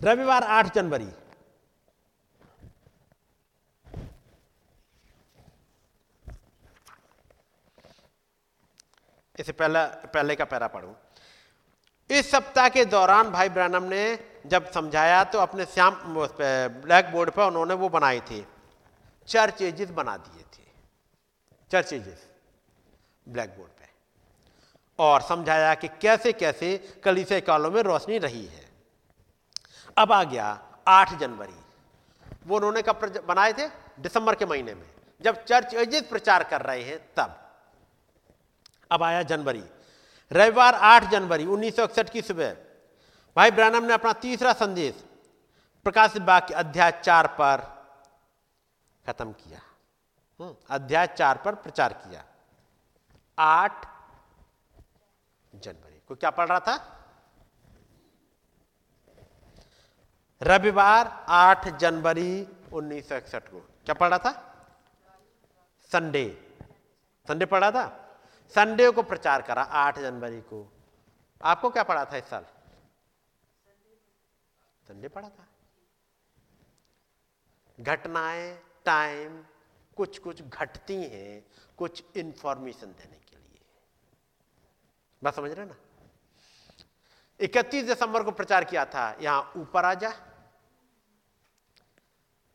रविवार 0.00 0.42
8 0.44 0.74
जनवरी। 0.74 1.08
इसे 9.38 9.52
पहला, 9.52 9.84
पहले 9.86 10.34
का 10.36 10.44
पैरा 10.44 10.66
पढ़ूं। 10.68 10.92
इस 12.12 12.30
सप्ताह 12.30 12.68
के 12.68 12.84
दौरान 12.84 13.30
भाई 13.30 13.48
ब्रैनम 13.48 13.82
ने 13.82 14.02
जब 14.46 14.70
समझाया 14.70 15.22
तो 15.24 15.38
अपने 15.38 15.64
श्याम 15.64 15.94
ब्लैक 16.06 17.10
बोर्ड 17.12 17.30
पर 17.30 17.44
उन्होंने 17.44 17.74
वो 17.74 17.88
बनाए 17.88 18.20
थे। 18.30 18.44
चर्च 19.28 19.62
एजिस 19.62 19.90
बना 19.90 20.16
दिए 20.16 20.42
थे। 20.42 20.66
चर्च 21.70 21.92
एजिस 21.92 22.26
ब्लैक 23.28 23.50
बोर्ड 23.50 23.70
पे। 23.70 23.88
और 24.98 25.20
समझाया 25.20 25.74
कि 25.74 25.88
कैसे 26.02 26.32
कैसे 26.32 26.76
कलीसे 27.04 27.40
कालों 27.40 27.70
में 27.70 27.82
रोशनी 27.82 28.18
रही 28.18 28.44
है। 28.46 28.68
अब 29.96 30.12
आ 30.12 30.22
गया 30.24 30.46
आठ 30.88 31.14
जनवरी। 31.14 31.60
वो 32.46 32.56
उन्होंने 32.56 32.82
कब 32.82 33.22
बनाए 33.26 33.52
थे? 33.52 33.68
दिसंबर 34.00 34.34
के 34.34 34.46
महीने 34.46 34.74
में। 34.74 34.88
जब 35.20 35.44
चर्च 35.44 35.74
एजिस 35.74 36.02
प्रचार 36.02 36.44
कर 36.44 36.62
रहे 36.62 36.82
हैं 36.82 36.98
तब। 37.16 37.38
अब 38.90 39.02
आया 39.02 39.22
जनवरी। 39.22 39.64
रविवार 40.32 40.74
8 40.74 41.04
जनवरी 41.04 41.46
1961 41.46 42.10
की 42.10 42.22
सुबह। 42.22 42.54
भाई 43.36 43.50
ब्रानम 43.50 43.84
ने 43.84 43.92
अपना 43.92 44.12
तीसरा 44.12 44.52
संदेश 44.52 45.04
प्रकाशित 45.84 46.22
वाक्य 46.22 46.54
अध्याय 46.54 47.00
चार 47.04 47.26
पर 47.26 47.56
खत्म 49.06 49.32
किया। 49.32 49.60
हम्म, 50.40 50.56
अध्याय 50.70 51.06
चार 51.06 51.38
पर 51.38 51.54
प्रचार 51.54 51.92
किया। 51.92 52.24
आठ 53.38 53.88
जनवरी 55.54 56.02
को 56.08 56.14
क्या 56.14 56.30
पढ़ 56.30 56.48
रहा 56.48 56.60
था? 56.60 56.98
रविवार 60.42 61.26
8 61.28 61.68
जनवरी 61.68 62.48
1961 62.72 63.48
को। 63.48 63.60
क्या 63.60 63.94
पढ़ 63.94 64.08
रहा 64.08 64.18
था? 64.18 64.54
संडे। 65.92 66.54
संडे 67.28 67.46
पढ़ा 67.46 67.70
था? 67.70 67.98
संडे 68.54 68.90
को 68.90 69.02
प्रचार 69.02 69.42
करा, 69.42 69.62
आठ 69.62 69.98
जनवरी 69.98 70.40
को। 70.40 70.72
आपको 71.42 71.70
क्या 71.70 71.82
पढ़ा 71.82 72.04
था 72.04 72.16
इस 72.16 72.24
साल? 72.24 72.44
संडे 74.88 75.08
पढ़ा 75.08 75.28
था। 75.28 75.48
घटनाएँ, 77.80 78.62
टाइम 78.84 79.44
कुछ 79.96 80.18
कुछ 80.18 80.42
घटती 80.42 80.96
हैं, 80.96 81.46
कुछ 81.78 82.04
इंफॉर्मेशन 82.16 82.86
देने 82.86 83.16
के 83.16 83.36
लिए। 83.36 83.60
बात 85.24 85.34
समझ 85.34 85.50
रहे 85.50 85.66
ना? 85.66 85.76
31 87.40 87.84
दिसंबर 87.84 88.22
को 88.22 88.30
प्रचार 88.30 88.64
किया 88.64 88.84
था, 88.84 89.16
यहाँ 89.20 89.52
ऊपर 89.56 89.84
आ 89.84 89.94
जा। 89.94 90.10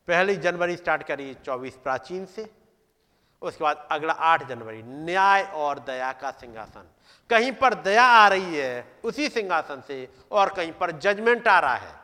पहली 0.08 0.36
जनवरी 0.36 0.76
स्टार्ट 0.76 1.02
करी 1.02 1.34
24 1.34 1.76
प्राचीन 1.76 2.26
से। 2.26 2.57
उसके 3.42 3.64
बाद 3.64 3.88
अगला 3.90 4.12
आठ 4.12 4.48
जनवरी, 4.48 4.82
न्याय 4.82 5.42
और 5.42 5.78
दया 5.78 6.12
का 6.12 6.30
सिंहासन। 6.30 6.90
कहीं 7.30 7.52
पर 7.52 7.74
दया 7.74 8.04
आ 8.04 8.28
रही 8.28 8.56
है, 8.56 8.98
उसी 9.04 9.28
सिंहासन 9.28 9.82
से, 9.88 10.08
और 10.30 10.48
कहीं 10.48 10.72
पर 10.72 10.90
जजमेंट 10.90 11.48
आ 11.48 11.58
रहा 11.58 11.74
है। 11.74 11.94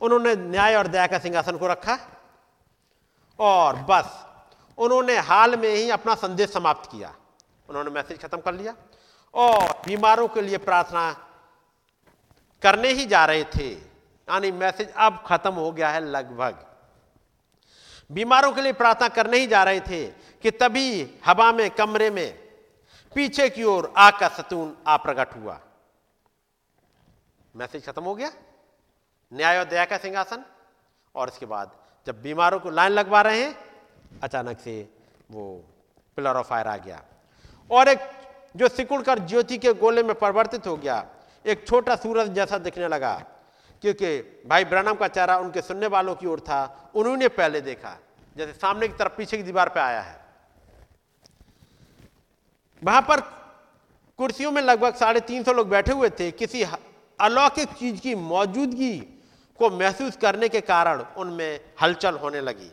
उन्होंने 0.00 0.34
न्याय 0.34 0.74
और 0.74 0.86
दया 0.86 1.06
का 1.06 1.18
सिंहासन 1.18 1.56
को 1.56 1.66
रखा, 1.66 1.98
और 3.38 3.76
बस, 3.76 4.26
उन्होंने 4.78 5.18
हाल 5.18 5.56
में 5.56 5.74
ही 5.74 5.90
अपना 5.90 6.14
संदेश 6.14 6.52
समाप्त 6.52 6.90
किया। 6.90 7.14
उन्होंने 7.68 7.90
मैसेज 7.90 8.22
खत्म 8.22 8.38
कर 8.38 8.54
लिया, 8.54 8.74
और 9.34 9.82
बीमारों 9.86 10.28
के 10.28 10.40
लिए 10.40 10.58
प्रार्थना 10.58 11.12
करने 12.62 12.88
ही 12.88 13.06
जा 13.06 13.24
रहे 13.24 13.44
थे। 13.44 13.68
यानी 13.68 14.50
मैसेज 14.52 14.92
अब 14.96 15.24
खत्म 15.26 15.52
हो 15.52 15.72
गया 15.72 15.88
है 15.90 16.00
लगभग। 16.00 16.66
बीमारों 18.10 18.52
के 18.52 18.60
लिए 18.60 18.72
प्रार्थना 18.72 19.08
करने 19.08 19.38
ही 19.38 19.46
जा 19.46 19.64
रहे 19.64 19.80
थे 19.80 20.06
कि 20.42 20.50
तभी 20.50 21.18
हवा 21.26 21.52
में, 21.52 21.70
कमरे 21.70 22.10
में, 22.10 22.38
पीछे 23.14 23.50
की 23.50 23.64
ओर 23.64 23.92
आग 23.96 24.12
का 24.20 24.28
सतून 24.28 24.76
आ 24.86 24.96
प्रकट 24.96 25.34
हुआ। 25.36 25.60
मैसेज 27.56 27.86
खत्म 27.86 28.02
हो 28.02 28.14
गया। 28.14 28.32
न्याय 29.32 29.58
और 29.58 29.64
दया 29.64 29.84
का 29.84 29.98
सिंहासन। 29.98 30.44
और 31.14 31.28
इसके 31.28 31.46
बाद 31.46 31.72
जब 32.06 32.22
बीमारों 32.22 32.60
को 32.60 32.70
लाइन 32.70 32.92
लगवा 32.92 33.22
रहे 33.22 33.44
हैं, 33.44 33.58
अचानक 34.22 34.60
से 34.60 34.94
वो 35.30 35.64
पिलर 36.16 36.36
ऑफ़ 36.36 36.46
फायर 36.46 36.68
आ 36.68 36.76
गया। 36.76 37.02
और 37.70 37.88
एक 37.88 37.98
जो 38.56 38.68
सिकुड़ 38.68 39.02
कर 39.02 39.18
ज्योति 39.18 39.58
के 39.58 39.72
गोले 39.74 40.02
में 40.02 40.18
परिवर्तित 40.18 40.66
हो 40.66 40.76
गया, 40.76 41.06
एक 41.46 41.68
छोटा 41.68 41.96
सूरज 41.96 42.28
जैसा 42.28 42.58
दिखने 42.58 42.88
लगा। 42.88 43.24
क्योंकि 43.82 44.18
भाई 44.46 44.64
ब्रनम 44.64 44.94
का 44.94 45.08
चेहरा 45.08 45.36
उनके 45.38 45.62
सुनने 45.62 45.86
वालों 45.86 46.14
की 46.14 46.26
ओर 46.26 46.40
था, 46.40 46.90
उन्होंने 46.94 47.28
पहले 47.28 47.60
देखा। 47.60 47.96
जैसे 48.36 48.52
सामने 48.52 48.88
की 48.88 48.94
तरफ़ 48.94 49.12
पीछे 49.12 49.36
की 49.36 49.42
दीवार 49.42 49.68
पे 49.68 49.80
आया 49.80 50.00
है। 50.00 50.18
वहाँ 52.82 53.00
पर 53.02 53.20
कुर्सियों 54.18 54.50
में 54.52 54.60
लगभग 54.62 54.94
साढ़े 54.94 55.20
तीन 55.20 55.42
सौ 55.42 55.52
लोग 55.52 55.68
बैठे 55.68 55.92
हुए 55.92 56.10
थे। 56.10 56.30
किसी 56.30 56.62
अलौकिक 57.18 57.68
चीज़ 57.68 58.00
की 58.00 58.14
मौजूदगी 58.14 58.96
को 59.58 59.70
महसूस 59.70 60.16
करने 60.16 60.48
के 60.48 60.60
कारण 60.60 61.04
उनमें 61.16 61.60
हलचल 61.82 62.16
होने 62.16 62.40
लगी। 62.40 62.70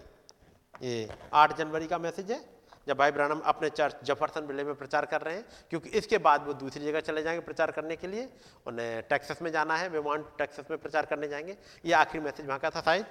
ये 0.82 1.10
आठ 1.34 1.58
जनवरी 1.58 1.88
का 1.88 1.98
मैसेज 1.98 2.32
है। 2.32 2.40
जब 2.88 2.98
भाई 2.98 3.12
ब्रानम, 3.12 3.40
अपने 3.40 3.70
चर्च 3.70 3.96
जफरसन 4.04 4.42
विले 4.42 4.64
में 4.64 4.76
प्रचार 4.76 5.06
कर 5.06 5.22
रहे 5.22 5.36
हैं, 5.36 5.46
क्योंकि 5.70 5.90
इसके 5.90 6.18
बाद 6.18 6.46
वो 6.48 6.54
दूसरी 6.54 6.86
जगह 6.86 7.00
चले 7.00 7.24
जाएँगे 7.24 7.42
प्रचार 7.42 7.72
करने 7.72 7.96
के 7.96 8.08
लिए। 8.08 8.30
उन्हें 8.68 9.02
टेक्सास 9.02 9.42
में 9.42 9.52
जाना 9.52 9.78
है 9.78 9.90
वेमांट 9.90 10.26
टेक्सास 10.38 10.66
में 10.72 10.80
प्रचार 10.80 11.06
करने 11.06 11.28
जाएँगे। 11.28 11.58
ये 11.86 11.94
आखिरी 11.94 12.24
मैसेज 12.24 12.46
वहाँ 12.46 12.60
का 12.60 12.70
था 12.70 12.82
शायद। 12.82 13.06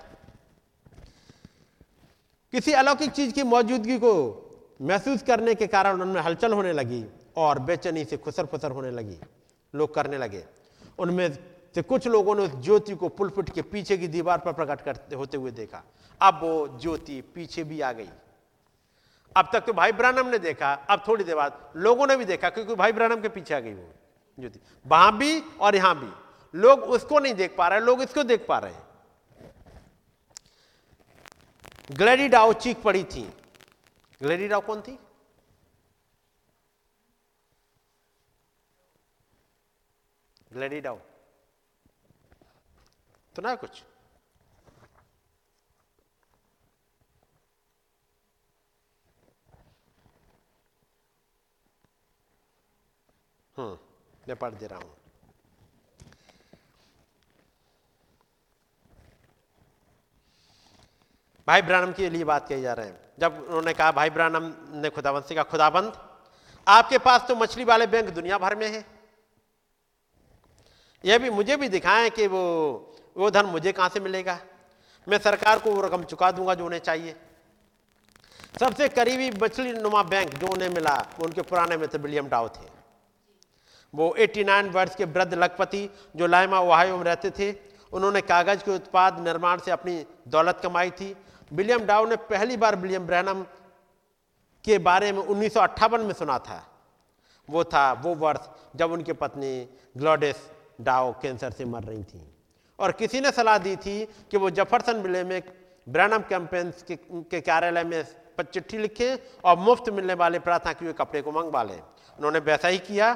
किसी 2.53 2.73
अलौकिक 2.73 3.11
चीज़ 3.11 3.33
की 3.33 3.43
मौजूदगी 3.43 3.99
को 3.99 4.43
महसूस 4.83 5.23
करने 5.23 5.55
के 5.55 5.67
कारण 5.67 6.01
उनमें 6.01 6.21
हलचल 6.21 6.53
होने 6.53 6.73
लगी 6.73 7.05
और 7.37 7.59
बेचैनी 7.59 8.05
से 8.05 8.17
खुसर 8.17 8.47
फुसर 8.47 8.71
होने 8.71 8.91
लगी। 8.91 9.19
लोग 9.75 9.95
करने 9.95 10.19
लगे। 10.19 10.45
उनमें 10.99 11.39
से 11.75 11.83
कुछ 11.83 12.07
लोगों 12.07 12.35
ने 12.35 12.43
उस 12.43 12.55
ज्योति 12.55 12.95
को 12.95 13.09
पुलपिट 13.09 13.51
के 13.51 13.63
पीछे 13.63 13.99
की 13.99 14.09
दीवार 14.09 14.39
पर 14.39 14.53
प्रकट 14.53 14.81
करते 14.81 15.17
होते 15.17 15.37
हुए 15.37 15.51
देखा। 15.51 15.83
अब 16.21 16.41
वो 16.43 16.79
ज्योति 16.81 17.21
पीछे 17.21 17.65
भी 17.65 17.81
आ 17.81 17.93
गई। 17.93 18.09
अब 19.37 19.49
तक 19.53 19.61
तो 19.61 19.73
भाई 19.73 19.93
ब्रानम 19.93 20.29
ने 20.29 20.39
देखा, 20.39 20.73
अब 20.73 21.03
थोड़ी 21.09 21.25
देर 21.25 21.35
बाद 21.37 21.73
लोगों 21.77 22.07
ने 22.07 22.17
भी 22.17 22.25
देखा, 22.25 22.51
क्योंकि 22.51 22.75
भाई 22.75 22.93
ब्रानम 22.93 23.21
के 23.23 23.29
पीछे 23.29 23.55
आ 23.55 23.61
गई 23.61 23.75
वो 23.75 23.93
ज्योति 24.39 24.61
वहाँ 24.87 25.17
भी 25.19 25.41
और 25.41 25.77
यहाँ 25.77 25.95
भी। 26.01 26.11
लोग 26.55 26.83
उसको 26.91 27.19
नहीं 27.19 27.35
देख 27.35 27.57
पा 27.57 27.69
रहे, 27.69 27.81
लोग 27.81 28.03
इसको 28.03 28.23
देख 28.23 28.47
पा 28.49 28.59
रहे 28.59 28.73
हैं। 28.73 28.85
ग्लैडी 31.91 32.29
डाउ 32.29 32.53
चीख 32.53 32.83
पड़ी 32.83 33.03
थी। 33.05 33.23
ग्लैडी 34.21 34.49
डाउ 34.49 34.61
कौन 34.61 34.81
थी? 34.83 34.99
Gladys 40.51 40.81
Dauch. 40.81 40.99
तो 43.37 43.43
ना 43.43 43.55
कुछ? 43.55 43.83
हम्म 53.59 53.79
मैं 54.29 54.37
पढ़ 54.37 54.51
दे 54.51 54.67
रहा 54.67 54.79
हूँ। 54.79 54.95
भाई 61.49 61.63
ब्रानम 61.63 61.93
के 61.93 62.11
लिए 62.11 62.25
बात 62.25 62.49
कही 62.49 62.63
जा 62.63 62.73
रहे 62.73 62.87
हैं। 62.87 63.01
जब 63.19 63.45
उन्होंने 63.47 63.73
कहा, 63.73 63.93
भाई 63.93 64.11
ब्रानम, 64.11 64.53
ने 64.81 64.91
खुदाबंद 64.91 65.25
से 65.25 65.35
कहा 65.35 65.45
खुदाबंद, 65.45 65.93
आपके 66.67 66.99
पास 66.99 67.25
तो 67.29 67.37
मछली 67.37 67.65
वाले 67.65 67.87
बैंक 67.87 68.09
दुनिया 68.11 68.39
भर 68.39 68.55
में 68.55 68.69
है। 68.69 68.85
यह 71.05 71.19
भी 71.19 71.31
मुझे 71.31 71.57
भी 71.57 71.69
दिखाएँ 71.69 72.11
कि 72.11 72.27
वो 72.27 72.43
वो 73.17 73.31
धन 73.31 73.47
मुझे 73.47 73.73
कहाँ 73.73 73.89
से 73.89 74.01
मिलेगा? 74.01 74.39
मैं 75.09 75.19
सरकार 75.19 75.59
को 75.59 75.71
वो 75.71 75.81
रकम 75.81 76.05
चुका 76.05 76.31
दूँगा 76.31 76.55
जो 76.55 76.67
उन्हें 76.67 76.81
चाहिए। 76.81 77.17
सबसे 78.61 78.89
करीबी 78.89 79.31
मछली 79.43 79.73
नुमा 79.73 80.03
बैंक 80.03 80.35
जो 80.35 80.47
उन्हें 80.47 80.69
मिला, 80.69 80.97
उनके 81.25 81.43
पुराने 81.43 81.77
मित्र 81.77 81.99
विलियम 81.99 82.29
डाउ 82.29 82.49
थे। 82.49 82.76
वो 83.97 84.09
89 84.19 84.71
वर्ष 84.71 84.95
के 84.95 85.05
वृद्ध 85.07 85.35
लखपति 85.35 85.89
जो 86.17 86.27
लाइमा 86.27 86.59
ओहायो 86.61 86.97
में 86.97 87.05
रहते 87.05 87.31
थे 87.31 87.55
उन्होंने 87.93 88.21
कागज़ 88.21 88.65
के 88.65 88.71
उत्पाद 88.71 89.19
निर्माण 89.21 89.59
से 89.59 89.71
अपनी 89.71 90.05
दौलत 90.29 90.61
कमाई 90.63 90.91
थी। 90.91 91.15
विलियम 91.53 91.85
डाउ 91.87 92.07
ने 92.07 92.17
पहली 92.31 92.57
बार 92.57 92.77
विलियम 92.77 93.07
ब्रैनम 93.07 93.43
के 94.65 94.79
बारे 94.79 95.13
में 95.13 95.23
उन्नीस 95.23 95.55
सौ 95.55 95.61
अट्ठावन 95.61 96.01
में 96.01 96.13
सुना 96.15 96.39
था। 96.39 96.63
वो 97.49 97.65
था 97.65 97.93
वो 97.95 98.15
वर्ष 98.15 98.49
जब 98.77 98.93
उनकी 98.93 99.13
पत्नी 99.13 99.53
ग्लोडेस 99.97 100.51
डाओ 100.81 101.13
कैंसर 101.23 101.51
से 101.51 101.65
मर 101.65 101.83
रही 101.83 102.03
थी। 102.05 102.23
और 102.79 102.93
किसी 102.93 103.21
ने 103.21 103.31
सलाह 103.31 103.59
दी 103.59 103.77
थी 103.77 104.05
कि 104.31 104.37
वो 104.37 104.51
जफरसन 104.51 105.01
विले 105.03 105.23
में 105.25 105.43
ब्रैनम 105.87 106.23
कैंपेन्स 106.29 106.83
के, 106.83 106.97
के 106.97 107.41
कार्यालय 107.41 107.85
में 107.85 108.05
चिट्ठी 108.43 108.79
लिखें 108.79 109.17
और 109.45 109.57
मुफ़्त 109.59 109.89
मिलने 109.91 110.15
वाले 110.15 110.39
प्रार्थना 110.39 110.73
किए 110.73 110.93
कपड़े 110.93 111.23
को 111.23 111.33
मंगवा 111.33 111.63
लें। 111.63 111.81
उन्होंने 112.19 112.39
वैसा 112.39 112.69
ही 112.69 112.79
किया। 112.79 113.15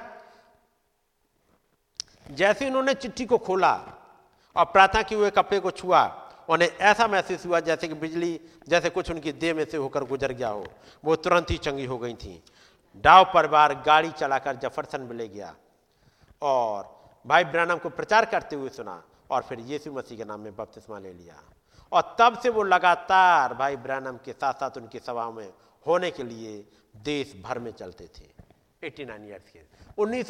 जैसे 2.26 2.66
उन्होंने 2.66 2.94
चिट्ठी 2.94 3.26
को 3.26 3.38
खोला 3.38 3.72
और 4.56 4.64
प्रार्थना 4.64 5.02
किए 5.02 5.18
हुए 5.18 5.30
कपड़े 5.30 5.60
को 5.60 5.70
छुआ, 5.70 6.02
उन्हें 6.48 6.68
ऐसा 6.68 7.06
महसूस 7.06 7.47
हुआ 7.47 7.60
जैसे 7.60 7.88
कि 7.88 7.94
बिजली, 7.94 8.40
जैसे 8.68 8.90
कुछ 8.90 9.10
उनकी 9.10 9.32
देह 9.32 9.55
में 9.55 9.64
से 9.64 9.76
होकर 9.76 10.05
गुजर 10.05 10.32
गया 10.32 10.48
हो। 10.48 10.66
वो 11.05 11.16
तुरंत 11.16 11.51
ही 11.51 11.56
चंगी 11.59 11.84
हो 11.84 11.98
गई 11.98 12.14
थी। 12.14 12.42
डाव 12.97 13.24
परिवार 13.24 13.74
गाड़ी 13.86 14.10
चलाकर 14.10 14.56
जफरसन 14.56 15.01
में 15.01 15.16
ले 15.16 15.28
गया 15.28 15.55
और 16.42 16.98
भाई 17.26 17.44
ब्रानम 17.44 17.76
को 17.76 17.88
प्रचार 17.88 18.24
करते 18.24 18.56
हुए 18.56 18.68
सुना 18.68 19.02
और 19.30 19.42
फिर 19.42 19.60
यीशु 19.60 19.92
मसीह 19.92 20.18
के 20.18 20.24
नाम 20.24 20.40
में 20.40 20.56
बपतिस्मा 20.56 20.98
ले 20.98 21.12
लिया। 21.12 21.42
और 21.92 22.16
तब 22.18 22.38
से 22.38 22.48
वो 22.48 22.62
लगातार 22.62 23.55
भाई 23.55 23.76
ब्रानम 23.76 24.16
के 24.16 24.32
साथ 24.32 24.55
साथ 24.55 24.76
उनकी 24.76 24.98
सभाओं 24.98 25.32
में 25.32 25.52
होने 25.86 26.10
के 26.10 26.22
लिए 26.22 26.64
देश 26.97 27.34
भर 27.44 27.59
में 27.59 27.70
चलते 27.72 28.05
थे। 28.05 28.26
89 28.82 29.28
ईयर्स 29.28 29.51
के 29.51 29.59
उन्नीस 30.01 30.27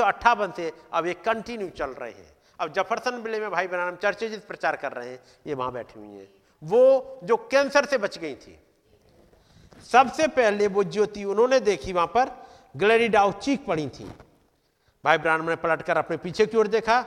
से 0.57 0.73
अब 0.93 1.07
ये 1.07 1.15
कंटिन्यू 1.25 1.69
चल 1.71 1.91
रहे 1.93 2.11
हैं। 2.11 2.33
अब 2.61 2.73
जफरसन 2.73 3.23
बिले 3.23 3.41
में 3.41 3.51
भाई 3.51 3.67
ब्रानम 3.67 3.97
चर्चेज 3.97 4.41
प्रचार 4.43 4.77
कर 4.77 4.93
रहे 4.93 5.09
हैं, 5.09 5.21
ये 5.47 5.55
वहाँ 5.55 5.73
बैठी 5.73 6.01
हुई 6.01 6.09
हैं। 6.09 6.29
वो 6.63 7.21
जो 7.25 7.37
कैंसर 7.53 7.85
से 7.85 7.99
बच 7.99 8.19
गई 8.19 8.35
थी, 8.37 8.59
सबसे 9.85 10.27
पहले 10.29 10.67
वो 10.67 10.85
ज्योति 10.87 11.25
उन्होंने 11.25 11.61
देखी 11.61 11.93
वहाँ 11.93 12.07
पर 12.07 12.31
ग्लेरी 12.75 13.09
डाउ 13.09 13.33
चीख 13.35 13.65
पड़ी 13.67 13.89
थी। 13.89 14.11
भाई 15.05 15.19
ब्राह्मण 15.19 15.49
ने 15.49 15.57
पलटकर 15.57 15.99
अपने 15.99 16.17
पीछे 16.17 16.47
की 16.47 16.57
ओर 16.57 16.67
देखा, 16.69 17.05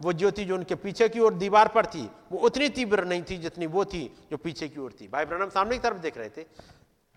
वो 0.00 0.12
ज्योति 0.12 0.44
जो 0.44 0.54
उनके 0.54 0.74
पीछे 0.74 1.08
की 1.08 1.20
ओर 1.20 1.34
दीवार 1.34 1.68
पर 1.68 1.86
थी, 1.86 2.08
वो 2.32 2.38
उतनी 2.38 2.68
तीव्र 2.68 3.04
नहीं 3.04 3.22
थी 3.22 3.36
जितनी 3.38 3.66
वो 3.68 3.84
थी 3.84 4.02
जो 4.30 4.36
पीछे 4.36 4.68
की 4.68 4.80
ओर 4.80 4.92
थी। 4.92 5.08
भाई 5.08 5.24
ब्रहण 5.24 5.48
सामने 5.50 5.76
की 5.76 5.82
तरफ़ 5.82 5.98
देख 5.98 6.18
रहे 6.18 6.28
थे 6.28 6.46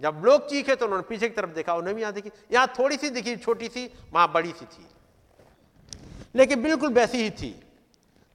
जब 0.02 0.22
लोग 0.26 0.50
चीखे 0.50 0.76
तो 0.76 0.86
उन्होंने 0.86 1.10
पीछे 1.10 1.30
की 1.30 1.36
तरफ़ 1.36 1.50
देखा, 1.50 1.74
उन्हें 1.74 1.96
भी 1.96 2.02
यहाँ 2.02 2.14
देखी। 2.14 2.32
यहाँ 2.52 2.68
थोड़ी 2.80 2.98
सी 2.98 3.10
दिखी, 3.10 3.36
छोटी 3.36 3.68
सी, 3.68 3.94
वहाँ 4.14 4.32
बड़ी 4.32 4.52
सी 4.52 4.66
थी। 4.66 4.88
लेकिन 6.36 6.64
बिल्कुल 6.64 6.94
वैसी 6.94 7.24
ही 7.24 7.30
थी। 7.30 7.64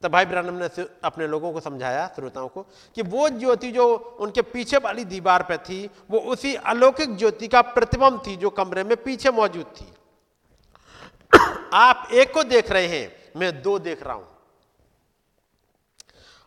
तब 0.02 0.12
भाई 0.12 0.24
ब्रहणम 0.24 0.54
ने 0.54 0.86
अपने 1.04 1.26
लोगों 1.26 1.52
को 1.52 1.60
समझाया, 1.60 2.10
श्रोताओं 2.14 2.48
को, 2.48 2.62
कि 2.62 3.02
वो 3.02 3.28
ज्योति 3.28 3.72
जो 3.72 3.96
उनके 3.96 4.42
पीछे 4.42 4.76
वाली 4.76 5.04
दीवार 5.04 5.42
पर 5.42 5.56
थी, 5.56 5.90
वो 6.10 6.18
उसी 6.18 6.54
अलौकिक 6.54 7.16
ज्योति 7.16 7.48
का 7.48 7.62
प्रतिबंध 7.62 8.20
थी 8.26 8.36
जो 8.36 8.50
कमरे 8.50 8.84
में 8.84 8.96
पीछे 8.96 9.30
मौजूद 9.30 9.66
थी। 9.66 9.94
आप 11.72 12.08
एक 12.12 12.34
को 12.34 12.42
देख 12.42 12.70
रहे 12.70 12.86
हैं, 12.86 13.32
मैं 13.36 13.62
दो 13.62 13.78
देख 13.78 14.02
रहा 14.02 14.14
हूँ। 14.14 14.28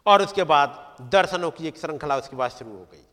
और 0.05 0.21
उसके 0.21 0.43
बाद 0.43 0.97
दर्शनों 1.01 1.51
की 1.51 1.67
एक 1.67 1.77
श्रृंखला 1.77 2.17
उसके 2.17 2.35
बाद 2.35 2.51
शुरू 2.51 2.71
हो 2.71 2.87
गई। 2.91 3.05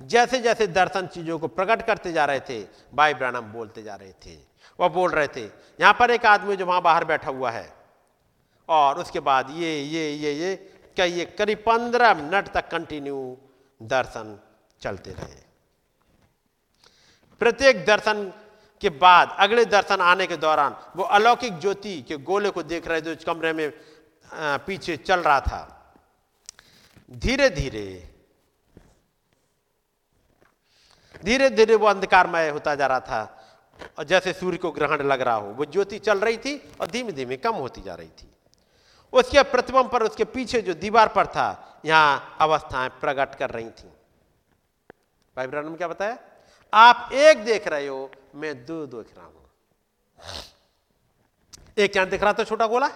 जैसे 0.00 0.38
जैसे 0.40 0.66
दर्शन 0.68 1.06
चीज़ों 1.06 1.38
को 1.38 1.48
प्रकट 1.48 1.82
करते 1.86 2.12
जा 2.12 2.24
रहे 2.24 2.40
थे, 2.40 2.62
भाई 2.94 3.14
ब्रानम 3.14 3.52
बोलते 3.52 3.82
जा 3.82 3.94
रहे 3.94 4.12
थे, 4.26 4.36
वह 4.78 4.88
बोल 4.88 5.10
रहे 5.10 5.28
थे, 5.28 5.44
यहाँ 5.80 5.94
पर 5.98 6.10
एक 6.10 6.26
आदमी 6.26 6.56
जो 6.56 6.66
वहाँ 6.66 6.82
बाहर 6.82 7.04
बैठा 7.04 7.30
हुआ 7.30 7.50
है। 7.50 7.72
और 8.68 8.98
उसके 8.98 9.20
बाद 9.20 9.50
ये 9.50 9.80
ये 9.82 10.10
ये 10.12 10.32
ये 10.32 11.08
ये 11.08 11.24
करीब 11.38 11.58
पंद्रह 11.66 12.14
मिनट 12.14 12.48
तक 12.48 12.68
कंटिन्यू 12.70 13.36
दर्शन 13.80 14.38
चलते 14.80 15.10
रहे। 15.10 15.40
प्रत्येक 17.40 17.84
दर्शन 17.86 18.22
के 18.82 18.88
बाद, 18.90 19.36
अगले 19.38 19.64
दर्शन 19.66 20.00
आने 20.02 20.26
के 20.26 20.36
दौरान, 20.36 20.74
वो 20.96 21.04
अलौकिक 21.04 21.58
ज्योति 21.60 22.00
के 22.02 22.16
गोले 22.18 22.50
को 22.50 22.62
देख 22.64 22.88
रहे 22.88 23.12
उस 23.12 23.24
कमरे 23.24 23.52
में 23.52 23.70
पीछे 24.66 24.96
चल 24.98 25.20
रहा 25.20 25.40
था। 25.40 25.60
धीरे 27.10 27.48
धीरे 27.50 27.86
धीरे 31.24 31.50
धीरे 31.50 31.74
वो 31.74 31.86
अंधकारमय 31.86 32.48
होता 32.48 32.74
जा 32.74 32.86
रहा 32.86 33.00
था। 33.00 33.34
और 33.98 34.04
जैसे 34.04 34.32
सूर्य 34.32 34.58
को 34.58 34.70
ग्रहण 34.70 35.02
लग 35.02 35.20
रहा 35.20 35.34
हो, 35.34 35.48
वो 35.48 35.64
ज्योति 35.64 35.98
चल 35.98 36.18
रही 36.18 36.36
थी 36.36 36.72
और 36.80 36.86
धीमे 36.86 37.12
धीमे 37.12 37.36
कम 37.36 37.54
होती 37.54 37.82
जा 37.82 37.94
रही 37.94 38.08
थी। 38.08 38.34
उसके 39.12 39.42
प्रतिबंब 39.42 39.90
पर, 39.90 40.02
उसके 40.02 40.24
पीछे 40.24 40.62
जो 40.62 40.74
दीवार 40.74 41.08
पर 41.08 41.26
था, 41.26 41.80
यहाँ 41.84 42.36
अवस्थाएँ 42.40 42.88
प्रकट 42.88 43.34
कर 43.34 43.50
रही 43.50 43.70
थी। 43.70 43.92
भाई 45.36 45.46
ब्रह्म 45.46 45.76
क्या 45.76 45.88
बताया? 45.88 46.18
आप 46.72 47.10
एक 47.12 47.44
देख 47.44 47.68
रहे 47.68 47.86
हो, 47.86 48.10
मैं 48.34 48.64
दो 48.66 48.86
देख 48.86 49.16
रहा 49.16 49.26
हूँ। 49.26 49.50
एक 51.78 51.94
चाँद 51.94 52.08
दिख 52.08 52.22
रहा 52.22 52.32
था, 52.32 52.44
छोटा 52.44 52.66
गोला? 52.66 52.88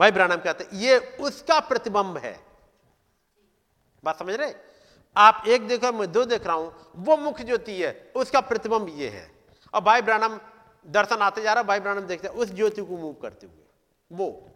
भाई 0.00 0.10
ब्रानम 0.10 0.36
कहते 0.36 0.68
ये 0.72 0.98
उसका 0.98 1.60
प्रतिबंब 1.60 2.16
है। 2.16 2.40
बात 4.04 4.18
समझ 4.18 4.34
रहे? 4.34 4.54
आप 5.16 5.42
एक 5.46 5.68
देखो 5.68 5.92
मैं 5.92 6.10
दो 6.12 6.24
देख 6.24 6.46
रहा 6.46 6.56
हूँ, 6.56 6.72
वो 6.96 7.16
मुख्य 7.16 7.44
ज्योति 7.44 7.80
है, 7.82 8.12
उसका 8.16 8.40
प्रतिबंब 8.40 8.88
ये 8.88 9.08
है। 9.08 9.30
और 9.74 9.80
भाई 9.80 10.02
ब्रानम 10.02 10.38
दर्शन 10.86 11.22
आते 11.22 11.42
जा 11.42 11.52
रहा 11.52 11.62
भाई 11.62 11.80
ब्रानम 11.80 12.00
देखते 12.00 12.28
उस 12.28 12.52
ज्योति 12.52 12.82
को 12.82 12.96
मूव 12.96 13.12
करते 13.12 13.46
हुए, 13.46 13.64
वो। 14.10 14.50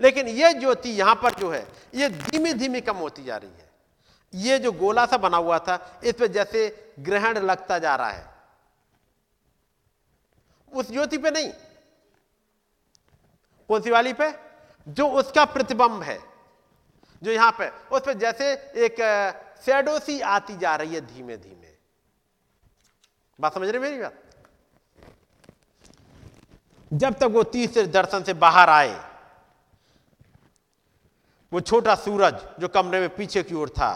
लेकिन 0.00 0.28
ये 0.28 0.52
ज्योति 0.54 0.90
यहाँ 0.90 1.14
पर 1.14 1.34
जो 1.34 1.50
है, 1.50 1.66
ये 1.94 2.08
धीमे 2.08 2.52
धीमे 2.52 2.80
कम 2.80 2.96
होती 2.96 3.24
जा 3.24 3.36
रही 3.36 3.50
है। 3.50 3.68
ये 4.34 4.58
जो 4.58 4.72
गोला 4.72 5.06
सा 5.06 5.16
बना 5.16 5.36
हुआ 5.36 5.58
था, 5.58 6.00
इस 6.04 6.14
पर 6.14 6.26
जैसे 6.26 6.92
ग्रहण 7.00 7.38
लगता 7.38 7.78
जा 7.78 7.94
रहा 7.96 8.10
है। 8.10 8.28
उस 10.72 10.90
ज्योति 10.90 11.18
पे 11.18 11.30
नहीं। 11.30 11.52
कौन 13.68 13.82
सी 13.82 13.90
वाली 13.90 14.12
पे? 14.12 14.32
जो 14.88 15.08
उसका 15.08 15.44
प्रतिबंब 15.44 16.02
है, 16.02 16.18
जो 17.22 17.30
यहाँ 17.30 17.50
पे, 17.58 17.68
उस 17.68 18.02
पर 18.06 18.12
जैसे 18.12 18.52
एक 18.76 19.00
शेडो 19.66 19.98
सी 19.98 20.20
आती 20.20 20.56
जा 20.56 20.76
रही 20.76 20.94
है 20.94 21.00
धीमे 21.00 21.36
धीमे। 21.36 21.76
बात 23.40 23.54
समझ 23.54 23.68
रहे 23.68 23.78
मेरी 23.78 23.98
बात? 23.98 24.14
जब 26.92 27.14
तक 27.14 27.22
वो 27.22 27.42
तीसरे 27.42 27.86
दर्शन 27.86 28.22
से 28.22 28.34
बाहर 28.34 28.68
आए, 28.68 29.10
वो 31.52 31.60
छोटा 31.60 31.94
सूरज 31.94 32.60
जो 32.60 32.68
कमरे 32.68 33.00
में 33.00 33.16
पीछे 33.16 33.42
की 33.42 33.54
ओर 33.54 33.68
था, 33.68 33.92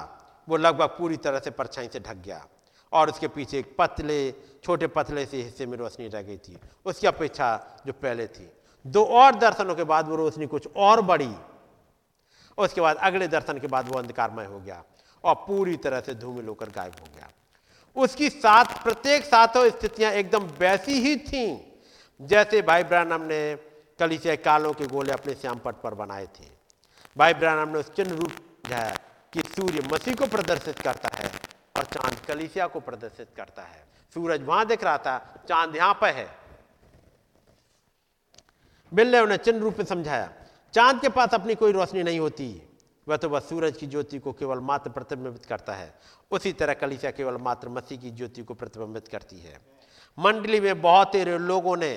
वो 0.49 0.57
लगभग 0.57 0.89
पूरी 0.89 1.17
तरह 1.17 1.39
से 1.39 1.51
परछाई 1.51 1.89
से 1.89 2.01
ढक 2.01 2.15
गया 2.15 2.47
और 2.93 3.11
उसके 3.11 3.29
पीछे 3.29 3.59
एक 3.59 3.77
पतले, 3.79 4.33
छोटे 4.65 4.87
पतले 4.87 5.27
से 5.27 5.43
हिस्से 5.43 5.67
में 5.67 5.79
रोशनी 5.79 6.09
रह 6.09 6.23
गई 6.23 6.39
थी। 6.39 6.59
उसकी 6.85 7.07
अपेक्षा 7.07 7.81
जो 7.87 7.93
पहले 7.93 8.27
थी। 8.27 8.53
दो 8.87 9.05
और 9.05 9.35
दर्शनों 9.35 9.75
के 9.75 9.85
बाद 9.85 10.09
वो 10.09 10.17
रोशनी 10.17 10.47
कुछ 10.47 10.69
और 10.77 11.01
बढ़ी। 11.01 11.35
उसके 12.59 12.81
बाद 12.81 12.97
अगले 12.97 13.29
दर्शन 13.29 13.59
के 13.59 13.67
बाद 13.67 13.89
वो 13.89 13.99
अंधकारमय 13.99 14.45
हो 14.45 14.61
गया। 14.61 14.85
और 15.25 15.35
पूरी 15.35 15.77
तरह 15.77 16.01
से 16.01 16.15
धूमिल 16.15 16.47
होकर 16.47 16.71
गायब 16.71 16.93
हो 17.01 17.07
गया। 17.17 17.29
उसकी 17.97 18.29
सात, 18.31 18.83
प्रत्येक 18.83 19.25
सातों 19.25 19.69
स्थितियाँ 19.71 20.13
एकदम 20.13 20.45
वैसी 20.59 20.93
ही 20.93 21.17
थी, 21.17 21.45
जैसे 22.21 22.63
भाई 22.63 22.85
ब्रानम 22.85 23.23
ने 23.23 23.55
कली 23.99 24.19
से 24.19 24.37
कालों 24.37 24.73
के 24.73 24.87
गोले 24.87 25.13
अपने 25.13 25.35
श्याम 25.35 25.59
पट 25.59 25.75
पर 25.75 25.95
बनाए 25.95 26.27
थे। 26.27 26.47
भाई 27.17 27.35
ब्रानम 27.35 27.73
ने 27.73 27.79
उस 27.79 27.93
चिन्ह 27.95 28.15
रूप 28.15 28.33
जाया 28.69 28.95
कि 29.33 29.41
सूर्य 29.41 29.89
मसीह 29.93 30.15
को 30.15 30.27
प्रदर्शित 30.27 30.79
करता 30.79 31.17
है 31.17 31.31
और 31.77 31.85
चाँद 31.85 32.19
कलिसिया 32.29 32.67
को 32.67 32.81
प्रदर्शित 32.81 33.29
करता 33.37 33.63
है। 33.63 33.85
सूरज 34.17 34.43
वहाँ 34.43 34.67
दिख 34.67 34.85
रहा 34.85 34.99
था, 34.99 35.45
चाँद 35.49 35.77
यहाँ 35.77 35.95
पर 35.95 36.15
है। 36.15 36.29
बिल 38.93 39.11
ने 39.13 39.21
उन्हें 39.21 39.39
चिन्ह 39.39 39.61
रूप 39.61 39.79
में 39.79 39.85
समझाया। 39.85 40.33
चाँद 40.75 41.01
के 41.01 41.09
पास 41.09 41.35
अपनी 41.35 41.55
कोई 41.55 41.73
रोशनी 41.73 42.03
नहीं 42.03 42.21
होती। 42.21 42.74
वह 43.09 43.17
तो 43.17 43.29
वह 43.29 43.41
सूरज 43.41 43.77
की 43.77 43.87
ज्योति 43.87 44.19
को 44.19 44.33
केवल 44.33 44.59
मात्र 44.61 44.91
प्रतिबिंबित 44.91 45.45
करता 45.45 45.75
है। 45.75 45.93
उसी 46.31 46.53
तरह 46.53 46.75
कलिसिया 46.75 47.11
केवल 47.11 47.37
मात्र 47.37 47.69
मसीह 47.69 47.99
की 47.99 48.11
ज्योति 48.11 48.43
को 48.43 48.55
प्रतिबिंबित 48.55 49.09
करती 49.09 49.41
है। 49.41 49.61
मंडली 50.19 50.61
में 50.61 50.81
बहुत 50.83 51.13
तेरे 51.13 51.39
लोगों 51.39 51.77
ने 51.77 51.95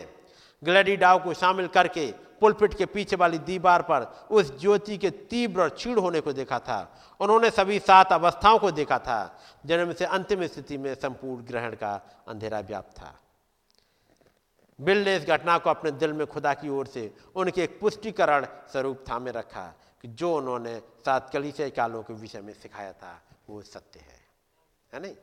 ग्लैडी 0.63 0.95
डाव 0.95 1.19
को 1.19 1.33
शामिल 1.33 1.67
करके 1.67 2.11
पुलपिट 2.41 2.73
के 2.73 2.85
पीछे 2.85 3.15
वाली 3.15 3.37
दीवार 3.39 3.81
पर 3.81 4.03
उस 4.31 4.59
ज्योति 4.59 4.97
के 4.97 5.09
तीव्र 5.09 5.61
और 5.61 5.69
छीड़ 5.69 5.97
होने 5.99 6.19
को 6.21 6.33
देखा 6.33 6.59
था। 6.59 6.79
उन्होंने 7.19 7.49
सभी 7.49 7.79
सात 7.79 8.11
अवस्थाओं 8.13 8.59
को 8.59 8.71
देखा 8.71 8.99
था, 8.99 9.39
जन्म 9.65 9.93
से 9.93 10.05
अंतिम 10.05 10.45
स्थिति 10.45 10.77
में 10.77 10.93
संपूर्ण 10.95 11.43
ग्रहण 11.43 11.75
का 11.75 11.93
अंधेरा 12.27 12.59
व्याप्त 12.59 12.97
था। 12.97 13.13
बिल 14.79 15.03
ने 15.05 15.15
इस 15.15 15.25
घटना 15.25 15.57
को 15.57 15.69
अपने 15.69 15.91
दिल 15.91 16.13
में 16.13 16.25
खुदा 16.27 16.53
की 16.53 16.69
ओर 16.69 16.85
से 16.85 17.11
उनके 17.35 17.63
एक 17.63 17.79
पुष्टिकरण 17.79 18.45
स्वरूप 18.71 19.03
थामे 19.11 19.31
रखा। 19.31 19.73
जो 20.07 20.37
उन्होंने 20.37 20.79
सात 20.79 21.29
कलीसिया 21.33 21.69
कालों 21.69 22.03
के 22.03 22.13
विषय 22.13 22.41
में 22.41 22.53
सिखाया 22.53 22.93
था, 22.93 23.21
वो 23.49 23.61
सत्य 23.61 23.99
है। 23.99 24.27
है 24.93 24.99
नहीं? 24.99 25.15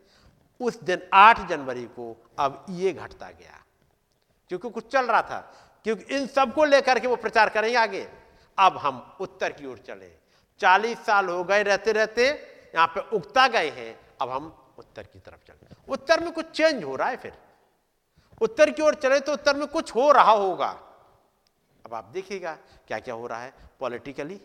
उस 0.60 0.82
दिन 0.82 1.10
8 1.14 1.48
जनवरी 1.48 1.84
को 1.84 2.30
अब 2.38 2.66
ये 2.70 2.92
घटता 2.92 3.30
गया। 3.30 3.64
क्योंकि 4.48 4.70
कुछ 4.70 4.92
चल 4.92 5.06
रहा 5.06 5.22
था, 5.22 5.54
क्योंकि 5.84 6.16
इन 6.16 6.26
सबको 6.26 6.64
लेकर 6.64 6.98
के 6.98 7.06
वो 7.06 7.16
प्रचार 7.16 7.48
करेंगे 7.48 7.78
आगे। 7.78 8.10
अब 8.58 8.76
हम 8.76 9.16
उत्तर 9.20 9.52
की 9.52 9.66
ओर 9.66 9.78
चले। 9.78 10.16
चालीस 10.58 10.98
साल 10.98 11.28
हो 11.28 11.44
गए 11.44 11.62
रहते 11.62 11.92
रहते, 11.92 12.26
यहाँ 12.74 12.86
पे 12.86 13.16
उगता 13.16 13.48
गए 13.48 13.70
हैं, 13.70 14.00
अब 14.20 14.30
हम 14.30 14.74
उत्तर 14.78 15.02
की 15.02 15.18
तरफ़ 15.18 15.46
चले। 15.46 15.66
उत्तर 15.88 16.20
में 16.20 16.32
कुछ 16.32 16.50
चेंज 16.50 16.84
हो 16.84 16.96
रहा 16.96 17.08
है 17.08 17.16
फिर। 17.16 17.38
उत्तर 18.40 18.70
की 18.70 18.82
ओर 18.82 18.94
चले 18.94 19.20
तो 19.20 19.32
उत्तर 19.32 19.56
में 19.56 19.66
कुछ 19.66 19.94
हो 19.94 20.12
रहा 20.12 20.32
होगा। 20.32 20.68
अब 21.86 21.94
आप 21.94 22.04
देखिएगा 22.04 22.54
क्या 22.88 22.98
क्या 22.98 23.14
हो 23.14 23.26
रहा 23.26 23.42
है। 23.42 23.54
पॉलिटिकली 23.80 24.40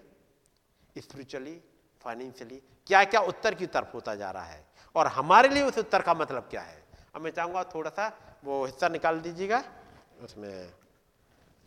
स्पिरिचुअली 0.98 1.62
फाइनेंशियली 2.02 2.62
क्या 2.88 3.04
क्या 3.04 3.20
उत्तर 3.22 3.56
की 3.56 3.68
तरफ़ 3.68 3.94
होता 3.94 4.16
जा 4.16 4.32
रहा 4.32 4.44
है? 4.44 4.66
और 4.96 5.08
हमारे 5.08 5.50
लिए 5.50 5.64
उस 5.64 5.78
उत्तर 5.78 6.02
का 6.02 6.14
मतलब 6.14 6.48
क्या 6.52 6.62
है? 6.62 6.84
अब 7.16 7.22
मैं 7.22 7.32
चाहूँगा 7.32 7.64
थोड़ा 7.64 7.90
सा 7.90 8.08
वो 8.44 8.66
हिस्सा 8.66 8.88
निकाल 8.88 9.20
दीजिएगा। 9.20 9.64
उसमें 10.22 10.74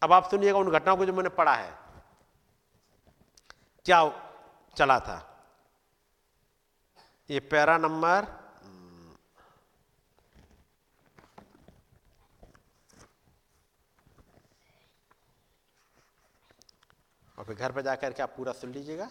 अब 0.02 0.12
आप 0.12 0.30
सुनिएगा 0.30 0.58
उन 0.58 0.70
घटनाओं 0.70 0.96
को 0.96 1.04
जो 1.06 1.12
मैंने 1.12 1.28
पढ़ा 1.28 1.54
है। 1.54 1.72
क्या 3.84 4.00
चला 4.76 4.98
था? 5.00 5.18
ये 7.30 7.40
पैरा 7.40 7.78
नंबर 7.78 8.26
और 17.42 17.46
फिर 17.46 17.56
घर 17.56 17.72
पर 17.72 17.82
जाकर 17.82 18.12
के 18.12 18.22
आप 18.22 18.34
पूरा 18.36 18.52
सुन 18.52 18.72
लीजिएगा। 18.72 19.08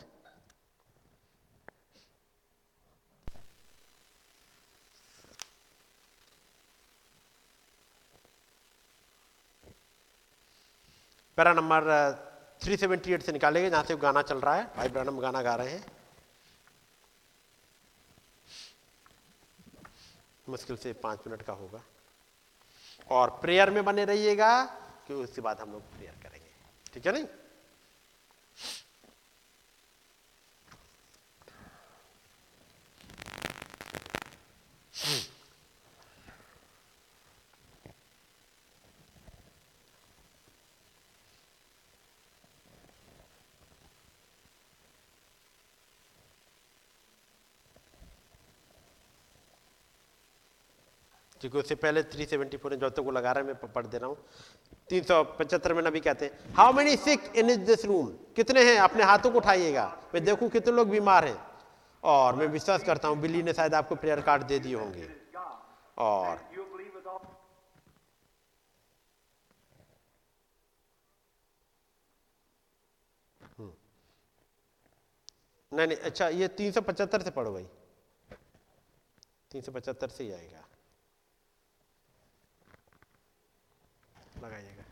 पैरा 11.38 11.53
नंबर 11.53 11.84
378 12.62 13.22
से 13.22 13.32
निकालेंगे 13.32 13.70
जहाँ 13.70 13.84
से 13.84 13.95
गाना 13.95 14.22
चल 14.22 14.40
रहा 14.40 14.56
है। 14.56 14.64
भाई 14.76 14.90
ब्रहणम 14.90 15.20
गाना 15.20 15.41
गा 15.41 15.56
रहे 15.56 15.72
हैं। 15.72 15.91
मुश्किल 20.49 20.78
से 20.78 20.94
पाँच 20.94 21.28
मिनट 21.28 21.41
का 21.41 21.53
होगा। 21.53 21.84
और 23.10 23.30
प्रेयर 23.30 23.70
में 23.70 23.84
बने 23.86 24.06
रहिएगा 24.06 24.64
कि 25.08 25.14
उसके 25.14 25.41
बाद 25.41 25.60
हम 25.60 25.72
लोग 25.72 25.82
प्रेयर 25.82 26.16
करेंगे। 26.24 26.49
ठीक 26.94 27.06
है 27.08 27.14
नहीं? 27.14 27.26
क्योंकि 51.41 51.57
उससे 51.57 51.76
पहले 51.76 52.01
374 52.03 52.76
जब 52.76 52.89
तक 52.89 52.99
वो 52.99 53.11
लगा 53.11 53.31
रहे 53.31 53.43
हैं, 53.43 53.51
मैं 53.51 53.72
पढ़ 53.73 53.85
दे 53.85 53.97
रहा 53.97 54.09
हूँ। 54.09 54.18
तीन 54.89 55.03
सौ 55.03 55.23
पचहत्तर 55.23 55.73
में 55.73 55.81
नबी 55.84 55.99
कहते 55.99 56.26
हैं 56.26 56.53
how 56.55 56.73
many 56.73 56.95
sick 56.97 57.31
in 57.35 57.49
is 57.49 57.59
this 57.59 57.85
room 57.85 58.07
कितने 58.35 58.63
हैं? 58.63 58.77
अपने 58.80 59.03
हाथों 59.03 59.31
को 59.31 59.38
उठाइएगा। 59.38 59.85
मैं 60.13 60.23
देखूँ 60.23 60.49
कितने 60.49 60.73
लोग 60.73 60.89
बीमार 60.89 61.27
हैं। 61.27 61.38
और 62.03 62.35
मैं 62.35 62.47
विश्वास 62.47 62.84
करता 62.84 63.07
हूँ, 63.07 63.18
बिल्ली 63.18 63.43
ने 63.43 63.53
शायद 63.53 63.73
आपको 63.76 63.95
प्रेयर 63.95 64.22
कार्ड 64.22 64.43
दे 64.43 64.59
दिए 64.59 64.76
होंगे। 64.76 65.09
और 65.97 66.38
हम्म। 73.41 73.72
नहीं 75.72 75.88
नहीं 75.88 75.97
अच्छा 75.97 76.27
ये 76.30 76.47
तीन 76.47 76.72
सौ 76.72 76.81
पचहत्तर 76.81 77.22
से 77.22 77.31
पढ़ो 77.31 77.53
भाई। 77.53 77.68
तीन 79.51 79.61
सौ 79.61 79.72
पचहत्तर 79.72 80.09
से 80.09 80.23
ही 80.23 80.31
आएगा। 80.31 80.60
लगाइएगा 84.43 84.85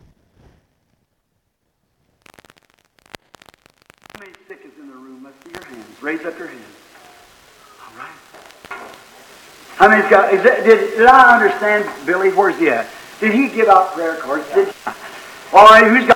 How 4.15 4.21
many 4.21 4.33
sick 4.49 4.61
is 4.65 4.79
in 4.81 4.89
the 4.89 4.95
room? 4.95 5.25
Let's 5.25 5.37
see 5.45 5.51
your 5.51 5.65
hands. 5.65 6.03
Raise 6.03 6.25
up 6.25 6.39
your 6.39 6.49
hands. 6.49 6.77
All 7.83 7.95
right. 7.99 8.19
How 9.77 9.89
many's 9.89 10.09
got? 10.09 10.33
Is 10.33 10.43
that, 10.45 10.65
did, 10.65 10.97
did 10.97 11.07
I 11.07 11.35
understand, 11.35 11.91
Billy? 12.07 12.31
Where's 12.31 12.59
he 12.59 12.69
at? 12.69 12.87
Did 13.21 13.35
he 13.35 13.49
give 13.49 13.69
out 13.69 13.93
prayer 13.93 14.17
cards? 14.17 14.47
Did? 14.55 14.73
All 15.53 15.67
right. 15.67 15.87
Who's 15.87 16.07
got? 16.07 16.15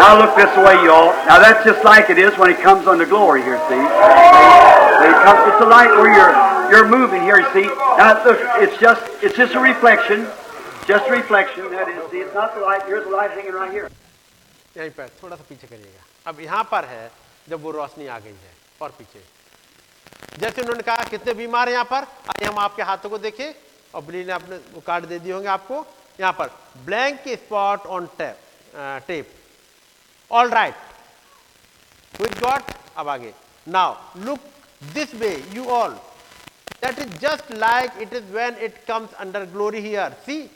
Now 0.00 0.18
look 0.18 0.34
this 0.34 0.50
way, 0.56 0.74
y'all. 0.86 1.12
Now 1.28 1.38
that's 1.38 1.62
just 1.62 1.84
like 1.84 2.08
it 2.08 2.18
is 2.18 2.36
when 2.38 2.48
he 2.48 2.56
comes 2.56 2.86
unto 2.86 3.04
glory 3.04 3.42
here. 3.42 3.58
See? 3.68 3.76
When 3.76 5.08
he 5.12 5.16
comes, 5.20 5.52
it's 5.52 5.60
a 5.60 5.68
light 5.68 5.92
where 6.00 6.08
you're 6.08 6.32
you're 6.72 6.88
moving 6.88 7.20
here. 7.22 7.38
You 7.38 7.52
see? 7.52 7.66
Now 8.00 8.24
look, 8.24 8.40
it's 8.56 8.80
just 8.80 9.02
it's 9.22 9.36
just 9.36 9.54
a 9.54 9.60
reflection. 9.60 10.26
Just 10.87 11.09
reflection. 11.09 11.71
That 11.71 11.89
is. 11.89 12.13
It's 12.13 12.33
not 12.33 12.53
the 12.53 12.61
light. 12.61 12.83
Here's 12.85 13.05
the 13.05 13.09
light 13.09 13.31
hanging 13.31 13.53
right 13.53 13.71
here. 13.71 13.89
यहीं 14.77 14.89
पर, 14.91 15.09
थोड़ा 15.21 15.35
सा 15.35 15.43
पीछे 15.49 15.67
करिएगा 15.67 16.29
अब 16.29 16.39
यहाँ 16.39 16.63
पर 16.71 16.85
है, 16.85 17.11
जब 17.49 17.61
वो 17.61 17.71
रोशनी 17.71 18.07
आ 18.07 18.17
गई 18.19 18.29
है, 18.29 18.51
और 18.81 18.89
पीछे 18.97 19.21
जैसे 20.39 20.61
उन्होंने 20.61 20.83
कहा, 20.83 21.03
कितने 21.09 21.33
बीमार 21.33 21.69
हैं 21.69 21.73
यहाँ 21.73 21.85
पर 21.91 22.03
आइए 22.03 22.47
हम 22.47 22.57
आपके 22.59 22.83
हाथों 22.83 23.09
को 23.09 23.17
देखें 23.17 23.53
और 23.95 24.01
बिली 24.03 24.23
ने 24.25 24.33
अपने 24.33 24.57
वो 24.73 24.81
कार्ड 24.87 25.05
दे 25.05 25.19
दिए 25.19 25.33
होंगे 25.33 25.47
आपको 25.47 25.85
यहाँ 26.19 26.33
पर 26.39 26.51
blank 26.85 27.27
spot 27.45 27.85
on 27.95 28.09
tape 28.17 28.37
tape 29.07 29.25
all 30.31 30.49
right 30.49 32.21
with 32.21 32.39
God 32.41 32.73
अब 32.97 33.09
आगे 33.09 33.33
now 33.67 33.95
look 34.25 34.39
this 34.93 35.15
way 35.15 35.31
you 35.53 35.65
all 35.79 35.97
that 36.81 36.99
is 37.01 37.13
just 37.21 37.49
like 37.61 37.95
it 38.03 38.11
is 38.17 38.25
when 38.33 38.57
it 38.65 38.75
comes 38.87 39.13
under 39.17 39.39
glory 39.53 39.79
here. 39.81 40.09
See? 40.25 40.51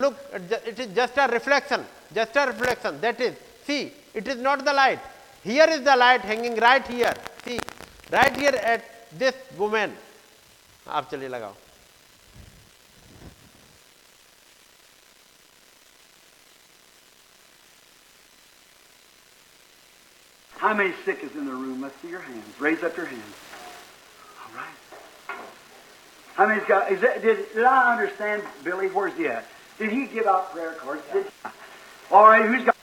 look, 0.00 0.16
it 0.32 0.48
ju- 0.48 0.70
it 0.70 0.78
is 0.78 0.94
just 0.94 1.16
a 1.18 1.26
reflection. 1.26 1.84
Just 2.14 2.36
a 2.36 2.46
reflection. 2.46 3.00
That 3.00 3.20
is, 3.20 3.36
see, 3.64 3.92
it 4.12 4.26
is 4.28 4.36
not 4.36 4.64
the 4.64 4.72
light. 4.72 5.00
Here 5.42 5.68
is 5.68 5.82
the 5.82 5.96
light 5.96 6.22
hanging 6.22 6.56
right 6.56 6.86
here. 6.86 7.14
See, 7.44 7.58
right 8.10 8.34
here 8.36 8.54
at 8.54 8.84
this 9.18 9.34
woman. 9.58 9.92
आप 10.86 11.10
चलिए 11.10 11.28
लगाओ 11.28 11.54
How 20.56 20.72
many 20.72 20.94
sick 21.04 21.22
is 21.22 21.34
in 21.36 21.44
the 21.44 21.52
room? 21.52 21.82
Let's 21.82 21.94
see 22.00 22.08
your 22.08 22.20
hands. 22.20 22.58
Raise 22.58 22.82
up 22.82 22.96
your 22.96 23.04
hands. 23.04 23.34
All 24.40 24.56
right. 24.56 25.38
How 26.36 26.46
many's 26.46 26.64
got? 26.66 26.90
Is 26.90 27.02
that, 27.02 27.20
did, 27.20 27.52
did 27.54 27.64
I 27.64 27.92
understand, 27.92 28.42
Billy? 28.62 28.86
Where's 28.88 29.14
he 29.14 29.26
at? 29.26 29.44
Did 29.79 29.91
he 29.93 30.05
give 30.07 30.27
out 30.27 30.51
prayer 30.51 30.73
cards? 30.73 31.01
Did, 31.13 31.25
all 32.11 32.27
right. 32.27 32.45
Who's 32.45 32.65
got? 32.65 32.75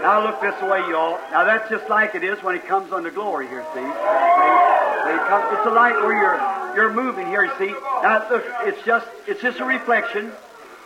Now 0.00 0.24
look 0.24 0.40
this 0.40 0.60
way, 0.62 0.80
y'all. 0.90 1.20
Now 1.30 1.44
that's 1.44 1.68
just 1.68 1.88
like 1.90 2.14
it 2.14 2.24
is 2.24 2.42
when 2.42 2.54
he 2.54 2.60
comes 2.60 2.92
unto 2.92 3.10
glory 3.10 3.46
here. 3.46 3.64
See? 3.74 3.80
It's 3.80 5.66
a 5.66 5.70
light 5.70 5.94
where 6.02 6.16
you're 6.16 6.74
you're 6.74 6.92
moving 6.92 7.26
here. 7.26 7.44
You 7.44 7.52
see? 7.58 7.72
Now 8.02 8.26
look, 8.30 8.44
it's 8.62 8.82
just 8.84 9.06
it's 9.26 9.42
just 9.42 9.60
a 9.60 9.64
reflection. 9.64 10.32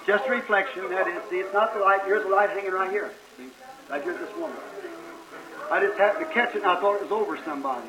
Just 0.07 0.27
a 0.27 0.31
reflection. 0.31 0.91
That 0.91 1.07
is. 1.07 1.23
See, 1.31 1.37
it's 1.37 1.53
not 1.55 1.73
the 1.73 1.81
light. 1.81 2.01
Here's 2.05 2.25
the 2.25 2.31
light 2.31 2.51
hanging 2.51 2.73
right 2.73 2.91
here. 2.91 3.13
See? 3.39 3.47
Right 3.89 4.03
here's 4.03 4.19
this 4.19 4.37
woman. 4.37 4.57
I 5.71 5.81
just 5.81 5.97
happened 5.99 6.27
to 6.27 6.33
catch 6.33 6.55
it 6.57 6.63
and 6.63 6.67
I 6.67 6.81
thought 6.81 6.97
it 6.97 7.03
was 7.03 7.13
over 7.13 7.39
somebody. 7.45 7.87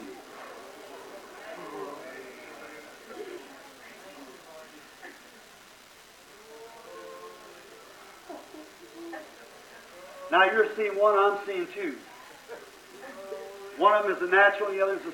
Now 10.32 10.44
you're 10.46 10.68
seeing 10.76 10.98
one, 10.98 11.18
I'm 11.18 11.38
seeing 11.46 11.68
two. 11.74 11.96
One 13.78 13.94
of 13.94 14.04
them 14.04 14.14
is 14.14 14.20
the 14.20 14.28
natural, 14.28 14.70
and 14.70 14.78
the 14.78 14.84
other 14.84 14.96
is 14.96 15.02
the 15.04 15.14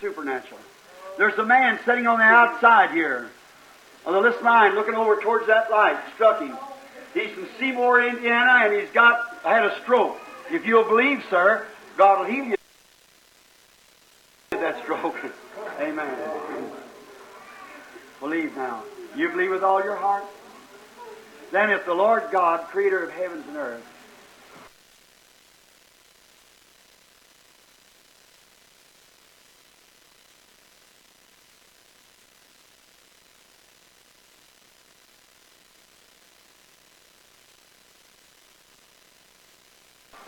supernatural. 0.00 0.60
There's 1.16 1.38
a 1.38 1.44
man 1.44 1.78
sitting 1.84 2.06
on 2.06 2.18
the 2.18 2.24
outside 2.24 2.92
here 2.92 3.28
on 4.06 4.22
this 4.22 4.40
line 4.42 4.74
looking 4.74 4.94
over 4.94 5.20
towards 5.20 5.46
that 5.48 5.70
light, 5.70 5.98
struck 6.14 6.40
him. 6.40 6.56
He's 7.14 7.30
from 7.30 7.48
Seymour, 7.58 8.02
Indiana, 8.08 8.64
and 8.64 8.80
he's 8.80 8.90
got 8.90 9.36
had 9.42 9.64
a 9.64 9.80
stroke. 9.82 10.16
If 10.50 10.64
you'll 10.66 10.84
believe, 10.84 11.24
sir, 11.28 11.66
God 11.96 12.20
will 12.20 12.26
heal 12.26 12.44
you 12.44 12.57
that 14.60 14.82
stroke. 14.82 15.16
Amen. 15.80 16.70
Believe 18.20 18.56
now. 18.56 18.84
You 19.16 19.28
believe 19.30 19.50
with 19.50 19.62
all 19.62 19.82
your 19.82 19.96
heart? 19.96 20.24
Then 21.50 21.70
if 21.70 21.84
the 21.86 21.94
Lord 21.94 22.24
God, 22.30 22.66
creator 22.68 23.04
of 23.04 23.12
heavens 23.12 23.46
and 23.48 23.56
earth, 23.56 23.84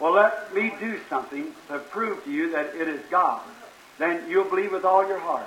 Well, 0.01 0.15
let 0.15 0.55
me 0.55 0.73
do 0.81 0.99
something 1.11 1.53
to 1.69 1.79
prove 1.79 2.25
to 2.25 2.33
you 2.33 2.53
that 2.53 2.75
it 2.75 2.89
is 2.89 3.03
God. 3.11 3.43
Then 4.01 4.31
you'll 4.31 4.49
believe 4.49 4.73
with 4.73 4.87
all 4.87 5.07
your 5.07 5.19
heart. 5.19 5.47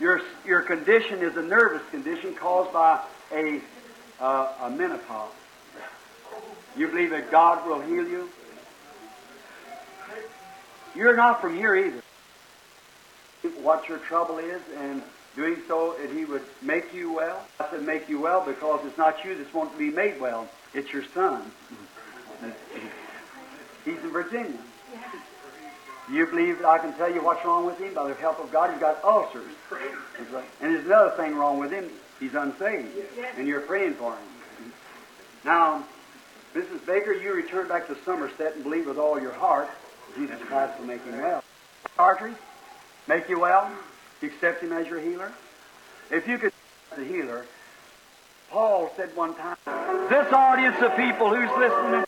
Your, 0.00 0.20
your 0.44 0.62
condition 0.62 1.20
is 1.20 1.36
a 1.36 1.42
nervous 1.42 1.88
condition 1.90 2.34
caused 2.34 2.72
by 2.72 3.00
a, 3.30 3.60
uh, 4.20 4.52
a 4.62 4.70
menopause. 4.70 5.30
You 6.76 6.88
believe 6.88 7.10
that 7.10 7.30
God 7.30 7.64
will 7.64 7.80
heal 7.80 8.06
you? 8.08 8.28
You're 10.96 11.14
not 11.14 11.40
from 11.40 11.56
here 11.56 11.76
either. 11.76 12.02
What 13.62 13.88
your 13.88 13.98
trouble 13.98 14.38
is, 14.38 14.60
and 14.78 15.00
doing 15.36 15.58
so, 15.68 15.94
that 16.00 16.10
He 16.10 16.24
would 16.24 16.42
make 16.62 16.92
you 16.92 17.12
well. 17.12 17.46
I 17.60 17.70
said 17.70 17.84
make 17.84 18.08
you 18.08 18.20
well 18.20 18.44
because 18.44 18.84
it's 18.84 18.98
not 18.98 19.24
you 19.24 19.36
that's 19.36 19.54
wanting 19.54 19.74
to 19.74 19.78
be 19.78 19.90
made 19.90 20.20
well. 20.20 20.48
It's 20.74 20.92
your 20.92 21.04
son. 21.14 21.48
He's 23.84 23.98
in 23.98 24.10
Virginia. 24.10 24.58
You 26.10 26.26
believe 26.26 26.58
that 26.58 26.66
I 26.66 26.78
can 26.78 26.92
tell 26.94 27.12
you 27.12 27.22
what's 27.22 27.44
wrong 27.44 27.64
with 27.64 27.78
him? 27.78 27.94
By 27.94 28.08
the 28.08 28.14
help 28.14 28.40
of 28.40 28.50
God, 28.52 28.70
he's 28.70 28.80
got 28.80 29.02
ulcers. 29.04 29.52
And 30.60 30.74
there's 30.74 30.84
another 30.84 31.16
thing 31.16 31.36
wrong 31.36 31.58
with 31.58 31.70
him. 31.70 31.88
He's 32.18 32.34
unsaved. 32.34 32.88
And 33.36 33.46
you're 33.46 33.60
praying 33.60 33.94
for 33.94 34.12
him. 34.12 34.72
Now, 35.44 35.84
Mrs. 36.54 36.84
Baker, 36.84 37.12
you 37.12 37.32
return 37.32 37.68
back 37.68 37.86
to 37.86 37.96
Somerset 38.04 38.54
and 38.54 38.64
believe 38.64 38.86
with 38.86 38.98
all 38.98 39.20
your 39.20 39.32
heart 39.32 39.68
Jesus 40.16 40.38
Christ 40.42 40.78
will 40.78 40.86
make 40.86 41.04
him 41.04 41.20
well. 41.20 41.42
Arteries, 41.98 42.36
make 43.08 43.28
you 43.28 43.40
well. 43.40 43.70
You 44.20 44.28
accept 44.28 44.62
him 44.62 44.72
as 44.72 44.86
your 44.86 45.00
healer. 45.00 45.32
If 46.10 46.28
you 46.28 46.38
could 46.38 46.52
the 46.96 47.04
healer, 47.04 47.46
Paul 48.50 48.92
said 48.96 49.16
one 49.16 49.34
time, 49.34 49.56
this 50.10 50.30
audience 50.32 50.76
of 50.82 50.94
people 50.94 51.34
who's 51.34 51.50
listening 51.58 52.04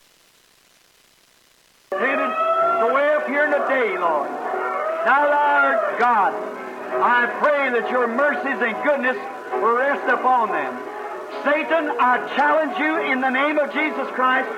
here 3.35 3.51
today, 3.51 3.98
Lord. 3.98 4.31
Now, 5.02 5.27
Lord 5.27 5.98
God, 5.98 6.31
I 7.02 7.27
pray 7.43 7.66
that 7.74 7.90
your 7.90 8.06
mercies 8.06 8.62
and 8.62 8.78
goodness 8.86 9.19
will 9.59 9.74
rest 9.74 10.06
upon 10.06 10.55
them. 10.55 10.70
Satan, 11.43 11.90
I 11.98 12.23
challenge 12.39 12.78
you 12.78 13.11
in 13.11 13.20
the 13.20 13.31
name 13.31 13.59
of 13.59 13.74
Jesus 13.74 14.06
Christ, 14.15 14.48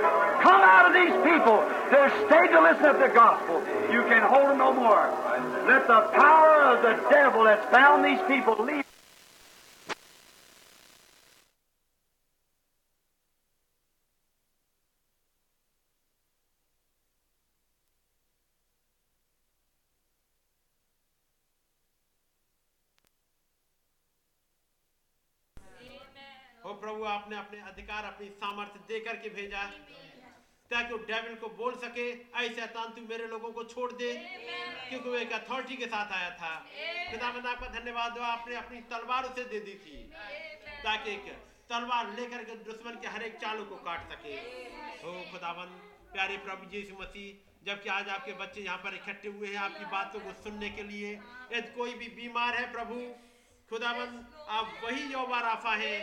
come 0.45 0.61
out 0.61 0.87
of 0.89 0.93
these 0.93 1.17
people. 1.25 1.65
They're 1.89 2.13
stayed 2.29 2.53
to 2.53 2.61
listen 2.61 2.93
to 2.93 3.01
the 3.01 3.13
gospel. 3.17 3.65
You 3.89 4.05
can 4.13 4.21
hold 4.21 4.53
them 4.53 4.59
no 4.59 4.75
more. 4.75 5.09
Let 5.65 5.89
the 5.89 6.13
power 6.13 6.77
of 6.77 6.83
the 6.85 7.01
devil 7.09 7.45
that's 7.45 7.65
bound 7.73 8.05
these 8.05 8.21
people 8.29 8.63
leave. 8.63 8.86
हो 26.97 27.03
प्रभु 27.03 27.05
आपने 27.05 27.37
अपने 27.37 27.59
अधिकार, 27.61 28.05
अपनी 28.05 28.29
सामर्थ्य 28.29 28.81
दे 28.89 28.99
करके 29.01 29.29
भेजा। 29.29 29.63
ताकि 30.71 30.93
वो 30.95 30.99
डेविल 30.99 31.35
को 31.35 31.49
बोल 31.49 31.75
सके, 31.75 32.05
ऐ 32.11 32.49
शैतान, 32.49 32.91
तू 32.91 33.03
मेरे 33.03 33.27
लोगों 33.27 33.51
को 33.53 33.65
छोड़ 33.65 33.93
दे, 33.93 34.13
क्योंकि 34.89 35.09
वो 35.09 35.17
एक 35.17 35.33
अथॉरिटी 35.33 35.77
के 35.77 35.87
साथ 35.87 36.13
आया 36.13 36.31
था। 36.31 36.53
खुदावंद 37.11 37.47
आपका 37.47 37.69
धन्यवाद 37.69 38.19
हो 38.19 38.25
आपने 38.25 38.57
अपनी 38.57 38.81
तलवार 38.91 39.25
उसे 39.25 39.45
दे 39.45 39.61
दी 39.61 39.75
थी, 39.75 39.99
ताकि 40.83 41.11
एक 41.11 41.29
तलवार 41.71 42.11
लेकर 42.11 42.45
के 42.45 42.57
दुश्मन 42.65 42.99
के 43.03 43.09
हर 43.09 43.23
एक 43.23 43.37
चालों 43.37 43.67
को 43.67 43.77
काट 43.85 44.09
सके। 44.13 44.35
हो 45.05 45.13
खुदावंद 45.33 45.79
प्यारे 46.13 46.37
प्रभु 46.39 46.75
यीशु 46.77 46.95
मसीह, 47.01 47.29
जबकि 47.67 47.89
आज 47.89 48.09
आपके 48.09 48.33
बच्चे 48.33 48.61
यहाँ 48.61 48.79
पर 48.79 48.95
इकट्ठे 48.95 49.29
हुए 49.29 49.49
हैं 49.49 49.59
आपकी 49.59 49.85
बातों 49.85 50.21
को 50.21 50.33
सुनने 50.43 50.71
के 50.71 50.83
लिए। 50.83 51.15
यदि 51.53 51.75
कोई 51.77 51.95
भी 51.95 52.09
बीमार 52.17 52.57
है 52.57 52.73
प्रभु 52.73 53.01
खुदावंद 53.71 54.27
आप 54.49 54.81
वही 54.85 55.03
यौवा 55.13 55.41
राफा 55.41 55.75
है। 55.75 55.97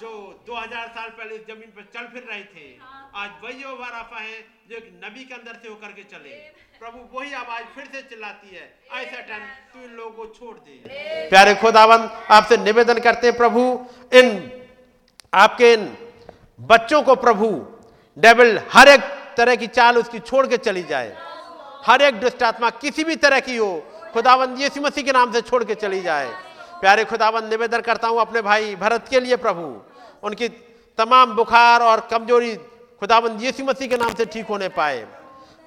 जो 0.00 0.10
2000 0.46 0.88
साल 0.88 1.08
पहले 1.10 1.34
इस 1.34 1.46
ज़मीन 1.46 1.70
पर 1.76 1.86
चल 1.94 2.04
फिर 2.12 2.26
रहे 2.30 2.42
थे 2.50 2.66
आज 3.14 3.30
वही 3.44 3.62
यहोवा 3.62 3.88
राफा 3.88 4.18
है 4.18 4.38
जो 4.70 4.76
एक 4.76 4.90
नबी 5.04 5.24
के 5.24 5.34
अंदर 5.34 5.58
से 5.62 5.68
होकर 5.68 5.92
के 5.92 6.02
चले। 6.12 6.34
प्रभु 6.78 6.98
वही 7.12 7.32
आवाज़ 7.34 7.64
फिर 7.74 7.84
से 7.92 8.02
चिल्लाती 8.10 8.56
है 8.56 8.66
ऐसा 8.96 9.20
टाइम 9.20 9.42
तू 9.72 9.82
इन 9.84 9.96
लोगों 9.96 10.10
को 10.10 10.26
छोड़ 10.34 10.56
दे। 10.58 11.28
प्यारे 11.30 11.54
खुदावंद 11.62 12.10
आपसे 12.30 12.56
निवेदन 12.58 12.98
करते 13.00 13.26
हैं 13.26 13.36
प्रभु 13.36 13.62
इन 14.12 14.30
आपके 15.32 15.72
इन 15.72 15.86
बच्चों 16.60 17.02
को 17.02 17.14
प्रभु 17.18 17.48
डेविल 18.16 18.58
हर 18.72 18.88
एक 18.88 19.00
तरह 19.36 19.56
की 19.56 19.66
चाल 19.68 19.98
उसकी 19.98 20.18
छोड़ 20.20 20.46
के 20.46 20.56
चली 20.58 20.82
जाए। 20.84 21.16
हर 21.86 22.02
एक 22.02 22.20
दुष्ट 22.20 22.42
आत्मा 22.44 22.70
किसी 22.82 23.04
भी 23.04 23.16
तरह 23.16 23.40
की 23.40 23.56
हो 23.56 23.72
खुदावंद 24.12 24.60
यीशु 24.60 24.80
मसीह 24.80 25.04
के 25.04 25.12
नाम 25.12 25.32
से 25.32 25.40
छोड़ 25.42 25.64
के 25.64 25.74
चली 25.76 26.00
जाए। 26.02 26.30
प्यारे 26.80 27.04
खुदावंद 27.04 27.50
निवेदन 27.50 27.80
करता 27.80 28.08
हूँ 28.08 28.20
अपने 28.20 28.42
भाई 28.42 28.74
भरत 28.76 29.08
के 29.10 29.20
लिए 29.20 29.36
प्रभु। 29.38 29.62
उनकी 30.22 30.48
तमाम 30.98 31.34
बुखार 31.36 31.82
और 31.82 32.00
कमज़ोरी 32.10 32.54
खुदावंद 33.02 33.42
यीशु 33.42 33.64
मसीह 33.64 33.88
के 33.88 33.96
नाम 33.96 34.14
से 34.14 34.24
ठीक 34.26 34.46
होने 34.46 34.68
पाए। 34.70 35.06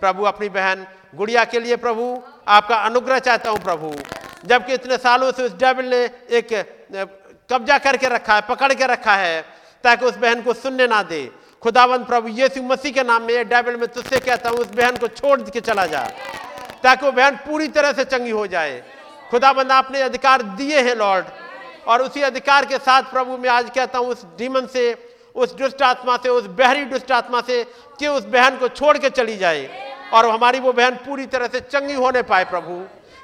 प्रभु, 0.02 0.24
अपनी 0.26 0.50
बहन 0.50 0.86
गुड़िया 1.16 1.44
के 1.46 1.60
लिए 1.60 1.76
प्रभु, 1.78 2.22
आपका 2.48 2.76
अनुग्रह 2.78 3.20
चाहता 3.20 3.50
हूँ 3.50 3.60
प्रभु। 3.60 3.94
जबकि 4.46 4.74
इतने 4.74 4.98
सालों 4.98 5.32
से 5.32 5.44
उस 5.44 5.54
डेविल 5.54 5.86
ने 5.86 6.04
एक 6.32 6.48
कब्जा 7.50 7.78
करके 7.80 8.08
रखा 8.10 8.36
है, 8.36 8.42
पकड़ 8.50 8.74
के 8.74 8.86
रखा 8.88 9.16
है, 9.16 9.42
ताकि 9.84 10.06
उस 10.06 10.18
बहन 10.18 10.42
को 10.42 10.54
सुनने 10.56 10.88
ना 10.88 11.02
दे। 11.04 11.24
खुदावंद 11.62 12.06
प्रभु 12.06 12.28
यीशु 12.30 12.64
मसीह 12.64 12.92
के 12.92 13.04
नाम 13.04 13.24
में 13.24 13.34
ये 13.34 13.44
डेविल 13.46 13.76
में 13.78 13.88
तुझसे 13.90 14.20
कहता 14.20 14.50
हूँ, 14.50 14.58
उस 14.60 14.72
बहन 14.72 14.98
को 14.98 15.08
छोड़ 15.10 15.42
के 15.44 15.60
चला 15.62 15.86
जा, 15.86 16.04
ताकि 16.84 17.06
वो 17.06 17.12
बहन 17.12 17.36
पूरी 17.46 17.68
तरह 17.70 17.92
से 17.94 18.04
चंगी 18.06 18.32
हो 18.32 18.46
जाए। 18.48 18.82
खुदाबंद, 19.32 19.72
आपने 19.72 20.02
अधिकार 20.02 20.42
दिए 20.42 20.82
हैं, 20.82 20.96
लॉर्ड। 20.96 21.26
और 21.88 22.02
उसी 22.02 22.22
अधिकार 22.22 22.66
के 22.66 22.78
साथ, 22.78 23.04
प्रभु, 23.04 23.38
मैं 23.38 23.50
आज 23.50 23.70
कहता 23.70 24.00
हूँ, 24.00 24.08
उस 24.08 24.26
डीमन 24.38 24.66
से, 24.66 25.08
उस 25.36 25.54
दुष्ट 25.54 25.82
आत्मा 25.82 26.18
से, 26.18 26.30
उस 26.30 26.46
बहरी 26.46 26.86
दुष्ट 26.86 27.12
आत्मा 27.12 27.42
से, 27.42 27.64
कि 28.00 28.08
उस 28.08 28.26
बहन 28.26 28.58
को 28.58 28.68
छोड़ 28.68 28.98
के 28.98 29.10
चली 29.10 29.38
जाए। 29.38 29.92
और 30.14 30.30
हमारी 30.30 30.60
वो 30.60 30.74
बहन 30.74 30.96
पूरी 30.96 31.26
तरह 31.26 31.48
से 31.48 31.60
चंगी 31.60 31.94
होने 31.94 32.22
पाए, 32.22 32.46
प्रभु। 32.46 32.84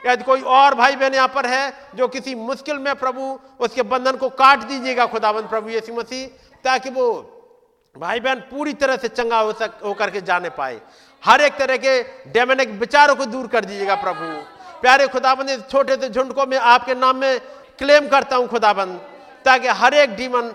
यदि 0.10 0.24
कोई 0.24 0.42
और 0.42 0.76
भाई 0.76 0.96
बहन 0.96 1.14
यहाँ 1.14 1.28
पर 1.28 1.46
है, 1.46 1.74
जो 1.96 2.08
किसी 2.08 2.36
मुश्किल 2.36 2.78
में, 2.78 2.96
प्रभु, 2.96 3.40
उसके 3.60 3.82
बंधन 3.82 4.12
को 4.12 4.30
काट 4.30 4.60
दीजिएगा, 4.60 5.06
खुदाबंद, 5.06 5.50
प्रभु 5.50 5.70
यीशु 5.70 5.94
मसीह, 5.94 6.28
ताकि 6.64 6.90
वो 6.90 7.34
भाई 7.98 8.20
बहन 8.20 8.36
पूरी 8.36 8.74
तरह 8.74 8.98
से 8.98 9.08
चंगा 9.08 9.40
हो 9.40 9.54
सक, 9.54 9.80
होकर 9.86 10.10
के 10.10 10.22
जाने 10.22 10.50
पाए। 10.50 10.82
हर 11.24 11.42
एक 11.42 11.58
तरह 11.58 11.78
के 11.78 12.04
डेमेनिक 12.32 12.70
विचारों 12.70 13.16
को 13.16 13.26
दूर 13.26 13.48
कर 13.48 13.66
दीजिएगा, 13.66 13.96
प्रभु। 13.96 14.57
प्यारे 14.82 15.08
खुदाबंद, 15.08 15.50
इस 15.50 15.68
छोटे 15.70 15.96
से 15.96 16.10
झुंड 16.10 16.34
को 16.34 16.46
मैं 16.46 16.58
आपके 16.58 16.96
नाम 16.96 17.18
में 17.18 17.40
क्लेम 17.80 18.08
करता 18.08 18.36
हूँ 18.36 18.48
खुदाबंद, 18.48 19.00
ताकि 19.46 19.68
हर 19.68 19.94
एक 19.94 20.16
डीमन 20.16 20.54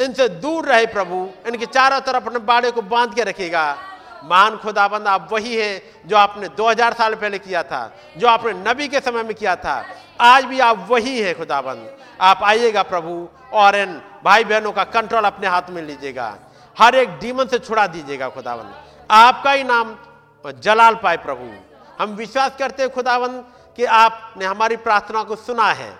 इनसे 0.00 0.28
दूर 0.28 0.64
रहे 0.64 0.86
प्रभु, 0.86 1.28
इनके 1.46 1.66
चारों 1.66 2.00
तरफ़ 2.00 2.24
अपने 2.24 2.38
बाड़े 2.38 2.70
को 2.70 2.82
बाँध 2.82 3.14
के 3.14 3.22
रखेगा। 3.22 3.76
महान 4.24 4.56
खुदाबंद, 4.56 5.06
आप 5.08 5.28
वही 5.32 5.56
है 5.56 5.82
जो 6.06 6.16
आपने 6.16 6.48
2000 6.48 6.92
साल 6.92 7.14
पहले 7.14 7.38
किया 7.38 7.62
था, 7.62 7.92
जो 8.16 8.28
आपने 8.28 8.52
नबी 8.66 8.88
के 8.88 9.00
समय 9.00 9.22
में 9.22 9.34
किया 9.34 9.56
था। 9.56 9.84
आज 10.20 10.44
भी 10.44 10.60
आप 10.60 10.86
वही 10.90 11.20
है 11.20 11.34
खुदाबंद। 11.34 11.90
आप 12.20 12.42
आइएगा 12.42 12.82
प्रभु 12.82 13.28
और 13.52 13.76
इन 13.76 14.00
भाई 14.24 14.44
बहनों 14.44 14.72
का 14.72 14.84
कंट्रोल 14.84 15.24
अपने 15.24 15.48
हाथ 15.48 15.70
में 15.70 15.82
लीजिएगा। 15.82 16.36
हर 16.76 16.94
एक 16.94 17.18
डीमन 17.18 17.46
से 17.46 17.58
छुड़ा 17.58 17.86
दीजिएगा 17.86 18.28
खुदाबंद। 18.28 18.74
आपका 19.10 19.52
ही 19.52 19.64
नाम 19.64 19.96
जलाल 20.44 20.94
पाए 20.94 21.16
प्रभु। 21.16 21.52
हम 22.00 22.10
विश्वास 22.10 22.56
करते 22.58 22.82
हैं 22.82 22.92
खुदाबंद 22.92 23.44
कि 23.76 23.84
आपने 23.84 24.44
हमारी 24.44 24.76
प्रार्थना 24.76 25.22
को 25.22 25.36
सुना 25.36 25.72
है। 25.72 25.90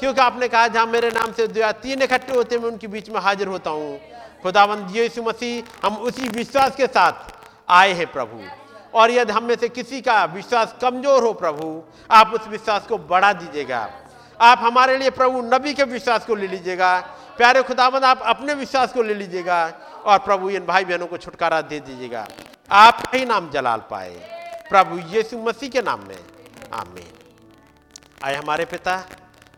क्योंकि 0.00 0.20
आपने 0.20 0.48
कहा 0.48 0.68
जहाँ 0.68 0.86
मेरे 0.86 1.10
नाम 1.10 1.32
से 1.32 1.46
दो 1.46 1.60
या 1.60 1.72
तीन 1.72 2.02
इकट्ठे 2.02 2.34
होते 2.34 2.54
हैं, 2.54 2.62
मैं 2.62 2.70
उनके 2.70 2.86
बीच 2.86 3.10
में 3.10 3.20
हाजिर 3.20 3.48
होता 3.48 3.70
हूँ। 3.70 4.00
खुदावंद 4.42 4.96
यीशु 4.96 5.22
मसीह, 5.22 5.86
हम 5.86 5.96
उसी 5.96 6.28
विश्वास 6.28 6.76
के 6.76 6.86
साथ 6.86 7.12
आए 7.68 7.92
हैं 7.92 8.12
प्रभु। 8.12 8.40
और 8.94 9.10
यदि 9.10 9.32
हम 9.32 9.44
में 9.44 9.56
से 9.56 9.68
किसी 9.68 10.00
का 10.00 10.24
विश्वास 10.24 10.74
कमज़ोर 10.82 11.22
हो 11.22 11.32
प्रभु, 11.32 11.82
आप 12.10 12.32
उस 12.34 12.48
विश्वास 12.48 12.86
को 12.86 12.98
बढ़ा 12.98 13.32
दीजिएगा। 13.32 13.90
आप 14.40 14.58
हमारे 14.58 14.98
लिए 14.98 15.10
प्रभु 15.10 15.40
नबी 15.42 15.74
के 15.74 15.84
विश्वास 15.84 16.26
को 16.26 16.34
ले 16.34 16.46
लीजिएगा। 16.46 17.00
प्यारे 17.36 17.62
खुदावंद, 17.62 18.04
आप 18.04 18.22
अपने 18.22 18.54
विश्वास 18.54 18.92
को 18.92 19.02
ले 19.02 19.14
लीजिएगा 19.14 19.72
और 20.06 20.18
प्रभु 20.18 20.50
इन 20.50 20.66
भाई 20.66 20.84
बहनों 20.84 21.06
को 21.06 21.16
छुटकारा 21.16 21.60
दे 21.60 21.80
दीजिएगा। 21.80 22.26
आपका 22.70 23.18
ही 23.18 23.24
नाम 23.24 23.50
जलाल 23.50 23.82
पाए। 23.90 24.10
प्रभु 24.70 24.98
यीशु 24.98 25.38
मसीह 25.38 25.68
के 25.68 25.82
नाम 25.82 26.00
में। 26.00 26.18
आमीन। 26.72 27.17
आए 28.24 28.34
हमारे 28.34 28.64
पिता, 28.64 29.04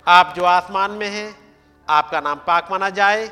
आप 0.09 0.35
जो 0.37 0.45
आसमान 0.45 0.91
में 0.91 1.09
हैं, 1.09 1.55
आपका 1.89 2.20
नाम 2.20 2.39
पाक 2.39 2.69
माना 2.70 2.91
जाए, 2.91 3.31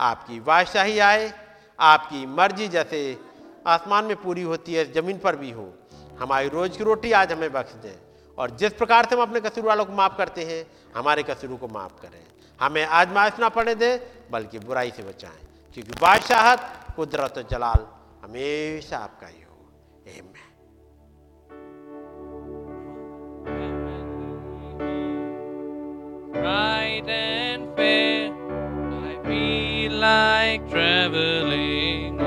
आपकी 0.00 0.40
बादशाही 0.40 0.98
आए, 0.98 1.32
आपकी 1.80 2.26
मर्ज़ी 2.26 2.68
जैसे 2.68 3.18
आसमान 3.66 4.04
में 4.04 4.16
पूरी 4.16 4.42
होती 4.42 4.74
है, 4.74 4.92
ज़मीन 4.92 5.18
पर 5.18 5.36
भी 5.36 5.50
हो। 5.50 5.74
हमारी 6.18 6.48
रोज 6.48 6.76
की 6.76 6.84
रोटी, 6.84 7.12
आज 7.12 7.32
हमें 7.32 7.52
बख्श 7.52 7.72
दें। 7.72 8.00
और 8.38 8.50
जिस 8.50 8.72
प्रकार 8.72 9.06
से 9.06 9.14
हम 9.14 9.22
अपने 9.22 9.40
कसूर 9.40 9.64
वालों 9.64 9.84
को 9.84 9.92
माफ़ 9.92 10.16
करते 10.16 10.44
हैं, 10.44 10.66
हमारे 10.96 11.22
कसूरों 11.22 11.56
को 11.56 11.68
माफ़ 11.68 12.02
करें। 12.02 12.24
हमें 12.60 12.86
आज 12.86 13.08
आजमाइश 13.08 13.32
ना 13.38 13.48
पड़े 13.48 13.74
दें, 13.74 13.98
बल्कि 14.30 14.58
बुराई 14.58 14.90
से 14.90 15.02
बचाएँ। 15.02 15.72
क्योंकि 15.74 15.92
बादशाहत 16.00 16.86
कुदरत 16.96 17.48
जलाल, 17.50 17.86
हमेशा 18.24 18.98
आपका 18.98 19.26
ही। 19.26 19.43
Bright 26.44 27.08
and 27.08 27.74
fair, 27.74 28.30
I 28.30 29.16
feel 29.26 29.92
like 29.92 30.68
traveling 30.68 32.20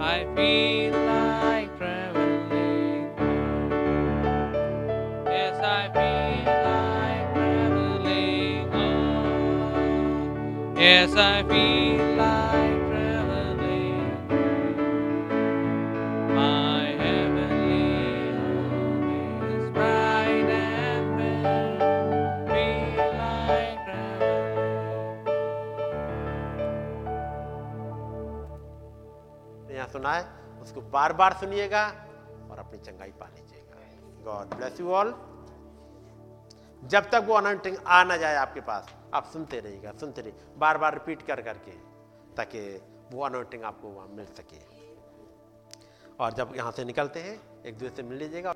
I 0.00 0.26
feel 0.34 0.92
like 1.06 1.78
traveling. 1.78 3.14
Yes, 5.26 5.56
I 5.62 5.88
feel 5.94 6.44
like 6.66 7.34
traveling. 7.34 8.66
Yes, 10.76 11.14
I 11.14 11.44
feel 11.44 11.83
सुना 29.94 30.12
है 30.12 30.24
उसको 30.62 30.80
बार 30.90 31.12
बार 31.12 31.32
सुनिएगा 31.34 31.86
और 32.50 32.58
अपनी 32.58 32.78
चंगाई 32.80 33.12
पा 33.20 33.26
लीजिएगा। 33.28 34.24
गॉड 34.24 34.54
ब्लेस 34.54 34.80
यू 34.80 34.90
ऑल 34.92 35.14
जब 36.82 37.08
तक 37.10 37.24
वो 37.26 37.34
अनंटिंग 37.34 37.76
आ 37.86 38.02
ना 38.04 38.16
जाए 38.16 38.36
आपके 38.36 38.60
पास, 38.60 38.88
आप 39.14 39.30
सुनते 39.32 39.60
रहिएगा, 39.60 39.92
सुनते 39.92 40.22
रहिए। 40.22 40.58
बार 40.58 40.78
बार 40.78 40.94
रिपीट 40.94 41.22
कर 41.22 41.40
करके, 41.42 41.70
ताकि 42.36 42.60
वो 43.12 43.22
अनोटिंग 43.24 43.62
आपको 43.64 43.88
वहाँ 43.88 44.08
मिल 44.08 44.26
सके। 44.34 44.58
और 46.20 46.32
जब 46.32 46.52
यहाँ 46.56 46.72
से 46.72 46.84
निकलते 46.84 47.20
हैं, 47.20 47.62
एक 47.62 47.78
दूसरे 47.78 47.96
से 47.96 48.02
मिल 48.02 48.18
लीजिएगा। 48.18 48.52